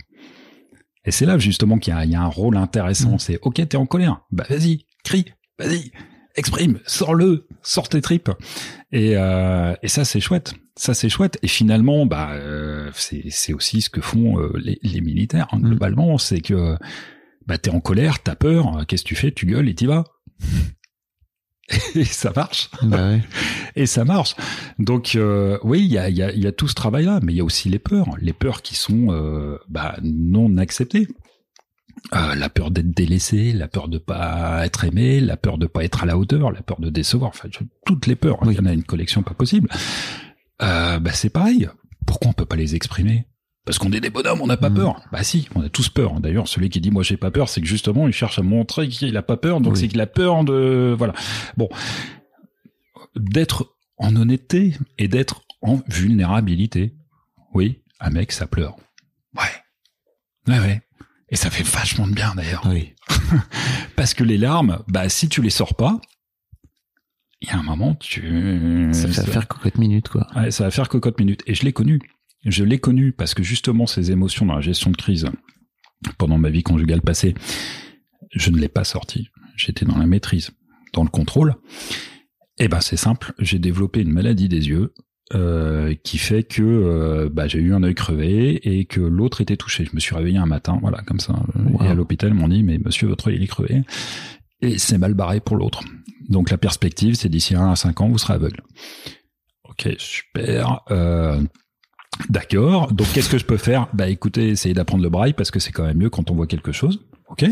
Et 1.05 1.11
c'est 1.11 1.25
là 1.25 1.37
justement 1.37 1.77
qu'il 1.77 1.93
y, 1.93 1.97
a- 1.97 2.03
il 2.05 2.11
y 2.11 2.15
a 2.15 2.21
un 2.21 2.25
rôle 2.27 2.57
intéressant. 2.57 3.13
Mm. 3.15 3.19
C'est 3.19 3.39
ok, 3.43 3.55
t'es 3.67 3.77
en 3.77 3.85
colère, 3.85 4.21
bah 4.31 4.45
vas-y, 4.49 4.85
crie, 5.03 5.25
vas-y, 5.59 5.91
exprime, 6.37 6.79
sors-le, 6.85 7.47
sors 7.61 7.89
tes 7.89 8.01
tripes. 8.01 8.29
Et, 8.91 9.17
euh, 9.17 9.73
et 9.83 9.87
ça 9.89 10.05
c'est 10.05 10.19
chouette, 10.21 10.53
ça 10.75 10.93
c'est 10.93 11.09
chouette. 11.09 11.37
Et 11.43 11.47
finalement, 11.47 12.05
bah 12.05 12.29
euh, 12.31 12.89
c'est 12.93 13.25
c'est 13.29 13.53
aussi 13.53 13.81
ce 13.81 13.89
que 13.89 13.99
font 14.01 14.39
euh, 14.39 14.53
les, 14.63 14.79
les 14.83 15.01
militaires 15.01 15.47
hein, 15.51 15.57
Mm. 15.59 15.69
globalement, 15.69 16.17
c'est 16.17 16.39
que 16.41 16.77
bah 17.45 17.57
t'es 17.57 17.69
en 17.71 17.79
colère, 17.81 18.21
t'as 18.23 18.35
peur, 18.35 18.85
qu'est-ce 18.87 19.03
que 19.03 19.09
tu 19.09 19.15
fais? 19.15 19.31
Tu 19.31 19.45
gueules 19.45 19.67
et 19.69 19.75
t'y 19.75 19.85
vas. 19.87 20.05
et 21.95 22.05
ça 22.05 22.31
marche. 22.35 22.69
bah 22.83 23.09
ouais. 23.09 23.21
Et 23.75 23.85
ça 23.85 24.05
marche. 24.05 24.35
Donc 24.79 25.15
euh, 25.15 25.59
oui, 25.63 25.81
il 25.83 25.91
y 25.91 25.97
a, 25.99 26.09
il 26.09 26.17
y, 26.17 26.23
a, 26.23 26.31
y 26.31 26.47
a 26.47 26.51
tout 26.51 26.67
ce 26.67 26.73
travail-là, 26.73 27.19
mais 27.21 27.33
il 27.33 27.35
y 27.35 27.41
a 27.41 27.43
aussi 27.43 27.69
les 27.69 27.77
peurs, 27.77 28.15
les 28.19 28.33
peurs 28.33 28.61
qui 28.63 28.73
sont 28.75 29.07
euh, 29.11 29.57
bah, 29.69 29.97
non 30.01 30.57
acceptées. 30.57 31.07
Euh, 32.15 32.35
la 32.35 32.47
peur 32.49 32.71
d'être 32.71 32.91
délaissé, 32.91 33.51
la 33.51 33.67
peur 33.67 33.89
de 33.89 33.97
pas 33.97 34.65
être 34.65 34.85
aimé, 34.85 35.19
la 35.19 35.35
peur 35.35 35.57
de 35.57 35.67
pas 35.67 35.83
être 35.83 36.03
à 36.03 36.05
la 36.05 36.17
hauteur, 36.17 36.51
la 36.51 36.61
peur 36.61 36.79
de 36.79 36.89
décevoir, 36.89 37.29
enfin 37.31 37.49
toutes 37.85 38.07
les 38.07 38.15
peurs. 38.15 38.41
Oui. 38.43 38.53
Il 38.53 38.57
y 38.57 38.61
en 38.61 38.65
a 38.65 38.71
une 38.73 38.83
collection 38.85 39.23
pas 39.23 39.33
possible. 39.33 39.69
Euh, 40.61 40.99
bah 40.99 41.11
c'est 41.13 41.29
pareil. 41.29 41.67
Pourquoi 42.05 42.29
on 42.29 42.33
peut 42.33 42.45
pas 42.45 42.55
les 42.55 42.75
exprimer? 42.75 43.27
Parce 43.65 43.77
qu'on 43.79 43.91
est 43.91 43.99
des 43.99 44.09
bonhommes, 44.09 44.39
on 44.41 44.47
n'a 44.47 44.55
pas 44.55 44.69
Mhm. 44.69 44.75
peur. 44.77 45.01
Bah 45.11 45.21
si, 45.23 45.49
on 45.53 45.61
a 45.61 45.67
tous 45.67 45.89
peur. 45.89 46.21
D'ailleurs, 46.21 46.47
celui 46.47 46.69
qui 46.69 46.79
dit 46.79 46.91
moi 46.91 47.03
j'ai 47.03 47.17
pas 47.17 47.31
peur, 47.31 47.49
c'est 47.49 47.59
que 47.59 47.67
justement 47.67 48.07
il 48.07 48.13
cherche 48.13 48.39
à 48.39 48.41
montrer 48.41 48.87
qu'il 48.87 49.17
a 49.17 49.21
pas 49.21 49.35
peur, 49.35 49.59
donc 49.59 49.73
Oui. 49.73 49.79
c'est 49.81 49.87
qu'il 49.89 49.99
a 49.99 50.07
peur 50.07 50.45
de 50.45 50.95
voilà. 50.97 51.13
Bon, 51.57 51.67
d'être 53.17 53.75
en 53.97 54.15
honnêteté 54.15 54.75
et 54.97 55.07
d'être 55.09 55.41
en 55.61 55.81
vulnérabilité. 55.87 56.95
Oui, 57.53 57.81
un 57.99 58.11
mec, 58.11 58.31
ça 58.31 58.47
pleure. 58.47 58.77
Ouais. 59.35 60.53
Ouais, 60.53 60.59
ouais. 60.59 60.81
Et 61.29 61.35
ça 61.35 61.49
fait 61.49 61.63
vachement 61.63 62.07
de 62.07 62.13
bien 62.13 62.33
d'ailleurs. 62.35 62.65
Oui. 62.67 62.93
Parce 63.95 64.13
que 64.13 64.23
les 64.23 64.37
larmes, 64.37 64.83
bah, 64.87 65.09
si 65.09 65.27
tu 65.29 65.41
les 65.41 65.49
sors 65.49 65.75
pas, 65.75 65.99
il 67.41 67.49
y 67.49 67.51
a 67.51 67.57
un 67.57 67.63
moment, 67.63 67.95
tu... 67.95 68.89
Ça 68.93 69.07
fait 69.07 69.31
faire 69.31 69.47
cocotte 69.47 69.77
minute 69.77 70.09
quoi. 70.09 70.27
Ouais, 70.35 70.51
ça 70.51 70.63
va 70.63 70.71
faire 70.71 70.89
cocotte 70.89 71.19
minute. 71.19 71.43
Et 71.45 71.53
je 71.53 71.63
l'ai 71.63 71.73
connu. 71.73 72.01
Je 72.45 72.63
l'ai 72.63 72.79
connu 72.79 73.11
parce 73.11 73.33
que 73.33 73.43
justement, 73.43 73.85
ces 73.85 74.11
émotions 74.11 74.45
dans 74.45 74.55
la 74.55 74.61
gestion 74.61 74.89
de 74.89 74.97
crise, 74.97 75.27
pendant 76.17 76.37
ma 76.37 76.49
vie 76.49 76.63
conjugale 76.63 77.01
passée, 77.01 77.35
je 78.31 78.49
ne 78.49 78.57
l'ai 78.57 78.69
pas 78.69 78.83
sorti. 78.83 79.29
J'étais 79.55 79.85
dans 79.85 79.97
la 79.97 80.05
maîtrise, 80.05 80.51
dans 80.93 81.03
le 81.03 81.09
contrôle. 81.09 81.55
Et 82.57 82.67
ben, 82.67 82.79
c'est 82.79 82.97
simple. 82.97 83.33
J'ai 83.39 83.59
développé 83.59 84.01
une 84.01 84.11
maladie 84.11 84.49
des 84.49 84.69
yeux. 84.69 84.93
Euh, 85.35 85.93
qui 86.03 86.17
fait 86.17 86.43
que 86.43 86.61
euh, 86.63 87.29
bah, 87.31 87.47
j'ai 87.47 87.59
eu 87.59 87.73
un 87.73 87.83
œil 87.83 87.95
crevé 87.95 88.55
et 88.63 88.85
que 88.85 89.01
l'autre 89.01 89.41
était 89.41 89.57
touché. 89.57 89.85
Je 89.85 89.91
me 89.93 89.99
suis 89.99 90.15
réveillé 90.15 90.37
un 90.37 90.45
matin, 90.45 90.79
voilà, 90.81 91.01
comme 91.05 91.19
ça. 91.19 91.33
Wow. 91.55 91.83
Et 91.83 91.87
à 91.87 91.93
l'hôpital, 91.93 92.29
ils 92.29 92.35
m'ont 92.35 92.47
dit, 92.47 92.63
mais 92.63 92.77
monsieur, 92.77 93.07
votre 93.07 93.27
œil, 93.27 93.35
il 93.35 93.43
est 93.43 93.47
crevé. 93.47 93.83
Et 94.61 94.77
c'est 94.77 94.97
mal 94.97 95.13
barré 95.13 95.39
pour 95.39 95.57
l'autre. 95.57 95.83
Donc 96.29 96.49
la 96.49 96.57
perspective, 96.57 97.15
c'est 97.15 97.29
d'ici 97.29 97.55
1 97.55 97.71
à 97.71 97.75
5 97.75 98.01
ans, 98.01 98.09
vous 98.09 98.17
serez 98.17 98.33
aveugle. 98.33 98.61
Ok, 99.69 99.89
super. 99.97 100.81
Euh, 100.91 101.41
D'accord. 102.29 102.91
Donc 102.91 103.07
qu'est-ce 103.13 103.29
que 103.29 103.37
je 103.37 103.45
peux 103.45 103.57
faire? 103.57 103.87
Bah 103.93 104.09
écoutez, 104.09 104.49
essayez 104.49 104.73
d'apprendre 104.73 105.03
le 105.03 105.09
braille 105.09 105.33
parce 105.33 105.51
que 105.51 105.59
c'est 105.59 105.71
quand 105.71 105.85
même 105.85 105.97
mieux 105.97 106.09
quand 106.09 106.31
on 106.31 106.35
voit 106.35 106.47
quelque 106.47 106.71
chose. 106.71 107.05
Ok. 107.29 107.45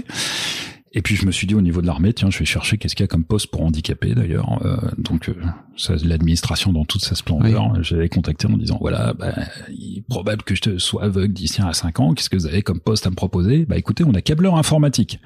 Et 0.98 1.02
puis 1.02 1.18
je 1.18 1.26
me 1.26 1.32
suis 1.32 1.46
dit 1.46 1.56
au 1.56 1.62
niveau 1.62 1.82
de 1.82 1.88
l'armée, 1.88 2.14
tiens, 2.14 2.30
je 2.30 2.40
vais 2.40 2.46
chercher 2.46 2.78
qu'est-ce 2.78 2.96
qu'il 2.96 3.04
y 3.04 3.06
a 3.06 3.08
comme 3.08 3.26
poste 3.26 3.48
pour 3.48 3.62
handicapés 3.62 4.16
d'ailleurs. 4.16 4.66
Euh, 4.66 4.78
donc 4.98 5.28
euh, 5.28 5.34
ça, 5.76 5.94
l'administration 6.04 6.72
dans 6.72 6.86
toute 6.86 7.04
sa 7.04 7.16
splendeur. 7.16 7.84
J'avais 7.84 8.08
contacté 8.08 8.48
en 8.48 8.58
disant 8.58 8.78
voilà, 8.80 9.14
bah, 9.14 9.34
il 9.70 9.98
est 9.98 10.08
probable 10.08 10.44
que 10.44 10.56
je 10.56 10.62
te 10.62 10.78
sois 10.78 11.04
aveugle 11.04 11.34
d'ici 11.34 11.62
un 11.62 11.68
à 11.68 11.74
5 11.74 12.00
ans. 12.00 12.14
Qu'est-ce 12.14 12.30
que 12.30 12.38
vous 12.38 12.48
avez 12.48 12.62
comme 12.62 12.80
poste 12.80 13.06
à 13.06 13.10
me 13.10 13.16
proposer? 13.16 13.66
Bah 13.66 13.78
écoutez, 13.78 14.06
on 14.06 14.14
a 14.14 14.22
câbleur 14.22 14.56
informatique. 14.56 15.20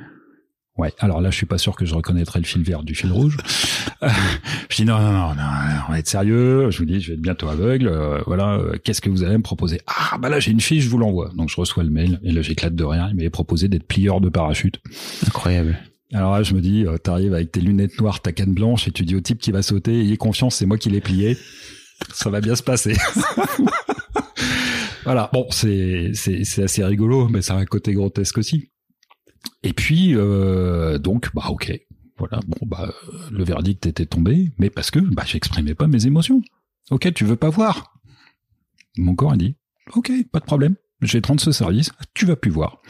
Ouais, 0.79 0.93
alors 0.99 1.19
là, 1.19 1.29
je 1.29 1.35
suis 1.35 1.45
pas 1.45 1.57
sûr 1.57 1.75
que 1.75 1.85
je 1.85 1.93
reconnaîtrais 1.93 2.39
le 2.39 2.45
fil 2.45 2.63
vert 2.63 2.83
du 2.83 2.95
fil 2.95 3.11
rouge. 3.11 3.35
Je 4.69 4.77
dis 4.77 4.85
non, 4.85 4.97
non, 4.97 5.11
non, 5.11 5.35
non, 5.35 5.43
on 5.89 5.91
va 5.91 5.99
être 5.99 6.07
sérieux. 6.07 6.71
Je 6.71 6.77
vous 6.77 6.85
dis, 6.85 7.01
je 7.01 7.09
vais 7.09 7.13
être 7.15 7.21
bientôt 7.21 7.49
aveugle. 7.49 7.87
euh, 7.89 8.21
voilà, 8.27 8.53
euh, 8.53 8.77
qu'est-ce 8.81 9.01
que 9.01 9.09
vous 9.09 9.23
allez 9.23 9.37
me 9.37 9.43
proposer? 9.43 9.81
Ah, 9.87 10.17
bah 10.17 10.29
là, 10.29 10.39
j'ai 10.39 10.51
une 10.51 10.61
fiche, 10.61 10.85
je 10.85 10.89
vous 10.89 10.97
l'envoie. 10.97 11.31
Donc 11.35 11.49
je 11.49 11.57
reçois 11.57 11.83
le 11.83 11.89
mail 11.89 12.17
et 12.23 12.31
là, 12.31 12.41
j'éclate 12.41 12.75
de 12.75 12.83
rien. 12.85 13.09
Il 13.09 13.17
m'avait 13.17 13.29
proposé 13.29 13.67
d'être 13.67 13.83
plieur 13.83 14.21
de 14.21 14.29
parachute. 14.29 14.79
Incroyable. 15.27 15.77
Alors 16.13 16.31
là, 16.31 16.43
je 16.43 16.53
me 16.53 16.61
dis, 16.61 16.85
euh, 16.85 16.97
t'arrives 16.97 17.33
avec 17.33 17.51
tes 17.51 17.59
lunettes 17.59 17.99
noires, 17.99 18.21
ta 18.21 18.31
canne 18.31 18.53
blanche, 18.53 18.87
et 18.87 18.91
tu 18.91 19.03
dis 19.03 19.15
au 19.17 19.21
type 19.21 19.39
qui 19.39 19.51
va 19.51 19.61
sauter, 19.61 19.99
ayez 19.99 20.15
confiance, 20.15 20.55
c'est 20.55 20.65
moi 20.65 20.77
qui 20.77 20.89
l'ai 20.89 21.01
plié. 21.01 21.37
Ça 22.13 22.29
va 22.29 22.39
bien 22.39 22.55
se 22.55 22.63
passer. 22.63 22.95
voilà. 25.03 25.29
Bon, 25.33 25.45
c'est 25.49 26.11
c'est 26.13 26.45
c'est 26.45 26.63
assez 26.63 26.85
rigolo, 26.85 27.27
mais 27.27 27.41
ça 27.41 27.55
a 27.55 27.57
un 27.57 27.65
côté 27.65 27.91
grotesque 27.93 28.37
aussi. 28.37 28.71
Et 29.63 29.73
puis 29.73 30.15
euh, 30.15 30.97
donc, 30.97 31.33
bah 31.33 31.45
ok, 31.49 31.77
voilà. 32.17 32.39
Bon, 32.47 32.65
bah 32.65 32.93
le 33.31 33.43
verdict 33.43 33.85
était 33.85 34.05
tombé, 34.05 34.51
mais 34.57 34.69
parce 34.69 34.91
que 34.91 34.99
bah 34.99 35.23
j'exprimais 35.25 35.75
pas 35.75 35.87
mes 35.87 36.05
émotions. 36.05 36.41
Ok, 36.91 37.13
tu 37.13 37.25
veux 37.25 37.35
pas 37.35 37.49
voir? 37.49 37.99
Mon 38.97 39.15
corps 39.15 39.33
a 39.33 39.37
dit, 39.37 39.55
ok, 39.93 40.11
pas 40.31 40.39
de 40.39 40.45
problème. 40.45 40.75
Je 41.01 41.13
vais 41.13 41.21
te 41.21 41.27
rendre 41.27 41.41
ce 41.41 41.51
service, 41.51 41.91
tu 42.13 42.25
vas 42.25 42.35
plus 42.35 42.51
voir. 42.51 42.81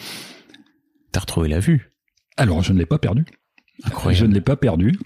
T'as 1.11 1.19
retrouvé 1.21 1.49
la 1.49 1.59
vue? 1.59 1.91
Alors, 2.37 2.63
je 2.63 2.73
ne 2.73 2.79
l'ai 2.79 2.85
pas 2.85 2.97
perdu. 2.97 3.25
Je 3.83 3.87
Incroyable. 3.87 4.27
ne 4.29 4.33
l'ai 4.33 4.41
pas 4.41 4.55
perdu. 4.55 4.97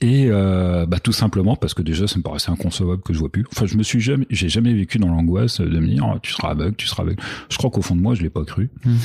Et 0.00 0.26
euh, 0.28 0.86
bah 0.86 0.98
tout 0.98 1.12
simplement 1.12 1.56
parce 1.56 1.72
que 1.72 1.82
déjà 1.82 2.06
ça 2.06 2.18
me 2.18 2.22
paraissait 2.22 2.50
inconcevable 2.50 3.02
que 3.02 3.12
je 3.14 3.18
vois 3.18 3.30
plus. 3.30 3.46
Enfin 3.52 3.66
je 3.66 3.76
me 3.76 3.82
suis 3.82 4.00
jamais, 4.00 4.26
j'ai 4.28 4.48
jamais 4.48 4.74
vécu 4.74 4.98
dans 4.98 5.08
l'angoisse 5.08 5.60
de 5.60 5.78
me 5.78 5.86
dire 5.86 6.10
oh, 6.14 6.18
tu 6.22 6.32
seras 6.32 6.50
aveugle, 6.50 6.76
tu 6.76 6.86
seras 6.86 7.02
aveugle. 7.02 7.22
Je 7.48 7.56
crois 7.56 7.70
qu'au 7.70 7.80
fond 7.82 7.96
de 7.96 8.00
moi 8.00 8.14
je 8.14 8.22
l'ai 8.22 8.30
pas 8.30 8.44
cru. 8.44 8.70
Mm. 8.84 8.96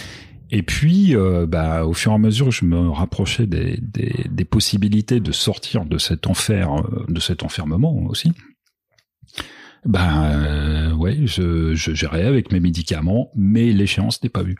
Et 0.52 0.64
puis 0.64 1.16
euh, 1.16 1.46
bah 1.48 1.86
au 1.86 1.94
fur 1.94 2.12
et 2.12 2.16
à 2.16 2.18
mesure 2.18 2.52
je 2.52 2.66
me 2.66 2.90
rapprochais 2.90 3.48
des, 3.48 4.46
possibilités 4.46 5.20
de 5.20 5.32
sortir 5.32 5.86
de 5.86 5.98
cet 5.98 6.28
enfer, 6.28 6.72
euh, 6.74 7.06
de 7.10 7.20
cet 7.20 7.44
enfermement 7.44 7.96
aussi. 8.06 8.32
Ben 9.86 10.94
ouais, 10.94 11.28
je, 11.28 11.76
gérais 11.76 12.24
avec 12.24 12.52
mes 12.52 12.60
médicaments, 12.60 13.30
mais 13.36 13.72
l'échéance 13.72 14.24
n'est 14.24 14.30
pas 14.30 14.42
vue. 14.42 14.56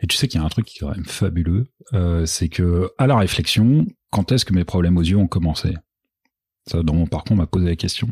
Et 0.00 0.08
tu 0.08 0.16
sais 0.16 0.26
qu'il 0.26 0.40
y 0.40 0.42
a 0.42 0.46
un 0.46 0.48
truc 0.48 0.66
qui 0.66 0.78
est 0.78 0.80
quand 0.80 0.90
même 0.90 1.04
fabuleux, 1.04 1.66
c'est 2.24 2.48
que 2.48 2.90
à 2.98 3.06
la 3.06 3.16
réflexion, 3.16 3.86
quand 4.10 4.32
est-ce 4.32 4.44
que 4.44 4.52
mes 4.52 4.64
problèmes 4.64 4.96
aux 4.96 5.02
yeux 5.02 5.16
ont 5.16 5.28
commencé? 5.28 5.74
Ça, 6.66 6.82
dans 6.82 6.94
mon 6.94 7.06
parcours, 7.06 7.36
m'a 7.36 7.46
posé 7.46 7.66
la 7.66 7.76
question. 7.76 8.08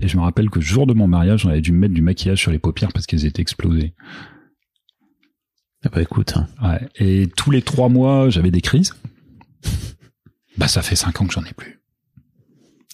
Et 0.00 0.08
je 0.08 0.16
me 0.16 0.22
rappelle 0.22 0.50
que 0.50 0.58
le 0.58 0.64
jour 0.64 0.86
de 0.86 0.94
mon 0.94 1.06
mariage, 1.06 1.46
on 1.46 1.50
avait 1.50 1.60
dû 1.60 1.72
me 1.72 1.78
mettre 1.78 1.94
du 1.94 2.02
maquillage 2.02 2.40
sur 2.40 2.50
les 2.50 2.58
paupières 2.58 2.92
parce 2.92 3.06
qu'elles 3.06 3.24
étaient 3.24 3.42
explosées. 3.42 3.94
Ah 5.86 5.90
bah 5.94 6.02
écoute, 6.02 6.34
hein. 6.36 6.46
Ouais. 6.62 6.80
Et 6.96 7.28
tous 7.36 7.50
les 7.50 7.62
trois 7.62 7.88
mois, 7.88 8.28
j'avais 8.30 8.50
des 8.50 8.60
crises. 8.60 8.94
Bah 10.58 10.68
ça 10.68 10.80
fait 10.80 10.96
cinq 10.96 11.20
ans 11.20 11.26
que 11.26 11.34
j'en 11.34 11.44
ai 11.44 11.52
plus. 11.52 11.80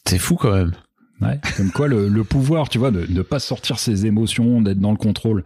c'est 0.04 0.18
fou 0.18 0.34
quand 0.34 0.52
même. 0.52 0.72
Ouais, 1.20 1.38
comme 1.56 1.70
quoi 1.70 1.86
le, 1.86 2.08
le 2.08 2.24
pouvoir, 2.24 2.68
tu 2.68 2.78
vois, 2.78 2.90
de 2.90 3.06
ne 3.08 3.22
pas 3.22 3.38
sortir 3.38 3.78
ses 3.78 4.04
émotions, 4.06 4.60
d'être 4.60 4.80
dans 4.80 4.90
le 4.90 4.96
contrôle. 4.96 5.44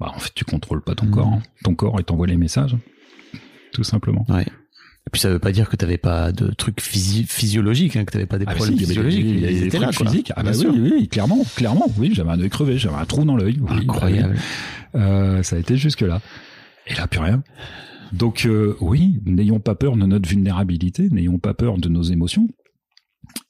Bah, 0.00 0.10
en 0.14 0.18
fait, 0.18 0.30
tu 0.34 0.46
contrôles 0.46 0.80
pas 0.82 0.94
ton 0.94 1.04
Mhm. 1.04 1.12
corps. 1.12 1.26
hein. 1.28 1.42
Ton 1.64 1.74
corps, 1.74 1.96
il 2.00 2.04
t'envoie 2.04 2.26
les 2.26 2.38
messages. 2.38 2.74
Tout 3.74 3.84
simplement. 3.84 4.24
Ouais. 4.30 4.44
Et 4.46 5.10
puis 5.12 5.20
ça 5.20 5.28
veut 5.28 5.38
pas 5.38 5.52
dire 5.52 5.68
que 5.68 5.76
t'avais 5.76 5.98
pas 5.98 6.32
de 6.32 6.48
trucs 6.54 6.80
physi 6.80 7.24
physiologiques, 7.24 7.96
hein, 7.96 8.06
que 8.06 8.12
t'avais 8.12 8.24
pas 8.24 8.38
des 8.38 8.46
Ah, 8.48 8.54
problèmes 8.54 8.78
si, 8.78 8.86
physiologiques. 8.86 9.24
il 9.26 9.40
y 9.40 9.44
avait 9.44 9.68
des 9.68 9.78
là, 9.78 9.88
trucs 9.88 9.98
quoi. 9.98 10.06
physiques. 10.10 10.32
Ah 10.36 10.42
bah 10.42 10.52
oui, 10.56 10.66
oui, 10.70 10.92
oui, 11.00 11.08
clairement, 11.08 11.44
clairement. 11.54 11.86
Oui, 11.98 12.12
j'avais 12.14 12.30
un 12.30 12.40
œil 12.40 12.48
crevé, 12.48 12.78
j'avais 12.78 12.96
un 12.96 13.04
trou 13.04 13.26
dans 13.26 13.36
l'œil. 13.36 13.58
Oui, 13.60 13.76
Incroyable. 13.82 14.34
bah 14.34 14.40
oui. 14.94 15.00
Euh, 15.02 15.42
ça 15.42 15.56
a 15.56 15.58
été 15.58 15.76
jusque 15.76 16.00
là. 16.00 16.22
Et 16.88 16.94
là, 16.94 17.06
plus 17.06 17.20
rien. 17.20 17.42
Donc 18.12 18.46
euh, 18.46 18.76
oui, 18.80 19.20
n'ayons 19.26 19.60
pas 19.60 19.74
peur 19.74 19.96
de 19.96 20.06
notre 20.06 20.28
vulnérabilité, 20.28 21.10
n'ayons 21.10 21.38
pas 21.38 21.54
peur 21.54 21.78
de 21.78 21.88
nos 21.88 22.02
émotions. 22.02 22.48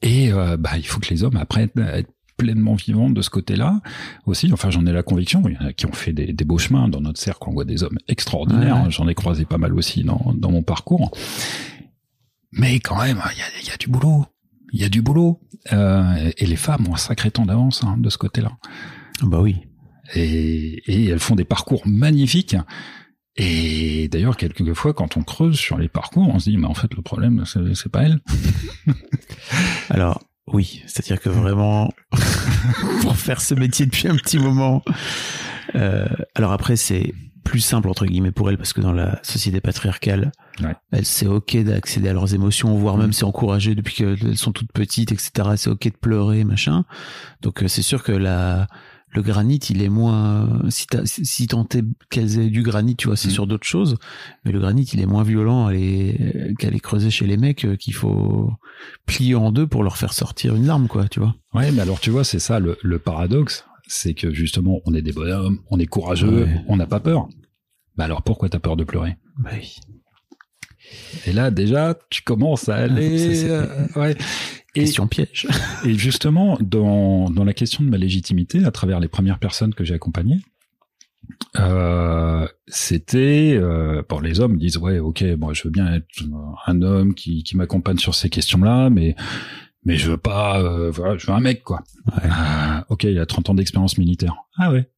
Et 0.02 0.32
euh, 0.32 0.56
bah, 0.56 0.76
il 0.76 0.86
faut 0.86 0.98
que 0.98 1.10
les 1.10 1.22
hommes 1.22 1.36
apprennent 1.36 1.70
à 1.76 1.98
être 1.98 2.10
pleinement 2.36 2.74
vivants 2.74 3.10
de 3.10 3.22
ce 3.22 3.30
côté-là 3.30 3.80
aussi. 4.26 4.52
Enfin, 4.52 4.70
j'en 4.70 4.86
ai 4.86 4.92
la 4.92 5.02
conviction. 5.02 5.42
Il 5.48 5.54
y 5.54 5.58
en 5.58 5.66
a 5.66 5.72
qui 5.72 5.86
ont 5.86 5.92
fait 5.92 6.12
des, 6.12 6.32
des 6.32 6.44
beaux 6.44 6.58
chemins 6.58 6.88
dans 6.88 7.00
notre 7.00 7.20
cercle. 7.20 7.44
On 7.46 7.52
voit 7.52 7.64
des 7.64 7.82
hommes 7.82 7.98
extraordinaires. 8.08 8.84
Ouais. 8.84 8.90
J'en 8.90 9.08
ai 9.08 9.14
croisé 9.14 9.44
pas 9.44 9.58
mal 9.58 9.74
aussi 9.74 10.04
dans, 10.04 10.34
dans 10.36 10.50
mon 10.50 10.62
parcours. 10.62 11.10
Mais 12.52 12.80
quand 12.80 13.00
même, 13.00 13.20
il 13.32 13.38
y 13.38 13.42
a, 13.42 13.46
il 13.62 13.68
y 13.68 13.70
a 13.72 13.76
du 13.76 13.88
boulot. 13.88 14.24
Il 14.72 14.80
y 14.80 14.84
a 14.84 14.88
du 14.88 15.02
boulot. 15.02 15.40
Euh, 15.72 16.30
et 16.36 16.46
les 16.46 16.56
femmes 16.56 16.88
ont 16.88 16.94
un 16.94 16.98
sacré 16.98 17.30
temps 17.30 17.46
d'avance 17.46 17.82
hein, 17.84 17.96
de 17.98 18.08
ce 18.08 18.18
côté-là. 18.18 18.52
Bah 19.22 19.40
oui. 19.40 19.56
Et, 20.14 20.82
et 20.86 21.06
elles 21.06 21.18
font 21.18 21.34
des 21.34 21.44
parcours 21.44 21.82
magnifiques. 21.86 22.56
Et 23.40 24.08
d'ailleurs, 24.08 24.36
quelquefois, 24.36 24.92
quand 24.92 25.16
on 25.16 25.22
creuse 25.22 25.56
sur 25.56 25.78
les 25.78 25.88
parcours, 25.88 26.28
on 26.28 26.38
se 26.40 26.50
dit, 26.50 26.56
mais 26.56 26.66
en 26.66 26.74
fait, 26.74 26.92
le 26.94 27.02
problème, 27.02 27.44
c'est 27.46 27.88
pas 27.88 28.02
elle. 28.02 28.18
Alors, 29.90 30.20
oui, 30.52 30.82
c'est-à-dire 30.86 31.20
que 31.20 31.28
vraiment, 31.28 31.92
pour 33.02 33.16
faire 33.16 33.40
ce 33.40 33.54
métier 33.54 33.86
depuis 33.86 34.08
un 34.08 34.16
petit 34.16 34.38
moment, 34.38 34.82
euh, 35.76 36.06
alors 36.34 36.52
après, 36.52 36.76
c'est 36.76 37.14
plus 37.44 37.60
simple, 37.60 37.88
entre 37.88 38.06
guillemets, 38.06 38.32
pour 38.32 38.50
elle, 38.50 38.58
parce 38.58 38.72
que 38.72 38.80
dans 38.80 38.92
la 38.92 39.20
société 39.22 39.60
patriarcale, 39.60 40.32
Ouais. 40.60 40.74
elle, 40.90 41.04
c'est 41.04 41.28
ok 41.28 41.56
d'accéder 41.58 42.08
à 42.08 42.12
leurs 42.12 42.34
émotions, 42.34 42.76
voire 42.76 42.96
même 42.96 43.12
c'est 43.12 43.24
encouragé 43.24 43.76
depuis 43.76 43.94
qu'elles 43.94 44.36
sont 44.36 44.50
toutes 44.50 44.72
petites, 44.72 45.12
etc. 45.12 45.50
C'est 45.56 45.70
ok 45.70 45.84
de 45.84 45.96
pleurer, 45.96 46.42
machin. 46.42 46.84
Donc, 47.42 47.62
euh, 47.62 47.68
c'est 47.68 47.82
sûr 47.82 48.02
que 48.02 48.10
la, 48.10 48.66
le 49.10 49.22
granit, 49.22 49.56
il 49.70 49.82
est 49.82 49.88
moins, 49.88 50.60
si 50.68 50.86
si 51.04 51.46
tant 51.46 51.66
est 51.74 51.82
qu'elles 52.10 52.38
aient 52.38 52.50
du 52.50 52.62
granit, 52.62 52.94
tu 52.96 53.08
vois, 53.08 53.16
c'est 53.16 53.28
Mm. 53.28 53.32
sur 53.32 53.46
d'autres 53.46 53.66
choses. 53.66 53.96
Mais 54.44 54.52
le 54.52 54.60
granit, 54.60 54.84
il 54.92 55.00
est 55.00 55.06
moins 55.06 55.22
violent 55.22 55.66
à 55.66 55.72
les- 55.72 56.54
qu'à 56.58 56.70
les 56.70 56.80
creuser 56.80 57.10
chez 57.10 57.26
les 57.26 57.36
mecs 57.36 57.64
euh, 57.64 57.76
qu'il 57.76 57.94
faut 57.94 58.52
plier 59.06 59.34
en 59.34 59.50
deux 59.50 59.66
pour 59.66 59.82
leur 59.82 59.96
faire 59.96 60.12
sortir 60.12 60.54
une 60.54 60.66
larme, 60.66 60.88
quoi, 60.88 61.08
tu 61.08 61.20
vois. 61.20 61.34
Ouais, 61.54 61.70
mais 61.72 61.80
alors 61.80 62.00
tu 62.00 62.10
vois, 62.10 62.24
c'est 62.24 62.38
ça 62.38 62.60
le, 62.60 62.76
le 62.82 62.98
paradoxe, 62.98 63.64
c'est 63.86 64.14
que 64.14 64.32
justement, 64.32 64.80
on 64.84 64.92
est 64.94 65.02
des 65.02 65.12
bonhommes, 65.12 65.60
on 65.70 65.78
est 65.78 65.86
courageux, 65.86 66.44
Ouais. 66.44 66.60
on 66.68 66.76
n'a 66.76 66.86
pas 66.86 67.00
peur. 67.00 67.28
Bah 67.96 68.04
alors 68.04 68.22
pourquoi 68.22 68.48
t'as 68.48 68.58
peur 68.60 68.76
de 68.76 68.84
pleurer? 68.84 69.16
Bah 69.38 69.50
oui. 69.54 69.76
Et 71.26 71.32
là, 71.32 71.50
déjà, 71.50 71.98
tu 72.10 72.22
commences 72.22 72.68
à 72.68 72.76
aller. 72.76 73.34
Ça, 73.34 73.46
euh, 73.46 73.86
ouais. 73.96 74.16
Et, 74.78 74.84
Question 74.84 75.06
piège. 75.08 75.46
et 75.84 75.94
justement, 75.94 76.56
dans, 76.60 77.30
dans 77.30 77.44
la 77.44 77.52
question 77.52 77.82
de 77.84 77.88
ma 77.90 77.98
légitimité, 77.98 78.64
à 78.64 78.70
travers 78.70 79.00
les 79.00 79.08
premières 79.08 79.38
personnes 79.38 79.74
que 79.74 79.84
j'ai 79.84 79.94
accompagnées, 79.94 80.38
euh, 81.58 82.46
c'était 82.68 83.52
euh, 83.60 84.02
bon 84.08 84.20
les 84.20 84.40
hommes 84.40 84.56
disent 84.56 84.76
ouais 84.78 84.98
ok 84.98 85.22
moi 85.38 85.52
je 85.52 85.64
veux 85.64 85.70
bien 85.70 85.92
être 85.94 86.06
un 86.66 86.80
homme 86.82 87.14
qui, 87.14 87.42
qui 87.42 87.56
m'accompagne 87.56 87.98
sur 87.98 88.14
ces 88.14 88.30
questions 88.30 88.60
là 88.60 88.88
mais 88.88 89.14
mais 89.84 89.96
je 89.96 90.10
veux 90.10 90.16
pas 90.16 90.60
euh, 90.62 90.90
voilà 90.90 91.18
je 91.18 91.26
veux 91.26 91.32
un 91.32 91.40
mec 91.40 91.62
quoi 91.64 91.82
Ouais. 92.06 92.28
Ah, 92.30 92.86
ok 92.88 93.04
il 93.04 93.18
a 93.18 93.26
30 93.26 93.50
ans 93.50 93.54
d'expérience 93.54 93.98
militaire 93.98 94.36
ah 94.56 94.72
ouais 94.72 94.88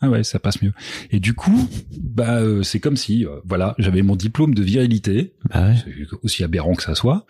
ah 0.00 0.08
ouais 0.08 0.24
ça 0.24 0.38
passe 0.38 0.62
mieux 0.62 0.72
et 1.10 1.20
du 1.20 1.34
coup 1.34 1.68
bah 2.00 2.36
euh, 2.40 2.62
c'est 2.62 2.80
comme 2.80 2.96
si 2.96 3.26
euh, 3.26 3.40
voilà 3.44 3.74
j'avais 3.78 4.02
mon 4.02 4.16
diplôme 4.16 4.54
de 4.54 4.62
virilité 4.62 5.34
Bah 5.50 5.70
ouais. 5.70 6.06
aussi 6.22 6.42
aberrant 6.44 6.74
que 6.74 6.82
ça 6.82 6.94
soit. 6.94 7.26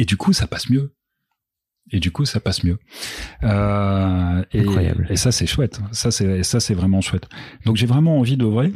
Et 0.00 0.04
du 0.04 0.16
coup, 0.16 0.32
ça 0.32 0.46
passe 0.46 0.70
mieux. 0.70 0.94
Et 1.90 2.00
du 2.00 2.10
coup, 2.10 2.24
ça 2.24 2.40
passe 2.40 2.64
mieux. 2.64 2.78
Euh, 3.44 4.42
et. 4.52 4.64
Et 5.10 5.16
ça, 5.16 5.32
c'est 5.32 5.46
chouette. 5.46 5.80
Ça, 5.92 6.10
c'est 6.10 6.42
ça, 6.42 6.60
c'est 6.60 6.74
vraiment 6.74 7.00
chouette. 7.00 7.28
Donc, 7.64 7.76
j'ai 7.76 7.86
vraiment 7.86 8.18
envie 8.18 8.36
d'œuvrer. 8.36 8.72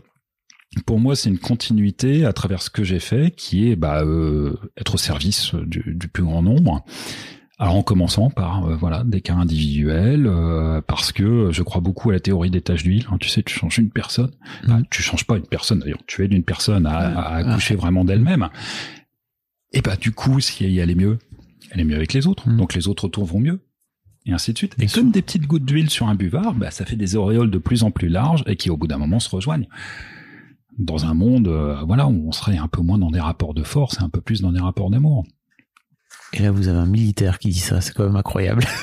Pour 0.87 0.99
moi, 0.99 1.15
c'est 1.17 1.29
une 1.29 1.39
continuité 1.39 2.25
à 2.25 2.33
travers 2.33 2.63
ce 2.63 2.71
que 2.71 2.83
j'ai 2.85 3.01
fait, 3.01 3.35
qui 3.37 3.69
est 3.71 3.77
bah, 3.77 4.03
euh, 4.03 4.55
être 4.79 4.95
au 4.95 4.99
service 4.99 5.55
du, 5.55 5.83
du 5.95 6.09
plus 6.09 6.23
grand 6.23 6.43
nombre. 6.43 6.85
Alors 7.59 7.77
en 7.77 7.83
commençant 7.83 8.29
par 8.31 8.65
euh, 8.67 8.75
voilà 8.75 9.05
des 9.05 9.21
cas 9.21 9.35
individuels, 9.35 10.27
euh, 10.27 10.81
parce 10.81 11.13
que 11.13 11.51
je 11.53 11.63
crois 11.63 11.81
beaucoup 11.81 12.09
à 12.11 12.15
la 12.15 12.19
théorie 12.19 12.51
des 12.51 12.63
taches 12.63 12.83
d'huile. 12.83 13.07
hein. 13.13 13.19
tu 13.21 13.29
sais, 13.29 13.43
tu 13.43 13.55
changes 13.55 13.79
une 13.79 13.91
personne, 13.91 14.33
Mhm. 14.67 14.71
Ah, 14.71 14.79
tu 14.91 15.01
changes 15.03 15.25
pas 15.27 15.37
une 15.37 15.47
personne 15.47 15.79
d'ailleurs, 15.79 16.01
tu 16.09 16.25
aides 16.25 16.33
une 16.33 16.43
personne 16.43 16.87
à, 16.87 16.97
à 16.97 17.37
accoucher 17.37 17.77
vraiment 17.77 18.05
d'elle-même. 18.05 18.49
Et 19.73 19.81
bah 19.81 19.95
du 19.97 20.11
coup, 20.11 20.41
si 20.41 20.65
elle 20.77 20.91
est 20.91 20.95
mieux, 20.97 21.19
elle 21.73 21.81
est 21.81 21.85
mieux 21.85 21.97
avec 21.97 22.13
les 22.13 22.27
autres, 22.27 22.49
Mhm. 22.49 22.57
donc 22.59 22.75
les 22.75 22.87
autres 22.89 23.05
autour 23.07 23.25
vont 23.25 23.41
mieux, 23.41 23.61
et 24.27 24.33
ainsi 24.33 24.53
de 24.53 24.59
suite. 24.59 24.77
Bien 24.79 24.85
et 24.87 24.89
sûr. 24.89 25.03
comme 25.03 25.11
des 25.11 25.23
petites 25.23 25.47
gouttes 25.47 25.65
d'huile 25.65 25.91
sur 25.91 26.09
un 26.09 26.15
buvard, 26.15 26.55
bah 26.55 26.71
ça 26.71 26.85
fait 26.85 26.97
des 26.97 27.17
auréoles 27.17 27.51
de 27.51 27.59
plus 27.59 27.83
en 27.83 27.91
plus 27.91 28.09
larges 28.09 28.45
et 28.47 28.57
qui 28.57 28.71
au 28.71 28.77
bout 28.77 28.87
d'un 28.87 28.99
moment 28.99 29.19
se 29.21 29.29
rejoignent. 29.31 29.67
Dans 30.79 31.05
un 31.05 31.13
monde, 31.15 31.49
euh, 31.49 31.83
voilà, 31.87 32.07
où 32.07 32.29
on 32.29 32.33
serait 32.33 32.57
un 32.57 32.69
peu 32.69 32.81
moins 32.81 32.99
dans 32.99 33.11
des 33.11 33.21
rapports 33.21 33.53
de 33.55 33.63
force 33.63 33.99
et 34.01 34.03
un 34.03 34.09
peu 34.09 34.21
plus 34.23 34.41
dans 34.41 34.53
des 34.53 34.61
rapports 34.61 34.91
d'amour. 34.91 35.25
Et 36.35 36.41
là, 36.41 36.51
vous 36.51 36.69
avez 36.69 36.79
un 36.79 36.87
militaire 36.87 37.39
qui 37.39 37.51
dit 37.51 37.59
ça. 37.59 37.83
C'est 37.83 37.93
quand 37.93 38.05
même 38.05 38.17
incroyable. 38.17 38.65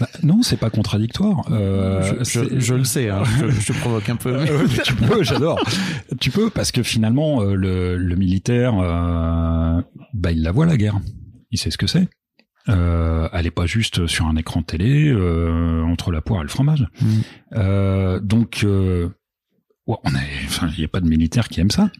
Bah, 0.00 0.06
non, 0.22 0.42
c'est 0.42 0.58
pas 0.58 0.70
contradictoire. 0.70 1.50
Euh, 1.50 2.02
je, 2.02 2.18
je- 2.18 2.24
c'est- 2.24 2.60
je 2.60 2.74
le 2.74 2.84
sais. 2.84 3.08
hein. 3.08 3.24
Je, 3.24 3.50
je 3.50 3.66
te 3.66 3.78
provoque 3.80 4.08
un 4.08 4.14
peu. 4.14 4.28
Euh, 4.32 4.64
mais 4.68 4.82
tu 4.84 4.94
peux, 4.94 5.24
j'adore. 5.24 5.58
Tu 6.20 6.30
peux 6.30 6.50
parce 6.50 6.70
que 6.70 6.84
finalement 6.84 7.42
euh, 7.42 7.54
le, 7.56 7.96
le 7.96 8.14
militaire, 8.14 8.74
euh, 8.78 9.82
bah 10.14 10.30
il 10.30 10.42
la 10.42 10.52
voit 10.52 10.66
la 10.66 10.76
guerre. 10.76 11.00
Il 11.50 11.58
sait 11.58 11.72
ce 11.72 11.78
que 11.78 11.88
c'est. 11.88 12.08
Euh, 12.68 13.28
elle 13.32 13.46
est 13.46 13.50
pas 13.50 13.66
juste 13.66 14.06
sur 14.06 14.26
un 14.26 14.36
écran 14.36 14.60
de 14.60 14.66
télé 14.66 15.08
euh, 15.08 15.82
entre 15.82 16.12
la 16.12 16.20
poire 16.20 16.40
et 16.40 16.44
le 16.44 16.48
fromage. 16.48 16.86
Mm. 17.00 17.06
Euh, 17.54 18.20
donc, 18.20 18.60
euh, 18.64 19.08
ouais, 19.86 19.96
on 20.04 20.10
est, 20.10 20.44
enfin, 20.44 20.68
il 20.76 20.80
y 20.80 20.84
a 20.84 20.88
pas 20.88 21.00
de 21.00 21.08
militaire 21.08 21.48
qui 21.48 21.60
aime 21.60 21.70
ça. 21.70 21.90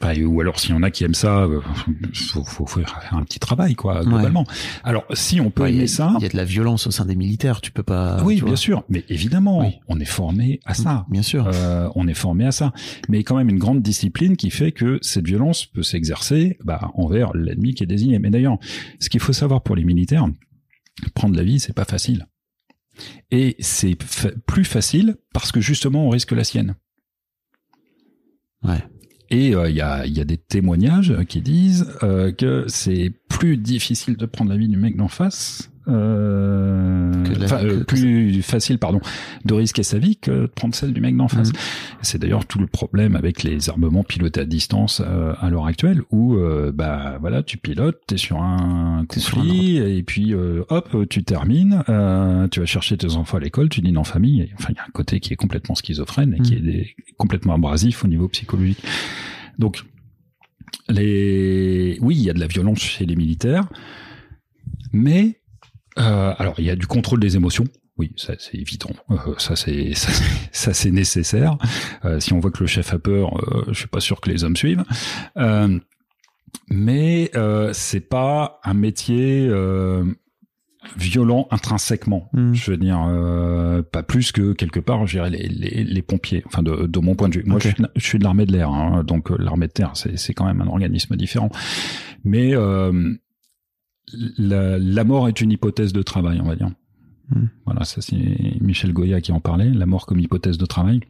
Enfin, 0.00 0.22
ou 0.22 0.40
alors 0.40 0.60
s'il 0.60 0.70
y 0.70 0.74
en 0.74 0.84
a 0.84 0.92
qui 0.92 1.02
aiment 1.02 1.12
ça, 1.14 1.40
euh, 1.42 1.60
faut, 2.14 2.44
faut, 2.44 2.66
faut 2.66 2.80
faire 2.80 3.08
un 3.14 3.24
petit 3.24 3.40
travail 3.40 3.74
quoi 3.74 4.04
globalement. 4.04 4.44
Alors 4.84 5.04
si 5.12 5.40
on 5.40 5.50
peut 5.50 5.64
Ouais, 5.64 5.72
aimer 5.74 5.82
a- 5.84 5.88
ça, 5.88 6.12
il 6.18 6.22
y 6.22 6.26
a 6.26 6.28
de 6.28 6.36
la 6.36 6.44
violence 6.44 6.86
au 6.86 6.92
sein 6.92 7.04
des 7.04 7.16
militaires. 7.16 7.60
Tu 7.60 7.72
peux 7.72 7.82
pas. 7.82 8.22
oui 8.22 8.36
tu 8.36 8.42
bien 8.42 8.50
vois. 8.50 8.56
sûr, 8.56 8.84
mais 8.88 9.04
évidemment, 9.08 9.58
Oui. 9.60 9.80
on 9.88 9.98
est 9.98 10.04
formé 10.04 10.60
à 10.64 10.74
ça. 10.74 11.04
Bien 11.10 11.22
sûr. 11.22 11.50
Euh, 11.52 11.88
on 11.96 12.06
est 12.06 12.14
formé 12.14 12.44
à 12.46 12.52
ça. 12.52 12.72
Mais 13.08 13.24
quand 13.24 13.36
même 13.36 13.48
une 13.48 13.58
grande 13.58 13.82
discipline 13.82 14.36
qui 14.36 14.50
fait 14.50 14.70
que 14.70 15.00
cette 15.02 15.26
violence 15.26 15.66
peut 15.66 15.82
s'exercer 15.82 16.58
bah, 16.62 16.92
envers 16.94 17.32
l'ennemi 17.34 17.74
qui 17.74 17.82
est 17.82 17.86
désigné. 17.88 18.20
Mais 18.20 18.30
d'ailleurs, 18.30 18.58
ce 19.00 19.08
qu'il 19.08 19.20
faut 19.20 19.32
savoir 19.32 19.62
pour 19.64 19.74
les 19.74 19.82
militaires, 19.84 20.26
prendre 21.14 21.34
la 21.36 21.42
vie, 21.42 21.58
c'est 21.58 21.72
pas 21.74 21.84
facile. 21.84 22.26
Et 23.32 23.56
c'est 23.58 24.00
fa- 24.00 24.30
plus 24.46 24.64
facile 24.64 25.16
parce 25.34 25.50
que 25.50 25.60
justement, 25.60 26.06
on 26.06 26.10
risque 26.10 26.30
la 26.32 26.44
sienne. 26.44 26.76
Ouais. 28.62 28.82
Et 29.30 29.54
euh, 29.54 29.68
il 29.68 29.76
y, 29.76 29.80
a, 29.80 30.06
il 30.06 30.16
y 30.16 30.20
a 30.20 30.24
des 30.24 30.38
témoignages 30.38 31.14
qui 31.28 31.40
disent 31.40 31.92
euh, 32.02 32.32
que 32.32 32.64
c'est 32.66 33.12
plus 33.28 33.56
difficile 33.56 34.16
de 34.16 34.26
prendre 34.26 34.50
la 34.50 34.56
vie 34.56 34.68
du 34.68 34.76
mec 34.76 34.96
d'en 34.96 35.08
face, 35.08 35.70
euh, 35.88 37.12
la- 37.38 37.62
euh, 37.62 37.78
que- 37.80 37.84
plus 37.84 38.42
facile, 38.42 38.78
pardon, 38.78 39.00
de 39.44 39.54
risquer 39.54 39.82
sa 39.82 39.98
vie 39.98 40.16
que 40.16 40.30
de 40.42 40.46
prendre 40.46 40.74
celle 40.74 40.92
du 40.92 41.00
mec 41.00 41.16
d'en 41.16 41.28
face. 41.28 41.48
Mhm. 41.48 41.58
C'est 42.02 42.18
d'ailleurs 42.20 42.46
tout 42.46 42.58
le 42.58 42.66
problème 42.66 43.16
avec 43.16 43.42
les 43.42 43.68
armements 43.70 44.04
pilotés 44.04 44.40
à 44.40 44.44
distance 44.44 45.00
euh, 45.04 45.34
à 45.40 45.50
l'heure 45.50 45.66
actuelle, 45.66 46.02
où 46.10 46.36
euh, 46.36 46.72
bah 46.72 47.18
voilà, 47.20 47.42
tu 47.42 47.56
pilotes, 47.58 47.98
t'es 48.06 48.16
sur 48.16 48.40
un 48.42 49.04
T'es 49.08 49.20
sur 49.20 49.38
un 49.38 49.42
conflit, 49.42 49.76
et 49.78 50.02
puis 50.02 50.34
hop, 50.34 50.96
tu 51.08 51.24
termines, 51.24 51.82
tu 52.50 52.60
vas 52.60 52.66
chercher 52.66 52.96
tes 52.96 53.14
enfants 53.14 53.38
à 53.38 53.40
l'école, 53.40 53.68
tu 53.68 53.80
dînes 53.80 53.98
en 53.98 54.04
famille. 54.04 54.42
Et, 54.42 54.50
enfin, 54.58 54.68
il 54.70 54.76
y 54.76 54.78
a 54.78 54.84
un 54.86 54.92
côté 54.92 55.20
qui 55.20 55.32
est 55.32 55.36
complètement 55.36 55.74
schizophrène 55.74 56.34
et 56.34 56.40
qui 56.40 56.52
Mhm. 56.52 56.58
est 56.58 56.62
des- 56.72 56.96
complètement 57.16 57.54
abrasif 57.54 58.04
au 58.04 58.08
niveau 58.08 58.28
psychologique. 58.28 58.82
Donc, 59.58 59.82
les, 60.88 61.98
oui, 62.00 62.16
il 62.16 62.22
y 62.22 62.30
a 62.30 62.32
de 62.32 62.40
la 62.40 62.46
violence 62.46 62.78
chez 62.80 63.06
les 63.06 63.16
militaires, 63.16 63.68
mais 64.92 65.40
euh, 65.98 66.32
alors 66.38 66.54
il 66.58 66.64
y 66.64 66.70
a 66.70 66.76
du 66.76 66.86
contrôle 66.86 67.20
des 67.20 67.36
émotions. 67.36 67.64
Oui, 67.98 68.12
ça 68.16 68.34
c'est 68.38 68.56
évident. 68.56 68.90
Euh, 69.10 69.16
ça 69.38 69.56
c'est 69.56 69.92
ça, 69.94 70.10
c'est- 70.12 70.24
ça, 70.52 70.74
c'est 70.74 70.90
nécessaire. 70.90 71.58
Euh, 72.04 72.20
si 72.20 72.32
on 72.32 72.38
voit 72.40 72.50
que 72.50 72.60
le 72.60 72.66
chef 72.68 72.92
a 72.94 72.98
peur, 72.98 73.36
euh, 73.42 73.64
je 73.68 73.74
suis 73.78 73.88
pas 73.88 74.00
sûr 74.00 74.20
que 74.20 74.30
les 74.30 74.44
hommes 74.44 74.56
suivent. 74.56 74.84
Euh, 75.36 75.78
mais 76.70 77.30
euh, 77.34 77.70
c'est 77.72 78.00
pas 78.08 78.60
un 78.64 78.74
métier 78.74 79.46
euh, 79.50 80.04
violent 80.96 81.46
intrinsèquement. 81.50 82.30
Mm. 82.32 82.54
Je 82.54 82.70
veux 82.70 82.76
dire, 82.76 83.04
euh, 83.08 83.82
pas 83.82 84.02
plus 84.02 84.32
que 84.32 84.52
quelque 84.52 84.80
part, 84.80 85.06
je 85.06 85.16
dirais 85.16 85.30
les, 85.30 85.48
les, 85.48 85.84
les 85.84 86.02
pompiers. 86.02 86.42
Enfin, 86.46 86.62
de, 86.62 86.86
de 86.86 86.98
mon 87.00 87.14
point 87.14 87.28
de 87.28 87.38
vue. 87.38 87.44
Moi, 87.46 87.58
je, 87.60 87.68
suis, 87.68 87.82
de- 87.82 87.88
je 87.96 88.06
suis 88.06 88.18
de 88.18 88.24
l'armée 88.24 88.46
de 88.46 88.52
l'air, 88.52 88.70
hein, 88.70 89.02
donc 89.04 89.30
l'armée 89.38 89.66
de 89.66 89.72
terre, 89.72 89.92
c'est 89.94 90.16
c'est 90.18 90.34
quand 90.34 90.44
même 90.46 90.60
un 90.60 90.68
organisme 90.68 91.16
différent. 91.16 91.50
Mais 92.24 92.54
euh, 92.54 93.14
la, 94.38 94.78
la 94.78 95.04
mort 95.04 95.28
est 95.28 95.40
une 95.40 95.52
hypothèse 95.52 95.92
de 95.92 96.02
travail, 96.02 96.40
on 96.40 96.46
va 96.46 96.56
dire. 96.56 96.70
Mm. 97.30 97.46
Voilà, 97.64 97.84
ça 97.84 98.00
c'est 98.00 98.60
Michel 98.60 98.92
Goya 98.92 99.20
qui 99.20 99.32
en 99.32 99.40
parlait, 99.40 99.70
la 99.70 99.86
mort 99.86 100.06
comme 100.06 100.20
hypothèse 100.20 100.58
de 100.58 100.66
travail. 100.66 101.00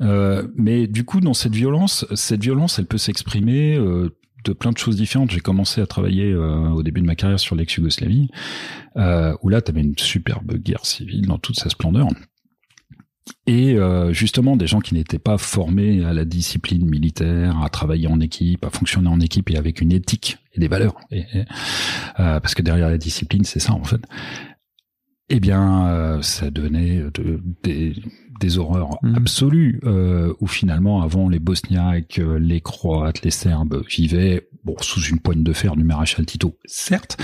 Euh, 0.00 0.46
mais 0.56 0.86
du 0.86 1.04
coup, 1.04 1.20
dans 1.20 1.34
cette 1.34 1.54
violence, 1.54 2.06
cette 2.14 2.42
violence, 2.42 2.78
elle 2.78 2.86
peut 2.86 2.98
s'exprimer 2.98 3.76
euh, 3.76 4.08
de 4.44 4.52
plein 4.52 4.72
de 4.72 4.78
choses 4.78 4.96
différentes. 4.96 5.30
J'ai 5.30 5.40
commencé 5.40 5.80
à 5.80 5.86
travailler 5.86 6.32
euh, 6.32 6.68
au 6.70 6.82
début 6.82 7.00
de 7.00 7.06
ma 7.06 7.14
carrière 7.14 7.40
sur 7.40 7.54
l'ex-Yougoslavie, 7.54 8.28
euh, 8.96 9.34
où 9.42 9.48
là, 9.48 9.60
tu 9.60 9.70
avais 9.70 9.82
une 9.82 9.98
superbe 9.98 10.54
guerre 10.56 10.86
civile 10.86 11.26
dans 11.26 11.38
toute 11.38 11.56
sa 11.56 11.68
splendeur. 11.68 12.08
Et 13.46 13.74
euh, 13.74 14.12
justement, 14.12 14.56
des 14.56 14.66
gens 14.66 14.80
qui 14.80 14.94
n'étaient 14.94 15.18
pas 15.18 15.38
formés 15.38 16.04
à 16.04 16.12
la 16.12 16.24
discipline 16.24 16.88
militaire, 16.88 17.62
à 17.62 17.68
travailler 17.68 18.06
en 18.06 18.20
équipe, 18.20 18.64
à 18.64 18.70
fonctionner 18.70 19.08
en 19.08 19.20
équipe 19.20 19.50
et 19.50 19.56
avec 19.56 19.80
une 19.80 19.92
éthique 19.92 20.38
et 20.54 20.60
des 20.60 20.68
valeurs. 20.68 20.94
Et, 21.10 21.24
parce 22.16 22.54
que 22.54 22.62
derrière 22.62 22.88
la 22.88 22.98
discipline, 22.98 23.44
c'est 23.44 23.60
ça 23.60 23.72
en 23.72 23.84
fait. 23.84 24.00
Eh 25.28 25.40
bien, 25.40 26.18
ça 26.22 26.50
donnait 26.50 27.04
de, 27.14 27.40
des, 27.62 27.94
des 28.40 28.58
horreurs 28.58 28.98
mmh. 29.02 29.14
absolues, 29.14 29.80
euh, 29.84 30.34
où 30.40 30.46
finalement, 30.46 31.02
avant, 31.02 31.28
les 31.28 31.38
Bosniaques, 31.38 32.18
euh, 32.18 32.38
les 32.38 32.60
Croates, 32.60 33.22
les 33.22 33.30
Serbes 33.30 33.84
vivaient 33.88 34.48
bon 34.64 34.76
sous 34.80 35.00
une 35.00 35.20
poigne 35.20 35.42
de 35.42 35.52
fer 35.52 35.76
du 35.76 35.84
maréchal 35.84 36.26
Tito, 36.26 36.58
certes, 36.64 37.16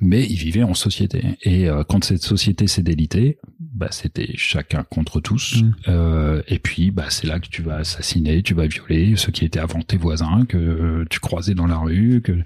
mais 0.00 0.24
ils 0.24 0.36
vivaient 0.36 0.62
en 0.62 0.74
société. 0.74 1.22
Et 1.42 1.68
euh, 1.68 1.84
quand 1.84 2.04
cette 2.04 2.22
société 2.22 2.66
s'est 2.66 2.82
délitée, 2.82 3.38
bah, 3.60 3.88
c'était 3.90 4.32
chacun 4.34 4.82
contre 4.82 5.20
tous. 5.20 5.62
Mmh. 5.62 5.74
Euh, 5.88 6.42
et 6.48 6.58
puis, 6.58 6.90
bah, 6.90 7.06
c'est 7.08 7.26
là 7.26 7.38
que 7.38 7.48
tu 7.48 7.62
vas 7.62 7.76
assassiner, 7.76 8.42
tu 8.42 8.54
vas 8.54 8.66
violer 8.66 9.14
ceux 9.16 9.32
qui 9.32 9.44
étaient 9.44 9.60
avant 9.60 9.80
tes 9.82 9.96
voisins, 9.96 10.44
que 10.46 11.04
tu 11.08 11.20
croisais 11.20 11.54
dans 11.54 11.66
la 11.66 11.78
rue, 11.78 12.20
que 12.22 12.42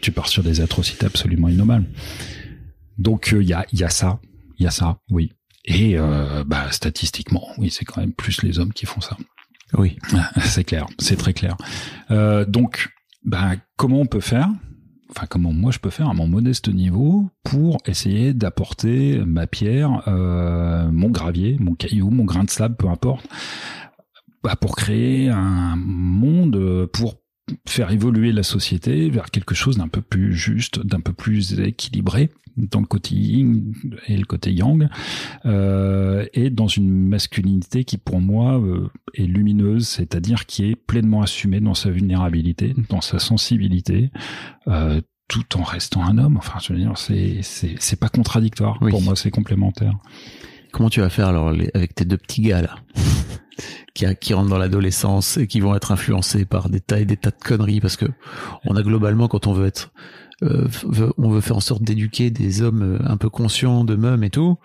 tu 0.00 0.12
pars 0.12 0.28
sur 0.28 0.42
des 0.42 0.60
atrocités 0.60 1.06
absolument 1.06 1.48
innommables. 1.48 1.86
Donc, 2.98 3.34
il 3.38 3.46
y 3.46 3.52
a, 3.52 3.66
y 3.72 3.82
a 3.82 3.88
ça, 3.88 4.20
il 4.58 4.64
y 4.64 4.66
a 4.66 4.70
ça, 4.70 4.98
oui. 5.10 5.32
Et 5.64 5.98
euh, 5.98 6.44
bah, 6.46 6.70
statistiquement, 6.70 7.48
oui, 7.58 7.70
c'est 7.70 7.84
quand 7.84 8.00
même 8.00 8.12
plus 8.12 8.42
les 8.42 8.58
hommes 8.58 8.72
qui 8.72 8.86
font 8.86 9.00
ça. 9.00 9.16
Oui, 9.76 9.96
c'est 10.44 10.64
clair, 10.64 10.86
c'est 10.98 11.16
très 11.16 11.32
clair. 11.32 11.56
Euh, 12.10 12.44
donc, 12.44 12.90
bah, 13.24 13.52
comment 13.76 14.00
on 14.00 14.06
peut 14.06 14.20
faire 14.20 14.50
Enfin, 15.10 15.26
comment 15.28 15.52
moi 15.52 15.70
je 15.70 15.78
peux 15.78 15.90
faire 15.90 16.08
à 16.08 16.14
mon 16.14 16.26
modeste 16.26 16.68
niveau 16.68 17.30
pour 17.44 17.78
essayer 17.86 18.34
d'apporter 18.34 19.18
ma 19.24 19.46
pierre, 19.46 20.02
euh, 20.08 20.90
mon 20.90 21.08
gravier, 21.08 21.56
mon 21.60 21.74
caillou, 21.74 22.10
mon 22.10 22.24
grain 22.24 22.42
de 22.42 22.50
sable, 22.50 22.76
peu 22.76 22.88
importe, 22.88 23.26
bah, 24.42 24.56
pour 24.56 24.74
créer 24.76 25.28
un 25.28 25.76
monde, 25.76 26.86
pour 26.92 27.23
faire 27.66 27.90
évoluer 27.90 28.32
la 28.32 28.42
société 28.42 29.10
vers 29.10 29.30
quelque 29.30 29.54
chose 29.54 29.76
d'un 29.76 29.88
peu 29.88 30.00
plus 30.00 30.34
juste, 30.34 30.84
d'un 30.84 31.00
peu 31.00 31.12
plus 31.12 31.58
équilibré 31.60 32.30
dans 32.56 32.80
le 32.80 32.86
côté 32.86 33.14
yin 33.14 33.72
et 34.06 34.16
le 34.16 34.24
côté 34.24 34.52
yang, 34.52 34.88
euh, 35.44 36.24
et 36.34 36.50
dans 36.50 36.68
une 36.68 37.08
masculinité 37.08 37.84
qui 37.84 37.98
pour 37.98 38.20
moi 38.20 38.60
euh, 38.60 38.88
est 39.14 39.26
lumineuse, 39.26 39.88
c'est-à-dire 39.88 40.46
qui 40.46 40.64
est 40.70 40.76
pleinement 40.76 41.22
assumée 41.22 41.60
dans 41.60 41.74
sa 41.74 41.90
vulnérabilité, 41.90 42.74
dans 42.88 43.00
sa 43.00 43.18
sensibilité, 43.18 44.10
euh, 44.68 45.00
tout 45.28 45.56
en 45.56 45.62
restant 45.62 46.04
un 46.04 46.18
homme. 46.18 46.36
Enfin, 46.36 46.58
je 46.62 46.72
veux 46.72 46.78
dire, 46.78 46.96
c'est 46.96 47.38
c'est 47.42 47.74
c'est 47.78 47.98
pas 47.98 48.08
contradictoire. 48.08 48.78
Pour 48.78 49.02
moi, 49.02 49.16
c'est 49.16 49.30
complémentaire. 49.30 49.98
Comment 50.72 50.90
tu 50.90 51.00
vas 51.00 51.10
faire 51.10 51.28
alors 51.28 51.48
avec 51.74 51.94
tes 51.94 52.04
deux 52.04 52.16
petits 52.16 52.42
gars 52.42 52.62
là? 52.62 52.76
Qui, 53.94 54.06
qui 54.20 54.34
rentrent 54.34 54.50
dans 54.50 54.58
l'adolescence 54.58 55.36
et 55.36 55.46
qui 55.46 55.60
vont 55.60 55.74
être 55.74 55.92
influencés 55.92 56.44
par 56.44 56.68
des 56.68 56.80
tas 56.80 57.00
et 57.00 57.04
des 57.04 57.16
tas 57.16 57.30
de 57.30 57.42
conneries 57.42 57.80
parce 57.80 57.96
que 57.96 58.06
on 58.64 58.76
a 58.76 58.82
globalement 58.82 59.28
quand 59.28 59.46
on 59.46 59.52
veut 59.52 59.66
être 59.66 59.92
euh, 60.42 60.66
on 61.16 61.30
veut 61.30 61.40
faire 61.40 61.56
en 61.56 61.60
sorte 61.60 61.82
d'éduquer 61.82 62.30
des 62.30 62.62
hommes 62.62 62.82
euh, 62.82 63.08
un 63.08 63.16
peu 63.16 63.30
conscients 63.30 63.84
de 63.84 63.94
mêmes 63.94 64.24
et 64.24 64.30
tout, 64.30 64.58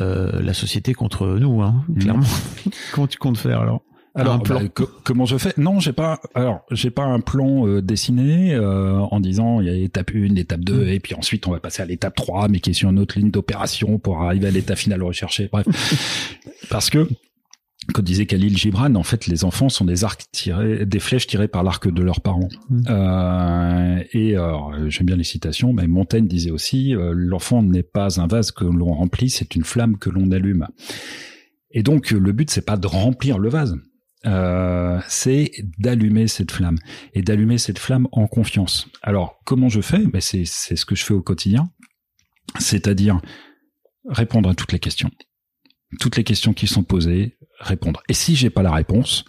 euh, 0.00 0.40
la 0.42 0.54
société 0.54 0.94
contre 0.94 1.26
nous, 1.26 1.62
hein, 1.62 1.84
mmh. 1.88 1.98
clairement. 1.98 2.26
Comment 2.92 3.06
tu 3.06 3.18
comptes 3.18 3.38
faire 3.38 3.60
alors? 3.60 3.82
Alors, 4.16 4.42
bah, 4.42 4.58
comment 5.04 5.24
je 5.24 5.38
fais? 5.38 5.54
Non, 5.56 5.78
j'ai 5.78 5.92
pas. 5.92 6.18
Alors, 6.34 6.62
j'ai 6.72 6.90
pas 6.90 7.04
un 7.04 7.20
plan 7.20 7.80
dessiné 7.80 8.58
en 8.58 9.20
disant 9.20 9.60
il 9.60 9.68
y 9.68 9.70
a 9.70 9.72
l'étape 9.72 10.10
1, 10.12 10.34
l'étape 10.34 10.62
2, 10.62 10.74
mmh. 10.74 10.88
et 10.88 10.98
puis 10.98 11.14
ensuite 11.14 11.46
on 11.46 11.52
va 11.52 11.60
passer 11.60 11.82
à 11.82 11.84
l'étape 11.84 12.16
3, 12.16 12.48
mais 12.48 12.58
qui 12.58 12.70
est 12.70 12.72
sur 12.72 12.90
une 12.90 12.98
autre 12.98 13.16
ligne 13.16 13.30
d'opération 13.30 14.00
pour 14.00 14.20
arriver 14.20 14.48
à 14.48 14.50
l'état 14.50 14.74
final 14.74 15.04
recherché. 15.04 15.48
Bref, 15.52 15.64
parce 16.70 16.90
que 16.90 17.06
comme 17.94 18.04
disait 18.04 18.26
Khalil 18.26 18.56
Gibran, 18.56 18.94
en 18.94 19.02
fait, 19.02 19.26
les 19.26 19.44
enfants 19.44 19.68
sont 19.68 19.84
des 19.84 20.04
arcs 20.04 20.24
tirés, 20.32 20.84
des 20.86 21.00
flèches 21.00 21.26
tirées 21.26 21.48
par 21.48 21.62
l'arc 21.62 21.90
de 21.90 22.02
leurs 22.02 22.20
parents. 22.20 22.48
Mm. 22.68 22.82
Euh, 22.88 24.04
et 24.12 24.34
j'aime 24.88 25.06
bien 25.06 25.16
les 25.16 25.24
citations, 25.24 25.72
mais 25.72 25.86
Montaigne 25.86 26.26
disait 26.26 26.50
aussi 26.50 26.94
euh, 26.94 27.12
l'enfant 27.14 27.62
n'est 27.62 27.82
pas 27.82 28.20
un 28.20 28.26
vase 28.26 28.52
que 28.52 28.64
l'on 28.64 28.92
remplit, 28.92 29.30
c'est 29.30 29.54
une 29.54 29.64
flamme 29.64 29.96
que 29.98 30.10
l'on 30.10 30.30
allume. 30.30 30.68
Et 31.70 31.82
donc, 31.82 32.10
le 32.10 32.32
but, 32.32 32.50
c'est 32.50 32.66
pas 32.66 32.76
de 32.76 32.86
remplir 32.86 33.38
le 33.38 33.48
vase. 33.48 33.76
Euh, 34.26 35.00
c'est 35.08 35.50
d'allumer 35.78 36.28
cette 36.28 36.50
flamme 36.50 36.76
et 37.14 37.22
d'allumer 37.22 37.56
cette 37.56 37.78
flamme 37.78 38.06
en 38.12 38.26
confiance. 38.26 38.86
Alors, 39.02 39.40
comment 39.46 39.70
je 39.70 39.80
fais? 39.80 40.04
Ben 40.06 40.20
c'est 40.20 40.44
ce 40.44 40.84
que 40.84 40.94
je 40.94 41.04
fais 41.04 41.14
au 41.14 41.22
quotidien, 41.22 41.70
c'est-à-dire 42.58 43.22
répondre 44.06 44.50
à 44.50 44.54
toutes 44.54 44.72
les 44.72 44.78
questions 44.78 45.10
toutes 45.98 46.16
les 46.16 46.24
questions 46.24 46.52
qui 46.52 46.66
sont 46.66 46.84
posées, 46.84 47.36
répondre. 47.60 48.02
Et 48.08 48.14
si 48.14 48.36
j'ai 48.36 48.50
pas 48.50 48.62
la 48.62 48.72
réponse, 48.72 49.24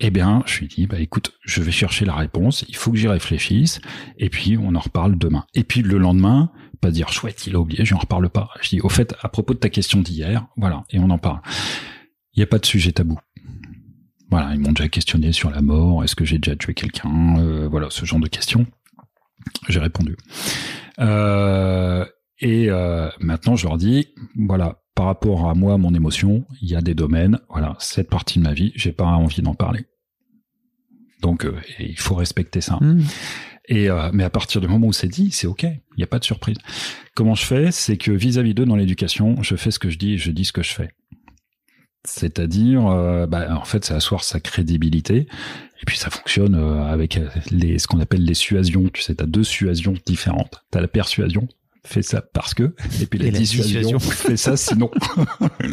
eh 0.00 0.10
bien, 0.10 0.42
je 0.46 0.60
lui 0.60 0.68
dis, 0.68 0.86
bah 0.86 0.98
écoute, 0.98 1.32
je 1.44 1.62
vais 1.62 1.70
chercher 1.70 2.04
la 2.04 2.14
réponse, 2.14 2.64
il 2.68 2.76
faut 2.76 2.90
que 2.90 2.98
j'y 2.98 3.08
réfléchisse, 3.08 3.80
et 4.18 4.30
puis 4.30 4.58
on 4.58 4.74
en 4.74 4.80
reparle 4.80 5.16
demain. 5.16 5.44
Et 5.54 5.62
puis 5.62 5.82
le 5.82 5.98
lendemain, 5.98 6.50
pas 6.80 6.90
dire 6.90 7.10
chouette, 7.10 7.46
il 7.46 7.54
a 7.54 7.60
oublié, 7.60 7.84
je 7.84 7.94
n'en 7.94 8.00
reparle 8.00 8.28
pas. 8.28 8.50
Je 8.62 8.70
dis, 8.70 8.80
au 8.80 8.88
fait, 8.88 9.14
à 9.22 9.28
propos 9.28 9.54
de 9.54 9.60
ta 9.60 9.68
question 9.68 10.00
d'hier, 10.00 10.46
voilà, 10.56 10.84
et 10.90 10.98
on 10.98 11.08
en 11.10 11.18
parle. 11.18 11.40
Il 12.34 12.40
n'y 12.40 12.42
a 12.42 12.46
pas 12.46 12.58
de 12.58 12.66
sujet 12.66 12.92
tabou. 12.92 13.18
Voilà, 14.28 14.54
ils 14.54 14.60
m'ont 14.60 14.72
déjà 14.72 14.88
questionné 14.88 15.30
sur 15.32 15.50
la 15.50 15.62
mort, 15.62 16.02
est-ce 16.02 16.16
que 16.16 16.24
j'ai 16.24 16.38
déjà 16.38 16.56
tué 16.56 16.74
quelqu'un, 16.74 17.36
euh, 17.38 17.68
voilà, 17.68 17.88
ce 17.90 18.04
genre 18.04 18.18
de 18.18 18.28
questions. 18.28 18.66
J'ai 19.68 19.78
répondu. 19.78 20.16
Euh, 20.98 22.04
et 22.40 22.70
euh, 22.70 23.08
maintenant, 23.20 23.54
je 23.54 23.68
leur 23.68 23.76
dis, 23.76 24.08
voilà, 24.36 24.81
par 24.94 25.06
rapport 25.06 25.48
à 25.48 25.54
moi, 25.54 25.78
mon 25.78 25.94
émotion, 25.94 26.44
il 26.60 26.68
y 26.68 26.76
a 26.76 26.82
des 26.82 26.94
domaines, 26.94 27.38
voilà, 27.48 27.76
cette 27.78 28.10
partie 28.10 28.38
de 28.38 28.44
ma 28.44 28.52
vie, 28.52 28.72
j'ai 28.74 28.92
pas 28.92 29.04
envie 29.04 29.42
d'en 29.42 29.54
parler. 29.54 29.86
Donc, 31.22 31.44
euh, 31.44 31.56
il 31.78 31.98
faut 31.98 32.14
respecter 32.14 32.60
ça. 32.60 32.76
Hmm. 32.80 33.02
Et 33.68 33.88
euh, 33.88 34.10
mais 34.12 34.24
à 34.24 34.30
partir 34.30 34.60
du 34.60 34.66
moment 34.66 34.88
où 34.88 34.92
c'est 34.92 35.08
dit, 35.08 35.30
c'est 35.30 35.46
ok, 35.46 35.62
il 35.62 35.96
n'y 35.96 36.02
a 36.02 36.08
pas 36.08 36.18
de 36.18 36.24
surprise. 36.24 36.58
Comment 37.14 37.34
je 37.34 37.44
fais? 37.44 37.70
C'est 37.70 37.96
que 37.96 38.10
vis-à-vis 38.10 38.54
d'eux 38.54 38.66
dans 38.66 38.76
l'éducation, 38.76 39.40
je 39.42 39.54
fais 39.54 39.70
ce 39.70 39.78
que 39.78 39.88
je 39.88 39.98
dis, 39.98 40.14
et 40.14 40.18
je 40.18 40.30
dis 40.32 40.44
ce 40.44 40.52
que 40.52 40.62
je 40.62 40.72
fais. 40.72 40.90
C'est-à-dire, 42.04 42.86
euh, 42.88 43.26
bah, 43.26 43.56
en 43.56 43.64
fait, 43.64 43.84
c'est 43.84 43.94
asseoir 43.94 44.24
sa 44.24 44.40
crédibilité. 44.40 45.28
Et 45.80 45.84
puis 45.86 45.96
ça 45.96 46.10
fonctionne 46.10 46.54
avec 46.54 47.18
les, 47.50 47.78
ce 47.78 47.86
qu'on 47.86 48.00
appelle 48.00 48.24
les 48.24 48.34
suasions. 48.34 48.88
Tu 48.92 49.02
sais, 49.02 49.14
tu 49.14 49.22
as 49.22 49.26
deux 49.26 49.44
suasions 49.44 49.94
différentes. 50.06 50.64
Tu 50.70 50.78
as 50.78 50.80
la 50.80 50.88
persuasion, 50.88 51.48
fais 51.84 52.02
ça 52.02 52.22
parce 52.22 52.54
que, 52.54 52.74
et 53.00 53.06
puis 53.06 53.18
la, 53.18 53.30
dissuasion, 53.30 53.98
fais 53.98 54.36
ça 54.36 54.56
sinon. 54.56 54.90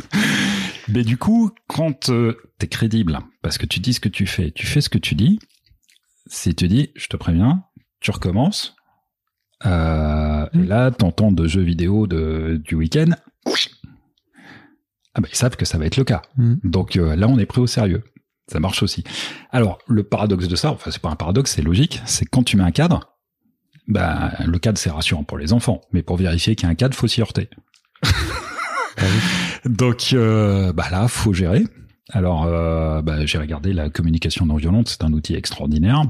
Mais 0.87 1.03
du 1.03 1.17
coup, 1.17 1.51
quand 1.67 2.09
euh, 2.09 2.37
tu 2.59 2.65
es 2.65 2.69
crédible, 2.69 3.19
parce 3.41 3.57
que 3.57 3.65
tu 3.65 3.79
dis 3.79 3.93
ce 3.93 3.99
que 3.99 4.09
tu 4.09 4.25
fais, 4.25 4.51
tu 4.51 4.65
fais 4.65 4.81
ce 4.81 4.89
que 4.89 4.97
tu 4.97 5.15
dis, 5.15 5.39
si 6.27 6.55
tu 6.55 6.67
dis, 6.67 6.91
je 6.95 7.07
te 7.07 7.17
préviens, 7.17 7.63
tu 7.99 8.11
recommences, 8.11 8.75
euh, 9.65 10.47
et 10.53 10.65
là, 10.65 10.91
t'entends 10.91 11.31
de 11.31 11.47
jeux 11.47 11.61
vidéo 11.61 12.07
de, 12.07 12.61
du 12.63 12.75
week-end, 12.75 13.11
ah 15.13 15.21
ben, 15.21 15.27
ils 15.31 15.35
savent 15.35 15.57
que 15.57 15.65
ça 15.65 15.77
va 15.77 15.85
être 15.85 15.97
le 15.97 16.03
cas. 16.03 16.21
Mm. 16.37 16.55
Donc 16.63 16.95
euh, 16.95 17.15
là, 17.15 17.27
on 17.27 17.37
est 17.37 17.45
pris 17.45 17.61
au 17.61 17.67
sérieux. 17.67 18.03
Ça 18.47 18.59
marche 18.59 18.81
aussi. 18.81 19.03
Alors, 19.51 19.77
le 19.87 20.03
paradoxe 20.03 20.47
de 20.47 20.55
ça, 20.55 20.71
enfin, 20.71 20.89
c'est 20.89 21.01
pas 21.01 21.09
un 21.09 21.15
paradoxe, 21.15 21.51
c'est 21.51 21.61
logique, 21.61 22.01
c'est 22.05 22.25
quand 22.25 22.41
tu 22.41 22.57
mets 22.57 22.63
un 22.63 22.71
cadre, 22.71 23.18
bah, 23.89 24.31
le 24.45 24.57
cadre 24.59 24.77
c'est 24.77 24.91
rassurant 24.91 25.23
pour 25.23 25.37
les 25.37 25.51
enfants, 25.51 25.81
mais 25.91 26.03
pour 26.03 26.15
vérifier 26.15 26.55
qu'il 26.55 26.67
y 26.67 26.69
a 26.69 26.71
un 26.71 26.75
cadre, 26.75 26.95
faut 26.95 27.07
s'y 27.07 27.21
heurter. 27.21 27.49
Ah 28.03 28.09
Donc 29.65 30.13
euh, 30.13 30.71
bah 30.73 30.87
là, 30.91 31.07
faut 31.07 31.33
gérer. 31.33 31.63
Alors, 32.11 32.45
euh, 32.45 33.01
bah, 33.01 33.25
j'ai 33.25 33.37
regardé 33.37 33.73
la 33.73 33.89
communication 33.89 34.45
non 34.45 34.55
violente, 34.55 34.89
c'est 34.89 35.03
un 35.03 35.13
outil 35.13 35.35
extraordinaire. 35.35 36.03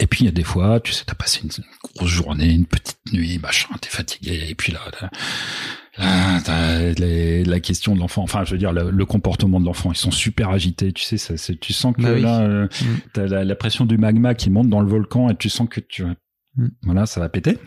Et 0.00 0.06
puis 0.06 0.24
il 0.24 0.26
y 0.26 0.28
a 0.28 0.32
des 0.32 0.42
fois, 0.42 0.80
tu 0.80 0.92
sais, 0.92 1.04
t'as 1.06 1.14
passé 1.14 1.42
une, 1.44 1.50
grosse 1.94 2.10
journée, 2.10 2.52
une 2.52 2.66
petite 2.66 2.98
nuit, 3.12 3.38
machin, 3.38 3.68
t'es 3.80 3.88
fatigué, 3.88 4.46
et 4.48 4.54
puis 4.54 4.72
là, 4.72 4.80
là 5.00 5.10
t'as 6.44 6.92
la 6.98 7.60
question 7.60 7.94
de 7.94 8.00
l'enfant, 8.00 8.22
enfin, 8.22 8.44
je 8.44 8.52
veux 8.52 8.58
dire, 8.58 8.72
le, 8.72 9.06
comportement 9.06 9.60
de 9.60 9.64
l'enfant, 9.64 9.92
ils 9.92 9.96
sont 9.96 10.10
super 10.10 10.50
agités, 10.50 10.92
tu 10.92 11.04
sais, 11.04 11.18
ça, 11.18 11.34
tu 11.60 11.72
sens 11.72 11.94
que 11.94 12.02
bah 12.02 12.18
là, 12.18 12.40
euh, 12.40 12.66
mm. 12.66 12.86
t'as 13.12 13.26
la, 13.26 13.44
la, 13.44 13.54
pression 13.54 13.84
du 13.84 13.96
magma 13.96 14.34
qui 14.34 14.50
monte 14.50 14.68
dans 14.68 14.80
le 14.80 14.88
volcan, 14.88 15.30
et 15.30 15.36
tu 15.36 15.48
sens 15.48 15.68
que 15.68 15.80
tu 15.80 16.04
Mm. 16.56 16.66
Voilà, 16.82 17.06
ça 17.06 17.20
va 17.20 17.28
péter. 17.28 17.58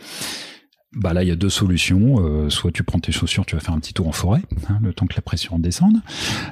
Bah 0.92 1.12
là, 1.12 1.22
il 1.22 1.28
y 1.28 1.32
a 1.32 1.36
deux 1.36 1.50
solutions. 1.50 2.16
Euh, 2.18 2.50
soit 2.50 2.72
tu 2.72 2.82
prends 2.82 2.98
tes 2.98 3.12
chaussures, 3.12 3.46
tu 3.46 3.54
vas 3.54 3.60
faire 3.60 3.74
un 3.74 3.78
petit 3.80 3.94
tour 3.94 4.08
en 4.08 4.12
forêt, 4.12 4.42
hein, 4.68 4.78
le 4.82 4.92
temps 4.92 5.06
que 5.06 5.14
la 5.14 5.22
pression 5.22 5.58
descende. 5.60 5.96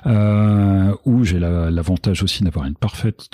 Euh, 0.06 0.94
ou 1.04 1.24
j'ai 1.24 1.40
l'avantage 1.40 2.22
aussi 2.22 2.44
d'avoir 2.44 2.66
une 2.66 2.76
parfaite 2.76 3.28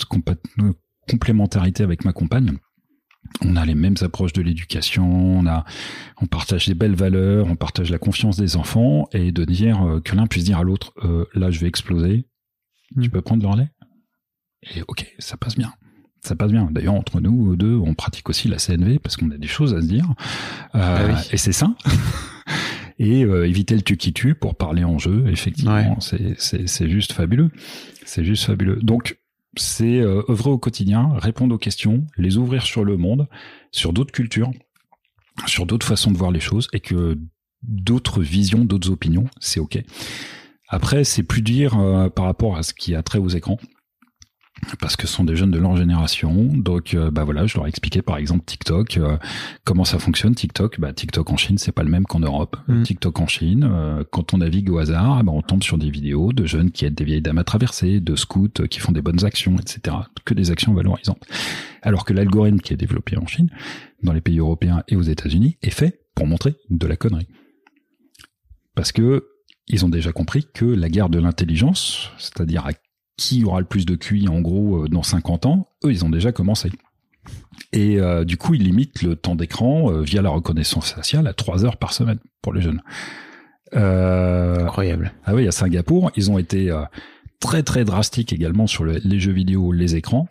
complémentarité 1.09 1.83
avec 1.83 2.05
ma 2.07 2.13
compagne. 2.15 2.57
on 3.43 3.57
a 3.57 3.67
les 3.67 3.75
mêmes 3.75 3.97
approches 4.01 4.33
de 4.33 4.41
l'éducation, 4.43 5.39
on 5.41 5.47
a, 5.47 5.65
on 6.23 6.27
partage 6.27 6.67
des 6.69 6.75
belles 6.75 6.95
valeurs, 6.95 7.47
on 7.49 7.57
partage 7.57 7.91
la 7.91 7.99
confiance 7.99 8.37
des 8.39 8.57
enfants, 8.57 9.07
et 9.13 9.31
de 9.33 9.45
dire 9.45 9.83
euh, 9.83 10.01
que 10.01 10.15
l'un 10.17 10.27
puisse 10.27 10.45
dire 10.45 10.59
à 10.59 10.63
l'autre, 10.63 10.95
là 11.35 11.51
je 11.51 11.61
vais 11.61 11.67
exploser, 11.69 12.27
tu 13.01 13.09
Mm. 13.09 13.11
peux 13.11 13.21
prendre 13.23 13.43
le 13.43 13.49
relais? 13.49 13.69
Et 14.75 14.83
ok, 14.89 15.07
ça 15.19 15.37
passe 15.37 15.57
bien. 15.57 15.73
Ça 16.25 16.35
passe 16.35 16.51
bien. 16.53 16.69
D'ailleurs, 16.71 16.95
entre 16.95 17.21
nous 17.21 17.55
deux, 17.55 17.77
on 17.77 17.95
pratique 17.95 18.29
aussi 18.31 18.49
la 18.49 18.57
CNV 18.57 18.99
parce 18.99 19.17
qu'on 19.17 19.31
a 19.31 19.37
des 19.37 19.47
choses 19.47 19.75
à 19.75 19.83
se 19.83 19.87
dire. 19.87 20.07
Euh, 20.75 20.79
Ah 20.81 21.05
oui. 21.09 21.29
Et 21.33 21.37
c'est 21.37 21.53
ça. 21.53 21.75
et 22.99 23.25
euh, 23.25 23.47
éviter 23.47 23.75
le 23.75 23.83
tu 23.83 23.97
qui 23.97 24.13
tue 24.13 24.35
pour 24.35 24.55
parler 24.55 24.85
en 24.85 24.99
jeu, 24.99 25.27
effectivement, 25.29 25.75
Ouais. 25.75 25.97
c'est- 26.01 26.35
c'est 26.39 26.67
c'est 26.69 26.89
juste 26.89 27.13
fabuleux. 27.13 27.51
C'est 28.07 28.25
juste 28.25 28.45
fabuleux. 28.45 28.79
Donc, 28.83 29.19
c'est 29.57 30.01
euh, 30.01 30.23
œuvrer 30.31 30.51
au 30.51 30.59
quotidien, 30.59 31.11
répondre 31.17 31.55
aux 31.55 31.59
questions, 31.59 32.07
les 32.17 32.39
ouvrir 32.39 32.63
sur 32.63 32.85
le 32.85 32.97
monde, 32.97 33.29
sur 33.71 33.93
d'autres 33.93 34.13
cultures, 34.13 34.51
sur 35.47 35.67
d'autres 35.67 35.87
façons 35.87 36.11
de 36.11 36.17
voir 36.17 36.31
les 36.31 36.41
choses, 36.41 36.69
et 36.73 36.81
que 36.81 37.19
d'autres 37.63 38.21
visions, 38.23 38.65
d'autres 38.65 38.91
opinions, 38.91 39.27
c'est 39.41 39.61
ok. 39.61 39.79
Après, 40.69 41.05
c'est 41.05 41.23
plus 41.23 41.43
dire 41.43 41.77
par 42.15 42.25
rapport 42.25 42.57
à 42.57 42.63
ce 42.63 42.73
qui 42.75 42.95
a 42.95 43.03
trait 43.03 43.19
aux 43.19 43.29
écrans. 43.29 43.59
Parce 44.81 44.97
que 44.97 45.07
ce 45.07 45.15
sont 45.15 45.25
des 45.25 45.37
jeunes 45.37 45.51
de 45.51 45.59
leur 45.59 45.77
génération, 45.77 46.33
donc 46.33 46.95
euh, 46.95 47.11
bah 47.11 47.25
voilà, 47.25 47.47
je 47.47 47.57
leur 47.57 47.67
ai 47.67 47.69
expliqué 47.69 48.03
par 48.03 48.17
exemple 48.17 48.45
TikTok, 48.47 48.97
euh, 48.97 49.17
comment 49.65 49.85
ça 49.85 49.99
fonctionne. 49.99 50.35
TikTok, 50.35 50.79
bah 50.79 50.93
TikTok 50.93 51.29
en 51.31 51.37
Chine, 51.37 51.59
c'est 51.59 51.73
pas 51.73 51.83
le 51.83 51.91
même 51.91 52.05
qu'en 52.05 52.21
Europe. 52.21 52.57
Mm. 52.69 52.83
TikTok 52.85 53.21
en 53.21 53.27
Chine, 53.27 53.69
euh, 53.71 54.05
quand 54.11 54.33
on 54.33 54.39
navigue 54.39 54.71
au 54.71 54.79
hasard, 54.79 55.23
bah, 55.25 55.33
on 55.35 55.43
tombe 55.43 55.63
sur 55.63 55.77
des 55.77 55.91
vidéos 55.91 56.33
de 56.33 56.47
jeunes 56.47 56.71
qui 56.71 56.85
aident 56.85 56.95
des 56.95 57.05
vieilles 57.05 57.21
dames 57.21 57.39
à 57.39 57.45
traverser, 57.45 58.01
de 58.01 58.15
scouts 58.15 58.49
qui 58.71 58.79
font 58.79 58.93
des 58.93 59.03
bonnes 59.03 59.25
actions, 59.25 59.57
etc. 59.59 59.97
Que 60.25 60.35
des 60.35 60.51
actions 60.51 60.73
valorisantes. 60.73 61.25
Alors 61.83 62.05
que 62.05 62.13
l'algorithme 62.13 62.61
qui 62.61 62.73
est 62.73 62.79
développé 62.79 63.17
en 63.17 63.27
Chine, 63.27 63.51
dans 64.03 64.13
les 64.13 64.21
pays 64.21 64.39
européens 64.39 64.85
et 64.89 64.97
aux 64.97 65.03
États-Unis, 65.03 65.59
est 65.63 65.71
fait 65.71 66.01
pour 66.15 66.27
montrer 66.27 66.55
de 66.71 66.87
la 66.87 66.97
connerie. 66.97 67.29
Parce 68.75 68.93
que 68.93 69.27
ils 69.67 69.85
ont 69.85 69.89
déjà 69.89 70.13
compris 70.13 70.47
que 70.53 70.67
la 70.67 70.91
guerre 70.91 71.09
de 71.09 71.19
l'intelligence, 71.19 72.11
c'est-à-dire 72.19 72.67
à 72.67 72.73
qui 73.17 73.45
aura 73.45 73.61
le 73.61 73.67
plus 73.67 73.87
de 73.87 73.95
QI 73.97 74.29
en 74.29 74.41
gros 74.41 74.85
euh, 74.85 74.89
dans 74.89 75.03
50 75.03 75.47
ans, 75.47 75.69
eux 75.85 75.93
ils 75.93 76.05
ont 76.05 76.11
déjà 76.11 76.33
commencé. 76.33 76.71
Et 77.73 77.99
euh, 78.01 78.25
du 78.25 78.37
coup, 78.37 78.55
ils 78.55 78.63
limitent 78.63 79.03
le 79.03 79.17
temps 79.17 79.35
d'écran 79.37 79.91
euh, 79.93 80.03
via 80.03 80.21
la 80.23 80.31
reconnaissance 80.31 80.93
faciale 80.93 81.27
à 81.27 81.33
3 81.33 81.65
heures 81.65 81.77
par 81.77 81.93
semaine 81.93 82.19
pour 82.43 82.53
les 82.53 82.61
jeunes. 82.61 82.83
Euh, 83.75 84.65
Incroyable. 84.65 85.13
ah 85.25 85.35
oui, 85.35 85.47
à 85.49 85.53
Singapour, 85.53 86.11
ils 86.17 86.31
ont 86.31 86.39
été 86.39 86.71
très 87.41 87.63
très 87.63 87.85
drastiques 87.85 88.33
également 88.33 88.67
sur 88.67 88.85
le- 88.85 89.01
les 89.05 89.19
jeux 89.21 89.33
vidéo, 89.33 89.73
les 89.73 89.97
écrans. 89.97 90.29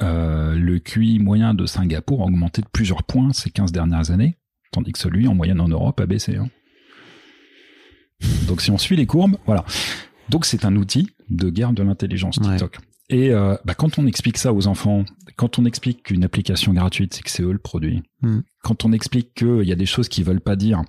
Le 0.00 0.78
QI 0.78 1.18
moyen 1.18 1.52
de 1.54 1.66
Singapour 1.66 2.22
a 2.22 2.24
augmenté 2.24 2.62
de 2.62 2.68
plusieurs 2.72 3.02
points 3.02 3.32
ces 3.32 3.50
15 3.50 3.70
dernières 3.72 4.10
années, 4.10 4.38
tandis 4.72 4.92
que 4.92 4.98
celui 4.98 5.26
en 5.28 5.34
moyenne 5.34 5.60
en 5.60 5.68
Europe 5.68 6.00
a 6.00 6.06
baissé. 6.06 6.36
hein. 6.36 6.48
Donc 8.46 8.60
si 8.62 8.70
on 8.70 8.78
suit 8.78 8.96
les 8.96 9.06
courbes, 9.06 9.36
voilà. 9.46 9.64
Donc 10.30 10.44
c'est 10.46 10.64
un 10.64 10.76
outil 10.76 11.10
de 11.28 11.50
guerre 11.50 11.72
de 11.72 11.82
l'intelligence 11.82 12.36
Ouais. 12.38 12.50
TikTok. 12.56 12.78
Et 13.12 13.30
euh, 13.32 13.56
bah, 13.64 13.74
quand 13.74 13.98
on 13.98 14.06
explique 14.06 14.38
ça 14.38 14.52
aux 14.52 14.68
enfants, 14.68 15.04
quand 15.34 15.58
on 15.58 15.64
explique 15.64 16.04
qu'une 16.04 16.22
application 16.22 16.72
gratuite, 16.72 17.12
c'est 17.12 17.22
que 17.22 17.30
c'est 17.30 17.42
eux 17.42 17.50
le 17.52 17.58
produit. 17.58 18.04
Mm. 18.22 18.38
Quand 18.62 18.84
on 18.84 18.92
explique 18.92 19.34
qu'il 19.34 19.64
y 19.64 19.72
a 19.72 19.74
des 19.74 19.86
choses 19.86 20.08
qu'ils 20.08 20.22
veulent 20.24 20.40
pas 20.40 20.54
dire, 20.54 20.82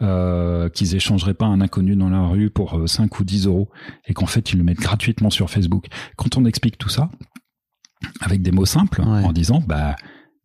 euh, 0.00 0.68
qu'ils 0.68 0.94
échangeraient 0.94 1.34
pas 1.34 1.46
un 1.46 1.60
inconnu 1.60 1.96
dans 1.96 2.08
la 2.08 2.22
rue 2.24 2.50
pour 2.50 2.74
euh, 2.78 2.86
5 2.86 3.18
ou 3.18 3.24
10 3.24 3.46
euros, 3.46 3.68
et 4.06 4.14
qu'en 4.14 4.26
fait 4.26 4.52
ils 4.52 4.58
le 4.58 4.62
mettent 4.64 4.78
gratuitement 4.78 5.30
sur 5.30 5.50
Facebook. 5.50 5.86
Quand 6.16 6.36
on 6.36 6.44
explique 6.44 6.78
tout 6.78 6.88
ça, 6.88 7.10
avec 8.20 8.42
des 8.42 8.52
mots 8.52 8.66
simples, 8.66 9.00
Ouais. 9.00 9.24
en 9.24 9.32
disant, 9.32 9.60
bah, 9.66 9.96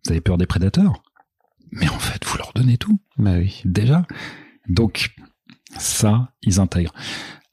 vous 0.05 0.11
avez 0.11 0.21
peur 0.21 0.39
des 0.39 0.47
prédateurs. 0.47 1.03
Mais 1.71 1.87
en 1.87 1.99
fait, 1.99 2.25
vous 2.25 2.37
leur 2.37 2.51
donnez 2.55 2.77
tout 2.77 2.99
Bah 3.17 3.35
oui. 3.37 3.61
déjà. 3.63 4.07
Donc 4.67 5.11
ça, 5.77 6.33
ils 6.41 6.59
intègrent. 6.59 6.93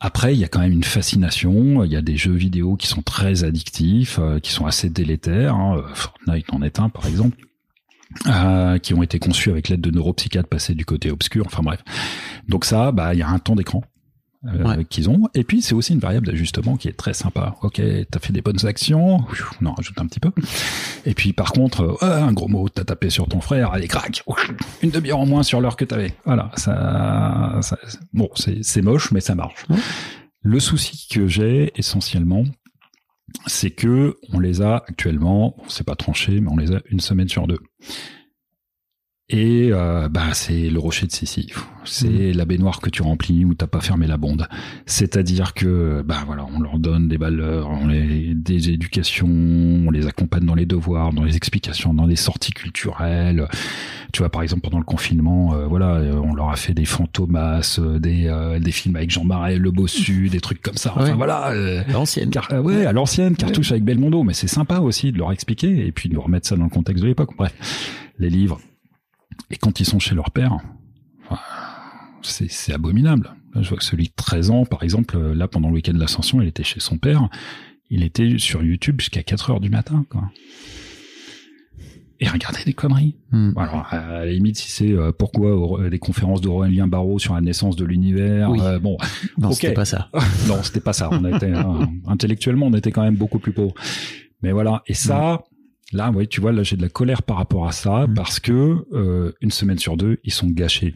Après, 0.01 0.33
il 0.35 0.39
y 0.39 0.45
a 0.45 0.49
quand 0.49 0.61
même 0.61 0.73
une 0.73 0.85
fascination. 0.85 1.83
Il 1.85 1.91
y 1.93 1.97
a 1.97 2.03
des 2.03 2.17
jeux 2.17 2.35
vidéo 2.35 2.77
qui 2.77 2.87
sont 2.87 3.03
très 3.03 3.43
addictifs, 3.45 4.19
euh, 4.21 4.39
qui 4.39 4.53
sont 4.53 4.67
assez 4.67 4.89
délétères. 4.91 5.55
hein. 5.57 5.83
Fortnite 5.95 6.47
en 6.53 6.63
est 6.63 6.79
un, 6.79 6.89
par 6.89 7.07
exemple. 7.07 7.37
euh, 8.27 8.79
qui 8.79 8.95
ont 8.95 9.03
été 9.03 9.19
conçus 9.19 9.51
avec 9.51 9.69
l'aide 9.69 9.81
de 9.83 9.91
neuropsychiatres 9.91 10.49
passés 10.49 10.75
du 10.75 10.85
côté 10.87 11.11
obscur. 11.11 11.45
Enfin 11.47 11.63
bref. 11.63 11.83
Donc 12.49 12.65
ça, 12.65 12.91
bah 12.93 13.13
il 13.15 13.19
y 13.21 13.23
a 13.23 13.29
un 13.29 13.39
temps 13.39 13.55
d'écran 13.55 13.83
euh, 14.47 14.63
Ouais. 14.77 14.85
qu'ils 14.85 15.11
ont. 15.11 15.29
Et 15.35 15.43
puis 15.45 15.63
c'est 15.63 15.75
aussi 15.75 15.93
une 15.93 15.99
variable 15.99 16.27
d'ajustement 16.27 16.77
qui 16.77 16.89
est 16.89 16.93
très 16.97 17.13
sympa. 17.15 17.57
Ok, 17.63 17.81
t'as 18.11 18.19
fait 18.21 18.33
des 18.33 18.41
bonnes 18.43 18.65
actions, 18.67 19.25
on 19.61 19.67
en 19.67 19.73
rajoute 19.75 19.99
un 20.01 20.07
petit 20.07 20.21
peu. 20.21 20.31
Et 21.05 21.15
puis 21.15 21.33
par 21.33 21.53
contre, 21.53 21.99
euh, 22.03 22.23
un 22.23 22.33
gros 22.33 22.49
mot, 22.49 22.69
t'as 22.69 22.85
tapé 22.85 23.11
sur 23.11 23.27
ton 23.29 23.41
frère, 23.41 23.73
allez 23.73 23.89
crac, 23.89 24.23
une 24.83 24.91
demi-heure 24.91 25.19
en 25.19 25.27
moins 25.27 25.43
sur 25.43 25.61
l'heure 25.61 25.77
que 25.77 25.85
t'avais. 25.85 26.15
Voilà, 26.25 26.51
ça, 26.57 27.59
ça 27.63 27.79
bon, 28.13 28.29
c'est 28.35 28.83
moche, 28.83 29.11
mais 29.13 29.21
ça 29.21 29.35
marche. 29.35 29.65
Ouais. 29.69 29.77
Le 30.43 30.61
souci 30.61 31.09
que 31.11 31.27
j'ai 31.27 31.73
essentiellement, 31.77 32.45
c'est 33.47 33.71
que 33.73 34.17
on 34.33 34.39
les 34.41 34.63
a 34.63 34.77
actuellement, 34.77 35.55
bon, 35.59 35.65
c'est 35.69 35.85
pas 35.85 35.97
tranché, 35.97 36.41
mais 36.41 36.49
on 36.51 36.57
les 36.57 36.73
a 36.73 36.81
une 36.91 37.01
semaine 37.01 37.29
sur 37.29 37.47
deux. 37.47 37.59
Et 39.31 39.69
euh, 39.73 40.09
bah 40.09 40.33
c'est 40.33 40.71
le 40.71 40.79
rocher 40.79 41.07
de 41.07 41.13
Sisyphe. 41.13 41.67
C'est 41.85 42.33
la 42.33 42.47
baignoire 42.47 42.81
que 42.81 42.89
tu 42.89 43.03
remplis 43.03 43.45
où 43.45 43.53
t'as 43.53 43.67
pas 43.67 43.81
fermé 43.83 44.07
la 44.07 44.17
bonde. 44.17 44.47
C'est-à-dire 44.87 45.53
que 45.53 46.03
bah 46.03 46.23
voilà, 46.27 46.47
on 46.57 46.61
leur 46.61 46.79
donne 46.79 47.09
des 47.09 47.19
valeurs, 47.19 47.69
on 47.69 47.89
les 47.89 48.33
des 48.35 48.71
éducations, 48.71 49.27
on 49.29 49.91
les 49.91 50.07
accompagne 50.07 50.45
dans 50.47 50.55
les 50.55 50.65
devoirs, 50.65 51.13
dans 51.13 51.25
les 51.25 51.37
explications, 51.37 51.93
dans 51.93 52.07
les 52.07 52.17
sorties 52.17 52.53
culturelles. 52.53 53.47
Tu 54.15 54.21
vois 54.21 54.31
par 54.31 54.41
exemple 54.43 54.63
pendant 54.63 54.79
le 54.79 54.85
confinement, 54.85 55.53
euh, 55.55 55.67
voilà, 55.67 55.97
euh, 55.97 56.15
on 56.15 56.33
leur 56.35 56.49
a 56.49 56.57
fait 56.57 56.73
des 56.73 56.87
fantomas, 56.87 57.79
euh, 57.79 57.99
des 57.99 58.29
euh, 58.29 58.59
des 58.59 58.73
films 58.73 58.97
avec 58.97 59.11
Jean 59.11 59.25
Marais, 59.25 59.59
Le 59.59 59.71
Bossu, 59.71 60.31
des 60.31 60.41
trucs 60.41 60.63
comme 60.63 60.77
ça. 60.79 60.95
Enfin 60.97 61.05
Ouais. 61.05 61.13
voilà. 61.13 61.51
euh, 61.51 61.83
L'ancienne. 61.93 62.31
Car, 62.31 62.51
ouais, 62.65 62.87
à 62.87 62.93
l'ancienne, 62.93 63.37
cartouche 63.37 63.73
avec 63.73 63.85
Belmondo, 63.85 64.23
mais 64.23 64.33
c'est 64.33 64.49
sympa 64.49 64.79
aussi 64.79 65.13
de 65.13 65.19
leur 65.19 65.33
expliquer 65.33 65.87
et 65.87 65.93
puis 65.93 66.09
de 66.09 66.17
remettre 66.17 66.47
ça 66.49 66.57
dans 66.57 66.65
le 66.65 66.71
contexte 66.71 67.03
de 67.03 67.09
l'époque. 67.09 67.33
Bref, 67.37 67.53
les 68.19 68.31
livres. 68.31 68.59
Et 69.51 69.57
quand 69.57 69.81
ils 69.81 69.87
sont 69.87 69.99
chez 69.99 70.15
leur 70.15 70.31
père, 70.31 70.59
c'est 72.23 72.51
c'est 72.51 72.73
abominable. 72.73 73.35
Là, 73.55 73.63
je 73.63 73.69
vois 73.69 73.79
que 73.79 73.85
celui 73.85 74.05
de 74.09 74.13
13 74.15 74.51
ans, 74.51 74.65
par 74.65 74.83
exemple, 74.83 75.19
là, 75.33 75.49
pendant 75.49 75.69
le 75.69 75.75
week-end 75.75 75.95
de 75.95 75.99
l'ascension, 75.99 76.41
il 76.43 76.49
était 76.49 76.65
chez 76.65 76.81
son 76.81 76.99
père. 76.99 77.29
Il 77.91 78.03
était 78.03 78.37
sur 78.39 78.63
YouTube 78.63 79.01
jusqu'à 79.01 79.23
4 79.23 79.51
heures 79.51 79.61
du 79.61 79.71
matin, 79.71 80.05
quoi. 80.11 80.31
Et 82.21 82.29
regardez 82.29 82.65
des 82.65 82.73
conneries. 82.73 83.15
Hmm. 83.31 83.53
Alors, 83.57 83.87
à 83.91 84.25
la 84.25 84.27
limite, 84.27 84.57
si 84.57 84.71
c'est 84.71 84.91
euh, 84.93 85.13
pourquoi 85.13 85.89
les 85.89 86.01
conférences 86.01 86.41
d'Aurélien 86.41 86.89
Barraud 86.89 87.21
sur 87.21 87.35
la 87.35 87.41
naissance 87.41 87.77
de 87.77 87.85
l'univers, 87.85 88.51
Oui. 88.51 88.59
euh, 88.61 88.81
bon, 88.81 88.99
Non, 89.39 89.49
Ok. 89.49 89.55
c'était 89.55 89.73
pas 89.73 89.85
ça. 89.85 90.11
non, 90.49 90.61
c'était 90.65 90.81
pas 90.81 90.93
ça. 90.93 91.09
On 91.13 91.25
était 91.33 91.53
euh, 91.55 91.87
intellectuellement, 92.09 92.67
on 92.67 92.75
était 92.75 92.91
quand 92.91 93.03
même 93.03 93.15
beaucoup 93.15 93.39
plus 93.39 93.53
pauvres. 93.53 93.75
Mais 94.43 94.51
voilà. 94.51 94.83
Et 94.89 94.95
ça, 94.95 95.45
là, 95.93 96.11
oui, 96.15 96.29
tu 96.29 96.41
vois, 96.41 96.53
là, 96.53 96.63
j'ai 96.63 96.77
de 96.77 96.83
la 96.83 96.89
colère 96.89 97.23
par 97.23 97.37
rapport 97.37 97.67
à 97.67 97.73
ça 97.73 98.07
Mm. 98.07 98.15
parce 98.15 98.41
que 98.41 98.87
euh, 98.93 99.33
une 99.41 99.51
semaine 99.51 99.79
sur 99.79 99.97
deux, 99.97 100.19
ils 100.25 100.33
sont 100.33 100.49
gâchés. 100.49 100.95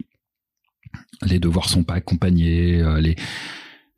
Les 1.22 1.38
devoirs 1.38 1.68
sont 1.68 1.84
pas 1.84 1.94
accompagnés. 1.94 2.80
euh, 2.82 3.00
les, 3.00 3.16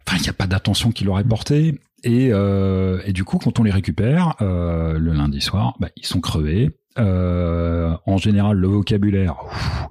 enfin, 0.07 0.16
il 0.19 0.23
n'y 0.23 0.29
a 0.29 0.33
pas 0.35 0.47
d'attention 0.47 0.93
qui 0.93 1.05
leur 1.05 1.19
est 1.19 1.25
portée. 1.25 1.81
Et, 2.05 2.29
euh, 2.33 3.01
et 3.07 3.12
du 3.15 3.25
coup, 3.25 3.39
quand 3.39 3.59
on 3.59 3.62
les 3.62 3.71
récupère 3.71 4.35
euh, 4.43 4.99
le 4.99 5.12
lundi 5.15 5.41
soir, 5.41 5.75
bah, 5.81 5.89
ils 5.97 6.05
sont 6.07 6.21
crevés. 6.21 6.77
Euh, 6.99 7.97
en 8.07 8.19
général, 8.19 8.57
le 8.59 8.69
vocabulaire, 8.69 9.37
ouf, 9.47 9.89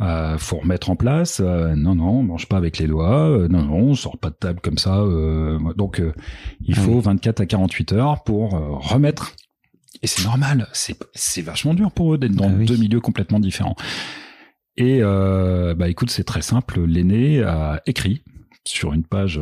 euh, 0.00 0.36
faut 0.38 0.56
remettre 0.58 0.90
en 0.90 0.96
place. 0.96 1.40
Euh, 1.42 1.74
non, 1.76 1.94
non, 1.94 2.18
on 2.18 2.22
mange 2.24 2.46
pas 2.48 2.56
avec 2.56 2.78
les 2.78 2.88
doigts. 2.88 3.28
Euh, 3.30 3.48
non, 3.48 3.62
non, 3.64 3.76
on 3.76 3.94
sort 3.94 4.18
pas 4.18 4.30
de 4.30 4.34
table 4.34 4.60
comme 4.60 4.76
ça. 4.76 4.98
euh, 4.98 5.58
donc, 5.74 6.00
euh, 6.00 6.12
il 6.60 6.74
Ah 6.76 6.80
faut 6.82 6.96
oui. 6.96 7.00
24 7.02 7.40
à 7.40 7.46
48 7.46 7.92
heures 7.92 8.24
pour 8.24 8.50
remettre. 8.50 9.32
Et 10.02 10.06
c'est 10.06 10.24
normal. 10.24 10.68
C'est 10.72 10.96
c'est 11.14 11.42
vachement 11.42 11.74
dur 11.74 11.92
pour 11.92 12.14
eux 12.14 12.18
d'être 12.18 12.34
dans 12.34 12.48
Ah 12.48 12.54
oui. 12.56 12.66
deux 12.66 12.76
milieux 12.76 13.00
complètement 13.00 13.40
différents. 13.40 13.76
Et 14.76 14.98
euh, 15.02 15.74
bah 15.74 15.88
écoute, 15.88 16.10
c'est 16.10 16.24
très 16.24 16.42
simple. 16.42 16.80
L'aîné 16.84 17.42
a 17.42 17.82
écrit 17.86 18.22
sur 18.64 18.92
une 18.92 19.04
page 19.04 19.40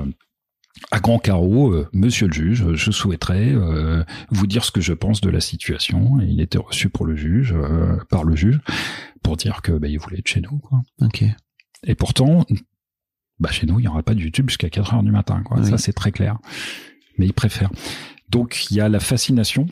à 0.91 1.01
grand 1.01 1.19
carreau, 1.19 1.73
euh, 1.73 1.89
Monsieur 1.93 2.27
le 2.27 2.33
juge, 2.33 2.73
je 2.75 2.91
souhaiterais 2.91 3.53
euh, 3.53 4.03
vous 4.31 4.47
dire 4.47 4.65
ce 4.65 4.71
que 4.71 4.81
je 4.81 4.93
pense 4.93 5.21
de 5.21 5.31
la 5.31 5.41
situation. 5.41 6.21
Et 6.21 6.27
il 6.27 6.41
était 6.41 6.59
reçu 6.59 6.89
pour 6.89 7.07
le 7.07 7.17
juge, 7.17 7.53
euh, 7.53 7.97
par 8.09 8.25
le 8.25 8.35
juge, 8.37 8.61
pour 9.23 9.37
dire 9.37 9.63
que 9.63 9.73
bah, 9.73 9.89
il 9.89 9.99
voulait 9.99 10.19
être 10.19 10.29
chez 10.29 10.41
nous. 10.41 10.59
Quoi. 10.59 10.81
Ok. 11.03 11.25
Et 11.87 11.95
pourtant, 11.95 12.47
bah, 13.39 13.51
chez 13.51 13.67
nous, 13.67 13.79
il 13.79 13.83
n'y 13.83 13.89
aura 13.89 14.03
pas 14.03 14.15
de 14.15 14.21
YouTube 14.21 14.49
jusqu'à 14.49 14.71
4 14.71 14.95
heures 14.95 15.03
du 15.03 15.11
matin. 15.11 15.43
Quoi. 15.45 15.59
Oui. 15.61 15.67
Ça, 15.69 15.79
c'est 15.79 15.93
très 15.93 16.13
clair. 16.13 16.39
Mais 17.19 17.27
il 17.27 17.33
préfère. 17.33 17.71
Donc, 18.29 18.71
il 18.71 18.77
y 18.77 18.81
a 18.81 18.89
la 18.89 19.01
fascination 19.01 19.67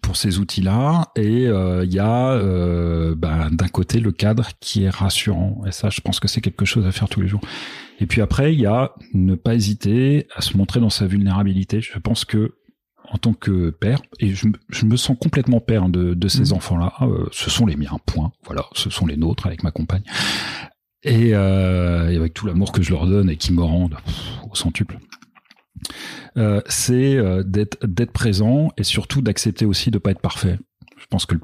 pour 0.00 0.16
ces 0.16 0.38
outils-là 0.38 1.10
et 1.16 1.46
euh, 1.48 1.84
il 1.84 1.92
y 1.92 1.98
a 1.98 2.30
euh, 2.32 3.14
bah, 3.16 3.48
d'un 3.50 3.68
côté 3.68 3.98
le 4.00 4.12
cadre 4.12 4.48
qui 4.60 4.84
est 4.84 4.90
rassurant 4.90 5.62
et 5.66 5.72
ça 5.72 5.90
je 5.90 6.00
pense 6.00 6.20
que 6.20 6.28
c'est 6.28 6.40
quelque 6.40 6.64
chose 6.64 6.86
à 6.86 6.92
faire 6.92 7.08
tous 7.08 7.20
les 7.20 7.28
jours 7.28 7.40
et 7.98 8.06
puis 8.06 8.20
après 8.20 8.52
il 8.54 8.60
y 8.60 8.66
a 8.66 8.92
ne 9.12 9.34
pas 9.34 9.54
hésiter 9.54 10.28
à 10.36 10.40
se 10.40 10.56
montrer 10.56 10.78
dans 10.80 10.88
sa 10.90 11.06
vulnérabilité 11.06 11.80
je 11.80 11.98
pense 11.98 12.24
que 12.24 12.54
en 13.10 13.18
tant 13.18 13.34
que 13.34 13.68
père, 13.68 14.00
et 14.20 14.30
je, 14.34 14.46
me- 14.46 14.54
je 14.70 14.86
me 14.86 14.96
sens 14.96 15.18
complètement 15.20 15.60
père 15.60 15.90
de, 15.90 16.14
de 16.14 16.28
ces 16.28 16.44
Mhm. 16.44 16.52
enfants-là. 16.54 16.94
Euh, 17.02 17.26
ce 17.30 17.50
sont 17.50 17.66
les 17.66 17.76
miens, 17.76 17.98
point. 18.06 18.32
Voilà, 18.46 18.64
ce 18.72 18.88
sont 18.88 19.04
les 19.04 19.18
nôtres 19.18 19.46
avec 19.46 19.62
ma 19.62 19.70
compagne. 19.70 20.04
Et, 21.02 21.34
euh, 21.34 22.08
et 22.08 22.16
avec 22.16 22.32
tout 22.32 22.46
l'amour 22.46 22.72
que 22.72 22.80
je 22.80 22.90
leur 22.90 23.06
donne 23.06 23.28
et 23.28 23.36
qui 23.36 23.52
me 23.52 23.60
rendent 23.62 23.96
au 24.50 24.54
centuple. 24.54 24.98
Euh, 26.36 26.60
c'est 26.66 27.16
euh, 27.16 27.42
d'être 27.44 28.12
présent 28.12 28.70
et 28.76 28.84
surtout 28.84 29.22
d'accepter 29.22 29.66
aussi 29.66 29.90
de 29.90 29.98
pas 29.98 30.10
être 30.10 30.20
parfait. 30.20 30.58
Je 30.98 31.06
pense 31.06 31.26
que 31.26 31.34
le 31.34 31.40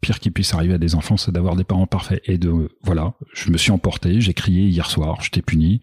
pire 0.00 0.20
qui 0.20 0.30
puisse 0.30 0.52
arriver 0.54 0.74
à 0.74 0.78
des 0.78 0.94
enfants, 0.94 1.16
c'est 1.16 1.32
d'avoir 1.32 1.56
des 1.56 1.64
parents 1.64 1.86
parfaits. 1.86 2.22
Et 2.24 2.38
de 2.38 2.68
voilà, 2.82 3.14
je 3.32 3.50
me 3.50 3.56
suis 3.56 3.70
emporté, 3.70 4.20
j'ai 4.20 4.34
crié 4.34 4.64
hier 4.64 4.90
soir, 4.90 5.22
je 5.22 5.30
t'ai 5.30 5.42
puni. 5.42 5.80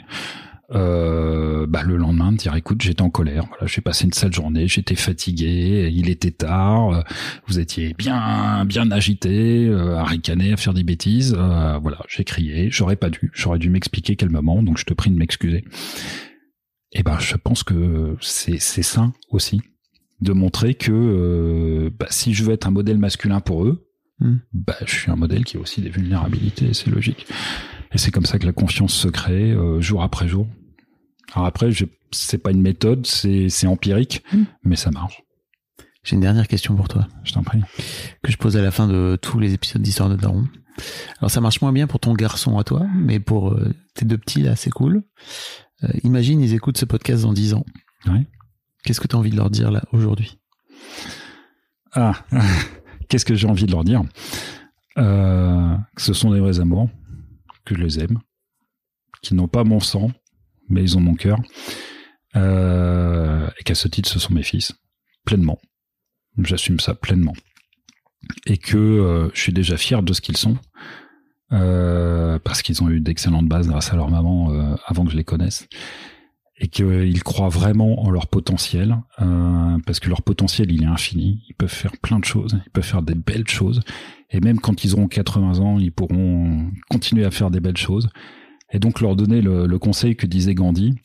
Euh, 0.72 1.68
bah, 1.68 1.84
le 1.84 1.98
lendemain, 1.98 2.32
de 2.32 2.38
dire 2.38 2.56
écoute, 2.56 2.82
j'étais 2.82 3.02
en 3.02 3.10
colère. 3.10 3.46
Voilà, 3.50 3.68
j'ai 3.68 3.82
passé 3.82 4.06
une 4.06 4.14
sale 4.14 4.34
journée, 4.34 4.68
j'étais 4.68 4.96
fatigué, 4.96 5.92
il 5.94 6.10
était 6.10 6.32
tard, 6.32 6.90
euh, 6.90 7.02
vous 7.48 7.60
étiez 7.60 7.94
bien 7.94 8.66
bien 8.66 8.90
agité, 8.90 9.68
euh, 9.68 9.98
à 9.98 10.04
ricaner, 10.04 10.54
à 10.54 10.58
faire 10.58 10.74
des 10.74 10.84
bêtises. 10.84 11.36
Euh, 11.38 11.78
voilà, 11.82 12.00
j'ai 12.08 12.24
crié, 12.24 12.70
j'aurais 12.72 12.96
pas 12.96 13.10
dû, 13.10 13.30
j'aurais 13.34 13.60
dû 13.60 13.70
m'expliquer 13.70 14.16
quel 14.16 14.30
moment, 14.30 14.64
donc 14.64 14.78
je 14.78 14.86
te 14.86 14.94
prie 14.94 15.12
de 15.12 15.18
m'excuser. 15.18 15.64
Et 16.94 17.04
ben, 17.04 17.18
je 17.20 17.36
pense 17.36 17.64
que 17.64 18.16
c'est 18.22 18.60
sain 18.60 19.14
aussi 19.30 19.62
de 20.22 20.32
montrer 20.32 20.76
que 20.76 20.92
euh, 20.92 21.90
bah, 21.98 22.06
si 22.10 22.34
je 22.34 22.44
veux 22.44 22.54
être 22.54 22.68
un 22.68 22.72
modèle 22.72 22.98
masculin 22.98 23.40
pour 23.40 23.66
eux, 23.66 23.88
Hmm. 24.20 24.38
bah, 24.54 24.76
je 24.86 24.94
suis 24.94 25.10
un 25.12 25.16
modèle 25.16 25.44
qui 25.44 25.58
a 25.58 25.60
aussi 25.60 25.82
des 25.82 25.90
vulnérabilités, 25.90 26.72
c'est 26.76 26.92
logique. 26.92 27.26
Et 27.92 27.98
c'est 27.98 28.12
comme 28.12 28.28
ça 28.28 28.38
que 28.38 28.46
la 28.46 28.54
confiance 28.54 28.94
se 28.94 29.08
crée 29.08 29.52
euh, 29.52 29.82
jour 29.82 30.04
après 30.04 30.28
jour. 30.28 30.48
Alors 31.34 31.48
après, 31.48 31.72
c'est 32.12 32.38
pas 32.38 32.52
une 32.52 32.62
méthode, 32.62 33.08
c'est, 33.08 33.50
c'est 33.50 33.66
empirique, 33.66 34.24
Hmm. 34.32 34.44
mais 34.64 34.76
ça 34.76 34.92
marche. 34.92 35.24
J'ai 36.04 36.14
une 36.16 36.22
dernière 36.22 36.48
question 36.48 36.76
pour 36.76 36.88
toi. 36.90 37.08
Je 37.24 37.34
t'en 37.34 37.42
prie. 37.44 37.62
que 38.22 38.32
je 38.32 38.38
pose 38.38 38.56
à 38.56 38.62
la 38.62 38.70
fin 38.72 38.88
de 38.88 39.18
tous 39.20 39.40
les 39.40 39.54
épisodes 39.56 39.82
d'Histoire 39.82 40.10
de 40.10 40.16
Daron. 40.16 40.46
Alors 41.18 41.32
ça 41.32 41.42
marche 41.42 41.62
moins 41.62 41.74
bien 41.74 41.88
pour 41.88 42.00
ton 42.00 42.14
garçon 42.14 42.58
à 42.60 42.64
toi, 42.64 42.86
mais 42.96 43.20
pour 43.20 43.52
euh, 43.54 43.74
tes 43.96 44.06
deux 44.06 44.18
petits 44.20 44.44
là, 44.44 44.56
c'est 44.56 44.70
cool. 44.72 45.04
Euh, 45.84 45.88
imagine, 46.04 46.42
ils 46.42 46.54
écoutent 46.54 46.78
ce 46.78 46.86
podcast 46.86 47.24
dans 47.24 47.34
10 47.34 47.54
ans. 47.56 47.66
Ouais. 48.08 48.26
Qu'est-ce 48.84 49.00
que 49.02 49.08
tu 49.08 49.16
as 49.16 49.20
envie 49.20 49.32
de 49.32 49.36
leur 49.38 49.50
dire 49.50 49.72
là 49.72 49.84
aujourd'hui? 49.92 50.38
Ah, 51.94 52.24
qu'est-ce 53.10 53.26
que 53.26 53.36
j'ai 53.36 53.48
envie 53.48 53.66
de 53.66 53.72
leur 53.72 53.84
dire? 53.84 54.04
Euh, 54.98 55.76
Que 55.96 56.02
ce 56.02 56.14
sont 56.14 56.32
des 56.32 56.40
vrais 56.40 56.60
amours, 56.60 56.90
que 57.66 57.76
je 57.76 57.82
les 57.82 58.00
aime, 58.00 58.20
qui 59.22 59.34
n'ont 59.36 59.48
pas 59.48 59.64
mon 59.64 59.80
sang, 59.80 60.12
mais 60.70 60.82
ils 60.82 60.98
ont 60.98 61.02
mon 61.02 61.16
cœur, 61.16 61.40
euh, 62.36 63.48
et 63.60 63.64
qu'à 63.64 63.76
ce 63.76 63.88
titre, 63.88 64.10
ce 64.10 64.20
sont 64.20 64.34
mes 64.34 64.44
fils, 64.44 64.74
pleinement. 65.26 65.60
J'assume 66.38 66.80
ça 66.80 66.96
pleinement. 66.96 67.34
Et 68.46 68.58
que 68.58 69.30
je 69.34 69.40
suis 69.40 69.54
déjà 69.54 69.78
fier 69.78 70.02
de 70.02 70.14
ce 70.14 70.22
qu'ils 70.22 70.38
sont, 70.38 70.58
euh, 71.52 72.40
parce 72.40 72.62
qu'ils 72.62 72.82
ont 72.82 72.90
eu 72.90 73.00
d'excellentes 73.00 73.48
bases 73.48 73.68
grâce 73.68 73.92
à 73.92 73.96
leur 73.96 74.10
maman 74.10 74.52
euh, 74.52 74.76
avant 74.88 75.06
que 75.06 75.12
je 75.12 75.18
les 75.18 75.24
connaisse 75.24 75.68
et 76.58 76.68
qu'ils 76.68 77.24
croient 77.24 77.50
vraiment 77.50 78.04
en 78.04 78.10
leur 78.10 78.28
potentiel, 78.28 78.98
euh, 79.22 79.78
parce 79.86 80.00
que 80.00 80.08
leur 80.08 80.22
potentiel, 80.22 80.72
il 80.72 80.84
est 80.84 80.88
infini. 80.88 81.44
Ils 81.50 81.56
peuvent 81.56 81.68
faire 81.68 81.92
plein 82.02 82.20
de 82.20 82.26
choses, 82.26 82.58
ils 82.66 82.70
peuvent 82.70 82.86
faire 82.86 83.02
des 83.02 83.16
belles 83.16 83.50
choses, 83.50 83.82
et 84.30 84.40
même 84.40 84.60
quand 84.60 84.84
ils 84.84 84.94
auront 84.94 85.08
80 85.08 85.60
ans, 85.60 85.80
ils 85.80 85.92
pourront 85.92 86.72
continuer 86.90 87.26
à 87.26 87.32
faire 87.32 87.52
des 87.52 87.60
belles 87.60 87.78
choses. 87.78 88.10
Et 88.72 88.80
donc 88.80 89.02
leur 89.02 89.16
donner 89.16 89.42
le, 89.42 89.78
conseil 89.78 90.16
que 90.16 90.26
disait 90.26 90.56
Gandhi, 90.56 90.96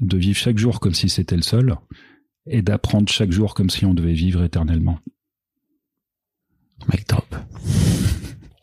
de 0.00 0.16
vivre 0.16 0.38
chaque 0.38 0.58
jour 0.58 0.78
comme 0.78 0.94
si 0.94 1.08
c'était 1.08 1.36
le 1.36 1.42
seul, 1.42 1.76
et 2.46 2.62
d'apprendre 2.62 3.08
chaque 3.08 3.32
jour 3.32 3.54
comme 3.54 3.70
si 3.70 3.84
on 3.86 3.94
devait 3.94 4.12
vivre 4.12 4.42
éternellement. 4.42 4.98
Mic 6.92 7.08
drop. 7.08 7.34